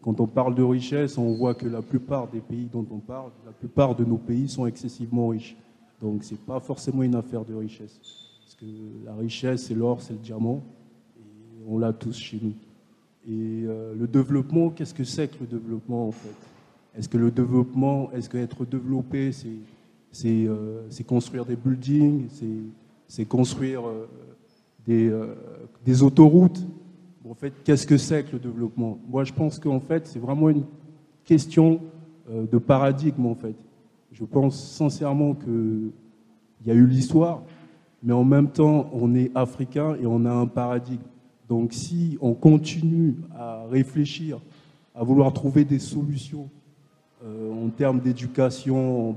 quand 0.00 0.18
on 0.20 0.26
parle 0.26 0.54
de 0.54 0.62
richesse, 0.62 1.18
on 1.18 1.34
voit 1.34 1.54
que 1.54 1.66
la 1.66 1.82
plupart 1.82 2.28
des 2.28 2.40
pays 2.40 2.68
dont 2.72 2.86
on 2.90 2.98
parle, 2.98 3.30
la 3.44 3.52
plupart 3.52 3.94
de 3.94 4.04
nos 4.04 4.16
pays 4.16 4.48
sont 4.48 4.66
excessivement 4.66 5.28
riches. 5.28 5.56
Donc, 6.00 6.24
ce 6.24 6.32
n'est 6.32 6.40
pas 6.40 6.60
forcément 6.60 7.02
une 7.02 7.14
affaire 7.14 7.44
de 7.44 7.54
richesse. 7.54 8.00
Parce 8.42 8.54
que 8.56 8.66
la 9.04 9.14
richesse, 9.14 9.66
c'est 9.66 9.74
l'or, 9.74 10.02
c'est 10.02 10.14
le 10.14 10.18
diamant. 10.18 10.62
Et 11.18 11.64
on 11.68 11.78
l'a 11.78 11.92
tous 11.92 12.16
chez 12.16 12.38
nous. 12.42 12.54
Et 13.26 13.64
euh, 13.66 13.94
le 13.94 14.06
développement, 14.06 14.70
qu'est-ce 14.70 14.92
que 14.92 15.04
c'est 15.04 15.28
que 15.28 15.36
le 15.40 15.46
développement 15.46 16.08
en 16.08 16.12
fait? 16.12 16.34
Est-ce 16.96 17.08
que 17.08 17.18
le 17.18 17.30
développement, 17.30 18.10
est-ce 18.12 18.28
qu'être 18.28 18.64
développé, 18.66 19.30
euh, 20.24 20.82
c'est 20.90 21.04
construire 21.04 21.44
des 21.44 21.56
buildings, 21.56 22.28
c'est 23.08 23.24
construire 23.24 23.88
euh, 23.88 24.06
des, 24.86 25.12
des, 25.84 26.02
autoroutes 26.02 26.66
En 27.28 27.34
fait, 27.34 27.52
qu'est-ce 27.64 27.86
que 27.86 27.96
c'est 27.96 28.24
que 28.24 28.32
le 28.32 28.38
développement? 28.38 28.98
Moi, 29.08 29.24
je 29.24 29.32
pense 29.32 29.58
qu'en 29.58 29.80
fait, 29.80 30.06
c'est 30.06 30.18
vraiment 30.18 30.50
une 30.50 30.64
question 31.24 31.80
de 32.28 32.58
paradigme 32.58 33.26
en 33.26 33.34
fait. 33.34 33.54
Je 34.12 34.24
pense 34.24 34.62
sincèrement 34.62 35.34
qu'il 35.34 35.90
y 36.66 36.70
a 36.70 36.74
eu 36.74 36.86
l'histoire, 36.86 37.42
mais 38.02 38.12
en 38.12 38.24
même 38.24 38.48
temps, 38.48 38.88
on 38.92 39.14
est 39.14 39.30
africain 39.34 39.96
et 40.00 40.06
on 40.06 40.24
a 40.24 40.30
un 40.30 40.46
paradigme. 40.46 41.02
Donc 41.48 41.72
si 41.72 42.16
on 42.20 42.34
continue 42.34 43.16
à 43.36 43.64
réfléchir, 43.70 44.40
à 44.94 45.02
vouloir 45.02 45.32
trouver 45.32 45.64
des 45.64 45.78
solutions 45.78 46.48
euh, 47.24 47.52
en 47.52 47.68
termes 47.70 48.00
d'éducation, 48.00 49.16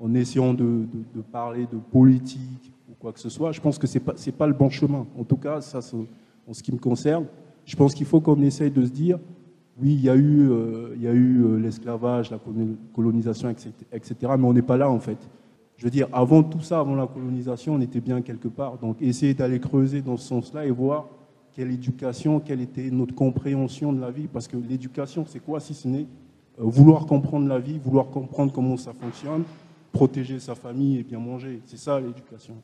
en, 0.00 0.14
essayant 0.14 0.54
de, 0.54 0.86
parler 1.32 1.66
de 1.72 1.78
politique 1.78 2.72
quoi 2.98 3.12
que 3.12 3.20
ce 3.20 3.28
soit, 3.28 3.52
je 3.52 3.60
pense 3.60 3.78
que 3.78 3.86
ce 3.86 3.98
n'est 3.98 4.04
pas, 4.04 4.14
pas, 4.36 4.46
le 4.46 4.54
bon 4.54 4.70
chemin. 4.70 5.06
En 5.18 5.24
tout 5.24 5.36
cas, 5.36 5.60
ça, 5.60 5.80
en 6.46 6.52
ce 6.52 6.62
qui 6.62 6.72
me 6.72 6.78
concerne, 6.78 7.26
je 7.64 7.76
pense 7.76 7.94
qu'il 7.94 8.06
faut 8.06 8.20
qu'on 8.20 8.40
essaye 8.42 8.70
de 8.70 8.84
se 8.84 8.90
dire, 8.90 9.18
oui, 9.80 9.94
il 9.94 10.00
y 10.00 10.10
a 10.10 10.16
eu, 10.16 10.50
euh, 10.50 10.94
il 10.96 11.02
y 11.02 11.06
euh, 11.06 11.58
l'esclavage, 11.58 12.30
la 12.30 12.40
colonisation, 12.94 13.48
etc., 13.50 13.70
etc., 13.92 14.16
mais 14.38 14.46
on 14.46 14.52
n'est 14.52 14.62
pas 14.62 14.76
là 14.76 14.90
en 14.90 14.98
fait. 14.98 15.18
Je 15.76 15.84
veux 15.84 15.90
dire, 15.90 16.08
avant 16.12 16.42
tout 16.42 16.60
ça, 16.60 16.80
avant 16.80 16.96
la 16.96 17.06
colonisation, 17.06 17.74
on 17.74 17.80
était 17.80 18.00
bien 18.00 18.20
quelque 18.20 18.48
part. 18.48 18.78
Donc 18.78 19.00
essayer 19.00 19.34
d'aller 19.34 19.60
creuser 19.60 20.02
dans 20.02 20.16
ce 20.16 20.26
sens-là 20.26 20.66
et 20.66 20.70
voir 20.72 21.06
quelle 21.52 21.70
éducation, 21.70 22.40
quelle 22.40 22.60
était 22.60 22.90
notre 22.90 23.14
compréhension 23.14 23.92
de 23.92 24.00
la 24.00 24.10
vie. 24.10 24.26
Parce 24.26 24.48
que 24.48 24.56
l'éducation, 24.56 25.24
c'est 25.26 25.38
quoi 25.38 25.60
si 25.60 25.74
ce 25.74 25.86
n'est 25.86 26.06
euh, 26.58 26.64
vouloir 26.64 27.06
comprendre 27.06 27.46
la 27.46 27.60
vie, 27.60 27.78
vouloir 27.78 28.08
comprendre 28.08 28.52
comment 28.52 28.76
ça 28.76 28.92
fonctionne, 28.92 29.44
protéger 29.92 30.40
sa 30.40 30.56
famille 30.56 30.98
et 30.98 31.04
bien 31.04 31.20
manger. 31.20 31.60
C'est 31.64 31.78
ça 31.78 32.00
l'éducation. 32.00 32.54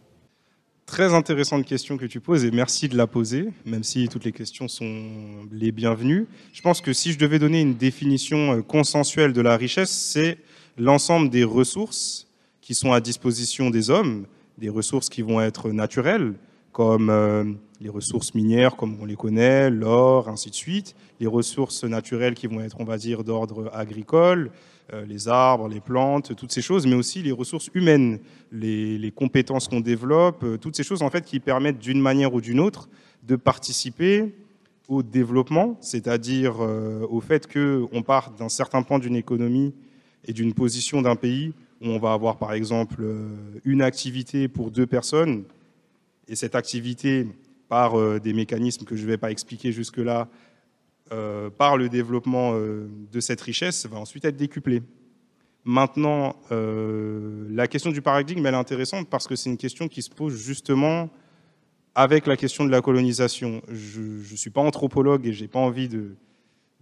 Très 0.87 1.15
intéressante 1.15 1.65
question 1.65 1.97
que 1.97 2.05
tu 2.05 2.21
poses 2.21 2.45
et 2.45 2.51
merci 2.51 2.89
de 2.89 2.97
la 2.97 3.07
poser, 3.07 3.49
même 3.65 3.83
si 3.83 4.07
toutes 4.09 4.27
les 4.27 4.33
questions 4.33 4.69
sont 4.69 5.47
les 5.51 5.73
bienvenues. 5.73 6.27
Je 6.53 6.61
pense 6.61 6.83
que 6.83 6.93
si 6.93 7.13
je 7.13 7.19
devais 7.19 7.39
donner 7.39 7.63
une 7.63 7.75
définition 7.75 8.59
euh, 8.59 8.63
consensuelle 8.63 9.33
de 9.33 9.41
la 9.41 9.57
richesse, 9.57 9.91
c'est 9.91 10.37
l'ensemble 10.77 11.31
des 11.31 11.43
ressources 11.43 12.29
qui 12.61 12.75
sont 12.75 12.93
à 12.93 13.01
disposition 13.01 13.71
des 13.71 13.89
hommes, 13.89 14.27
des 14.59 14.69
ressources 14.69 15.09
qui 15.09 15.23
vont 15.23 15.41
être 15.41 15.71
naturelles, 15.71 16.35
comme 16.71 17.09
euh, 17.09 17.45
les 17.81 17.89
ressources 17.89 18.35
minières 18.35 18.77
comme 18.77 18.99
on 19.01 19.07
les 19.07 19.17
connaît, 19.17 19.71
l'or, 19.71 20.29
ainsi 20.29 20.51
de 20.51 20.55
suite, 20.55 20.95
les 21.19 21.27
ressources 21.27 21.85
naturelles 21.85 22.35
qui 22.35 22.47
vont 22.47 22.61
être, 22.61 22.77
on 22.79 22.85
va 22.85 22.99
dire, 22.99 23.25
d'ordre 23.25 23.71
agricole, 23.73 24.51
les 24.93 25.29
arbres, 25.29 25.69
les 25.69 25.81
plantes, 25.81 26.37
toutes 26.37 26.53
ces 26.53 26.63
choses, 26.63 26.87
mais 26.87 26.95
aussi 26.95 27.23
les 27.23 27.33
ressources 27.33 27.71
humaines, 27.75 28.19
les, 28.53 29.13
compétences 29.15 29.69
qu'on 29.69 29.81
développe, 29.81 30.45
euh, 30.45 30.57
toutes 30.59 30.77
ces 30.77 30.83
choses 30.83 31.03
en 31.03 31.11
fait 31.11 31.25
qui 31.25 31.41
permettent 31.41 31.79
d'une 31.79 32.01
manière 32.01 32.35
ou 32.35 32.41
d'une 32.41 32.61
autre 32.61 32.89
de 33.23 33.37
participer 33.37 34.35
au 34.89 35.03
développement, 35.03 35.79
c'est-à-dire 35.81 36.61
au 36.61 37.21
fait 37.23 37.51
qu'on 37.51 38.03
part 38.03 38.33
d'un 38.33 38.51
certain 38.51 38.83
point 38.83 38.99
d'une 38.99 39.17
économie 39.17 39.73
et 40.27 40.35
d'une 40.35 40.53
position 40.53 41.01
d'un 41.01 41.17
pays 41.17 41.55
où 41.81 41.89
on 41.89 41.99
va 41.99 42.13
avoir 42.13 42.37
par 42.37 42.53
exemple 42.53 43.03
une 43.65 43.81
activité 43.81 44.47
pour 44.47 44.71
deux 44.71 44.87
personnes 44.87 45.45
et 46.29 46.37
cette 46.37 46.55
activité, 46.55 47.27
par 47.69 47.99
euh, 47.99 48.21
des 48.21 48.33
mécanismes 48.33 48.85
que 48.85 48.97
je 48.97 49.03
ne 49.03 49.09
vais 49.09 49.17
pas 49.17 49.31
expliquer 49.31 49.73
jusque-là, 49.73 50.29
euh, 51.15 51.51
par 51.51 51.77
le 51.77 51.89
développement 51.89 52.53
euh, 52.55 52.89
de 53.13 53.21
cette 53.21 53.41
richesse, 53.41 53.87
va 53.87 53.99
ensuite 53.99 54.25
être 54.25 54.37
décuplée. 54.37 54.83
Maintenant, 55.67 56.37
la 56.51 57.67
question 57.69 57.91
du 57.91 58.03
paradigme, 58.03 58.45
elle 58.45 58.53
est 58.53 58.57
intéressante 58.59 59.09
parce 59.09 59.27
que 59.27 59.35
c'est 59.35 59.49
une 59.49 59.57
question 59.57 59.89
qui 59.89 60.03
se 60.03 60.11
pose 60.11 60.37
justement 60.37 61.09
avec 61.95 62.27
la 62.27 62.37
question 62.37 62.67
de 62.67 62.71
la 62.71 62.83
colonisation. 62.83 63.63
Je 63.69 64.03
ne 64.03 64.37
suis 64.37 64.51
pas 64.51 64.61
anthropologue 64.61 65.27
et 65.27 65.33
je 65.33 65.41
n'ai 65.41 65.49
pas 65.49 65.61
envie 65.61 65.89
de, 65.89 66.17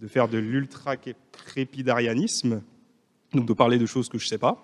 de 0.01 0.07
faire 0.07 0.27
de 0.27 0.37
l'ultra-crépidarianisme, 0.37 2.61
donc 3.33 3.45
de 3.45 3.53
parler 3.53 3.77
de 3.77 3.85
choses 3.85 4.09
que 4.09 4.17
je 4.17 4.25
ne 4.25 4.29
sais 4.29 4.37
pas. 4.37 4.61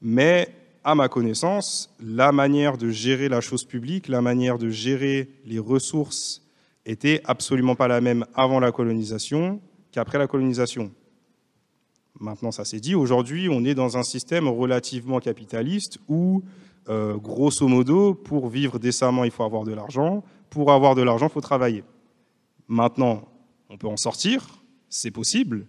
Mais 0.00 0.48
à 0.84 0.94
ma 0.94 1.08
connaissance, 1.08 1.94
la 2.00 2.32
manière 2.32 2.76
de 2.76 2.90
gérer 2.90 3.28
la 3.28 3.40
chose 3.40 3.64
publique, 3.64 4.08
la 4.08 4.20
manière 4.20 4.58
de 4.58 4.68
gérer 4.68 5.30
les 5.44 5.58
ressources 5.58 6.41
était 6.84 7.20
absolument 7.24 7.74
pas 7.74 7.88
la 7.88 8.00
même 8.00 8.24
avant 8.34 8.60
la 8.60 8.72
colonisation 8.72 9.60
qu'après 9.92 10.18
la 10.18 10.26
colonisation. 10.26 10.92
Maintenant, 12.18 12.50
ça 12.50 12.64
s'est 12.64 12.80
dit. 12.80 12.94
Aujourd'hui, 12.94 13.48
on 13.48 13.64
est 13.64 13.74
dans 13.74 13.96
un 13.96 14.02
système 14.02 14.48
relativement 14.48 15.18
capitaliste 15.18 15.98
où, 16.08 16.42
euh, 16.88 17.16
grosso 17.16 17.66
modo, 17.66 18.14
pour 18.14 18.48
vivre 18.48 18.78
décemment, 18.78 19.24
il 19.24 19.30
faut 19.30 19.44
avoir 19.44 19.64
de 19.64 19.72
l'argent. 19.72 20.22
Pour 20.50 20.72
avoir 20.72 20.94
de 20.94 21.02
l'argent, 21.02 21.26
il 21.26 21.32
faut 21.32 21.40
travailler. 21.40 21.84
Maintenant, 22.68 23.28
on 23.68 23.76
peut 23.76 23.88
en 23.88 23.96
sortir, 23.96 24.62
c'est 24.88 25.10
possible. 25.10 25.66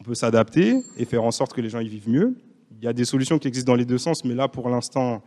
On 0.00 0.04
peut 0.04 0.14
s'adapter 0.14 0.82
et 0.96 1.04
faire 1.04 1.24
en 1.24 1.30
sorte 1.30 1.52
que 1.52 1.60
les 1.60 1.68
gens 1.68 1.80
y 1.80 1.88
vivent 1.88 2.08
mieux. 2.08 2.36
Il 2.72 2.84
y 2.84 2.88
a 2.88 2.92
des 2.92 3.04
solutions 3.04 3.38
qui 3.38 3.48
existent 3.48 3.72
dans 3.72 3.76
les 3.76 3.84
deux 3.84 3.98
sens, 3.98 4.24
mais 4.24 4.34
là, 4.34 4.48
pour 4.48 4.68
l'instant, 4.68 5.22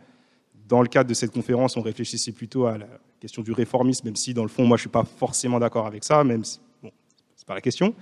dans 0.68 0.82
le 0.82 0.88
cadre 0.88 1.08
de 1.08 1.14
cette 1.14 1.32
conférence, 1.32 1.76
on 1.76 1.80
réfléchissait 1.80 2.32
plutôt 2.32 2.66
à 2.66 2.76
la 2.76 2.86
question 3.20 3.42
du 3.42 3.52
réformisme, 3.52 4.06
même 4.06 4.16
si, 4.16 4.34
dans 4.34 4.42
le 4.42 4.48
fond, 4.48 4.66
moi, 4.66 4.76
je 4.76 4.82
ne 4.82 4.84
suis 4.84 4.90
pas 4.90 5.04
forcément 5.04 5.58
d'accord 5.58 5.86
avec 5.86 6.04
ça, 6.04 6.22
même 6.24 6.44
si, 6.44 6.60
bon, 6.82 6.90
c'est 7.34 7.46
pas 7.46 7.54
la 7.54 7.60
question. 7.60 7.94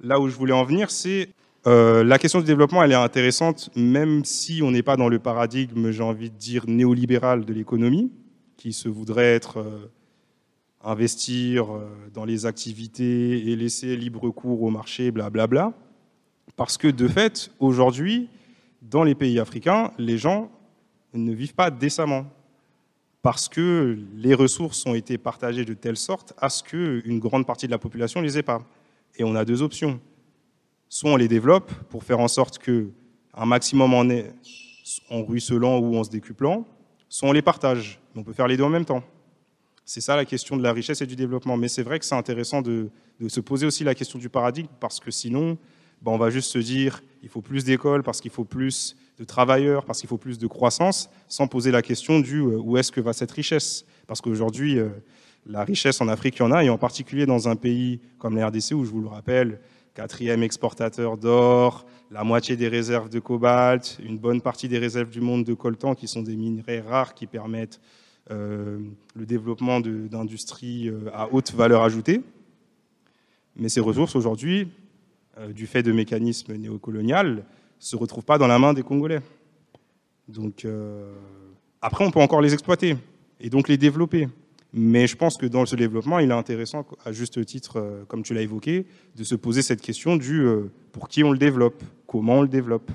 Là 0.00 0.18
où 0.18 0.28
je 0.28 0.34
voulais 0.34 0.54
en 0.54 0.64
venir, 0.64 0.90
c'est 0.90 1.28
euh, 1.66 2.02
la 2.02 2.18
question 2.18 2.40
du 2.40 2.46
développement, 2.46 2.82
elle 2.82 2.92
est 2.92 2.94
intéressante, 2.94 3.70
même 3.76 4.24
si 4.24 4.62
on 4.62 4.70
n'est 4.70 4.82
pas 4.82 4.96
dans 4.96 5.08
le 5.08 5.18
paradigme, 5.18 5.90
j'ai 5.90 6.02
envie 6.02 6.30
de 6.30 6.36
dire, 6.36 6.64
néolibéral 6.66 7.44
de 7.44 7.52
l'économie, 7.52 8.10
qui 8.56 8.72
se 8.72 8.88
voudrait 8.88 9.34
être 9.34 9.58
euh, 9.58 9.90
investir 10.82 11.74
euh, 11.74 11.88
dans 12.14 12.24
les 12.24 12.46
activités 12.46 13.50
et 13.50 13.54
laisser 13.54 13.96
libre 13.96 14.30
cours 14.30 14.62
au 14.62 14.70
marché, 14.70 15.10
blablabla. 15.10 15.46
Bla, 15.46 15.70
bla. 15.70 15.78
Parce 16.56 16.78
que, 16.78 16.88
de 16.88 17.06
fait, 17.06 17.50
aujourd'hui, 17.60 18.28
dans 18.80 19.04
les 19.04 19.14
pays 19.14 19.38
africains, 19.38 19.92
les 19.98 20.16
gens 20.16 20.50
ne 21.14 21.32
vivent 21.32 21.54
pas 21.54 21.70
décemment 21.70 22.26
parce 23.22 23.48
que 23.48 23.98
les 24.14 24.34
ressources 24.34 24.86
ont 24.86 24.94
été 24.94 25.18
partagées 25.18 25.64
de 25.64 25.74
telle 25.74 25.96
sorte 25.96 26.34
à 26.38 26.48
ce 26.48 26.62
qu'une 26.62 27.18
grande 27.18 27.46
partie 27.46 27.66
de 27.66 27.72
la 27.72 27.78
population 27.78 28.20
les 28.20 28.38
ait 28.38 28.42
pas. 28.42 28.60
Et 29.16 29.24
on 29.24 29.34
a 29.34 29.44
deux 29.44 29.62
options. 29.62 30.00
Soit 30.88 31.10
on 31.10 31.16
les 31.16 31.28
développe 31.28 31.72
pour 31.90 32.04
faire 32.04 32.20
en 32.20 32.28
sorte 32.28 32.58
qu'un 32.58 33.44
maximum 33.44 33.92
en 33.94 34.08
est 34.08 34.32
en 35.10 35.22
ruisselant 35.22 35.78
ou 35.78 35.96
en 35.96 36.04
se 36.04 36.10
décuplant, 36.10 36.66
soit 37.08 37.28
on 37.28 37.32
les 37.32 37.42
partage. 37.42 38.00
On 38.14 38.22
peut 38.22 38.32
faire 38.32 38.46
les 38.46 38.56
deux 38.56 38.64
en 38.64 38.70
même 38.70 38.84
temps. 38.84 39.02
C'est 39.84 40.00
ça 40.00 40.16
la 40.16 40.24
question 40.24 40.56
de 40.56 40.62
la 40.62 40.72
richesse 40.72 41.00
et 41.00 41.06
du 41.06 41.16
développement. 41.16 41.56
Mais 41.56 41.68
c'est 41.68 41.82
vrai 41.82 41.98
que 41.98 42.04
c'est 42.04 42.14
intéressant 42.14 42.62
de, 42.62 42.90
de, 43.20 43.28
se 43.28 43.40
poser 43.40 43.66
aussi 43.66 43.84
la 43.84 43.94
question 43.94 44.18
du 44.18 44.28
paradigme, 44.28 44.68
parce 44.80 45.00
que 45.00 45.10
sinon, 45.10 45.58
ben, 46.02 46.12
on 46.12 46.18
va 46.18 46.30
juste 46.30 46.50
se 46.50 46.58
dire 46.58 47.02
il 47.22 47.28
faut 47.28 47.40
plus 47.40 47.64
d'écoles 47.64 48.02
parce 48.02 48.20
qu'il 48.20 48.30
faut 48.30 48.44
plus 48.44 48.96
de 49.18 49.24
travailleurs, 49.24 49.84
parce 49.84 50.00
qu'il 50.00 50.08
faut 50.08 50.18
plus 50.18 50.38
de 50.38 50.46
croissance, 50.46 51.10
sans 51.26 51.48
poser 51.48 51.70
la 51.70 51.82
question 51.82 52.20
du 52.20 52.40
euh, 52.40 52.58
où 52.58 52.76
est-ce 52.76 52.92
que 52.92 53.00
va 53.00 53.12
cette 53.12 53.32
richesse? 53.32 53.84
Parce 54.06 54.20
qu'aujourd'hui, 54.20 54.78
euh, 54.78 54.88
la 55.46 55.64
richesse 55.64 56.00
en 56.00 56.08
Afrique, 56.08 56.36
il 56.36 56.40
y 56.40 56.42
en 56.42 56.52
a, 56.52 56.62
et 56.62 56.70
en 56.70 56.78
particulier 56.78 57.26
dans 57.26 57.48
un 57.48 57.56
pays 57.56 58.00
comme 58.18 58.36
la 58.36 58.46
RDC, 58.46 58.72
où 58.72 58.84
je 58.84 58.90
vous 58.90 59.00
le 59.00 59.08
rappelle, 59.08 59.60
quatrième 59.94 60.44
exportateur 60.44 61.16
d'or, 61.16 61.84
la 62.12 62.22
moitié 62.22 62.56
des 62.56 62.68
réserves 62.68 63.08
de 63.08 63.18
cobalt, 63.18 63.98
une 64.04 64.18
bonne 64.18 64.40
partie 64.40 64.68
des 64.68 64.78
réserves 64.78 65.10
du 65.10 65.20
monde 65.20 65.44
de 65.44 65.54
coltan, 65.54 65.94
qui 65.96 66.06
sont 66.06 66.22
des 66.22 66.36
minerais 66.36 66.80
rares 66.80 67.14
qui 67.14 67.26
permettent 67.26 67.80
euh, 68.30 68.78
le 69.16 69.26
développement 69.26 69.80
d'industries 69.80 70.92
à 71.12 71.28
haute 71.32 71.52
valeur 71.52 71.82
ajoutée. 71.82 72.20
Mais 73.56 73.68
ces 73.68 73.80
ressources, 73.80 74.14
aujourd'hui, 74.14 74.68
du 75.54 75.66
fait 75.66 75.82
de 75.82 75.92
mécanismes 75.92 76.54
néocoloniaux, 76.54 77.42
se 77.78 77.96
retrouvent 77.96 78.24
pas 78.24 78.38
dans 78.38 78.46
la 78.46 78.58
main 78.58 78.72
des 78.72 78.82
Congolais. 78.82 79.20
Donc, 80.28 80.66
après, 81.80 82.04
on 82.04 82.10
peut 82.10 82.20
encore 82.20 82.40
les 82.40 82.52
exploiter 82.52 82.96
et 83.40 83.50
donc 83.50 83.68
les 83.68 83.76
développer. 83.76 84.28
Mais 84.74 85.06
je 85.06 85.16
pense 85.16 85.38
que 85.38 85.46
dans 85.46 85.64
ce 85.64 85.76
développement, 85.76 86.18
il 86.18 86.30
est 86.30 86.34
intéressant, 86.34 86.84
à 87.04 87.12
juste 87.12 87.42
titre, 87.46 88.04
comme 88.08 88.22
tu 88.22 88.34
l'as 88.34 88.42
évoqué, 88.42 88.86
de 89.16 89.24
se 89.24 89.34
poser 89.34 89.62
cette 89.62 89.80
question 89.80 90.16
du 90.16 90.46
pour 90.92 91.08
qui 91.08 91.24
on 91.24 91.32
le 91.32 91.38
développe, 91.38 91.82
comment 92.06 92.34
on 92.34 92.42
le 92.42 92.48
développe. 92.48 92.90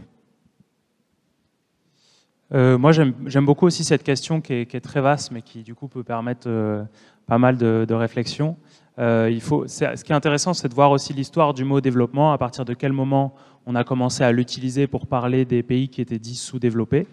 Euh, 2.54 2.78
moi, 2.78 2.92
j'aime 2.92 3.46
beaucoup 3.46 3.66
aussi 3.66 3.84
cette 3.84 4.04
question 4.04 4.42
qui 4.42 4.54
est, 4.54 4.84
très 4.84 5.02
vaste, 5.02 5.32
mais 5.32 5.42
qui 5.42 5.64
du 5.64 5.74
coup 5.74 5.88
peut 5.88 6.04
permettre 6.04 6.48
euh, 6.48 6.84
pas 7.26 7.38
mal 7.38 7.58
de, 7.58 7.86
de 7.88 7.94
réflexions. 7.94 8.58
Euh, 9.00 9.40
ce 9.40 10.04
qui 10.04 10.12
est 10.12 10.16
intéressant, 10.16 10.54
c'est 10.54 10.68
de 10.68 10.74
voir 10.74 10.92
aussi 10.92 11.14
l'histoire 11.14 11.54
du 11.54 11.64
mot 11.64 11.82
développement, 11.82 12.32
à 12.32 12.38
partir 12.38 12.66
de 12.66 12.74
quel 12.74 12.94
moment 12.94 13.34
on 13.66 13.76
a 13.76 13.84
commencé 13.84 14.24
à 14.24 14.32
l'utiliser 14.32 14.88
pour 14.88 15.08
parler 15.08 15.46
des 15.46 15.64
pays 15.64 15.90
qui 15.90 16.02
étaient 16.02 16.20
dits 16.20 16.36
sous-développés. 16.36 17.08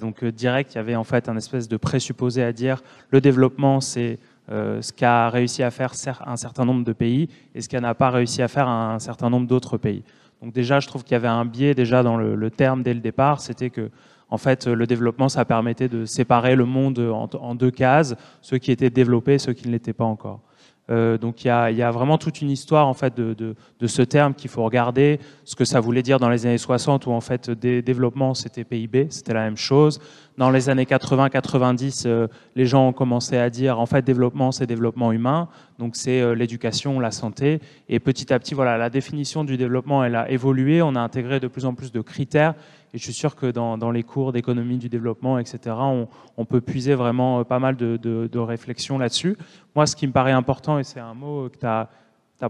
donc 0.00 0.24
direct, 0.24 0.74
il 0.74 0.76
y 0.76 0.80
avait 0.80 0.96
en 0.96 1.04
fait 1.04 1.28
un 1.28 1.36
espèce 1.36 1.68
de 1.68 1.76
présupposé 1.76 2.42
à 2.42 2.52
dire 2.52 2.82
le 3.10 3.20
développement, 3.20 3.80
c'est 3.80 4.18
ce 4.48 4.92
qu'a 4.92 5.30
réussi 5.30 5.62
à 5.62 5.70
faire 5.70 5.92
un 6.26 6.36
certain 6.36 6.64
nombre 6.64 6.84
de 6.84 6.92
pays 6.92 7.28
et 7.54 7.60
ce 7.60 7.68
qu'a 7.68 7.80
n'a 7.80 7.94
pas 7.94 8.10
réussi 8.10 8.42
à 8.42 8.48
faire 8.48 8.68
un 8.68 8.98
certain 8.98 9.30
nombre 9.30 9.46
d'autres 9.46 9.78
pays. 9.78 10.02
Donc 10.42 10.52
déjà, 10.52 10.78
je 10.78 10.86
trouve 10.88 11.04
qu'il 11.04 11.12
y 11.12 11.16
avait 11.16 11.26
un 11.26 11.46
biais 11.46 11.74
déjà 11.74 12.02
dans 12.02 12.18
le, 12.18 12.50
terme 12.50 12.82
dès 12.82 12.92
le 12.92 13.00
départ, 13.00 13.40
c'était 13.40 13.70
que 13.70 13.90
en 14.28 14.36
fait, 14.36 14.66
le 14.66 14.86
développement, 14.86 15.28
ça 15.28 15.44
permettait 15.44 15.88
de 15.88 16.04
séparer 16.04 16.56
le 16.56 16.64
monde 16.64 16.98
en, 16.98 17.54
deux 17.54 17.70
cases, 17.70 18.14
ceux 18.42 18.58
qui 18.58 18.72
étaient 18.72 18.90
développés 18.90 19.34
et 19.34 19.38
ceux 19.38 19.52
qui 19.52 19.68
ne 19.68 19.72
l'étaient 19.72 19.92
pas 19.92 20.04
encore. 20.04 20.40
Euh, 20.90 21.16
donc 21.16 21.44
il 21.44 21.48
y, 21.48 21.50
a, 21.50 21.90
vraiment 21.90 22.18
toute 22.18 22.42
une 22.42 22.50
histoire 22.50 22.86
en 22.86 22.92
fait 22.92 23.16
de, 23.16 23.54
ce 23.86 24.02
terme 24.02 24.34
qu'il 24.34 24.50
faut 24.50 24.62
regarder, 24.62 25.18
ce 25.44 25.56
que 25.56 25.64
ça 25.64 25.80
voulait 25.80 26.02
dire 26.02 26.18
dans 26.18 26.28
les 26.28 26.44
années 26.44 26.58
60 26.58 27.06
où 27.06 27.12
en 27.12 27.22
fait 27.22 27.50
des 27.50 27.80
développements 27.80 28.34
c'était 28.34 28.64
PIB, 28.64 29.06
c'était 29.08 29.32
la 29.32 29.44
même 29.44 29.56
chose. 29.56 29.98
Dans 30.36 30.50
les 30.50 30.68
années 30.68 30.84
80-90, 30.84 32.02
euh, 32.06 32.26
les 32.54 32.66
gens 32.66 32.88
ont 32.88 32.92
commencé 32.92 33.38
à 33.38 33.48
dire 33.48 33.80
en 33.80 33.86
fait 33.86 34.04
développement 34.04 34.52
c'est 34.52 34.66
développement 34.66 35.12
humain, 35.12 35.48
donc 35.78 35.96
c'est 35.96 36.20
euh, 36.20 36.34
l'éducation, 36.34 37.00
la 37.00 37.12
santé. 37.12 37.60
Et 37.88 37.98
petit 37.98 38.32
à 38.32 38.38
petit 38.38 38.54
voilà 38.54 38.76
la 38.76 38.90
définition 38.90 39.42
du 39.44 39.56
développement 39.56 40.04
elle 40.04 40.16
a 40.16 40.30
évolué, 40.30 40.82
on 40.82 40.96
a 40.96 41.00
intégré 41.00 41.40
de 41.40 41.48
plus 41.48 41.64
en 41.64 41.74
plus 41.74 41.92
de 41.92 42.02
critères 42.02 42.54
et 42.94 42.98
je 42.98 43.02
suis 43.02 43.12
sûr 43.12 43.34
que 43.34 43.50
dans, 43.50 43.90
les 43.90 44.04
cours 44.04 44.32
d'économie 44.32 44.78
du 44.78 44.88
développement, 44.88 45.40
etc., 45.40 45.76
on, 46.36 46.44
peut 46.44 46.60
puiser 46.60 46.94
vraiment 46.94 47.40
euh, 47.40 47.44
pas 47.44 47.58
mal 47.58 47.76
de, 47.76 48.38
réflexions 48.38 48.98
là-dessus. 48.98 49.36
Moi, 49.74 49.86
ce 49.86 49.96
qui 49.96 50.06
me 50.06 50.12
paraît 50.12 50.30
important, 50.30 50.78
et 50.78 50.84
c'est 50.84 51.00
un 51.00 51.12
mot 51.12 51.48
que 51.48 51.58
tu 51.58 51.66
as, 51.66 51.88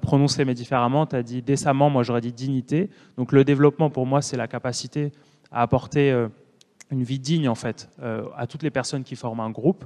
prononcé 0.03 0.45
mais 0.45 0.55
différemment, 0.55 1.07
tu 1.07 1.17
as 1.17 1.23
dit 1.23 1.41
décemment, 1.41 1.89
moi 1.89 2.03
j'aurais 2.03 2.21
dit 2.21 2.33
dignité. 2.33 2.91
Donc 3.17 3.33
le 3.33 3.45
développement, 3.45 3.91
pour 3.91 4.07
moi, 4.07 4.21
c'est 4.21 4.37
la 4.37 4.49
capacité 4.49 5.13
à 5.51 5.63
apporter 5.63 6.11
euh, 6.11 6.29
une 6.91 7.05
vie 7.05 7.21
digne, 7.21 7.49
en 7.49 7.55
fait, 7.55 7.89
euh, 8.03 8.25
à 8.37 8.47
toutes 8.47 8.65
les 8.65 8.71
personnes 8.71 9.03
qui 9.03 9.17
forment 9.17 9.41
un 9.41 9.51
groupe. 9.51 9.85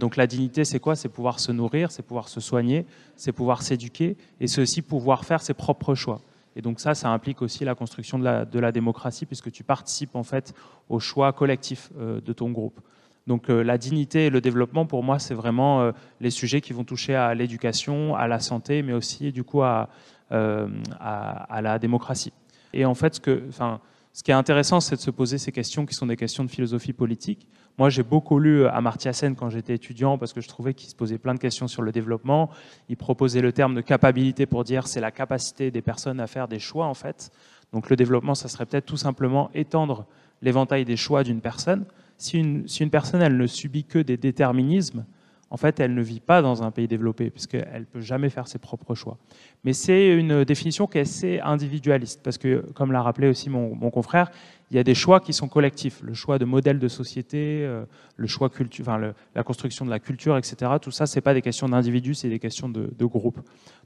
Donc 0.00 0.16
la 0.16 0.26
dignité, 0.26 0.64
c'est 0.64 0.80
quoi? 0.80 0.96
C'est 0.96 1.08
pouvoir 1.08 1.38
se 1.38 1.52
nourrir, 1.52 1.92
c'est 1.92 2.02
pouvoir 2.02 2.28
se 2.28 2.40
soigner, 2.40 2.84
c'est 3.14 3.30
pouvoir 3.30 3.62
s'éduquer, 3.62 4.16
et 4.40 4.48
c'est 4.48 4.60
aussi 4.60 4.82
pouvoir 4.82 5.24
faire 5.24 5.40
ses 5.40 5.54
propres 5.54 5.94
choix. 5.94 6.20
Et 6.58 6.60
donc 6.60 6.80
ça, 6.80 6.96
ça 6.96 7.08
implique 7.10 7.40
aussi 7.40 7.64
la 7.64 7.76
construction 7.76 8.18
de 8.18 8.58
la, 8.58 8.72
démocratie, 8.72 9.26
puisque 9.26 9.52
tu 9.52 9.62
participes 9.62 10.16
en 10.16 10.24
fait 10.24 10.54
au 10.88 10.98
choix 10.98 11.32
collectif 11.32 11.90
euh, 11.96 12.20
de 12.20 12.32
ton 12.32 12.50
groupe. 12.50 12.80
Donc 13.28 13.48
euh, 13.48 13.62
la 13.62 13.78
dignité 13.78 14.26
et 14.26 14.30
le 14.30 14.40
développement, 14.40 14.84
pour 14.84 15.04
moi, 15.04 15.20
c'est 15.20 15.34
vraiment 15.34 15.82
euh, 15.82 15.92
les 16.20 16.30
sujets 16.30 16.60
qui 16.60 16.72
vont 16.72 16.82
toucher 16.82 17.14
à 17.14 17.32
l'éducation, 17.32 18.16
à 18.16 18.26
la 18.26 18.40
santé, 18.40 18.82
mais 18.82 18.92
aussi 18.92 19.30
du 19.30 19.44
coup 19.44 19.62
à, 19.62 19.88
la 20.30 21.78
démocratie. 21.78 22.32
Et 22.72 22.84
en 22.84 22.94
fait, 22.94 23.14
ce 23.14 24.22
qui 24.24 24.32
est 24.32 24.34
intéressant, 24.34 24.80
c'est 24.80 24.96
de 24.96 25.00
se 25.00 25.12
poser 25.12 25.38
ces 25.38 25.52
questions 25.52 25.86
qui 25.86 25.94
sont 25.94 26.06
des 26.06 26.16
questions 26.16 26.42
de 26.42 26.50
philosophie 26.50 26.92
politique. 26.92 27.46
Moi, 27.78 27.90
j'ai 27.90 28.02
beaucoup 28.02 28.40
lu 28.40 28.66
Amartya 28.66 29.12
Sen 29.12 29.36
quand 29.36 29.50
j'étais 29.50 29.74
étudiant 29.74 30.18
parce 30.18 30.32
que 30.32 30.40
je 30.40 30.48
trouvais 30.48 30.74
qu'il 30.74 30.90
se 30.90 30.96
posait 30.96 31.16
plein 31.16 31.34
de 31.34 31.38
questions 31.38 31.68
sur 31.68 31.80
le 31.80 31.92
développement. 31.92 32.50
Il 32.88 32.96
proposait 32.96 33.40
le 33.40 33.52
terme 33.52 33.76
de 33.76 33.80
capacité 33.80 34.46
pour 34.46 34.64
dire 34.64 34.88
c'est 34.88 35.00
la 35.00 35.12
capacité 35.12 35.70
des 35.70 35.80
personnes 35.80 36.18
à 36.18 36.26
faire 36.26 36.48
des 36.48 36.58
choix 36.58 36.86
en 36.86 36.94
fait. 36.94 37.30
Donc 37.72 37.88
le 37.88 37.94
développement, 37.94 38.34
ça 38.34 38.48
serait 38.48 38.66
peut-être 38.66 38.86
tout 38.86 38.96
simplement 38.96 39.48
étendre 39.54 40.06
l'éventail 40.42 40.84
des 40.84 40.96
choix 40.96 41.22
d'une 41.22 41.40
personne. 41.40 41.84
Si 42.16 42.38
une, 42.38 42.66
si 42.66 42.82
une 42.82 42.90
personne, 42.90 43.22
elle 43.22 43.36
ne 43.36 43.46
subit 43.46 43.84
que 43.84 44.00
des 44.00 44.16
déterminismes, 44.16 45.04
en 45.50 45.56
fait, 45.56 45.80
elle 45.80 45.94
ne 45.94 46.02
vit 46.02 46.20
pas 46.20 46.42
dans 46.42 46.62
un 46.62 46.70
pays 46.70 46.88
développé, 46.88 47.30
puisqu'elle 47.30 47.80
ne 47.80 47.84
peut 47.84 48.00
jamais 48.00 48.28
faire 48.28 48.48
ses 48.48 48.58
propres 48.58 48.94
choix. 48.94 49.16
Mais 49.64 49.72
c'est 49.72 50.08
une 50.14 50.44
définition 50.44 50.86
qui 50.86 50.98
est 50.98 51.02
assez 51.02 51.40
individualiste, 51.40 52.20
parce 52.22 52.36
que, 52.36 52.66
comme 52.74 52.92
l'a 52.92 53.02
rappelé 53.02 53.28
aussi 53.28 53.48
mon, 53.48 53.90
confrère, 53.90 54.30
il 54.70 54.76
y 54.76 54.80
a 54.80 54.84
des 54.84 54.94
choix 54.94 55.20
qui 55.20 55.32
sont 55.32 55.48
collectifs. 55.48 56.02
Le 56.02 56.14
choix 56.14 56.38
de 56.38 56.44
modèles 56.44 56.78
de 56.78 56.88
société, 56.88 57.64
euh, 57.64 57.84
le 58.16 58.26
choix 58.26 58.50
culture, 58.50 58.84
enfin, 58.86 59.12
la 59.34 59.42
construction 59.42 59.84
de 59.84 59.90
la 59.90 59.98
culture, 59.98 60.36
etc. 60.36 60.72
Tout 60.80 60.90
ça, 60.90 61.06
ce 61.06 61.16
n'est 61.16 61.22
pas 61.22 61.34
des 61.34 61.42
questions 61.42 61.68
d'individus, 61.68 62.14
c'est 62.14 62.28
des 62.28 62.38
questions 62.38 62.68
de, 62.68 62.90
de 62.96 63.04
groupe. 63.06 63.40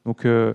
Donc, 0.05 0.25
euh, 0.25 0.55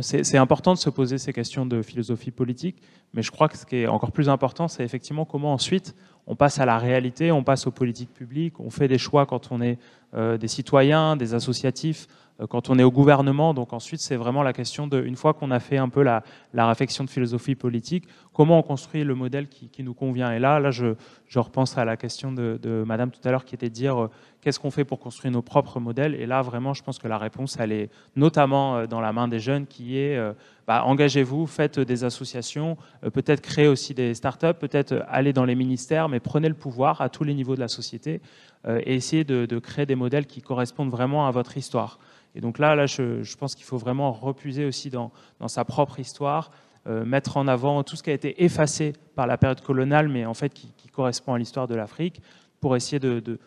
c'est 0.00 0.36
important 0.36 0.74
de 0.74 0.78
se 0.78 0.90
poser 0.90 1.18
ces 1.18 1.32
questions 1.32 1.66
de 1.66 1.82
philosophie 1.82 2.30
politique, 2.30 2.80
mais 3.14 3.22
je 3.22 3.32
crois 3.32 3.48
que 3.48 3.56
ce 3.56 3.66
qui 3.66 3.76
est 3.76 3.86
encore 3.88 4.12
plus 4.12 4.28
important, 4.28 4.68
c'est 4.68 4.84
effectivement 4.84 5.24
comment 5.24 5.52
ensuite 5.52 5.96
on 6.26 6.36
passe 6.36 6.60
à 6.60 6.66
la 6.66 6.78
réalité, 6.78 7.32
on 7.32 7.42
passe 7.42 7.66
aux 7.66 7.72
politiques 7.72 8.12
publiques, 8.12 8.60
on 8.60 8.70
fait 8.70 8.86
des 8.86 8.98
choix 8.98 9.26
quand 9.26 9.50
on 9.50 9.60
est 9.60 9.78
des 10.14 10.48
citoyens, 10.48 11.16
des 11.16 11.34
associatifs, 11.34 12.06
euh, 12.40 12.46
quand 12.46 12.70
on 12.70 12.78
est 12.78 12.84
au 12.84 12.90
gouvernement. 12.90 13.54
Donc 13.54 13.72
ensuite, 13.72 14.00
c'est 14.00 14.16
vraiment 14.16 14.42
la 14.42 14.52
question 14.52 14.86
de, 14.86 15.02
une 15.02 15.16
fois 15.16 15.34
qu'on 15.34 15.50
a 15.50 15.60
fait 15.60 15.78
un 15.78 15.88
peu 15.88 16.02
la, 16.02 16.22
réflexion 16.54 17.04
de 17.04 17.10
philosophie 17.10 17.54
politique, 17.54 18.06
comment 18.32 18.58
on 18.58 18.62
construit 18.62 19.04
le 19.04 19.14
modèle 19.14 19.48
qui, 19.48 19.82
nous 19.82 19.94
convient. 19.94 20.32
Et 20.32 20.38
là, 20.38 20.60
là 20.60 20.70
je, 20.70 20.94
repense 21.36 21.76
à 21.78 21.84
la 21.84 21.96
question 21.96 22.32
de, 22.32 22.84
Madame 22.86 23.10
tout 23.10 23.20
à 23.24 23.30
l'heure 23.30 23.44
qui 23.44 23.54
était 23.54 23.68
de 23.68 23.74
dire 23.74 24.02
euh, 24.02 24.10
qu'est-ce 24.40 24.60
qu'on 24.60 24.70
fait 24.70 24.84
pour 24.84 25.00
construire 25.00 25.32
nos 25.32 25.42
propres 25.42 25.80
modèles. 25.80 26.14
Et 26.14 26.26
là, 26.26 26.42
vraiment, 26.42 26.74
je 26.74 26.82
pense 26.82 26.98
que 26.98 27.08
la 27.08 27.18
réponse, 27.18 27.56
elle 27.58 27.72
est 27.72 27.90
notamment 28.16 28.76
euh, 28.76 28.86
dans 28.86 29.00
la 29.00 29.12
main 29.12 29.28
des 29.28 29.40
jeunes 29.40 29.66
qui 29.66 29.98
est 29.98 30.18
bah, 30.68 30.84
engagez-vous, 30.84 31.48
faites 31.48 31.80
des 31.80 32.04
associations, 32.04 32.76
peut-être 33.12 33.40
créer 33.40 33.66
aussi 33.66 33.94
des 33.94 34.14
startups, 34.14 34.54
peut-être 34.54 35.02
aller 35.08 35.32
dans 35.32 35.44
les 35.44 35.56
ministères, 35.56 36.08
mais 36.08 36.20
prenez 36.20 36.48
le 36.48 36.54
pouvoir 36.54 37.00
à 37.00 37.08
tous 37.08 37.24
les 37.24 37.34
niveaux 37.34 37.56
de 37.56 37.60
la 37.60 37.68
société 37.68 38.20
et 38.68 38.94
essayez 38.94 39.24
de, 39.24 39.58
créer 39.58 39.86
des 39.86 39.94
modèles 39.94 40.26
qui 40.26 40.42
correspondent 40.42 40.90
vraiment 40.90 41.26
à 41.26 41.30
votre 41.30 41.56
histoire. 41.56 41.98
Et 42.34 42.40
donc 42.40 42.58
là, 42.58 42.74
là 42.74 42.86
je, 42.86 43.36
pense 43.36 43.54
qu'il 43.54 43.64
faut 43.64 43.78
vraiment 43.78 44.12
repuser 44.12 44.64
aussi 44.64 44.90
dans, 44.90 45.10
sa 45.46 45.64
propre 45.64 45.98
histoire, 45.98 46.50
euh, 46.86 47.04
mettre 47.04 47.36
en 47.36 47.48
avant 47.48 47.82
tout 47.82 47.96
ce 47.96 48.02
qui 48.02 48.10
a 48.10 48.12
été 48.12 48.44
effacé 48.44 48.92
par 49.14 49.26
la 49.26 49.36
période 49.36 49.60
coloniale, 49.60 50.08
mais 50.08 50.24
en 50.24 50.34
fait 50.34 50.54
qui, 50.54 50.72
correspond 50.92 51.34
à 51.34 51.38
l'histoire 51.38 51.68
de 51.68 51.76
l'Afrique, 51.76 52.20
pour 52.60 52.74
essayer 52.74 52.98
de, 52.98 53.38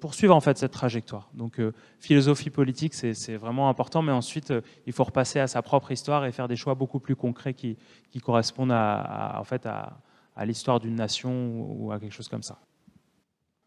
poursuivre 0.00 0.34
en 0.34 0.40
fait 0.40 0.58
cette 0.58 0.72
trajectoire. 0.72 1.30
Donc 1.34 1.60
euh, 1.60 1.72
philosophie 2.00 2.50
politique, 2.50 2.94
c'est 2.94 3.36
vraiment 3.36 3.68
important, 3.68 4.02
mais 4.02 4.12
ensuite 4.12 4.50
euh, 4.50 4.60
il 4.86 4.92
faut 4.92 5.04
repasser 5.04 5.38
à 5.38 5.46
sa 5.46 5.62
propre 5.62 5.92
histoire 5.92 6.24
et 6.26 6.32
faire 6.32 6.48
des 6.48 6.56
choix 6.56 6.74
beaucoup 6.74 6.98
plus 6.98 7.16
concrets 7.16 7.54
qui, 7.54 7.76
correspondent 8.22 8.72
à, 8.72 9.36
en 9.38 9.44
fait 9.44 9.64
à, 9.66 10.00
à 10.34 10.44
l'histoire 10.44 10.80
d'une 10.80 10.96
nation 10.96 11.66
ou 11.78 11.92
à 11.92 12.00
quelque 12.00 12.12
chose 12.14 12.28
comme 12.28 12.42
ça. 12.42 12.58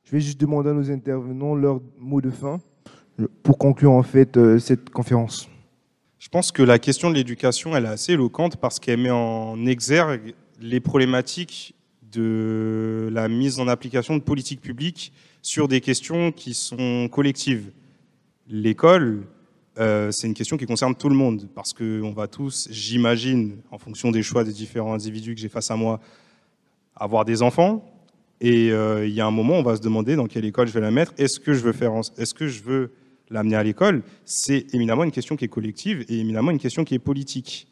Je 0.03 0.11
vais 0.11 0.19
juste 0.19 0.39
demander 0.39 0.71
à 0.71 0.73
nos 0.73 0.89
intervenants 0.91 1.55
leur 1.55 1.79
mot 1.97 2.21
de 2.21 2.29
fin 2.29 2.59
pour 3.43 3.57
conclure 3.57 3.91
en 3.91 4.03
fait 4.03 4.37
euh, 4.37 4.59
cette 4.59 4.89
conférence 4.89 5.49
Je 6.17 6.29
pense 6.29 6.51
que 6.51 6.63
la 6.63 6.79
question 6.79 7.09
de 7.09 7.15
l'éducation, 7.15 7.75
elle 7.75 7.85
est 7.85 7.89
assez 7.89 8.13
éloquente 8.13 8.57
parce 8.57 8.79
qu'elle 8.79 8.99
met 8.99 9.11
en 9.11 9.65
exergue 9.65 10.33
les 10.59 10.79
problématiques 10.79 11.75
de 12.11 13.09
la 13.11 13.27
mise 13.27 13.59
en 13.59 13.67
application 13.67 14.15
de 14.15 14.21
politiques 14.21 14.61
publiques 14.61 15.13
sur 15.41 15.67
des 15.67 15.81
questions 15.81 16.31
qui 16.31 16.53
sont 16.53 17.09
collectives. 17.11 17.71
L'école, 18.49 19.27
euh, 19.79 20.11
c'est 20.11 20.27
une 20.27 20.33
question 20.33 20.57
qui 20.57 20.65
concerne 20.65 20.95
tout 20.95 21.09
le 21.09 21.15
monde 21.15 21.47
parce 21.55 21.73
qu'on 21.73 22.11
va 22.11 22.27
tous, 22.27 22.67
j'imagine, 22.71 23.57
en 23.71 23.77
fonction 23.77 24.11
des 24.11 24.23
choix 24.23 24.43
des 24.43 24.53
différents 24.53 24.93
individus 24.93 25.35
que 25.35 25.41
j'ai 25.41 25.49
face 25.49 25.71
à 25.71 25.75
moi, 25.75 25.99
avoir 26.95 27.25
des 27.25 27.41
enfants. 27.41 27.85
Et 28.39 28.71
euh, 28.71 29.07
il 29.07 29.13
y 29.13 29.21
a 29.21 29.25
un 29.25 29.31
moment, 29.31 29.55
on 29.55 29.63
va 29.63 29.75
se 29.75 29.81
demander 29.81 30.15
dans 30.15 30.27
quelle 30.27 30.45
école 30.45 30.67
je 30.67 30.73
vais 30.73 30.81
la 30.81 30.91
mettre. 30.91 31.13
Est-ce 31.17 31.39
que 31.39 31.53
je 31.53 31.59
veux 31.59 31.73
faire, 31.73 31.93
est-ce 32.17 32.33
que 32.33 32.47
je 32.47 32.63
veux 32.63 32.91
l'amener 33.31 33.55
à 33.55 33.63
l'école, 33.63 34.03
c'est 34.25 34.73
éminemment 34.73 35.03
une 35.03 35.11
question 35.11 35.35
qui 35.35 35.45
est 35.45 35.49
collective 35.49 36.05
et 36.09 36.19
éminemment 36.19 36.51
une 36.51 36.59
question 36.59 36.83
qui 36.83 36.95
est 36.95 36.99
politique. 36.99 37.67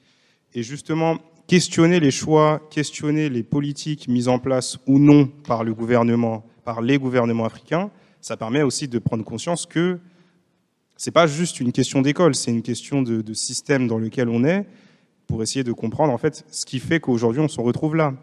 Et 0.54 0.64
justement, 0.64 1.18
questionner 1.48 2.00
les 2.00 2.12
choix, 2.12 2.62
questionner 2.72 3.30
les 3.30 3.44
politiques 3.44 4.08
mises 4.08 4.28
en 4.28 4.40
place 4.40 4.78
ou 4.88 4.98
non 4.98 5.28
par 5.28 5.64
le 5.64 5.74
gouvernement, 5.74 6.46
par 6.70 6.84
les 6.84 7.00
gouvernements 7.00 7.46
africains, 7.46 7.90
ça 8.22 8.38
permet 8.38 8.62
aussi 8.62 8.88
de 8.88 9.00
prendre 9.00 9.24
conscience 9.24 9.66
que 9.66 9.98
c'est 10.98 11.10
pas 11.10 11.26
juste 11.26 11.60
une 11.60 11.72
question 11.72 12.04
d'école, 12.04 12.36
c'est 12.36 12.52
une 12.52 12.62
question 12.62 13.02
de, 13.02 13.34
système 13.34 13.88
dans 13.88 13.98
lequel 13.98 14.30
on 14.30 14.44
est 14.44 14.68
pour 15.26 15.42
essayer 15.42 15.64
de 15.64 15.72
comprendre 15.72 16.14
en 16.14 16.20
fait 16.20 16.46
ce 16.52 16.68
qui 16.68 16.78
fait 16.78 17.00
qu'aujourd'hui 17.00 17.42
on 17.42 17.48
se 17.48 17.60
retrouve 17.60 17.96
là. 17.96 18.14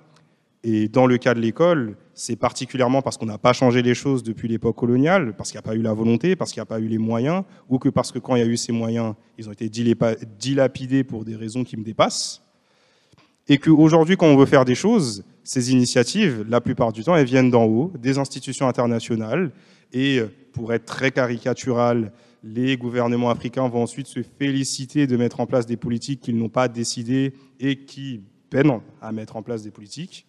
Et 0.62 0.86
dans 0.86 1.06
le 1.06 1.18
cas 1.18 1.34
de 1.34 1.40
l'école, 1.40 1.96
c'est 2.14 2.36
particulièrement 2.36 3.02
parce 3.02 3.16
qu'on 3.16 3.26
n'a 3.26 3.36
pas 3.36 3.52
changé 3.52 3.82
les 3.82 3.96
choses 3.96 4.22
depuis 4.22 4.46
l'époque 4.46 4.76
coloniale, 4.76 5.34
parce 5.36 5.50
qu'il 5.50 5.58
n'y 5.58 5.64
a 5.64 5.68
pas 5.68 5.74
eu 5.74 5.82
la 5.82 5.92
volonté, 5.92 6.36
parce 6.36 6.52
qu'il 6.52 6.60
n'y 6.60 6.68
a 6.68 6.72
pas 6.74 6.78
eu 6.78 6.86
les 6.86 6.98
moyens, 6.98 7.42
ou 7.68 7.80
que 7.80 7.88
parce 7.88 8.12
que 8.12 8.20
quand 8.20 8.36
il 8.36 8.42
y 8.44 8.46
a 8.46 8.48
eu 8.48 8.56
ces 8.56 8.70
moyens, 8.70 9.14
ils 9.38 9.48
ont 9.48 9.52
été 9.52 9.68
dilapidés 9.68 11.02
pour 11.02 11.24
des 11.24 11.34
raisons 11.34 11.64
qui 11.64 11.76
me 11.76 11.82
dépassent. 11.82 12.42
Et 13.48 13.58
qu'aujourd'hui, 13.58 14.16
quand 14.16 14.26
on 14.26 14.36
veut 14.36 14.46
faire 14.46 14.64
des 14.64 14.76
choses, 14.76 15.24
ces 15.46 15.72
initiatives, 15.72 16.44
la 16.48 16.60
plupart 16.60 16.92
du 16.92 17.04
temps, 17.04 17.16
elles 17.16 17.26
viennent 17.26 17.50
d'en 17.50 17.64
haut, 17.64 17.92
des 17.98 18.18
institutions 18.18 18.66
internationales. 18.66 19.52
Et 19.92 20.20
pour 20.52 20.72
être 20.72 20.84
très 20.84 21.12
caricatural, 21.12 22.12
les 22.42 22.76
gouvernements 22.76 23.30
africains 23.30 23.68
vont 23.68 23.82
ensuite 23.82 24.08
se 24.08 24.20
féliciter 24.38 25.06
de 25.06 25.16
mettre 25.16 25.40
en 25.40 25.46
place 25.46 25.64
des 25.64 25.76
politiques 25.76 26.20
qu'ils 26.20 26.36
n'ont 26.36 26.48
pas 26.48 26.68
décidées 26.68 27.32
et 27.60 27.76
qui 27.76 28.22
peinent 28.50 28.80
à 29.00 29.12
mettre 29.12 29.36
en 29.36 29.42
place 29.42 29.62
des 29.62 29.70
politiques 29.70 30.26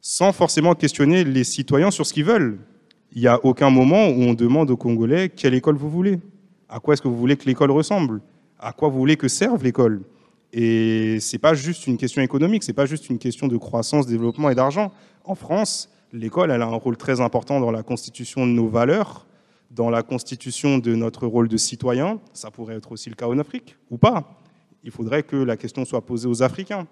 sans 0.00 0.32
forcément 0.32 0.74
questionner 0.74 1.24
les 1.24 1.44
citoyens 1.44 1.90
sur 1.90 2.06
ce 2.06 2.12
qu'ils 2.12 2.24
veulent. 2.24 2.58
Il 3.12 3.20
n'y 3.20 3.28
a 3.28 3.44
aucun 3.44 3.70
moment 3.70 4.08
où 4.08 4.22
on 4.22 4.34
demande 4.34 4.70
aux 4.70 4.76
Congolais 4.76 5.28
quelle 5.28 5.54
école 5.54 5.76
vous 5.76 5.90
voulez, 5.90 6.18
à 6.68 6.80
quoi 6.80 6.94
est-ce 6.94 7.02
que 7.02 7.08
vous 7.08 7.16
voulez 7.16 7.36
que 7.36 7.46
l'école 7.46 7.70
ressemble, 7.70 8.20
à 8.58 8.72
quoi 8.72 8.88
vous 8.88 8.98
voulez 8.98 9.16
que 9.16 9.28
serve 9.28 9.62
l'école? 9.64 10.02
Et 10.52 11.20
ce 11.20 11.34
n'est 11.34 11.38
pas 11.38 11.54
juste 11.54 11.86
une 11.86 11.96
question 11.96 12.22
économique, 12.22 12.62
ce 12.62 12.70
n'est 12.70 12.74
pas 12.74 12.86
juste 12.86 13.08
une 13.08 13.18
question 13.18 13.46
de 13.46 13.56
croissance, 13.56 14.06
développement 14.06 14.50
et 14.50 14.54
d'argent. 14.54 14.92
En 15.24 15.34
France, 15.34 15.90
l'école 16.12 16.50
elle 16.50 16.62
a 16.62 16.66
un 16.66 16.74
rôle 16.74 16.96
très 16.96 17.20
important 17.20 17.60
dans 17.60 17.70
la 17.70 17.82
constitution 17.82 18.46
de 18.46 18.52
nos 18.52 18.66
valeurs, 18.66 19.26
dans 19.70 19.90
la 19.90 20.02
constitution 20.02 20.78
de 20.78 20.94
notre 20.94 21.26
rôle 21.26 21.48
de 21.48 21.56
citoyen. 21.56 22.20
Ça 22.32 22.50
pourrait 22.50 22.76
être 22.76 22.92
aussi 22.92 23.10
le 23.10 23.14
cas 23.14 23.26
en 23.26 23.38
Afrique, 23.38 23.76
ou 23.90 23.98
pas. 23.98 24.40
Il 24.82 24.90
faudrait 24.90 25.22
que 25.22 25.36
la 25.36 25.56
question 25.56 25.84
soit 25.84 26.04
posée 26.04 26.26
aux 26.26 26.42
Africains. 26.42 26.86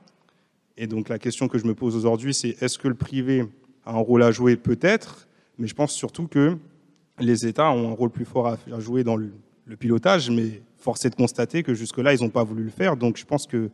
Et 0.77 0.87
donc 0.87 1.09
la 1.09 1.19
question 1.19 1.49
que 1.49 1.59
je 1.59 1.67
me 1.67 1.75
pose 1.75 1.97
aujourd'hui, 1.97 2.33
c'est 2.35 2.63
est-ce 2.63 2.79
que 2.79 2.87
le 2.87 2.95
privé 2.95 3.45
a 3.85 3.95
un 3.95 3.99
rôle 3.99 4.23
à 4.23 4.31
jouer? 4.31 4.57
Peut-être, 4.57 5.27
mais 5.59 5.67
je 5.67 5.75
pense 5.75 5.93
surtout 5.93 6.29
que 6.29 6.57
les 7.19 7.47
États 7.47 7.73
ont 7.73 7.91
un 7.91 7.95
rôle 7.95 8.11
plus 8.11 8.25
fort 8.25 8.47
à 8.47 8.81
jouer 8.81 9.03
dans 9.03 9.17
le, 9.17 9.33
pilotage, 9.79 10.31
mais 10.31 10.63
force 10.79 11.05
est 11.05 11.11
de 11.11 11.17
constater 11.17 11.63
que 11.63 11.75
jusque-là, 11.75 12.15
ils 12.15 12.23
n'ont 12.23 12.31
pas 12.31 12.45
voulu 12.45 12.65
le 12.65 12.71
faire. 12.71 12.97
Donc 12.97 13.17
je 13.17 13.25
pense 13.25 13.47
que 13.47 13.71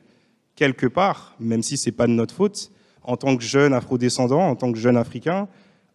quelque 0.57 0.87
part, 0.87 1.37
même 1.39 1.63
si 1.63 1.77
ce 1.77 1.89
n'est 1.89 1.97
pas 1.97 2.07
de 2.07 2.13
notre 2.13 2.35
faute, 2.35 2.71
en 3.03 3.17
tant 3.17 3.37
que 3.37 3.43
jeunes 3.43 3.75
afrodescendants, 3.75 4.49
en 4.49 4.57
tant 4.57 4.73
que 4.73 4.79
jeunes 4.79 4.97
africains, 4.97 5.49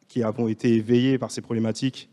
qui 0.07 0.23
avons 0.23 0.47
été 0.47 0.73
éveillés 0.73 1.17
par 1.17 1.31
ces 1.31 1.41
problématiques 1.41 2.09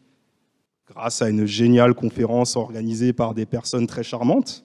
grâce 0.89 1.21
à 1.21 1.29
une 1.29 1.47
géniale 1.47 1.95
conférence 1.95 2.57
organisée 2.57 3.13
par 3.13 3.35
des 3.35 3.47
personnes 3.47 3.87
très 3.87 4.05
charmantes, 4.05 4.65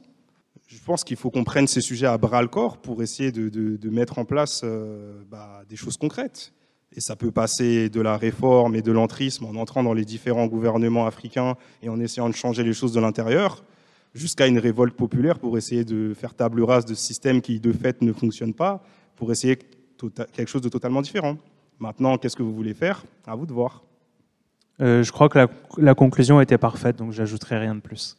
je 0.68 0.80
pense 0.80 1.04
qu'il 1.04 1.18
faut 1.18 1.30
qu'on 1.30 1.44
prenne 1.44 1.68
ces 1.68 1.82
sujets 1.82 2.06
à 2.06 2.18
bras 2.18 2.42
le 2.42 2.48
corps 2.48 2.78
pour 2.78 3.04
essayer 3.04 3.32
de, 3.32 3.90
mettre 3.90 4.20
en 4.20 4.26
place 4.26 4.62
euh, 4.64 5.22
bah, 5.30 5.64
des 5.68 5.76
choses 5.76 5.98
concrètes. 5.98 6.54
Et 6.94 7.02
ça 7.02 7.16
peut 7.16 7.32
passer 7.32 7.90
de 7.90 8.02
la 8.02 8.18
réforme 8.18 8.76
et 8.76 8.82
de 8.82 8.92
l'entrisme 8.92 9.46
en 9.46 9.56
entrant 9.56 9.84
dans 9.84 9.94
les 9.94 10.06
différents 10.06 10.48
gouvernements 10.48 11.08
africains 11.08 11.56
et 11.82 11.90
en 11.90 12.00
essayant 12.00 12.30
de 12.30 12.36
changer 12.36 12.64
les 12.64 12.74
choses 12.74 12.92
de 12.92 13.00
l'intérieur, 13.00 13.64
jusqu'à 14.14 14.48
une 14.48 14.60
révolte 14.60 14.96
populaire 14.96 15.40
pour 15.40 15.58
essayer 15.58 15.86
de 15.86 16.14
faire 16.14 16.34
table 16.34 16.64
rase 16.64 16.86
de 16.86 16.94
systèmes 16.94 17.42
qui, 17.42 17.60
de 17.60 17.72
fait, 17.72 18.02
ne 18.02 18.14
fonctionnent 18.14 18.54
pas, 18.54 18.84
pour 19.16 19.32
essayer 19.32 19.58
quelque 20.34 20.48
chose 20.48 20.62
de 20.62 20.70
totalement 20.70 21.02
différent. 21.02 21.38
Maintenant, 21.80 22.18
qu'est-ce 22.18 22.36
que 22.36 22.44
vous 22.44 22.54
voulez 22.54 22.74
faire? 22.74 23.04
À 23.26 23.36
vous 23.36 23.46
de 23.46 23.54
voir. 23.54 23.84
Euh, 24.82 25.04
je 25.04 25.12
crois 25.12 25.30
que 25.30 25.38
la, 25.38 25.48
la 25.78 25.94
conclusion 25.94 26.42
était 26.42 26.58
parfaite, 26.58 26.98
donc 26.98 27.12
j'ajouterai 27.12 27.60
rien 27.60 27.76
de 27.76 27.82
plus. 27.82 28.18